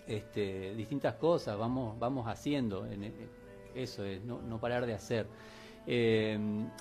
este, 0.08 0.74
distintas 0.76 1.16
cosas, 1.16 1.58
vamos, 1.58 1.98
vamos 2.00 2.28
haciendo, 2.28 2.86
en, 2.86 3.04
en- 3.06 3.14
eso 3.76 4.06
es, 4.06 4.22
no, 4.24 4.42
no 4.42 4.60
parar 4.60 4.86
de 4.86 4.94
hacer. 4.94 5.26
Eh, 5.88 6.38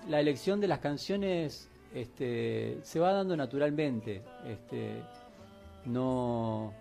la 0.08 0.20
elección 0.20 0.60
de 0.60 0.68
las 0.68 0.78
canciones 0.80 1.68
este, 1.94 2.78
se 2.82 3.00
va 3.00 3.12
dando 3.12 3.36
naturalmente, 3.36 4.22
este, 4.46 5.02
no, 5.86 6.72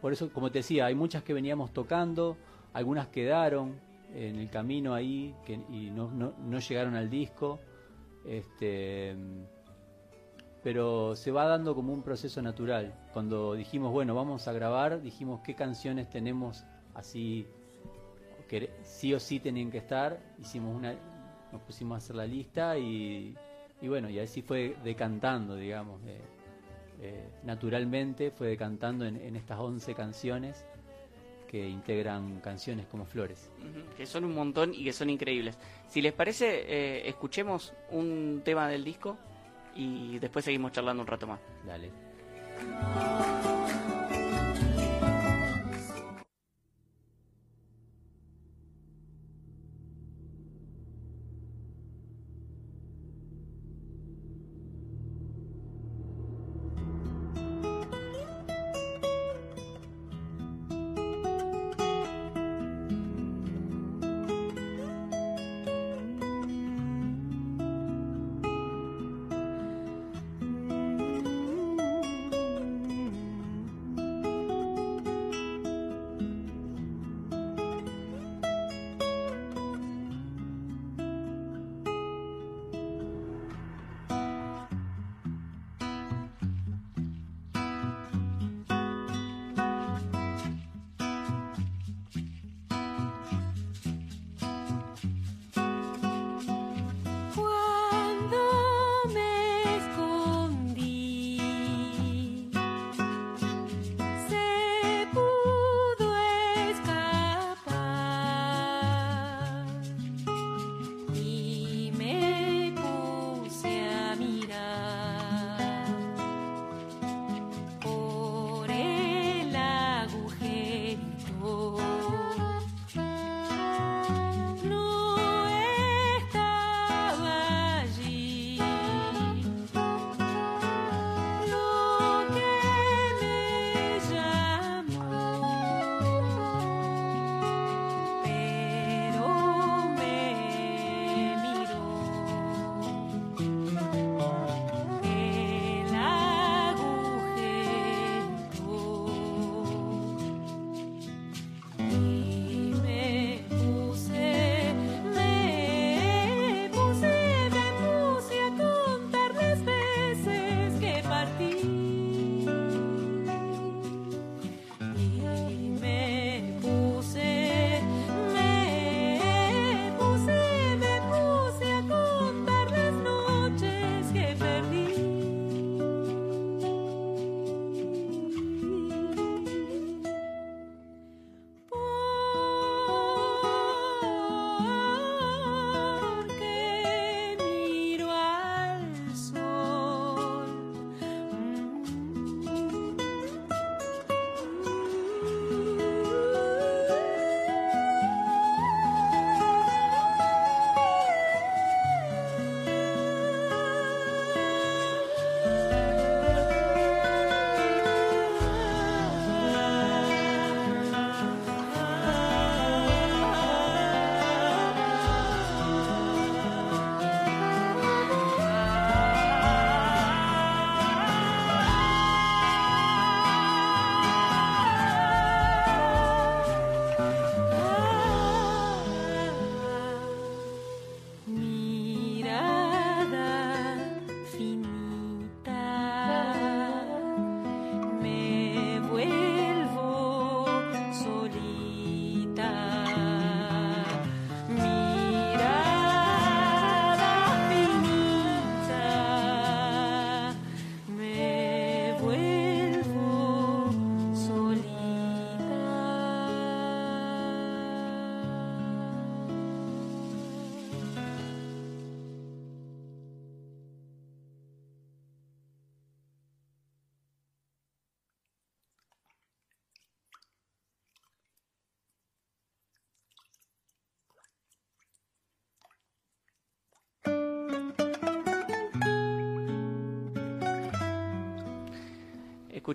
por 0.00 0.12
eso, 0.12 0.32
como 0.32 0.50
te 0.50 0.60
decía, 0.60 0.86
hay 0.86 0.94
muchas 0.94 1.22
que 1.22 1.32
veníamos 1.32 1.72
tocando, 1.72 2.36
algunas 2.72 3.08
quedaron 3.08 3.80
en 4.14 4.38
el 4.38 4.50
camino 4.50 4.94
ahí 4.94 5.34
y 5.70 5.90
no, 5.90 6.10
no, 6.10 6.34
no 6.38 6.58
llegaron 6.58 6.94
al 6.94 7.10
disco. 7.10 7.58
Este, 8.24 9.16
pero 10.62 11.14
se 11.14 11.30
va 11.30 11.46
dando 11.46 11.74
como 11.74 11.92
un 11.92 12.02
proceso 12.02 12.42
natural. 12.42 12.92
Cuando 13.12 13.54
dijimos, 13.54 13.92
bueno, 13.92 14.14
vamos 14.14 14.48
a 14.48 14.52
grabar, 14.52 15.00
dijimos 15.00 15.40
qué 15.44 15.54
canciones 15.54 16.10
tenemos 16.10 16.64
así, 16.94 17.46
que 18.48 18.70
sí 18.82 19.14
o 19.14 19.20
sí 19.20 19.38
tenían 19.38 19.70
que 19.70 19.78
estar. 19.78 20.18
Hicimos 20.40 20.74
una, 20.74 20.94
nos 21.52 21.62
pusimos 21.62 21.94
a 21.94 21.98
hacer 21.98 22.16
la 22.16 22.26
lista 22.26 22.76
y, 22.76 23.36
y 23.80 23.88
bueno, 23.88 24.10
y 24.10 24.18
así 24.18 24.42
fue 24.42 24.76
decantando, 24.82 25.54
digamos. 25.54 26.00
Eh, 27.00 27.28
naturalmente 27.44 28.30
fue 28.30 28.48
decantando 28.48 29.04
en, 29.04 29.16
en 29.16 29.36
estas 29.36 29.58
11 29.58 29.94
canciones 29.94 30.64
que 31.46 31.68
integran 31.68 32.40
canciones 32.40 32.86
como 32.86 33.06
Flores. 33.06 33.50
Que 33.96 34.06
son 34.06 34.24
un 34.24 34.34
montón 34.34 34.74
y 34.74 34.84
que 34.84 34.92
son 34.92 35.10
increíbles. 35.10 35.56
Si 35.88 36.02
les 36.02 36.12
parece, 36.12 36.64
eh, 36.66 37.08
escuchemos 37.08 37.72
un 37.90 38.42
tema 38.44 38.68
del 38.68 38.84
disco 38.84 39.16
y 39.74 40.18
después 40.18 40.44
seguimos 40.44 40.72
charlando 40.72 41.02
un 41.02 41.06
rato 41.06 41.26
más. 41.26 41.40
Dale. 41.64 41.90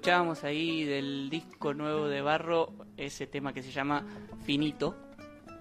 Escuchábamos 0.01 0.43
ahí 0.43 0.83
del 0.83 1.29
disco 1.29 1.75
nuevo 1.75 2.07
de 2.07 2.23
Barro 2.23 2.73
ese 2.97 3.27
tema 3.27 3.53
que 3.53 3.61
se 3.61 3.69
llama 3.71 4.03
Finito 4.43 4.95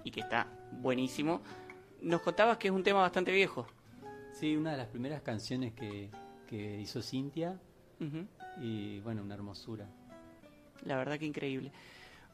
y 0.02 0.10
que 0.10 0.20
está 0.20 0.46
buenísimo. 0.80 1.42
Nos 2.00 2.22
contabas 2.22 2.56
que 2.56 2.68
es 2.68 2.72
un 2.72 2.82
tema 2.82 3.00
bastante 3.02 3.32
viejo. 3.32 3.66
Sí, 4.32 4.56
una 4.56 4.70
de 4.70 4.78
las 4.78 4.86
primeras 4.86 5.20
canciones 5.20 5.74
que, 5.74 6.08
que 6.48 6.80
hizo 6.80 7.02
Cintia 7.02 7.60
y 8.62 9.00
bueno, 9.00 9.22
una 9.22 9.34
hermosura. 9.34 9.84
La 10.86 10.96
verdad 10.96 11.18
que 11.18 11.26
increíble. 11.26 11.70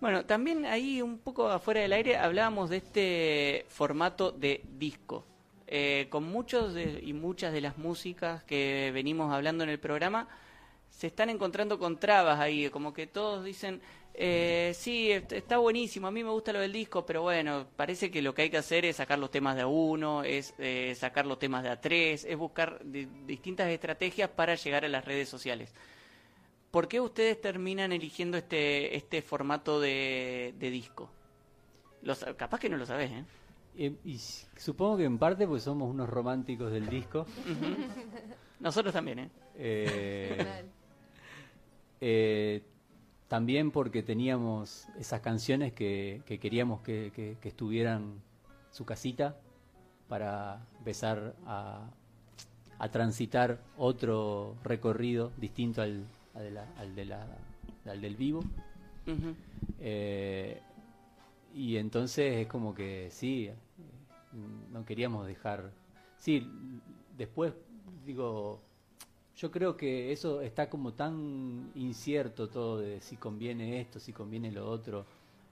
Bueno, 0.00 0.24
también 0.24 0.64
ahí 0.64 1.02
un 1.02 1.18
poco 1.18 1.48
afuera 1.48 1.80
del 1.80 1.92
aire 1.92 2.18
hablábamos 2.18 2.70
de 2.70 2.76
este 2.76 3.66
formato 3.68 4.30
de 4.30 4.62
disco. 4.78 5.24
Eh, 5.66 6.06
con 6.08 6.22
muchos 6.22 6.72
de- 6.72 7.00
y 7.04 7.12
muchas 7.14 7.52
de 7.52 7.62
las 7.62 7.76
músicas 7.78 8.44
que 8.44 8.92
venimos 8.94 9.32
hablando 9.34 9.64
en 9.64 9.70
el 9.70 9.80
programa, 9.80 10.28
se 10.90 11.08
están 11.08 11.30
encontrando 11.30 11.78
con 11.78 11.98
trabas 11.98 12.38
ahí, 12.40 12.68
como 12.70 12.92
que 12.92 13.06
todos 13.06 13.44
dicen, 13.44 13.80
eh, 14.14 14.72
sí, 14.74 15.10
est- 15.12 15.32
está 15.32 15.58
buenísimo, 15.58 16.06
a 16.06 16.10
mí 16.10 16.24
me 16.24 16.30
gusta 16.30 16.52
lo 16.52 16.60
del 16.60 16.72
disco, 16.72 17.04
pero 17.04 17.22
bueno, 17.22 17.66
parece 17.76 18.10
que 18.10 18.22
lo 18.22 18.34
que 18.34 18.42
hay 18.42 18.50
que 18.50 18.56
hacer 18.56 18.86
es 18.86 18.96
sacar 18.96 19.18
los 19.18 19.30
temas 19.30 19.56
de 19.56 19.62
a 19.62 19.66
uno, 19.66 20.22
es 20.24 20.54
eh, 20.58 20.94
sacar 20.96 21.26
los 21.26 21.38
temas 21.38 21.62
de 21.62 21.68
a 21.68 21.80
tres, 21.80 22.24
es 22.24 22.36
buscar 22.36 22.80
di- 22.84 23.08
distintas 23.26 23.68
estrategias 23.68 24.30
para 24.30 24.54
llegar 24.54 24.84
a 24.84 24.88
las 24.88 25.04
redes 25.04 25.28
sociales. 25.28 25.74
¿Por 26.70 26.88
qué 26.88 27.00
ustedes 27.00 27.40
terminan 27.40 27.92
eligiendo 27.92 28.36
este, 28.38 28.96
este 28.96 29.20
formato 29.22 29.80
de, 29.80 30.54
de 30.58 30.70
disco? 30.70 31.10
Los, 32.02 32.24
capaz 32.36 32.58
que 32.60 32.68
no 32.68 32.76
lo 32.76 32.86
sabes, 32.86 33.10
¿eh? 33.10 33.24
Eh, 33.78 33.94
y 34.04 34.18
supongo 34.56 34.96
que 34.96 35.04
en 35.04 35.18
parte 35.18 35.46
porque 35.46 35.60
somos 35.60 35.90
unos 35.90 36.08
románticos 36.08 36.72
del 36.72 36.88
disco. 36.88 37.26
Nosotros 38.60 38.92
también, 38.94 39.18
¿eh? 39.18 39.30
Eh, 39.54 40.64
eh, 42.00 42.62
también 43.28 43.70
porque 43.70 44.02
teníamos 44.02 44.86
esas 44.98 45.20
canciones 45.20 45.72
que, 45.72 46.22
que 46.26 46.38
queríamos 46.38 46.80
que, 46.82 47.10
que- 47.14 47.36
que 47.40 47.48
estuvieran 47.48 48.20
su 48.70 48.84
casita 48.84 49.36
para 50.08 50.64
empezar 50.78 51.34
a, 51.46 51.90
a 52.78 52.88
transitar 52.90 53.58
otro 53.76 54.54
recorrido 54.62 55.32
distinto 55.38 55.82
al, 55.82 56.04
al, 56.34 56.42
de 56.44 56.50
la- 56.52 56.68
al 56.78 56.94
de 56.94 57.04
la- 57.04 57.26
al 57.86 58.00
del 58.00 58.16
vivo. 58.16 58.44
Eh, 59.80 60.60
y 61.54 61.76
entonces 61.76 62.36
es 62.36 62.46
como 62.48 62.74
que 62.74 63.08
sí, 63.10 63.50
no 64.72 64.84
queríamos 64.84 65.26
dejar. 65.26 65.70
Sí, 66.18 66.46
después 67.16 67.52
digo, 68.04 68.60
yo 69.36 69.50
creo 69.50 69.76
que 69.76 70.12
eso 70.12 70.40
está 70.40 70.68
como 70.70 70.92
tan 70.94 71.70
incierto 71.74 72.48
todo 72.48 72.78
de 72.78 73.00
si 73.00 73.16
conviene 73.16 73.80
esto, 73.80 74.00
si 74.00 74.12
conviene 74.12 74.50
lo 74.50 74.68
otro. 74.68 75.04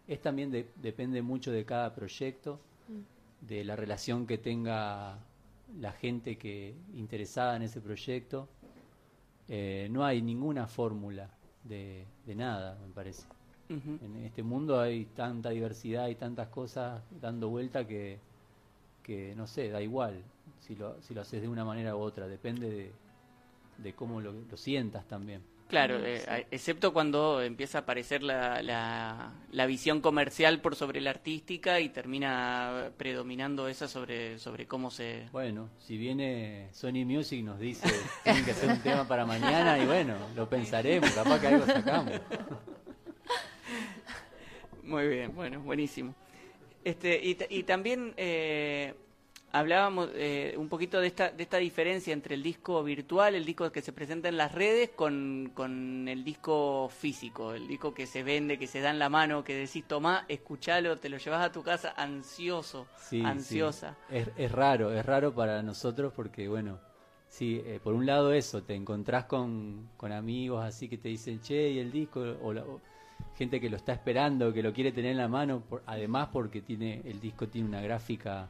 Es 0.09 0.21
también 0.21 0.51
de- 0.51 0.71
depende 0.77 1.23
mucho 1.23 1.51
de 1.53 1.65
cada 1.65 1.95
proyecto, 1.95 2.59
de 3.41 3.65
la 3.65 3.77
relación 3.77 4.27
que 4.27 4.39
tenga 4.39 5.19
la 5.81 5.93
gente 5.93 6.37
que 6.39 6.75
interesada 6.95 7.57
en 7.57 7.63
ese 7.63 7.81
proyecto. 7.81 8.49
Eh, 9.49 9.89
no 9.91 10.05
hay 10.05 10.23
ninguna 10.23 10.67
fórmula 10.67 11.29
de, 11.65 12.05
de 12.27 12.35
nada, 12.35 12.79
me 12.87 12.93
parece. 12.93 13.25
En 14.03 14.17
este 14.25 14.43
mundo 14.43 14.81
hay 14.81 15.07
tanta 15.07 15.51
diversidad 15.51 16.09
y 16.09 16.15
tantas 16.15 16.49
cosas 16.49 17.03
dando 17.21 17.49
vuelta 17.49 17.87
que, 17.87 18.19
que 19.03 19.35
no 19.37 19.47
sé, 19.47 19.69
da 19.71 19.81
igual 19.83 20.23
si 20.61 20.75
lo, 20.77 21.01
si 21.03 21.15
lo 21.15 21.23
haces 21.23 21.43
de 21.43 21.49
una 21.49 21.65
manera 21.65 21.97
u 21.97 22.01
otra, 22.01 22.27
depende 22.29 22.71
de, 22.71 22.93
de 23.79 23.93
cómo 23.93 24.21
lo, 24.21 24.33
lo 24.33 24.57
sientas 24.57 25.07
también. 25.07 25.43
Claro, 25.67 25.99
eh, 26.05 26.47
excepto 26.51 26.93
cuando 26.93 27.43
empieza 27.43 27.79
a 27.79 27.81
aparecer 27.81 28.23
la, 28.23 28.63
la, 28.63 29.33
la 29.51 29.67
visión 29.67 30.03
comercial 30.03 30.61
por 30.61 30.77
sobre 30.77 31.01
la 31.01 31.11
artística 31.11 31.81
y 31.81 31.89
termina 31.89 32.91
predominando 32.97 33.67
esa 33.67 33.89
sobre, 33.89 34.39
sobre 34.39 34.67
cómo 34.67 34.91
se... 34.91 35.27
Bueno, 35.33 35.71
si 35.79 35.97
viene 35.97 36.69
Sony 36.73 37.05
Music 37.07 37.41
y 37.41 37.43
nos 37.43 37.59
dice 37.59 37.89
tienen 38.23 38.45
que 38.45 38.51
hacer 38.51 38.69
un 38.69 38.81
tema 38.81 39.09
para 39.09 39.25
mañana 39.25 39.79
y 39.79 39.87
bueno, 39.87 40.15
lo 40.37 40.49
pensaremos, 40.49 41.11
capaz 41.11 41.41
que 41.41 41.47
algo 41.49 41.67
sacamos. 41.67 42.21
Muy 44.83 45.09
bien, 45.09 45.35
bueno, 45.35 45.61
buenísimo. 45.61 46.15
Este, 46.85 47.19
y, 47.25 47.39
y 47.49 47.63
también 47.63 48.13
eh, 48.19 48.95
hablábamos 49.55 50.11
eh, 50.15 50.55
un 50.59 50.69
poquito 50.69 51.01
de 51.01 51.07
esta, 51.07 51.31
de 51.31 51.43
esta 51.45 51.59
diferencia 51.59 52.13
entre 52.13 52.35
el 52.35 52.43
disco 52.43 52.83
virtual, 52.83 53.37
el 53.37 53.45
disco 53.45 53.71
que 53.71 53.83
se 53.83 53.93
presenta 53.93 54.29
en 54.29 54.37
las 54.37 54.53
redes, 54.53 54.91
con, 54.91 55.53
con 55.55 56.09
el 56.09 56.25
disco 56.25 56.89
físico, 56.89 57.55
el 57.55 57.69
disco 57.69 57.95
que 57.95 58.07
se 58.07 58.25
vende, 58.25 58.59
que 58.59 58.67
se 58.67 58.81
da 58.81 58.91
en 58.91 58.99
la 58.99 59.09
mano, 59.09 59.45
que 59.45 59.55
decís, 59.55 59.85
tomá, 59.87 60.25
escuchalo, 60.29 60.99
te 60.99 61.09
lo 61.09 61.19
llevas 61.19 61.45
a 61.47 61.53
tu 61.53 61.63
casa 61.63 61.95
ansioso, 61.97 62.87
Sí, 62.99 63.21
sí. 63.21 63.25
ansiosa. 63.27 63.97
Es, 64.11 64.29
es 64.37 64.51
raro, 64.51 64.93
es 64.93 65.07
raro 65.07 65.33
para 65.33 65.63
nosotros 65.63 66.13
porque, 66.15 66.49
bueno, 66.49 66.81
sí, 67.29 67.63
eh, 67.65 67.79
por 67.83 67.95
un 67.95 68.07
lado 68.07 68.33
eso, 68.33 68.65
te 68.65 68.75
encontrás 68.75 69.27
con, 69.27 69.89
con 69.97 70.11
amigos 70.11 70.65
así 70.65 70.89
que 70.89 70.99
te 70.99 71.09
dicen, 71.11 71.41
che, 71.41 71.71
y 71.71 71.79
el 71.79 71.93
disco, 71.93 72.21
o, 72.43 72.53
la- 72.53 72.65
o 72.65 72.81
gente 73.39 73.61
que 73.61 73.71
lo 73.71 73.77
está 73.77 73.93
esperando, 73.93 74.53
que 74.53 74.65
lo 74.65 74.73
quiere 74.73 74.91
tener 74.91 75.13
en 75.13 75.19
la 75.19 75.29
mano, 75.29 75.61
por- 75.61 75.85
además 75.87 76.29
porque 76.33 76.61
tiene 76.61 77.03
el 77.05 77.21
disco 77.21 77.47
tiene 77.47 77.69
una 77.69 77.81
gráfica 77.81 78.49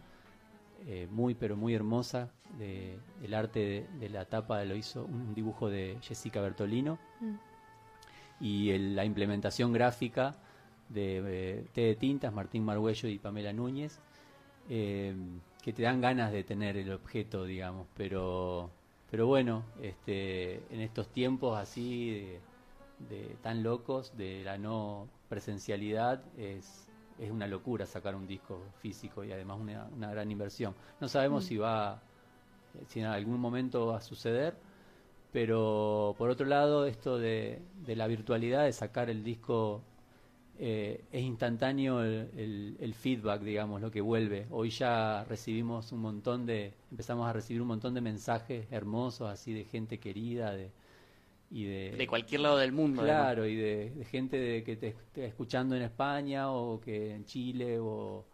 eh, 0.87 1.09
muy, 1.11 1.35
pero 1.35 1.57
muy 1.57 1.75
hermosa, 1.75 2.31
de, 2.59 2.99
el 3.23 3.35
arte 3.35 3.59
de, 3.61 3.87
de 3.99 4.09
la 4.11 4.27
tapa 4.27 4.65
lo 4.65 4.77
hizo 4.77 5.05
un 5.05 5.35
dibujo 5.35 5.69
de 5.69 5.99
Jessica 6.03 6.41
Bertolino. 6.41 6.99
Y 8.41 8.71
el- 8.71 8.95
la 8.97 9.05
implementación 9.05 9.73
gráfica 9.73 10.37
de 10.89 11.23
eh, 11.25 11.65
T 11.73 11.81
de 11.81 11.95
Tintas, 11.97 12.33
Martín 12.33 12.65
Margüello 12.65 13.09
y 13.09 13.19
Pamela 13.19 13.53
Núñez, 13.53 13.99
eh, 14.69 15.15
que 15.63 15.73
te 15.73 15.83
dan 15.83 16.01
ganas 16.01 16.31
de 16.33 16.45
tener 16.45 16.77
el 16.77 16.93
objeto, 16.93 17.45
digamos, 17.45 17.87
pero, 17.97 18.71
pero 19.11 19.27
bueno, 19.27 19.65
este, 19.81 20.57
en 20.71 20.81
estos 20.81 21.09
tiempos 21.09 21.59
así 21.59 22.11
de, 22.11 22.41
de 23.09 23.37
tan 23.43 23.63
locos 23.63 24.17
de 24.17 24.43
la 24.45 24.59
no 24.59 25.09
presencialidad 25.29 26.23
es, 26.39 26.84
es 27.19 27.31
una 27.31 27.47
locura 27.47 27.87
sacar 27.87 28.15
un 28.17 28.27
disco 28.27 28.73
físico 28.79 29.25
y 29.25 29.33
además 29.33 29.59
una, 29.61 29.87
una 29.93 30.11
gran 30.11 30.31
inversión. 30.31 30.75
No 31.01 31.09
sabemos 31.09 31.45
Mm. 31.45 31.47
si 31.47 31.57
va, 31.57 32.03
si 32.87 33.01
en 33.01 33.07
algún 33.07 33.41
momento 33.41 33.87
va 33.87 33.99
a 33.99 34.01
suceder, 34.01 34.57
pero 35.33 36.15
por 36.19 36.31
otro 36.31 36.47
lado 36.47 36.87
esto 36.87 37.19
de, 37.19 37.63
de 37.75 37.97
la 37.97 38.07
virtualidad, 38.07 38.65
de 38.65 38.73
sacar 38.73 39.11
el 39.11 39.25
disco, 39.25 39.83
eh, 40.59 41.05
es 41.13 41.23
instantáneo 41.23 42.03
el, 42.03 42.31
el- 42.37 42.77
el 42.81 42.95
feedback, 42.95 43.43
digamos, 43.43 43.81
lo 43.81 43.91
que 43.91 44.01
vuelve. 44.01 44.47
Hoy 44.51 44.71
ya 44.71 45.25
recibimos 45.25 45.93
un 45.93 46.01
montón 46.01 46.47
de, 46.47 46.75
empezamos 46.91 47.29
a 47.29 47.33
recibir 47.33 47.63
un 47.63 47.69
montón 47.69 47.95
de 47.95 48.01
mensajes 48.01 48.67
hermosos, 48.71 49.29
así 49.31 49.53
de 49.53 49.65
gente 49.65 49.99
querida, 49.99 50.53
de, 50.55 50.71
y 51.55 51.67
de, 51.67 51.93
De 51.93 52.07
cualquier 52.09 52.41
lado 52.41 52.59
del 52.59 52.73
mundo, 52.73 53.03
Claro, 53.03 53.47
y 53.47 53.55
de, 53.55 53.91
de 53.91 54.05
gente 54.07 54.37
de, 54.37 54.65
que 54.65 54.75
te 54.75 54.89
esté 54.89 55.27
escuchando 55.27 55.77
en 55.77 55.83
España 55.83 56.51
o 56.51 56.81
que 56.81 57.15
en 57.15 57.25
Chile 57.27 57.79
o 57.79 58.25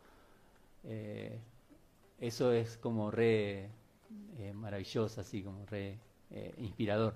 eh, 0.85 1.39
eso 2.19 2.51
es 2.51 2.79
como 2.79 3.11
re 3.11 3.69
eh, 4.39 4.53
maravilloso, 4.55 5.21
así 5.21 5.43
como 5.43 5.67
re 5.67 5.99
eh, 6.31 6.55
inspirador. 6.57 7.15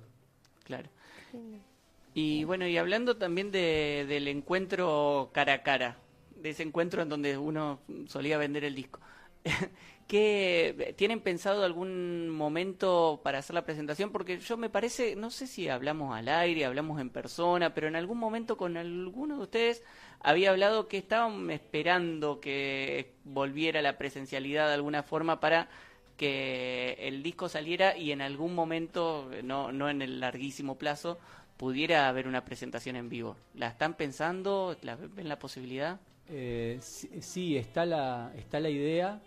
Claro. 0.64 0.90
Y 2.12 2.44
bueno, 2.44 2.66
y 2.66 2.76
hablando 2.76 3.16
también 3.16 3.50
de, 3.50 4.04
del 4.06 4.28
encuentro 4.28 5.30
cara 5.32 5.54
a 5.54 5.62
cara, 5.62 5.96
de 6.36 6.50
ese 6.50 6.64
encuentro 6.64 7.00
en 7.00 7.08
donde 7.08 7.38
uno 7.38 7.80
solía 8.08 8.36
vender 8.36 8.64
el 8.64 8.74
disco. 8.74 9.00
¿Qué, 10.06 10.94
¿Tienen 10.96 11.20
pensado 11.20 11.64
algún 11.64 12.28
momento 12.28 13.20
para 13.24 13.38
hacer 13.38 13.54
la 13.54 13.64
presentación? 13.64 14.12
Porque 14.12 14.38
yo 14.38 14.56
me 14.56 14.68
parece, 14.68 15.16
no 15.16 15.30
sé 15.30 15.46
si 15.46 15.68
hablamos 15.68 16.14
al 16.14 16.28
aire, 16.28 16.66
hablamos 16.66 17.00
en 17.00 17.10
persona, 17.10 17.72
pero 17.72 17.88
en 17.88 17.96
algún 17.96 18.18
momento 18.18 18.56
con 18.56 18.76
alguno 18.76 19.36
de 19.36 19.42
ustedes 19.42 19.82
había 20.20 20.50
hablado 20.50 20.88
que 20.88 20.98
estaban 20.98 21.50
esperando 21.50 22.40
que 22.40 23.14
volviera 23.24 23.80
la 23.82 23.96
presencialidad 23.96 24.68
de 24.68 24.74
alguna 24.74 25.02
forma 25.02 25.40
para 25.40 25.68
que 26.16 26.96
el 27.00 27.22
disco 27.22 27.48
saliera 27.48 27.96
y 27.96 28.12
en 28.12 28.20
algún 28.20 28.54
momento, 28.54 29.30
no, 29.42 29.72
no 29.72 29.88
en 29.88 30.02
el 30.02 30.20
larguísimo 30.20 30.76
plazo, 30.76 31.18
pudiera 31.56 32.08
haber 32.08 32.28
una 32.28 32.44
presentación 32.44 32.96
en 32.96 33.08
vivo. 33.08 33.36
¿La 33.54 33.68
están 33.68 33.94
pensando? 33.94 34.76
¿La 34.82 34.96
ven 34.96 35.28
la 35.28 35.38
posibilidad? 35.38 35.98
Eh, 36.28 36.78
sí, 36.80 37.10
sí, 37.20 37.56
está 37.56 37.84
la, 37.84 38.32
está 38.36 38.60
la 38.60 38.70
idea, 38.70 39.20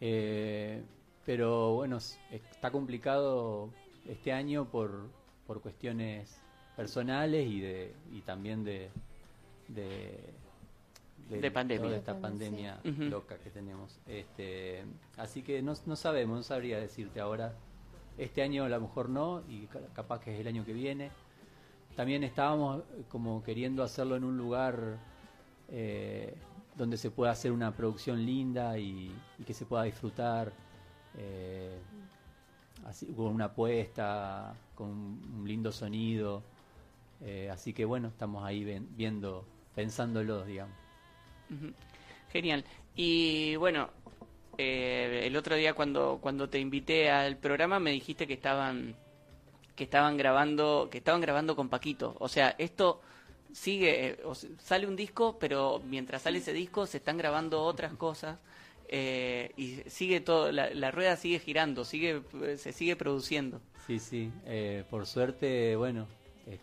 eh, 0.00 0.82
pero 1.26 1.74
bueno, 1.74 1.98
está 2.30 2.70
complicado 2.70 3.70
este 4.08 4.32
año 4.32 4.64
por, 4.66 5.08
por 5.46 5.60
cuestiones 5.60 6.40
personales 6.76 7.46
y, 7.46 7.60
de, 7.60 7.94
y 8.12 8.20
también 8.22 8.64
de, 8.64 8.88
de, 9.68 10.32
De 11.28 11.50
pandemia. 11.50 11.82
toda 11.84 11.96
esta 11.96 12.18
pandemia 12.18 12.80
loca 13.10 13.36
que 13.38 13.50
tenemos. 13.50 14.00
Este, 14.06 14.84
así 15.16 15.42
que 15.42 15.62
no, 15.62 15.74
no 15.86 15.96
sabemos, 15.96 16.36
no 16.38 16.42
sabría 16.42 16.80
decirte 16.80 17.20
ahora. 17.20 17.54
Este 18.18 18.42
año 18.42 18.64
a 18.64 18.68
lo 18.68 18.80
mejor 18.80 19.08
no 19.08 19.42
y 19.48 19.66
ca- 19.66 19.80
capaz 19.94 20.20
que 20.20 20.34
es 20.34 20.40
el 20.40 20.46
año 20.48 20.64
que 20.64 20.72
viene. 20.72 21.10
También 21.96 22.24
estábamos 22.24 22.82
como 23.08 23.42
queriendo 23.42 23.82
hacerlo 23.82 24.16
en 24.16 24.24
un 24.24 24.36
lugar 24.38 24.98
eh, 25.68 26.34
donde 26.80 26.96
se 26.96 27.10
pueda 27.10 27.32
hacer 27.32 27.52
una 27.52 27.76
producción 27.76 28.24
linda 28.24 28.78
y, 28.78 29.12
que 29.46 29.52
se 29.52 29.66
pueda 29.66 29.82
disfrutar 29.82 30.50
eh, 31.18 31.78
así, 32.86 33.04
con 33.08 33.26
una 33.26 33.44
apuesta, 33.46 34.54
con 34.74 34.88
un, 34.88 35.44
lindo 35.46 35.72
sonido. 35.72 36.42
Eh, 37.20 37.50
así 37.52 37.74
que 37.74 37.84
bueno, 37.84 38.08
estamos 38.08 38.42
ahí 38.46 38.64
viendo, 38.96 39.44
pensándolo, 39.74 40.42
digamos. 40.46 40.74
Genial. 42.32 42.64
Y 42.96 43.56
bueno, 43.56 43.90
eh, 44.56 45.24
el 45.26 45.36
otro 45.36 45.56
día 45.56 45.74
cuando, 45.74 46.18
cuando 46.22 46.48
te 46.48 46.60
invité 46.60 47.10
al 47.10 47.36
programa 47.36 47.78
me 47.78 47.90
dijiste 47.90 48.26
que 48.26 48.34
estaban 48.34 48.96
que 49.76 49.84
estaban 49.84 50.16
grabando 50.16 50.88
que 50.90 50.98
estaban 50.98 51.20
grabando 51.20 51.54
con 51.54 51.68
Paquito. 51.68 52.16
O 52.20 52.28
sea, 52.28 52.54
esto 52.56 53.02
sigue 53.52 54.10
eh, 54.12 54.18
sale 54.58 54.86
un 54.86 54.96
disco, 54.96 55.38
pero 55.38 55.80
mientras 55.86 56.22
sale 56.22 56.38
ese 56.38 56.52
disco 56.52 56.86
se 56.86 56.98
están 56.98 57.16
grabando 57.16 57.62
otras 57.62 57.94
cosas 57.94 58.38
eh, 58.88 59.52
y 59.56 59.76
sigue 59.88 60.20
todo 60.20 60.50
la, 60.52 60.70
la 60.74 60.90
rueda 60.90 61.16
sigue 61.16 61.38
girando, 61.38 61.84
sigue 61.84 62.22
se 62.56 62.72
sigue 62.72 62.96
produciendo. 62.96 63.60
Sí, 63.86 63.98
sí. 63.98 64.30
eh, 64.46 64.84
por 64.90 65.06
suerte, 65.06 65.74
bueno, 65.76 66.06
eh, 66.46 66.58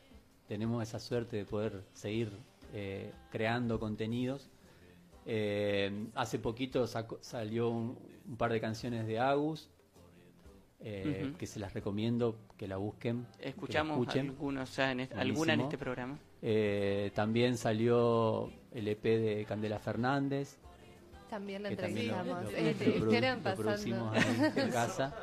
tenemos 0.47 0.81
esa 0.83 0.99
suerte 0.99 1.37
de 1.37 1.45
poder 1.45 1.83
seguir 1.93 2.31
eh, 2.73 3.11
creando 3.31 3.79
contenidos. 3.79 4.49
Eh, 5.25 6.07
hace 6.15 6.39
poquito 6.39 6.87
sacó- 6.87 7.19
salió 7.21 7.69
un, 7.69 7.97
un 8.27 8.37
par 8.37 8.51
de 8.53 8.61
canciones 8.61 9.05
de 9.07 9.19
Agus, 9.19 9.69
eh, 10.79 11.33
que 11.37 11.47
se 11.47 11.59
las 11.59 11.73
recomiendo 11.73 12.37
que 12.57 12.67
la 12.67 12.77
busquen. 12.77 13.25
que 13.37 13.43
la 13.43 13.49
Escuchamos 13.49 13.97
escuchen. 13.99 14.29
algunos 14.29 14.75
ya 14.75 14.91
en 14.91 14.99
este- 15.01 15.15
alguna 15.15 15.53
en 15.53 15.61
este 15.61 15.77
programa. 15.77 16.19
Eh, 16.41 17.11
también 17.15 17.57
salió 17.57 18.51
el 18.73 18.87
EP 18.87 19.03
de 19.03 19.45
Candela 19.45 19.79
Fernández. 19.79 20.57
También 21.29 21.63
lo- 21.63 21.69
entrevistamos. 21.69 22.43
lo- 22.43 22.49
Eh, 22.51 22.75
lo 22.79 22.85
produ- 22.85 22.93
estuvieron 22.93 23.37
lo 23.37 23.43
pasando. 23.43 24.11
en 24.55 24.69
casa. 24.71 25.15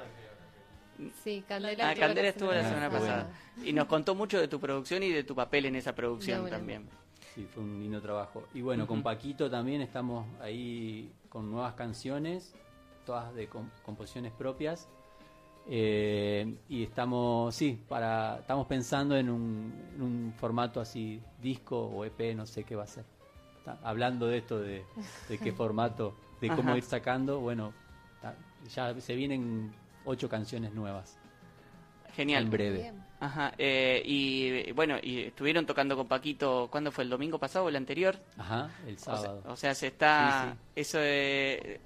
Sí, 1.25 1.43
Candela. 1.49 1.91
Ah, 1.91 1.95
Candela 1.95 2.29
estuvo 2.29 2.53
la 2.53 2.63
semana 2.63 2.87
Estuvo 2.87 3.01
pasada. 3.01 3.31
Y 3.65 3.73
nos 3.73 3.87
contó 3.87 4.15
mucho 4.15 4.39
de 4.41 4.47
tu 4.49 4.61
producción 4.61 5.03
y 5.03 5.11
de 5.11 5.25
tu 5.25 5.35
papel 5.35 5.67
en 5.67 5.77
esa 5.77 5.95
producción 5.95 6.49
también. 6.49 6.89
Sí, 7.35 7.47
fue 7.53 7.65
un 7.65 7.81
lindo 7.81 8.01
trabajo. 8.01 8.45
Y 8.55 8.61
bueno, 8.61 8.87
con. 8.87 9.03
Paquito 9.03 9.51
también 9.51 9.81
estamos 9.81 10.25
ahí 10.41 11.13
con 11.29 11.51
nuevas 11.51 11.75
canciones, 11.75 12.55
todas 13.05 13.35
de 13.35 13.49
com- 13.49 13.71
composiciones 13.85 14.33
propias. 14.33 14.89
Eh, 15.67 16.57
y 16.69 16.83
estamos, 16.83 17.55
sí, 17.55 17.81
para, 17.89 18.39
estamos 18.41 18.67
pensando 18.67 19.17
en 19.17 19.31
un, 19.31 19.73
en 19.95 20.03
un 20.03 20.35
formato 20.37 20.81
así, 20.81 21.21
disco 21.41 21.79
o 21.81 22.05
EP, 22.05 22.35
no 22.37 22.45
sé 22.47 22.65
qué 22.65 22.77
va 22.77 22.85
a 22.85 22.87
ser. 22.87 23.05
Está- 23.59 23.79
hablando 23.83 24.27
de 24.27 24.39
esto, 24.39 24.61
de, 24.61 24.85
de 25.29 25.39
qué 25.39 25.53
formato, 25.57 26.15
de 26.41 26.49
cómo 26.49 26.71
Ajá. 26.71 26.77
ir 26.79 26.83
sacando, 26.85 27.41
bueno, 27.41 27.73
ya 28.75 28.99
se 29.01 29.15
vienen 29.15 29.73
ocho 30.05 30.29
canciones 30.29 30.73
nuevas. 30.75 31.19
Genial. 32.15 32.45
En 32.45 32.51
breve. 32.51 32.93
Ajá. 33.21 33.55
eh, 33.57 34.03
y 34.05 34.71
bueno, 34.73 34.97
y 35.03 35.23
estuvieron 35.23 35.65
tocando 35.65 35.97
con 35.97 36.07
Paquito, 36.07 36.69
¿cuándo 36.71 36.93
fue? 36.93 37.05
¿El 37.05 37.11
domingo 37.11 37.39
pasado 37.39 37.65
o 37.65 37.69
el 37.71 37.77
anterior? 37.77 38.17
Ajá, 38.37 38.71
el 38.87 38.97
O 38.97 38.99
sea- 38.99 39.17
sábado. 39.17 39.43
O 39.47 39.57
sea, 39.57 39.75
se 39.75 39.87
está. 39.87 40.53
Sí, 40.53 40.59
Eso 40.77 40.99
eh, 41.01 41.81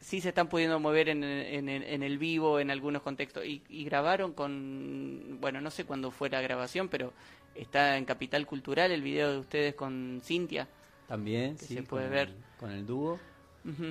sí 0.00 0.20
se 0.20 0.28
están 0.30 0.48
pudiendo 0.48 0.78
mover 0.80 1.08
en, 1.08 1.22
en- 1.24 1.68
en 1.68 2.02
el 2.02 2.18
vivo 2.18 2.58
en 2.60 2.70
algunos 2.70 3.02
contextos. 3.02 3.44
Y, 3.44 3.62
y 3.68 3.84
grabaron 3.84 4.32
con. 4.32 5.38
Bueno, 5.40 5.60
no 5.60 5.70
sé 5.70 5.84
cuándo 5.84 6.10
fue 6.10 6.28
la 6.30 6.40
grabación, 6.40 6.88
pero 6.88 7.12
está 7.54 7.96
en 7.96 8.04
Capital 8.04 8.46
Cultural 8.46 8.90
el 8.92 9.02
video 9.02 9.32
de 9.32 9.38
ustedes 9.38 9.74
con 9.74 10.20
Cintia. 10.24 10.68
También, 11.08 11.56
sí, 11.58 11.74
se 11.74 11.82
puede 11.82 12.04
con 12.06 12.12
ver. 12.14 12.28
el- 12.28 12.34
con 12.58 12.70
el 12.70 12.86
dúo. 12.86 13.18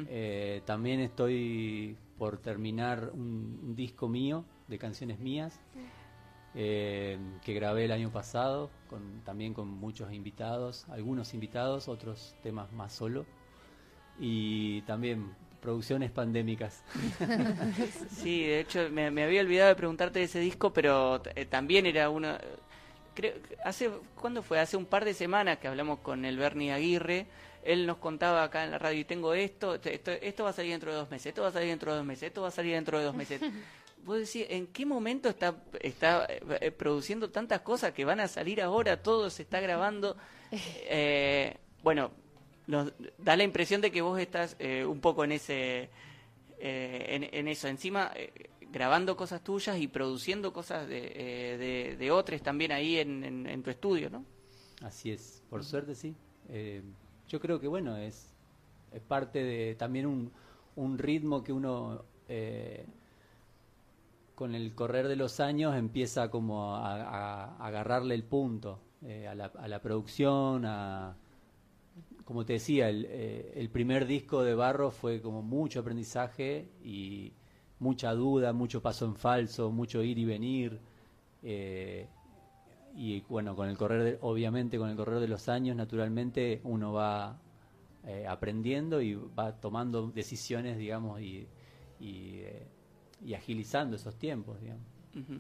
Eh, 0.08 0.62
también 0.66 1.02
estoy 1.02 1.98
por 2.18 2.38
terminar 2.38 3.10
un, 3.14 3.60
un 3.62 3.76
disco 3.76 4.08
mío 4.08 4.46
de 4.70 4.78
canciones 4.78 5.20
mías 5.20 5.60
eh, 6.54 7.18
que 7.44 7.54
grabé 7.54 7.84
el 7.86 7.92
año 7.92 8.10
pasado, 8.10 8.70
con, 8.90 9.20
también 9.26 9.54
con 9.54 9.68
muchos 9.68 10.14
invitados, 10.14 10.88
algunos 10.90 11.34
invitados, 11.34 11.90
otros 11.90 12.36
temas 12.42 12.72
más 12.72 12.94
solo 12.94 13.26
y 14.18 14.82
también 14.84 15.36
producciones 15.66 16.12
pandémicas. 16.12 16.84
Sí, 18.10 18.44
de 18.44 18.60
hecho 18.60 18.90
me, 18.92 19.12
me 19.12 19.24
había 19.24 19.42
olvidado 19.42 19.70
de 19.70 19.76
preguntarte 19.76 20.20
de 20.20 20.26
ese 20.26 20.40
disco, 20.40 20.72
pero 20.72 21.22
eh, 21.36 21.46
también 21.46 21.86
era 21.86 22.10
uno. 22.10 22.38
Creo, 23.14 23.34
hace 23.64 23.90
¿Cuándo 24.20 24.44
fue? 24.44 24.60
Hace 24.60 24.78
un 24.78 24.86
par 24.86 25.06
de 25.06 25.14
semanas 25.14 25.58
que 25.58 25.68
hablamos 25.68 26.00
con 26.00 26.26
el 26.26 26.38
Bernie 26.38 26.72
Aguirre. 26.72 27.28
Él 27.64 27.88
nos 27.88 27.98
contaba 27.98 28.44
acá 28.44 28.64
en 28.64 28.72
la 28.72 28.78
radio: 28.78 29.00
y 29.00 29.06
tengo 29.06 29.34
esto, 29.34 29.76
esto, 29.76 30.12
esto 30.12 30.44
va 30.44 30.52
a 30.52 30.54
salir 30.54 30.72
dentro 30.72 30.92
de 30.92 30.98
dos 30.98 31.10
meses, 31.10 31.28
esto 31.28 31.42
va 31.42 31.50
a 31.50 31.52
salir 31.52 31.70
dentro 31.70 31.92
de 31.92 31.98
dos 31.98 32.06
meses, 32.06 32.24
esto 32.24 32.42
va 32.42 32.50
a 32.50 32.52
salir 32.52 32.74
dentro 32.74 33.00
de 33.00 33.06
dos 33.06 33.16
meses. 33.16 33.42
Vos 34.06 34.20
decís, 34.20 34.46
¿en 34.50 34.68
qué 34.68 34.86
momento 34.86 35.30
está, 35.30 35.56
está 35.82 36.28
eh, 36.30 36.72
produciendo 36.72 37.32
tantas 37.32 37.62
cosas 37.62 37.92
que 37.92 38.06
van 38.06 38.20
a 38.20 38.28
salir 38.28 38.62
ahora? 38.62 39.02
Todo 39.02 39.30
se 39.30 39.44
está 39.44 39.60
grabando. 39.60 40.16
Eh, 40.88 41.58
bueno, 41.84 42.12
nos 42.68 42.94
da 43.18 43.36
la 43.36 43.44
impresión 43.44 43.82
de 43.82 43.92
que 43.92 44.02
vos 44.02 44.20
estás 44.20 44.56
eh, 44.60 44.86
un 44.86 45.00
poco 45.00 45.24
en 45.24 45.32
ese 45.34 45.90
eh, 46.60 47.30
en, 47.32 47.48
eso 47.48 47.68
encima 47.68 48.12
eh, 48.16 48.32
grabando 48.72 49.16
cosas 49.16 49.44
tuyas 49.44 49.78
y 49.80 49.88
produciendo 49.88 50.52
cosas 50.54 50.88
de, 50.88 51.02
de, 51.58 51.96
de 51.98 52.12
otros 52.12 52.42
también 52.42 52.72
ahí 52.72 52.98
en, 52.98 53.24
en- 53.24 53.64
tu 53.64 53.70
estudio 53.70 54.10
no 54.10 54.24
Así 54.82 55.12
es, 55.12 55.42
por 55.50 55.64
suerte 55.64 55.96
sí. 55.96 56.14
Yo 57.30 57.40
creo 57.40 57.60
que 57.60 57.68
bueno, 57.68 57.96
es, 57.98 58.28
es 58.92 59.02
parte 59.02 59.42
de 59.44 59.76
también 59.76 60.06
un, 60.06 60.32
un 60.76 60.98
ritmo 60.98 61.44
que 61.44 61.54
uno 61.54 62.04
con 64.36 64.54
el 64.54 64.76
correr 64.76 65.08
de 65.08 65.16
los 65.16 65.40
años 65.40 65.76
empieza 65.76 66.30
como 66.30 66.76
a, 66.76 66.96
a- 67.04 67.66
agarrarle 67.68 68.16
el 68.16 68.24
punto 68.24 68.80
a, 69.30 69.34
la, 69.36 69.46
a 69.46 69.68
la 69.68 69.82
producción, 69.82 70.66
a, 70.66 71.16
como 72.26 72.46
te 72.46 72.54
decía, 72.54 72.90
el, 72.90 73.06
eh, 73.10 73.54
el 73.56 73.70
primer 73.70 74.08
disco 74.08 74.44
de 74.44 74.56
Barro 74.56 74.92
fue 74.92 75.22
como 75.22 75.42
mucho 75.44 75.80
aprendizaje 75.82 76.70
y 76.84 77.34
mucha 77.80 78.14
duda, 78.14 78.54
mucho 78.54 78.82
paso 78.82 79.06
en 79.06 79.16
falso, 79.16 79.72
mucho 79.72 80.04
ir 80.04 80.18
y 80.18 80.26
venir. 80.26 80.80
eh, 81.44 82.08
y 82.96 83.22
bueno, 83.30 83.56
con 83.56 83.68
el 83.70 83.78
correr, 83.78 84.04
de- 84.04 84.18
obviamente 84.22 84.78
con 84.78 84.90
el 84.90 84.96
correr 84.96 85.20
de 85.20 85.28
los 85.28 85.50
años, 85.50 85.76
naturalmente 85.76 86.62
uno 86.64 86.94
va 86.94 87.38
eh, 88.08 88.26
aprendiendo 88.28 89.02
y 89.02 89.16
va 89.16 89.54
tomando 89.60 90.08
decisiones, 90.12 90.78
digamos, 90.78 91.20
y, 91.22 91.48
eh, 92.00 92.68
agilizando 93.36 93.96
esos 93.96 94.16
tiempos, 94.16 94.60
digamos. 94.62 94.84
Ujú. 95.16 95.40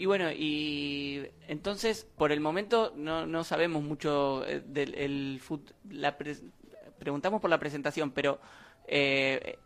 Y 0.00 0.06
bueno 0.06 0.30
y 0.32 1.26
entonces 1.46 2.06
por 2.16 2.32
el 2.32 2.40
momento 2.40 2.94
no, 2.96 3.26
no 3.26 3.44
sabemos 3.44 3.82
mucho 3.82 4.46
eh, 4.46 4.62
del 4.66 5.38
la 5.90 6.16
pres- 6.16 6.42
preguntamos 6.98 7.38
por 7.42 7.50
la 7.50 7.58
presentación 7.58 8.10
pero 8.10 8.40
eh, 8.88 9.58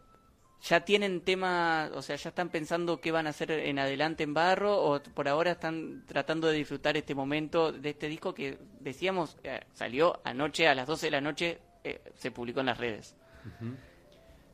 ya 0.60 0.84
tienen 0.84 1.20
tema 1.20 1.88
o 1.94 2.02
sea 2.02 2.16
ya 2.16 2.30
están 2.30 2.48
pensando 2.48 3.00
qué 3.00 3.12
van 3.12 3.28
a 3.28 3.30
hacer 3.30 3.52
en 3.52 3.78
adelante 3.78 4.24
en 4.24 4.34
barro 4.34 4.82
o 4.82 5.00
por 5.00 5.28
ahora 5.28 5.52
están 5.52 6.02
tratando 6.04 6.48
de 6.48 6.56
disfrutar 6.56 6.96
este 6.96 7.14
momento 7.14 7.70
de 7.70 7.90
este 7.90 8.08
disco 8.08 8.34
que 8.34 8.58
decíamos 8.80 9.36
eh, 9.44 9.60
salió 9.72 10.20
anoche 10.24 10.66
a 10.66 10.74
las 10.74 10.88
12 10.88 11.06
de 11.06 11.10
la 11.12 11.20
noche 11.20 11.58
eh, 11.84 12.00
se 12.16 12.32
publicó 12.32 12.58
en 12.58 12.66
las 12.66 12.78
redes 12.78 13.14
Ujú. 13.46 13.74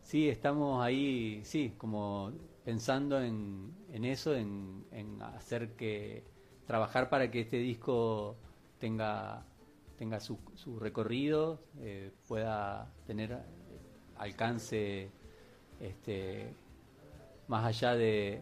Sí, 0.03 0.29
estamos 0.29 0.85
ahí, 0.85 1.41
sí, 1.45 1.73
como 1.79 2.33
pensando 2.65 3.21
en, 3.23 3.73
en 3.93 4.05
eso, 4.05 4.35
en, 4.35 4.85
en 4.93 5.21
hacer 5.23 5.71
que 5.77 6.23
trabajar 6.67 7.09
para 7.11 7.31
que 7.31 7.41
este 7.41 7.57
disco 7.59 8.37
tenga 8.79 9.45
tenga 9.99 10.19
su, 10.19 10.39
su 10.55 10.79
recorrido, 10.79 11.61
eh, 11.81 12.11
pueda 12.27 12.91
tener 13.07 13.39
alcance 14.17 15.11
este 15.79 16.55
más 17.49 17.67
allá 17.67 17.95
de, 17.95 18.41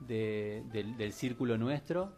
de- 0.00 0.64
del, 0.72 0.96
del 0.96 1.12
círculo 1.12 1.56
nuestro, 1.56 2.12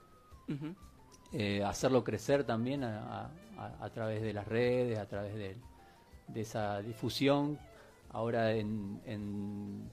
eh, 1.33 1.63
hacerlo 1.63 2.03
crecer 2.05 2.45
también 2.45 2.83
a, 2.85 3.25
a- 3.25 3.31
a- 3.59 3.85
a 3.85 3.91
través 3.91 4.23
de 4.23 4.33
las 4.33 4.47
redes, 4.49 4.99
a 4.99 5.07
través 5.07 5.35
de, 5.35 5.57
de 6.29 6.41
esa 6.41 6.81
difusión. 6.81 7.59
Ahora 8.11 8.53
en, 8.55 9.01
en 9.05 9.91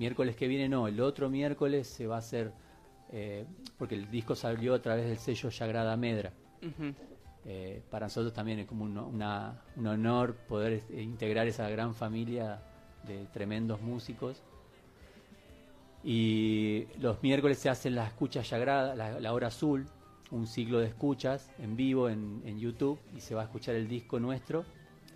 miércoles 0.00 0.34
que 0.34 0.48
viene, 0.48 0.66
no, 0.68 0.88
el 0.88 0.98
otro 1.00 1.28
miércoles 1.28 1.86
se 1.86 2.06
va 2.06 2.16
a 2.16 2.18
hacer, 2.20 2.52
eh, 3.12 3.44
porque 3.78 3.94
el 3.94 4.10
disco 4.10 4.34
salió 4.34 4.74
a 4.74 4.80
través 4.80 5.04
del 5.06 5.18
sello 5.18 5.50
Yagrada 5.50 5.94
Medra. 5.96 6.32
Eh, 7.44 7.82
para 7.90 8.06
nosotros 8.06 8.32
también 8.32 8.58
es 8.60 8.66
como 8.66 8.84
un, 8.84 8.96
una- 8.96 9.62
un 9.76 9.86
honor 9.86 10.34
poder 10.48 10.72
este, 10.72 11.02
integrar 11.02 11.46
esa 11.46 11.68
gran 11.68 11.94
familia 11.94 12.62
de 13.06 13.26
tremendos 13.26 13.80
músicos. 13.82 14.42
Y 16.02 16.86
los 16.98 17.22
miércoles 17.22 17.58
se 17.58 17.68
hacen 17.68 17.94
las 17.94 18.08
escuchas 18.08 18.48
sagradas, 18.48 18.96
la, 18.96 19.20
la 19.20 19.32
hora 19.34 19.48
azul, 19.48 19.86
un 20.30 20.46
ciclo 20.46 20.78
de 20.78 20.86
escuchas 20.86 21.50
en 21.58 21.76
vivo 21.76 22.08
en, 22.08 22.40
en 22.46 22.58
YouTube 22.58 22.98
y 23.14 23.20
se 23.20 23.34
va 23.34 23.42
a 23.42 23.44
escuchar 23.44 23.74
el 23.74 23.86
disco 23.86 24.18
nuestro 24.18 24.64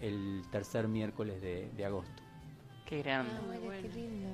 el 0.02 0.42
tercer 0.50 0.88
miércoles 0.88 1.40
de, 1.40 1.70
de 1.74 1.84
agosto. 1.86 2.22
qué 2.84 2.98
grande 3.02 3.32
Ah, 3.34 3.58
bueno. 3.64 3.82
qué 3.82 3.88
lindo. 4.00 4.28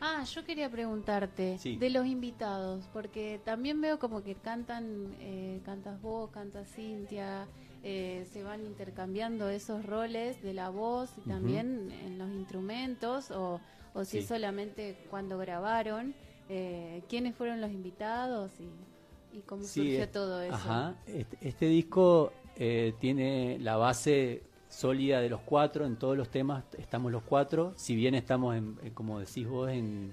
Ah, 0.00 0.22
yo 0.24 0.44
quería 0.44 0.70
preguntarte 0.70 1.58
Sí. 1.58 1.76
de 1.76 1.90
los 1.90 2.06
invitados, 2.06 2.88
porque 2.92 3.40
también 3.44 3.80
veo 3.80 3.98
como 3.98 4.22
que 4.22 4.34
cantan, 4.36 5.14
eh, 5.20 5.60
cantas 5.64 6.00
vos, 6.00 6.30
canta 6.30 6.64
Cintia, 6.64 7.46
eh, 7.82 8.26
se 8.32 8.42
van 8.42 8.64
intercambiando 8.64 9.48
esos 9.48 9.84
roles 9.84 10.40
de 10.42 10.54
la 10.54 10.68
voz 10.70 11.10
y 11.16 11.28
también 11.28 11.90
en 12.04 12.18
los 12.18 12.30
instrumentos, 12.30 13.30
o, 13.30 13.60
o 13.94 14.04
si 14.04 14.12
Sí. 14.12 14.18
es 14.18 14.26
solamente 14.26 14.96
cuando 15.10 15.36
grabaron, 15.38 16.14
eh, 16.48 17.02
quiénes 17.08 17.34
fueron 17.34 17.60
los 17.60 17.70
invitados 17.72 18.52
y, 18.60 19.36
y 19.36 19.40
cómo 19.42 19.64
Sí, 19.64 19.80
surgió 19.80 20.08
todo 20.08 20.42
eso. 20.42 20.54
Ajá. 20.54 20.94
Este, 21.06 21.38
este 21.40 21.66
disco 21.66 22.32
eh, 22.56 22.94
tiene 23.00 23.58
la 23.60 23.76
base 23.76 24.42
sólida 24.68 25.20
de 25.20 25.28
los 25.30 25.40
cuatro, 25.40 25.86
en 25.86 25.96
todos 25.96 26.16
los 26.16 26.28
temas 26.28 26.64
estamos 26.78 27.10
los 27.10 27.22
cuatro, 27.22 27.72
si 27.76 27.96
bien 27.96 28.14
estamos, 28.14 28.56
en, 28.56 28.76
en, 28.82 28.92
como 28.94 29.18
decís 29.20 29.46
vos, 29.48 29.70
en, 29.70 30.12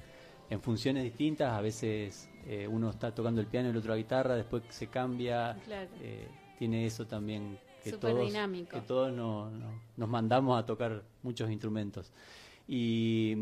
en 0.50 0.62
funciones 0.62 1.04
distintas, 1.04 1.52
a 1.54 1.62
veces 1.62 2.30
eh, 2.46 2.68
uno 2.68 2.90
está 2.90 3.14
tocando 3.14 3.42
el 3.42 3.48
piano 3.48 3.68
y 3.68 3.72
el 3.72 3.78
otro 3.78 3.92
la 3.92 3.98
guitarra, 3.98 4.36
después 4.36 4.64
se 4.70 4.88
cambia, 4.88 5.58
Claro. 5.66 5.90
eh, 6.02 6.28
tiene 6.58 6.86
eso 6.86 7.06
también 7.06 7.58
que 7.84 7.92
todos, 7.94 8.26
dinámico. 8.26 8.72
que 8.72 8.82
todos 8.82 9.12
no- 9.12 9.50
no- 9.52 9.82
nos 9.98 10.10
mandamos 10.10 10.58
a 10.58 10.66
tocar 10.66 11.04
muchos 11.22 11.52
instrumentos. 11.52 12.12
Y, 12.68 13.36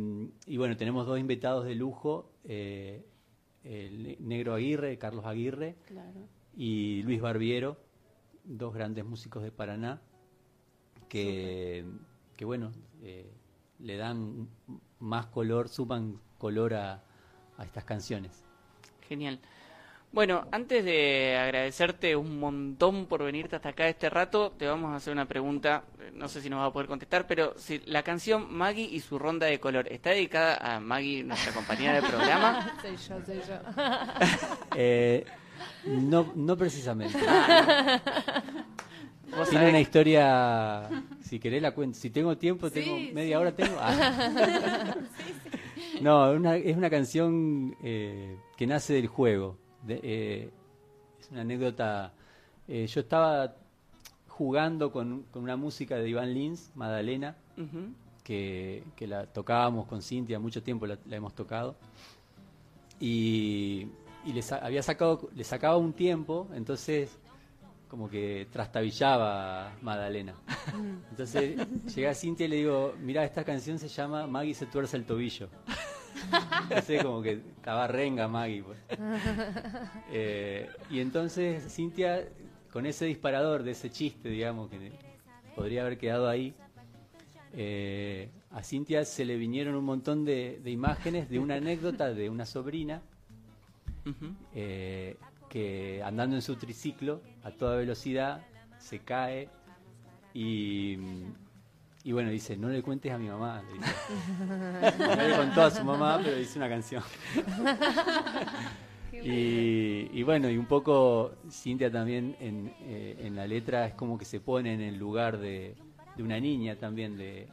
y 0.47 0.57
bueno, 0.57 0.75
tenemos 0.75 1.05
dos 1.07 1.17
invitados 1.19 1.63
de 1.65 1.75
lujo, 1.75 2.29
eh, 2.43 3.05
el 3.63 4.03
Ne- 4.03 4.17
Negro 4.19 4.53
Aguirre, 4.53 4.97
Carlos 4.97 5.25
Aguirre, 5.25 5.75
Claro. 5.87 6.27
y 6.57 7.01
Luis 7.03 7.21
Barbiero, 7.21 7.77
dos 8.43 8.73
grandes 8.73 9.05
músicos 9.05 9.43
de 9.43 9.51
Paraná, 9.51 10.01
que, 11.13 11.85
que 12.35 12.43
bueno, 12.43 12.71
eh, 13.03 13.31
le 13.77 13.97
dan 13.97 14.49
más 14.97 15.27
color, 15.27 15.69
suman 15.69 16.19
color 16.39 16.73
a, 16.73 17.03
a 17.55 17.63
estas 17.63 17.83
canciones. 17.83 18.43
Genial. 19.07 19.39
Bueno, 20.11 20.47
antes 20.51 20.83
de 20.83 21.37
agradecerte 21.37 22.15
un 22.15 22.39
montón 22.39 23.05
por 23.05 23.23
venirte 23.23 23.55
hasta 23.55 23.69
acá 23.69 23.87
este 23.87 24.09
rato, 24.09 24.53
te 24.57 24.65
vamos 24.65 24.91
a 24.91 24.95
hacer 24.95 25.13
una 25.13 25.27
pregunta, 25.27 25.83
eh, 25.99 26.11
no 26.15 26.27
sé 26.27 26.41
si 26.41 26.49
nos 26.49 26.61
va 26.61 26.65
a 26.65 26.73
poder 26.73 26.87
contestar, 26.87 27.27
pero 27.27 27.53
si 27.57 27.77
la 27.85 28.01
canción 28.01 28.51
Maggie 28.51 28.89
y 28.89 28.99
su 28.99 29.19
ronda 29.19 29.45
de 29.45 29.59
color 29.59 29.87
está 29.91 30.09
dedicada 30.09 30.57
a 30.57 30.79
Maggie, 30.79 31.23
nuestra 31.23 31.53
compañera 31.53 31.93
de 31.93 32.07
programa. 32.07 32.75
soy 32.81 32.97
yo, 32.97 33.23
soy 33.23 33.39
yo. 33.47 33.59
Eh, 34.75 35.25
no, 35.85 36.31
no 36.35 36.57
precisamente. 36.57 37.17
Vos 37.17 37.27
Tiene 39.49 39.65
sabés- 39.65 39.69
una 39.69 39.79
historia, 39.79 40.89
si 41.21 41.39
querés 41.39 41.61
la 41.61 41.71
cuento, 41.73 41.97
si 41.97 42.09
tengo 42.09 42.37
tiempo, 42.37 42.69
Sí, 42.69 42.75
tengo 42.75 42.95
media 43.13 43.37
sí. 43.37 43.41
hora, 43.41 43.51
tengo... 43.55 43.75
Ah. 43.79 44.95
No, 46.01 46.31
una- 46.31 46.55
es 46.57 46.75
una 46.75 46.89
canción 46.89 47.75
eh, 47.83 48.37
que 48.57 48.65
nace 48.67 48.93
del 48.93 49.07
juego. 49.07 49.57
De- 49.83 49.99
eh, 50.03 50.49
es 51.19 51.29
una 51.31 51.41
anécdota. 51.41 52.13
eh, 52.67 52.87
yo 52.87 52.99
estaba 53.01 53.55
jugando 54.27 54.91
con, 54.91 55.23
con 55.31 55.43
una 55.43 55.55
música 55.55 55.95
de 55.97 56.09
Iván 56.09 56.33
Lins, 56.33 56.71
Madalena, 56.75 57.35
que, 58.23 58.83
que 58.95 59.07
la 59.07 59.27
tocábamos 59.27 59.85
con 59.85 60.01
Cintia, 60.01 60.39
mucho 60.39 60.63
tiempo 60.63 60.87
la, 60.87 60.97
la 61.05 61.15
hemos 61.15 61.33
tocado. 61.35 61.75
Y, 62.99 63.87
y 64.25 64.33
le, 64.33 64.41
sa- 64.41 64.57
había 64.65 64.81
sacado, 64.81 65.29
le 65.35 65.43
sacaba 65.43 65.77
un 65.77 65.93
tiempo, 65.93 66.47
entonces 66.55 67.17
como 67.93 68.09
que 68.09 68.47
trastabillaba 68.51 69.71
Madalena. 69.83 70.33
Entonces 71.11 71.55
llegué 71.93 72.07
a 72.07 72.15
Cintia 72.15 72.47
y 72.47 72.49
le 72.49 72.55
digo, 72.55 72.95
mira, 72.99 73.23
esta 73.23 73.43
canción 73.43 73.77
se 73.77 73.87
llama 73.87 74.25
Maggie 74.25 74.55
se 74.55 74.65
tuerce 74.65 74.97
el 74.97 75.05
tobillo. 75.05 75.47
Entonces 76.63 77.03
como 77.03 77.21
que 77.21 77.33
estaba 77.33 77.85
renga 77.85 78.27
Maggie. 78.27 78.63
pues. 78.63 78.79
Eh, 80.11 80.67
y 80.89 81.01
entonces 81.01 81.71
Cintia, 81.71 82.27
con 82.71 82.87
ese 82.87 83.05
disparador 83.05 83.61
de 83.61 83.71
ese 83.73 83.91
chiste, 83.91 84.27
digamos, 84.27 84.71
que 84.71 84.91
podría 85.55 85.81
haber 85.81 85.99
quedado 85.99 86.27
ahí, 86.27 86.55
eh, 87.53 88.31
a 88.49 88.63
Cintia 88.63 89.05
se 89.05 89.23
le 89.23 89.35
vinieron 89.35 89.75
un 89.75 89.85
montón 89.85 90.25
de, 90.25 90.59
de 90.63 90.71
imágenes 90.71 91.29
de 91.29 91.37
una 91.37 91.57
anécdota 91.57 92.11
de 92.11 92.27
una 92.27 92.47
sobrina 92.47 93.03
eh, 94.55 95.15
que 95.53 96.01
andando 96.03 96.35
en 96.35 96.41
su 96.41 96.55
triciclo 96.55 97.21
a 97.43 97.51
toda 97.51 97.75
velocidad 97.77 98.41
se 98.79 98.97
cae 98.99 99.49
y, 100.33 100.97
y 102.03 102.11
bueno, 102.11 102.31
dice, 102.31 102.57
no 102.57 102.69
le 102.69 102.81
cuentes 102.81 103.11
a 103.11 103.19
mi 103.19 103.27
mamá. 103.29 103.61
le 103.61 103.73
dice. 103.73 104.97
No 105.15 105.15
le 105.27 105.37
contó 105.37 105.61
a 105.61 105.69
su 105.69 105.83
mamá, 105.83 106.19
pero 106.23 106.35
dice 106.37 106.57
una 106.57 106.69
canción. 106.69 107.03
Y, 109.25 110.09
y 110.11 110.23
bueno, 110.23 110.49
y 110.49 110.57
un 110.57 110.65
poco 110.65 111.35
Cintia 111.49 111.89
también 111.91 112.35
en, 112.41 112.73
eh, 112.81 113.15
en 113.19 113.35
la 113.35 113.45
letra 113.47 113.85
es 113.85 113.93
como 113.93 114.17
que 114.17 114.25
se 114.25 114.39
pone 114.41 114.73
en 114.73 114.81
el 114.81 114.97
lugar 114.97 115.37
de, 115.37 115.75
de 116.17 116.23
una 116.23 116.39
niña 116.39 116.75
también, 116.75 117.15
de 117.15 117.47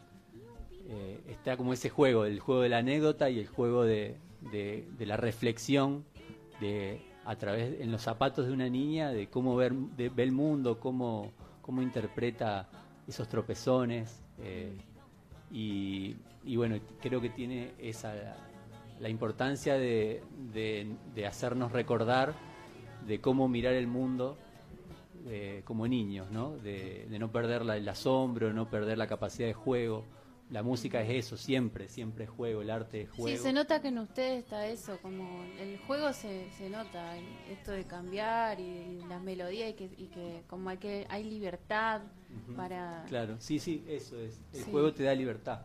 eh, 0.89 1.21
está 1.29 1.57
como 1.57 1.73
ese 1.75 1.89
juego, 1.91 2.25
el 2.25 2.41
juego 2.41 2.63
de 2.63 2.71
la 2.71 2.79
anécdota 2.79 3.29
y 3.31 3.39
el 3.39 3.47
juego 3.47 3.85
de, 3.85 4.17
de- 4.51 4.89
de 4.99 5.07
la 5.07 5.17
reflexión 5.17 6.05
de 6.61 7.03
a 7.25 7.37
través 7.37 7.81
en 7.81 7.93
los 7.93 8.03
zapatos 8.03 8.47
de 8.47 8.53
una 8.53 8.69
niña 8.69 9.11
de 9.11 9.29
cómo 9.29 9.55
ver 9.57 9.73
de- 9.75 10.09
ve 10.09 10.23
el 10.23 10.33
mundo, 10.33 10.79
cómo, 10.81 11.31
cómo 11.63 11.83
interpreta 11.83 12.69
esos 13.07 13.29
tropezones 13.29 14.23
eh, 14.39 14.77
y, 15.53 16.17
y 16.45 16.57
bueno, 16.57 16.77
creo 17.01 17.21
que 17.21 17.31
tiene 17.31 17.73
esa 17.79 18.15
la 19.01 19.09
importancia 19.09 19.75
de, 19.75 20.23
de- 20.53 21.27
hacernos 21.27 21.73
recordar 21.73 22.35
de 23.07 23.21
cómo 23.21 23.49
mirar 23.49 23.73
el 23.75 23.87
mundo 23.87 24.37
eh, 25.27 25.63
como 25.65 25.87
niños, 25.89 26.31
¿no? 26.31 26.57
De, 26.57 27.07
de 27.11 27.19
no 27.19 27.31
perder 27.31 27.65
la- 27.65 27.77
el 27.77 27.89
asombro, 27.89 28.53
no 28.53 28.69
perder 28.69 28.99
la 28.99 29.07
capacidad 29.07 29.49
de 29.49 29.55
juego. 29.55 30.05
La 30.51 30.63
música 30.65 31.01
es 31.03 31.27
eso, 31.27 31.37
siempre, 31.37 31.89
siempre 31.89 32.25
es 32.25 32.31
juego, 32.31 32.61
el 32.63 32.71
arte 32.71 33.03
es 33.03 33.11
juego. 33.11 33.29
Sí, 33.37 33.43
se 33.43 33.53
nota 33.53 33.81
que 33.81 33.89
en 33.89 33.99
ustedes 33.99 34.43
está 34.43 34.67
eso, 34.67 34.99
como 35.01 35.45
el 35.61 35.79
juego 35.87 36.13
se, 36.13 36.51
se 36.59 36.69
nota, 36.69 37.17
esto 37.49 37.71
de 37.71 37.85
cambiar 37.85 38.59
y, 38.59 38.65
y 38.65 39.05
las 39.09 39.23
melodías 39.23 39.71
y 39.71 39.75
que, 39.75 39.85
y 39.85 40.07
que 40.09 40.43
como 40.49 40.69
hay 40.71 40.79
que 40.79 41.07
hay 41.09 41.23
libertad 41.23 42.01
para... 42.57 43.05
Claro, 43.09 43.37
sí, 43.39 43.59
sí, 43.61 43.85
eso 43.89 44.19
es. 44.19 44.41
El 44.53 44.65
Sí. 44.65 44.71
juego 44.73 44.93
te 44.93 45.05
da 45.05 45.15
libertad, 45.15 45.61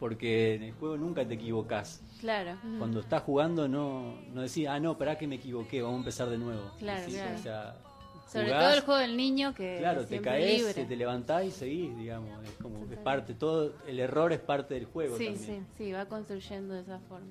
porque 0.00 0.54
en 0.54 0.64
el 0.64 0.72
juego 0.72 0.96
nunca 0.96 1.24
te 1.26 1.34
equivocas. 1.34 2.02
Claro. 2.18 2.58
Cuando 2.78 3.00
estás 3.00 3.22
jugando 3.22 3.68
no, 3.68 4.16
no 4.32 4.42
decís, 4.42 4.66
ah, 4.66 4.80
no, 4.80 4.98
para 4.98 5.16
que 5.16 5.28
me 5.28 5.36
equivoqué, 5.36 5.80
vamos 5.80 5.96
a 5.96 5.98
empezar 6.00 6.28
de 6.28 6.38
nuevo. 6.38 6.72
Claro, 6.80 7.00
Decís, 7.02 7.14
claro. 7.14 7.34
o 7.36 7.38
sea, 7.38 7.76
Sobre 8.26 8.46
jugás, 8.46 8.64
todo 8.64 8.74
el 8.74 8.80
juego 8.80 9.00
del 9.00 9.16
niño 9.16 9.54
que 9.54 9.76
Claro, 9.78 10.00
es 10.02 10.08
te 10.08 10.20
caes, 10.20 10.58
libre. 10.62 10.84
te, 10.84 10.96
levantás 10.96 11.44
y 11.44 11.50
seguís, 11.50 11.96
digamos. 11.96 12.30
Es 12.44 12.50
como 12.62 12.86
que 12.88 12.94
es 12.94 13.00
parte, 13.00 13.34
todo, 13.34 13.74
el 13.86 14.00
error 14.00 14.32
es 14.32 14.40
parte 14.40 14.74
del 14.74 14.86
juego 14.86 15.16
Sí, 15.16 15.26
también. 15.26 15.66
sí, 15.76 15.84
sí, 15.84 15.92
va 15.92 16.06
construyendo 16.06 16.74
de 16.74 16.80
esa 16.82 16.98
forma. 17.00 17.26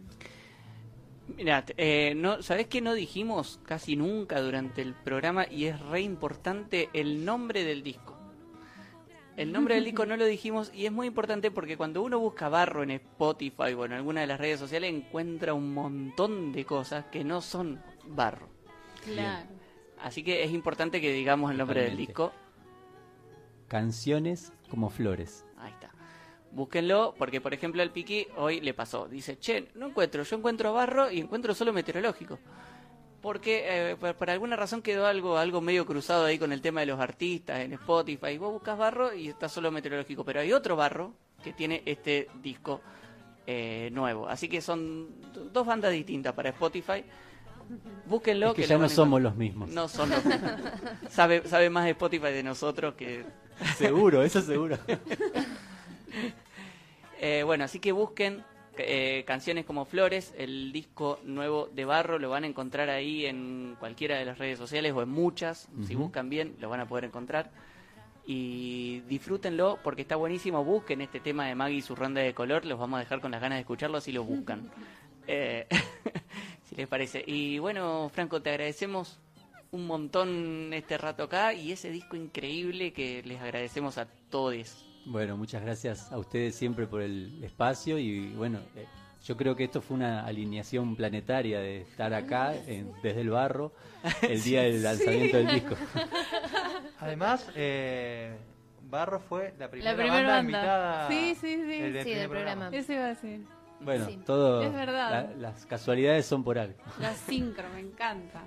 Mira, 1.37 1.63
eh, 1.77 2.13
no, 2.15 2.41
¿sabés 2.41 2.67
qué 2.67 2.81
no 2.81 2.93
dijimos 2.93 3.59
casi 3.65 3.95
nunca 3.95 4.41
durante 4.41 4.81
el 4.81 4.93
programa? 4.93 5.45
Y 5.49 5.65
es 5.65 5.79
re 5.79 6.01
importante 6.01 6.89
el 6.93 7.23
nombre 7.25 7.63
del 7.63 7.81
disco. 7.81 8.17
El 9.35 9.51
nombre 9.51 9.73
del 9.75 9.85
disco 9.85 10.05
no 10.05 10.15
lo 10.15 10.25
dijimos 10.25 10.69
y 10.75 10.85
es 10.85 10.91
muy 10.91 11.07
importante 11.07 11.49
porque 11.49 11.75
cuando 11.75 12.03
uno 12.03 12.19
busca 12.19 12.49
barro 12.49 12.83
en 12.83 12.91
Spotify 12.91 13.73
o 13.75 13.83
en 13.85 13.93
alguna 13.93 14.21
de 14.21 14.27
las 14.27 14.39
redes 14.39 14.59
sociales 14.59 14.93
encuentra 14.93 15.55
un 15.55 15.73
montón 15.73 16.51
de 16.51 16.65
cosas 16.65 17.05
que 17.05 17.23
no 17.23 17.41
son 17.41 17.81
barro. 18.05 18.47
Claro. 19.05 19.49
Así 20.03 20.21
que 20.23 20.43
es 20.43 20.51
importante 20.51 20.99
que 21.01 21.11
digamos 21.11 21.49
el 21.51 21.57
nombre 21.57 21.81
del 21.84 21.97
disco. 21.97 22.31
Canciones 23.67 24.51
como 24.69 24.89
flores. 24.89 25.45
Ahí 25.57 25.71
está. 25.71 25.89
Búsquenlo, 26.51 27.15
porque 27.17 27.41
por 27.41 27.53
ejemplo 27.53 27.81
al 27.81 27.91
Piqui 27.91 28.27
hoy 28.38 28.61
le 28.61 28.73
pasó. 28.73 29.07
Dice, 29.07 29.39
che, 29.39 29.69
no 29.75 29.88
encuentro, 29.88 30.21
yo 30.23 30.35
encuentro 30.38 30.73
barro 30.73 31.09
y 31.09 31.19
encuentro 31.19 31.55
solo 31.55 31.73
meteorológico. 31.73 32.38
Porque 33.21 33.63
eh, 33.91 33.95
por, 33.95 34.15
por 34.15 34.30
alguna 34.30 34.55
razón 34.57 34.81
quedó 34.81 35.07
algo, 35.07 35.38
algo 35.38 35.61
medio 35.61 35.85
cruzado 35.85 36.25
ahí 36.25 36.38
con 36.38 36.51
el 36.51 36.61
tema 36.61 36.81
de 36.81 36.88
los 36.88 36.99
artistas 36.99 37.61
en 37.61 37.73
Spotify. 37.73 38.38
Vos 38.38 38.51
buscas 38.51 38.77
barro 38.77 39.13
y 39.13 39.30
está 39.30 39.47
solo 39.49 39.71
meteorológico. 39.71 40.23
Pero 40.25 40.41
hay 40.41 40.51
otro 40.51 40.75
barro 40.75 41.13
que 41.41 41.53
tiene 41.53 41.81
este 41.85 42.27
disco 42.43 42.81
eh, 43.47 43.89
nuevo. 43.93 44.27
Así 44.27 44.49
que 44.49 44.61
son 44.61 45.21
do- 45.34 45.45
dos 45.45 45.65
bandas 45.65 45.91
distintas 45.93 46.34
para 46.34 46.49
Spotify. 46.49 47.03
Búsquenlo. 48.07 48.49
Es 48.49 48.53
que 48.55 48.61
lo 48.61 48.67
ya 48.67 48.77
no 48.77 48.89
somos 48.89 49.21
los 49.21 49.35
mismos. 49.35 49.69
No 49.69 49.87
son 49.87 50.09
los 50.09 50.23
mismos. 50.25 50.51
sabe, 51.09 51.47
sabe 51.47 51.69
más 51.69 51.85
de 51.85 51.91
Spotify 51.91 52.27
de 52.27 52.43
nosotros 52.43 52.95
que... 52.95 53.25
Seguro, 53.77 54.23
eso 54.23 54.41
seguro. 54.41 54.77
Eh, 57.25 57.43
bueno, 57.43 57.63
así 57.63 57.79
que 57.79 57.93
busquen 57.93 58.43
eh, 58.77 59.23
canciones 59.27 59.65
como 59.65 59.85
Flores, 59.85 60.33
el 60.37 60.71
disco 60.71 61.19
nuevo 61.23 61.69
de 61.71 61.85
Barro, 61.85 62.17
lo 62.17 62.29
van 62.29 62.43
a 62.43 62.47
encontrar 62.47 62.89
ahí 62.89 63.25
en 63.25 63.75
cualquiera 63.79 64.17
de 64.17 64.25
las 64.25 64.39
redes 64.39 64.57
sociales 64.57 64.93
o 64.93 65.01
en 65.03 65.09
muchas. 65.09 65.69
Si 65.85 65.95
buscan 65.95 66.29
bien, 66.29 66.55
lo 66.59 66.69
van 66.69 66.79
a 66.79 66.87
poder 66.87 67.05
encontrar. 67.05 67.51
Y 68.25 69.01
disfrútenlo 69.01 69.77
porque 69.83 70.01
está 70.01 70.15
buenísimo. 70.15 70.63
Busquen 70.63 71.01
este 71.01 71.19
tema 71.19 71.45
de 71.45 71.55
Maggie 71.55 71.77
y 71.77 71.81
su 71.81 71.95
ronda 71.95 72.21
de 72.21 72.33
color. 72.33 72.65
Los 72.65 72.79
vamos 72.79 72.97
a 72.97 72.99
dejar 73.01 73.21
con 73.21 73.31
las 73.31 73.41
ganas 73.41 73.57
de 73.57 73.61
escucharlo 73.61 74.01
si 74.01 74.11
lo 74.11 74.23
buscan. 74.23 74.69
Eh, 75.25 75.67
si 76.73 76.81
les 76.81 76.87
parece. 76.87 77.23
Y 77.25 77.59
bueno, 77.59 78.09
Franco, 78.13 78.41
te 78.41 78.49
agradecemos 78.49 79.19
un 79.71 79.87
montón 79.87 80.71
este 80.73 80.97
rato 80.97 81.23
acá 81.23 81.53
y 81.53 81.71
ese 81.71 81.89
disco 81.89 82.15
increíble 82.15 82.93
que 82.93 83.21
les 83.23 83.41
agradecemos 83.41 83.97
a 83.97 84.07
todos. 84.29 84.85
Bueno, 85.05 85.35
muchas 85.37 85.61
gracias 85.63 86.11
a 86.11 86.17
ustedes 86.17 86.55
siempre 86.55 86.87
por 86.87 87.01
el 87.01 87.43
espacio 87.43 87.97
y 87.97 88.31
bueno, 88.33 88.59
eh, 88.75 88.85
yo 89.25 89.35
creo 89.35 89.55
que 89.55 89.65
esto 89.65 89.81
fue 89.81 89.97
una 89.97 90.25
alineación 90.25 90.95
planetaria 90.95 91.59
de 91.59 91.81
estar 91.81 92.13
acá 92.13 92.53
en- 92.67 92.91
desde 93.01 93.21
el 93.21 93.29
barro 93.29 93.73
el 94.21 94.41
día 94.43 94.61
del 94.63 94.81
lanzamiento 94.83 95.37
del 95.37 95.47
disco. 95.47 95.75
Además, 96.99 97.49
eh, 97.55 98.35
Barro 98.89 99.19
fue 99.19 99.53
la 99.57 99.69
primera, 99.71 99.91
La 99.91 99.97
primera 99.97 100.15
banda, 100.21 100.35
banda. 100.35 100.41
invitada 100.43 101.07
Sí, 101.09 101.35
sí, 101.35 101.55
sí. 101.55 101.79
del 101.81 101.93
Sí, 101.97 101.99
primer 102.03 102.19
del 102.19 102.29
programa. 102.29 102.69
Eso 102.71 102.93
iba 102.93 103.05
a 103.05 103.07
decir. 103.07 103.41
Bueno, 103.81 104.05
Sí, 104.05 104.17
todo. 104.25 104.61
es 104.61 104.73
verdad. 104.73 105.29
la- 105.31 105.35
las 105.51 105.65
casualidades 105.65 106.25
son 106.25 106.43
por 106.43 106.57
algo. 106.57 106.77
La 106.99 107.13
sincro, 107.13 107.65
me 107.73 107.79
encanta. 107.81 108.43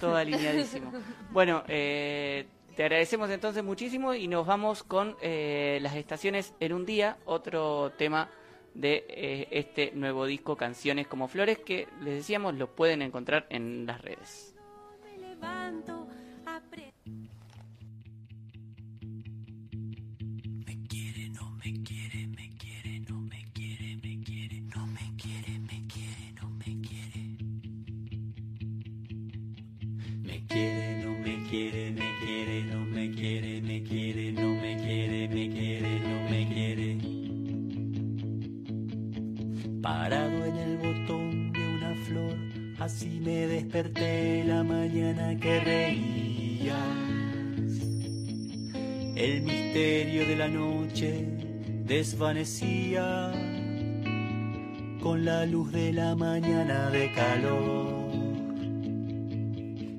Todo 0.00 0.16
alineadísimo. 0.16 0.92
Bueno, 1.32 1.64
eh, 1.68 2.46
te 2.76 2.82
agradecemos 2.84 3.28
entonces 3.30 3.64
muchísimo 3.64 4.14
y 4.14 4.28
nos 4.28 4.46
vamos 4.46 4.82
con 4.82 5.16
eh, 5.20 5.78
las 5.82 5.94
estaciones 5.96 6.54
en 6.60 6.72
un 6.72 6.86
día, 6.86 7.16
otro 7.24 7.90
tema 7.96 8.28
de 8.74 9.04
eh, 9.08 9.48
este 9.50 9.90
nuevo 9.94 10.24
disco 10.26 10.54
Canciones 10.56 11.08
como 11.08 11.26
Flores 11.26 11.58
que 11.58 11.88
les 12.02 12.14
decíamos 12.16 12.54
lo 12.54 12.68
pueden 12.76 13.02
encontrar 13.02 13.46
en 13.50 13.86
las 13.86 14.00
redes. 14.02 14.54
levanto, 15.18 16.06
así 42.88 43.20
me 43.22 43.46
desperté 43.46 44.44
la 44.44 44.64
mañana 44.64 45.38
que 45.38 45.60
reías. 45.60 46.74
El 49.14 49.42
misterio 49.42 50.26
de 50.26 50.34
la 50.34 50.48
noche 50.48 51.26
desvanecía 51.84 53.30
con 55.02 55.26
la 55.26 55.44
luz 55.44 55.70
de 55.70 55.92
la 55.92 56.14
mañana 56.16 56.88
de 56.88 57.12
calor. 57.12 58.08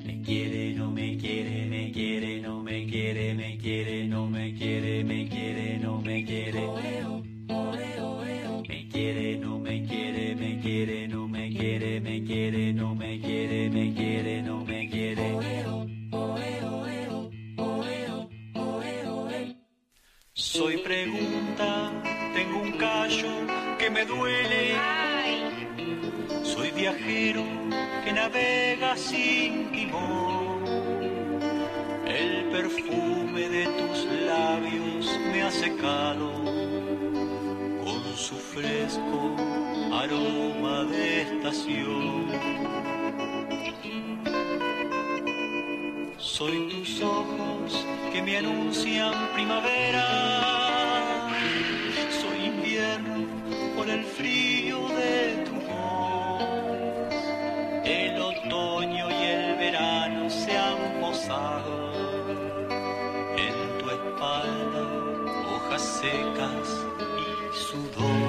Me 0.06 0.22
quiere, 0.24 0.69
duele. 24.06 24.76
Soy 26.44 26.72
viajero 26.72 27.44
que 28.04 28.14
navega 28.14 28.96
sin 28.96 29.72
timón. 29.72 30.64
El 32.08 32.46
perfume 32.52 33.50
de 33.50 33.66
tus 33.66 34.06
labios 34.26 35.20
me 35.32 35.44
ha 35.44 35.52
secado 35.52 36.32
con 37.84 38.04
su 38.16 38.36
fresco 38.36 39.36
aroma 39.94 40.84
de 40.86 41.22
estación. 41.22 42.28
Soy 46.18 46.70
tus 46.70 47.02
ojos 47.02 47.86
que 48.12 48.22
me 48.22 48.38
anuncian 48.38 49.14
primavera. 49.34 50.49
Por 53.80 53.90
el 53.90 54.04
frío 54.04 54.90
de 54.90 55.46
tu 55.46 55.54
voz. 55.54 57.14
El 57.86 58.22
otoño 58.22 59.10
y 59.10 59.24
el 59.24 59.56
verano 59.56 60.30
se 60.30 60.52
han 60.58 61.00
posado 61.00 61.94
en 63.38 63.56
tu 63.80 63.90
espalda, 63.90 64.84
hojas 65.56 65.82
secas 66.02 66.68
y 67.24 67.58
sudor. 67.58 68.29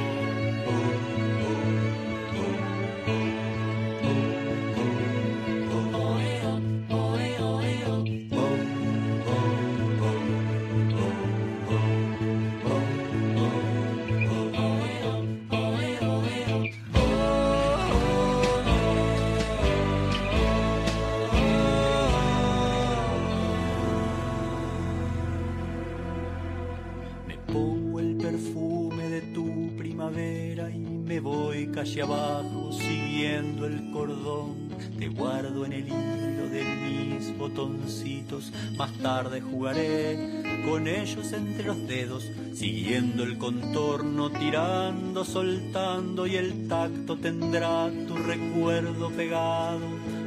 Abajo 32.00 32.72
siguiendo 32.72 33.66
el 33.66 33.90
cordón. 33.90 34.70
Te 34.98 35.08
guardo 35.08 35.64
en 35.64 35.72
el 35.72 35.88
hilo 35.88 36.48
de 36.48 36.64
mis 36.64 37.36
botoncitos. 37.36 38.52
Más 38.76 38.92
tarde 38.98 39.40
jugaré 39.40 40.42
con 40.68 40.86
ellos 40.86 41.32
entre 41.32 41.64
los 41.64 41.86
dedos, 41.86 42.30
siguiendo 42.54 43.22
el 43.22 43.38
contorno, 43.38 44.30
tirando, 44.30 45.24
soltando 45.24 46.26
y 46.26 46.36
el 46.36 46.68
tacto 46.68 47.16
tendrá 47.16 47.90
tu 48.06 48.16
recuerdo 48.16 49.10
pegado. 49.10 49.86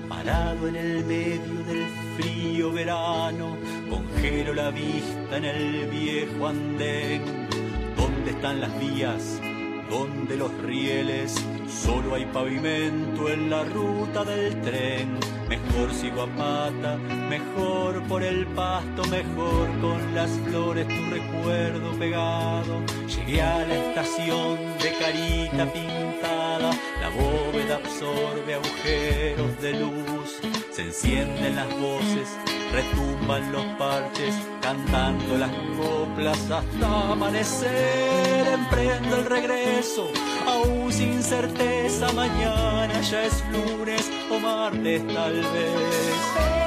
Parado 0.09 0.67
en 0.67 0.75
el 0.75 1.05
medio 1.05 1.63
del 1.65 1.87
frío 2.17 2.71
verano, 2.71 3.55
congelo 3.89 4.53
la 4.53 4.69
vista 4.69 5.37
en 5.37 5.45
el 5.45 5.87
viejo 5.87 6.47
andén. 6.47 7.21
¿Dónde 7.95 8.31
están 8.31 8.61
las 8.61 8.79
vías? 8.79 9.41
¿Dónde 9.89 10.38
los 10.38 10.51
rieles? 10.61 11.35
Solo 11.68 12.15
hay 12.15 12.26
pavimento 12.26 13.30
en 13.30 13.49
la 13.49 13.64
ruta 13.64 14.23
del 14.23 14.61
tren. 14.61 15.19
Mejor 15.48 15.94
sigo 15.94 16.24
a 16.24 16.28
pata, 16.28 16.98
mejor 17.30 18.02
por 18.07 18.24
el 18.24 18.48
pasto, 18.48 19.03
mejor 19.06 19.70
con 19.82 20.15
las 20.15 20.30
flores 20.45 20.88
tu 20.88 21.10
recuerdo 21.10 21.91
pegado. 21.99 22.82
Llegué 23.07 23.41
a 23.41 23.65
la 23.65 23.76
estación 23.76 24.57
de 24.80 24.94
carita 24.99 25.72
pintada, 25.72 26.72
la 27.02 27.10
bóveda 27.10 27.76
absorbe 27.76 28.56
agujeros 28.56 29.61
de 29.61 29.74
luz. 29.74 30.40
Se 30.72 30.84
encienden 30.84 31.56
las 31.56 31.70
voces, 31.80 32.30
retumban 32.72 33.52
los 33.52 33.65
parches, 33.78 34.36
cantando 34.61 35.38
las 35.38 35.52
coplas 35.78 36.40
hasta 36.49 37.11
amanecer. 37.11 38.48
Emprendo 38.53 39.18
el 39.18 39.26
regreso, 39.26 40.07
aún 40.48 40.91
sin 40.91 41.22
certeza, 41.24 42.11
mañana 42.14 43.02
ya 43.02 43.24
es 43.26 43.44
lunes 43.52 44.11
o 44.30 44.40
martes 44.40 45.06
tal 45.07 45.34
vez. 45.34 46.62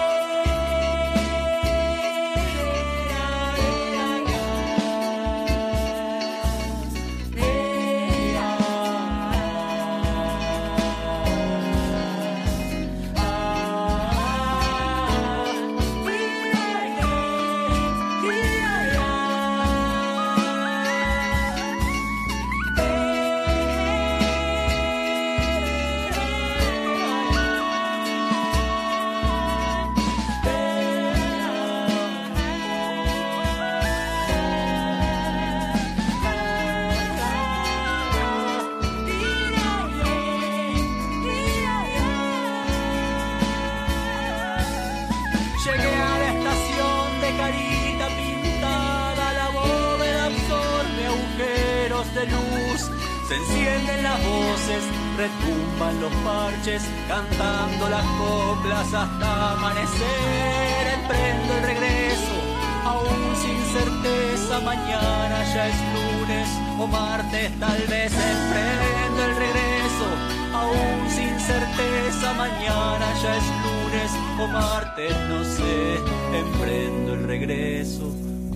Martes, 66.98 67.51
tal 67.60 67.81
vez 67.89 68.12
emprendo 68.12 69.18
el 69.28 69.35
regreso, 69.44 70.06
aún 70.55 71.10
sin 71.10 71.35
certeza, 71.39 72.32
mañana 72.35 73.06
ya 73.23 73.36
es 73.36 73.47
lunes. 73.64 74.10
O 74.39 74.47
martes, 74.48 75.14
no 75.28 75.44
sé, 75.44 75.97
emprendo 76.43 77.14
el 77.14 77.24
regreso, 77.24 78.06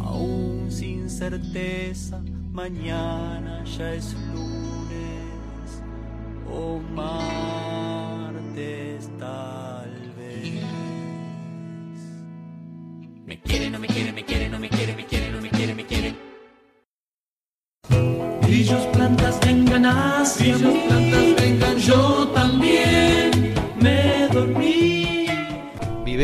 aún 0.04 0.66
sin 0.70 1.08
certeza, 1.08 2.20
mañana 2.52 3.64
ya 3.64 3.94
es 3.94 4.14
lunes 4.34 4.49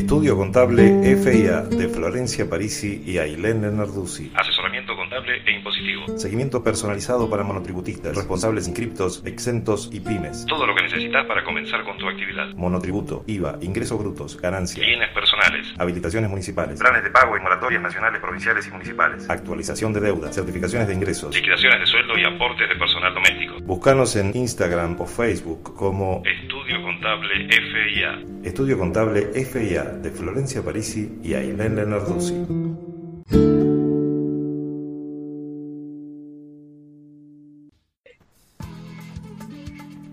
Estudio 0.00 0.34
Contable 0.34 1.14
FIA 1.14 1.60
de 1.60 1.86
Florencia 1.86 2.48
Parisi 2.48 3.02
y 3.04 3.18
Ailén 3.18 3.60
Narduzzi. 3.76 4.32
Asesoramiento 4.34 4.96
contable 4.96 5.42
e 5.44 5.52
impositivo. 5.52 6.16
Seguimiento 6.16 6.64
personalizado 6.64 7.28
para 7.28 7.44
monotributistas, 7.44 8.16
responsables 8.16 8.66
inscriptos, 8.66 9.22
exentos 9.26 9.90
y 9.92 10.00
pymes. 10.00 10.46
Todo 10.46 10.66
lo 10.66 10.74
que 10.74 10.84
necesitas 10.84 11.26
para 11.26 11.44
comenzar 11.44 11.84
con 11.84 11.98
tu 11.98 12.08
actividad. 12.08 12.48
Monotributo, 12.54 13.24
IVA, 13.26 13.58
ingresos 13.60 13.98
brutos, 13.98 14.40
ganancias, 14.40 14.86
Bienes 14.86 15.10
personales. 15.10 15.66
habilitaciones 15.78 16.30
municipales, 16.30 16.80
Planes 16.80 17.04
de 17.04 17.10
pago 17.10 17.36
y 17.36 17.40
moratorias 17.40 17.82
nacionales, 17.82 18.22
provinciales 18.22 18.66
y 18.66 18.70
municipales. 18.70 19.28
actualización 19.28 19.92
de 19.92 20.00
deuda, 20.00 20.32
certificaciones 20.32 20.88
de 20.88 20.94
ingresos. 20.94 21.34
Liquidaciones 21.34 21.78
de 21.78 21.86
sueldo 21.86 22.16
y 22.16 22.24
aportes 22.24 22.66
de 22.70 22.74
personal 22.76 23.12
doméstico. 23.12 23.56
Buscanos 23.64 24.16
en 24.16 24.34
Instagram 24.34 24.98
o 24.98 25.04
Facebook 25.04 25.74
como 25.76 26.22
Estudio 26.24 26.80
Contable 26.82 27.46
FIA. 27.50 28.18
Estudio 28.44 28.78
Contable 28.78 29.26
FIA 29.44 29.89
de 29.90 30.10
Florencia 30.10 30.62
Parisi 30.62 31.18
y 31.22 31.34
Ailén 31.34 31.74
Narduzzi. 31.90 32.34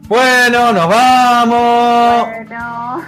Bueno, 0.08 0.72
nos 0.72 0.88
vamos. 0.88 2.28
Bueno. 2.30 3.04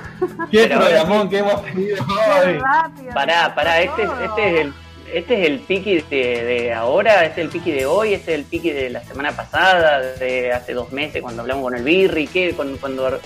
Qué 0.51 0.67
programón 0.67 1.29
que 1.29 1.37
hemos 1.39 1.63
tenido 1.65 1.97
hoy. 2.05 2.57
rápido. 2.57 3.13
Pará, 3.13 3.55
pará, 3.55 3.81
este, 3.81 4.03
es- 4.03 4.09
este 4.23 4.47
es 4.55 4.61
el 4.65 4.73
este 5.11 5.41
es 5.41 5.47
el 5.49 5.59
piqui 5.61 6.01
de, 6.07 6.43
de 6.43 6.71
ahora, 6.73 7.25
este 7.25 7.41
es 7.41 7.45
el 7.45 7.51
piqui 7.51 7.71
de 7.71 7.87
hoy, 7.87 8.13
este 8.13 8.33
es 8.33 8.39
el 8.39 8.45
piqui 8.45 8.69
de 8.69 8.91
la 8.91 9.03
semana 9.03 9.31
pasada, 9.31 10.01
de 10.17 10.53
hace 10.53 10.73
dos 10.73 10.91
meses 10.91 11.23
cuando 11.23 11.41
hablamos 11.41 11.63
con 11.63 11.75
el 11.75 11.83
Birri, 11.83 12.27
¿qué? 12.27 12.53
Cuando, 12.55 12.77
cuando 12.79 13.19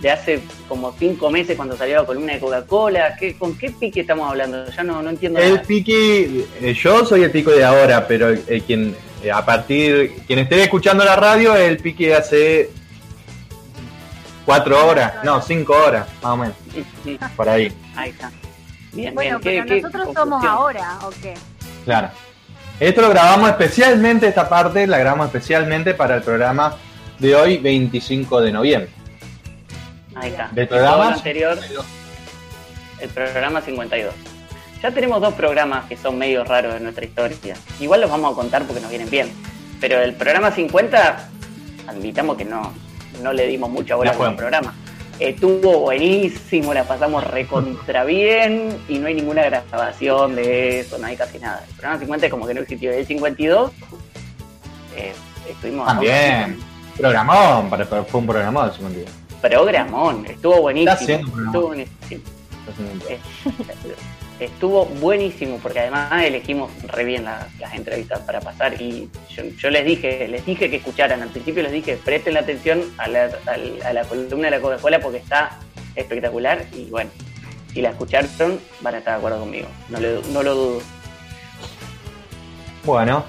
de 0.00 0.10
hace 0.10 0.40
como 0.68 0.94
cinco 0.98 1.30
meses 1.30 1.56
cuando 1.56 1.76
salió 1.76 1.96
la 1.96 2.06
columna 2.06 2.32
de 2.34 2.38
Coca-Cola, 2.40 3.16
¿qué, 3.18 3.34
¿con 3.36 3.56
qué 3.58 3.70
piqui 3.70 4.00
estamos 4.00 4.30
hablando? 4.30 4.64
Ya 4.70 4.84
no, 4.84 5.02
no 5.02 5.10
entiendo 5.10 5.40
El 5.40 5.54
nada. 5.54 5.66
piqui, 5.66 6.44
eh, 6.60 6.74
yo 6.74 7.04
soy 7.04 7.24
el 7.24 7.30
pico 7.32 7.50
de 7.50 7.64
ahora, 7.64 8.06
pero 8.06 8.30
eh, 8.30 8.62
quien 8.66 8.94
eh, 9.24 9.30
a 9.32 9.44
partir, 9.44 10.12
quien 10.26 10.38
esté 10.38 10.62
escuchando 10.62 11.04
la 11.04 11.16
radio, 11.16 11.56
el 11.56 11.78
piqui 11.78 12.06
de 12.06 12.14
hace 12.14 12.70
cuatro 14.44 14.86
horas, 14.86 15.14
no, 15.24 15.42
cinco 15.42 15.74
horas, 15.74 16.06
más 16.22 16.32
o 16.32 16.36
menos, 16.36 16.54
por 17.36 17.48
ahí, 17.48 17.72
Ahí 17.96 18.10
está. 18.10 18.30
Bien, 18.92 19.14
Bueno, 19.14 19.38
bien. 19.40 19.64
pero 19.68 19.82
nosotros 19.82 20.14
somos 20.14 20.44
ahora, 20.44 20.98
¿o 21.02 21.10
qué? 21.22 21.34
claro. 21.84 22.08
Esto 22.80 23.02
lo 23.02 23.08
grabamos 23.10 23.50
especialmente, 23.50 24.28
esta 24.28 24.48
parte 24.48 24.86
la 24.86 24.98
grabamos 24.98 25.26
especialmente 25.26 25.94
para 25.94 26.14
el 26.14 26.22
programa 26.22 26.76
de 27.18 27.34
hoy, 27.34 27.58
25 27.58 28.40
de 28.40 28.52
noviembre. 28.52 28.88
Ahí 30.20 30.30
está. 30.30 30.48
¿Del 30.52 30.64
Y 30.64 30.68
todo 30.68 30.78
programa? 30.78 31.04
lo 31.04 31.16
anterior, 31.16 31.58
el 33.00 33.08
programa 33.10 33.60
52. 33.60 34.14
Ya 34.82 34.90
tenemos 34.92 35.20
dos 35.20 35.34
programas 35.34 35.86
que 35.86 35.96
son 35.96 36.18
medio 36.18 36.44
raros 36.44 36.76
en 36.76 36.84
nuestra 36.84 37.04
historia. 37.04 37.56
Igual 37.80 38.00
los 38.00 38.10
vamos 38.10 38.32
a 38.32 38.34
contar 38.36 38.62
porque 38.64 38.80
nos 38.80 38.90
vienen 38.90 39.10
bien. 39.10 39.30
Pero 39.80 40.00
el 40.00 40.14
programa 40.14 40.50
50, 40.50 41.28
admitamos 41.88 42.36
que 42.36 42.44
no, 42.44 42.72
no 43.22 43.32
le 43.32 43.46
dimos 43.46 43.70
mucha 43.70 43.96
bola 43.96 44.10
al 44.12 44.36
programa. 44.36 44.74
Estuvo 45.18 45.80
buenísimo, 45.80 46.72
la 46.72 46.84
pasamos 46.84 47.24
recontra 47.24 48.04
bien 48.04 48.78
y 48.88 48.98
no 48.98 49.08
hay 49.08 49.14
ninguna 49.14 49.42
grabación 49.42 50.36
de 50.36 50.80
eso, 50.80 50.96
no 50.98 51.08
hay 51.08 51.16
casi 51.16 51.40
nada. 51.40 51.64
El 51.68 51.74
programa 51.74 51.98
50 51.98 52.26
es 52.26 52.30
como 52.30 52.46
que 52.46 52.54
no 52.54 52.60
existió. 52.60 52.92
El 52.92 53.04
52 53.04 53.72
eh, 54.96 55.12
estuvimos... 55.50 55.88
También, 55.88 56.60
programón, 56.96 57.68
fue 57.68 58.20
un 58.20 58.26
programón, 58.26 58.70
me 58.80 58.86
olvidó. 58.86 59.06
Programón, 59.40 60.26
estuvo 60.26 60.60
buenísimo. 60.62 60.92
Haciendo. 60.92 61.26
Estuvo 61.44 61.66
buenísimo. 61.68 62.22
Estuvo 64.40 64.84
buenísimo 64.86 65.58
porque 65.60 65.80
además 65.80 66.22
elegimos 66.22 66.70
re 66.84 67.02
bien 67.04 67.24
la- 67.24 67.48
las 67.58 67.74
entrevistas 67.74 68.20
para 68.20 68.40
pasar 68.40 68.80
y 68.80 69.10
yo, 69.30 69.42
yo 69.58 69.68
les 69.70 69.84
dije, 69.84 70.28
les 70.28 70.46
dije 70.46 70.70
que 70.70 70.76
escucharan, 70.76 71.20
al 71.22 71.28
principio 71.30 71.60
les 71.64 71.72
dije 71.72 71.96
presten 72.04 72.34
la 72.34 72.40
atención 72.40 72.84
a 72.98 73.08
la, 73.08 73.30
al- 73.46 73.82
a 73.84 73.92
la 73.92 74.04
columna 74.04 74.44
de 74.44 74.50
la 74.52 74.60
Coca-Cola 74.60 75.00
porque 75.00 75.18
está 75.18 75.58
espectacular 75.96 76.64
y 76.72 76.84
bueno, 76.84 77.10
si 77.72 77.82
la 77.82 77.90
escucharon 77.90 78.60
van 78.80 78.94
a 78.94 78.98
estar 78.98 79.14
de 79.14 79.18
acuerdo 79.18 79.40
conmigo, 79.40 79.66
no, 79.88 79.98
le- 79.98 80.22
no 80.32 80.42
lo 80.44 80.54
dudo. 80.54 80.82
Bueno, 82.84 83.24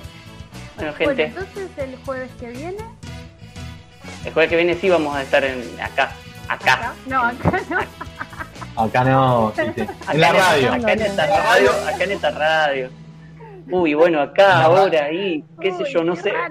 Bueno 0.76 0.94
Bueno, 0.94 0.94
gente, 0.94 1.24
entonces 1.24 1.70
el 1.78 1.96
jueves 2.06 2.30
que 2.40 2.48
viene. 2.52 2.78
El 4.26 4.34
jueves 4.34 4.50
que 4.50 4.56
viene 4.56 4.76
sí 4.76 4.90
vamos 4.90 5.16
a 5.16 5.22
estar 5.24 5.44
en, 5.44 5.62
acá, 5.82 6.12
acá. 6.48 6.94
No, 7.06 7.24
acá 7.24 7.62
no. 8.76 8.84
acá 8.84 9.04
no, 9.04 9.54
sí, 9.56 9.64
sí. 9.76 9.82
Acá 9.82 10.14
en 10.14 10.22
la 10.22 10.32
radio. 10.34 10.74
Acá 10.74 10.94
en 10.94 11.02
esta 11.02 11.28
radio, 11.28 11.72
acá 11.88 12.04
en 12.04 12.12
esta 12.12 12.32
radio. 12.32 12.90
Uy, 13.72 13.94
bueno, 13.94 14.22
acá, 14.22 14.64
ahora, 14.64 15.06
ahí, 15.06 15.44
qué 15.62 15.72
sé 15.72 15.84
yo, 15.92 16.04
no 16.04 16.16
sé. 16.16 16.34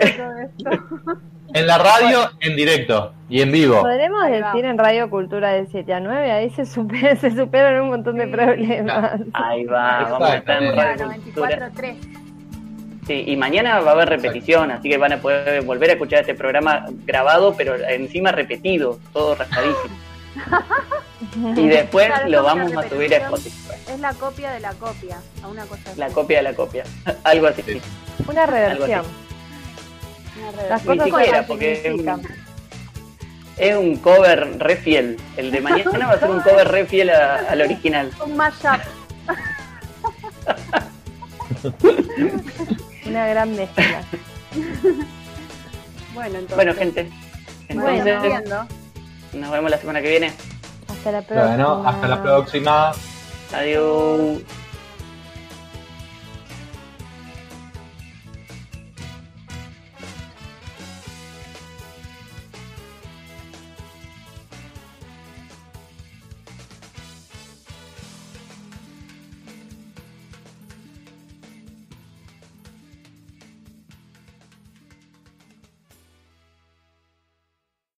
En 1.55 1.67
la 1.67 1.79
radio, 1.79 2.31
en 2.41 2.57
directo 2.57 3.15
y 3.27 3.41
en 3.41 3.51
vivo. 3.51 3.81
Podremos 3.81 4.23
decir 4.29 4.67
en 4.67 4.77
Radio 4.77 5.09
Cultura 5.09 5.53
de 5.53 5.67
7 5.67 5.95
a 5.95 6.01
9, 6.01 6.31
ahí 6.31 6.51
se, 6.51 6.67
super, 6.67 7.17
se 7.21 7.31
superan 7.31 7.81
un 7.81 7.89
montón 7.89 8.17
de 8.17 8.27
problemas. 8.27 9.23
Ahí 9.33 9.65
va, 9.65 10.03
vamos 10.11 10.31
a 10.31 10.37
estar 10.37 10.63
en 10.63 10.77
Radio 10.77 11.07
Cultura. 11.25 11.71
94.3. 11.71 12.28
Sí, 13.09 13.25
y 13.27 13.37
mañana 13.37 13.81
va 13.81 13.91
a 13.91 13.95
haber 13.95 14.09
repetición, 14.11 14.71
así 14.71 14.89
que 14.91 14.99
van 14.99 15.15
a 15.15 15.21
poder 15.21 15.63
volver 15.63 15.91
a 15.91 15.93
escuchar 15.95 16.21
este 16.21 16.35
programa 16.35 16.85
grabado, 17.07 17.55
pero 17.57 17.75
encima 17.75 18.31
repetido, 18.33 19.01
todo 19.13 19.35
raspadísimo. 19.35 19.97
Y 21.57 21.67
después 21.67 22.07
Claro, 22.07 22.29
lo 22.29 22.43
vamos 22.45 22.73
a 22.77 22.89
subir 22.89 23.13
a. 23.15 23.19
Spotify. 23.19 23.73
Es 23.93 23.99
la 23.99 24.13
copia 24.15 24.53
de 24.53 24.61
la 24.61 24.73
copia. 24.75 25.19
A 25.43 25.49
una 25.49 25.65
cosa 25.67 25.91
así. 25.91 25.99
La 25.99 26.09
copia 26.11 26.37
de 26.39 26.43
la 26.45 26.55
copia. 26.55 26.85
Algo 27.25 27.49
así. 27.49 27.63
Una 28.27 28.47
reversión. 28.47 29.05
Una 30.39 30.63
Las 30.69 30.85
Ni 30.85 30.97
cosas 30.99 31.05
se 31.05 31.11
siquiera, 31.17 31.47
porque 31.47 31.73
es 31.85 31.95
un, 31.95 32.23
es 33.57 33.77
un 33.77 33.97
cover 33.97 34.59
re 34.59 34.77
fiel. 34.77 35.17
El 35.37 35.51
de 35.51 35.61
mañana 35.61 36.07
va 36.07 36.13
a 36.13 36.19
ser 36.21 36.31
un 36.31 36.41
cover 36.41 36.69
re 36.69 36.87
fiel 36.87 37.11
a- 37.11 37.39
al 37.51 37.61
original. 37.63 38.11
Un 38.25 38.37
mashup. 38.37 38.81
Una 43.09 43.27
gran 43.27 43.57
mezcla. 43.57 44.03
Bueno, 46.15 46.39
entonces. 46.39 46.57
Bueno, 46.57 46.75
gente. 46.75 47.11
Entonces, 47.69 48.51
nos 49.35 49.51
vemos 49.53 49.71
la 49.71 49.79
semana 49.79 50.03
que 50.03 50.09
viene. 50.09 50.33
Hasta 50.89 51.13
la 51.13 51.23
próxima. 51.23 51.47
Bueno, 51.47 51.83
hasta 51.87 52.09
la 52.09 52.23
próxima. 52.23 52.93
Adiós. 53.55 54.41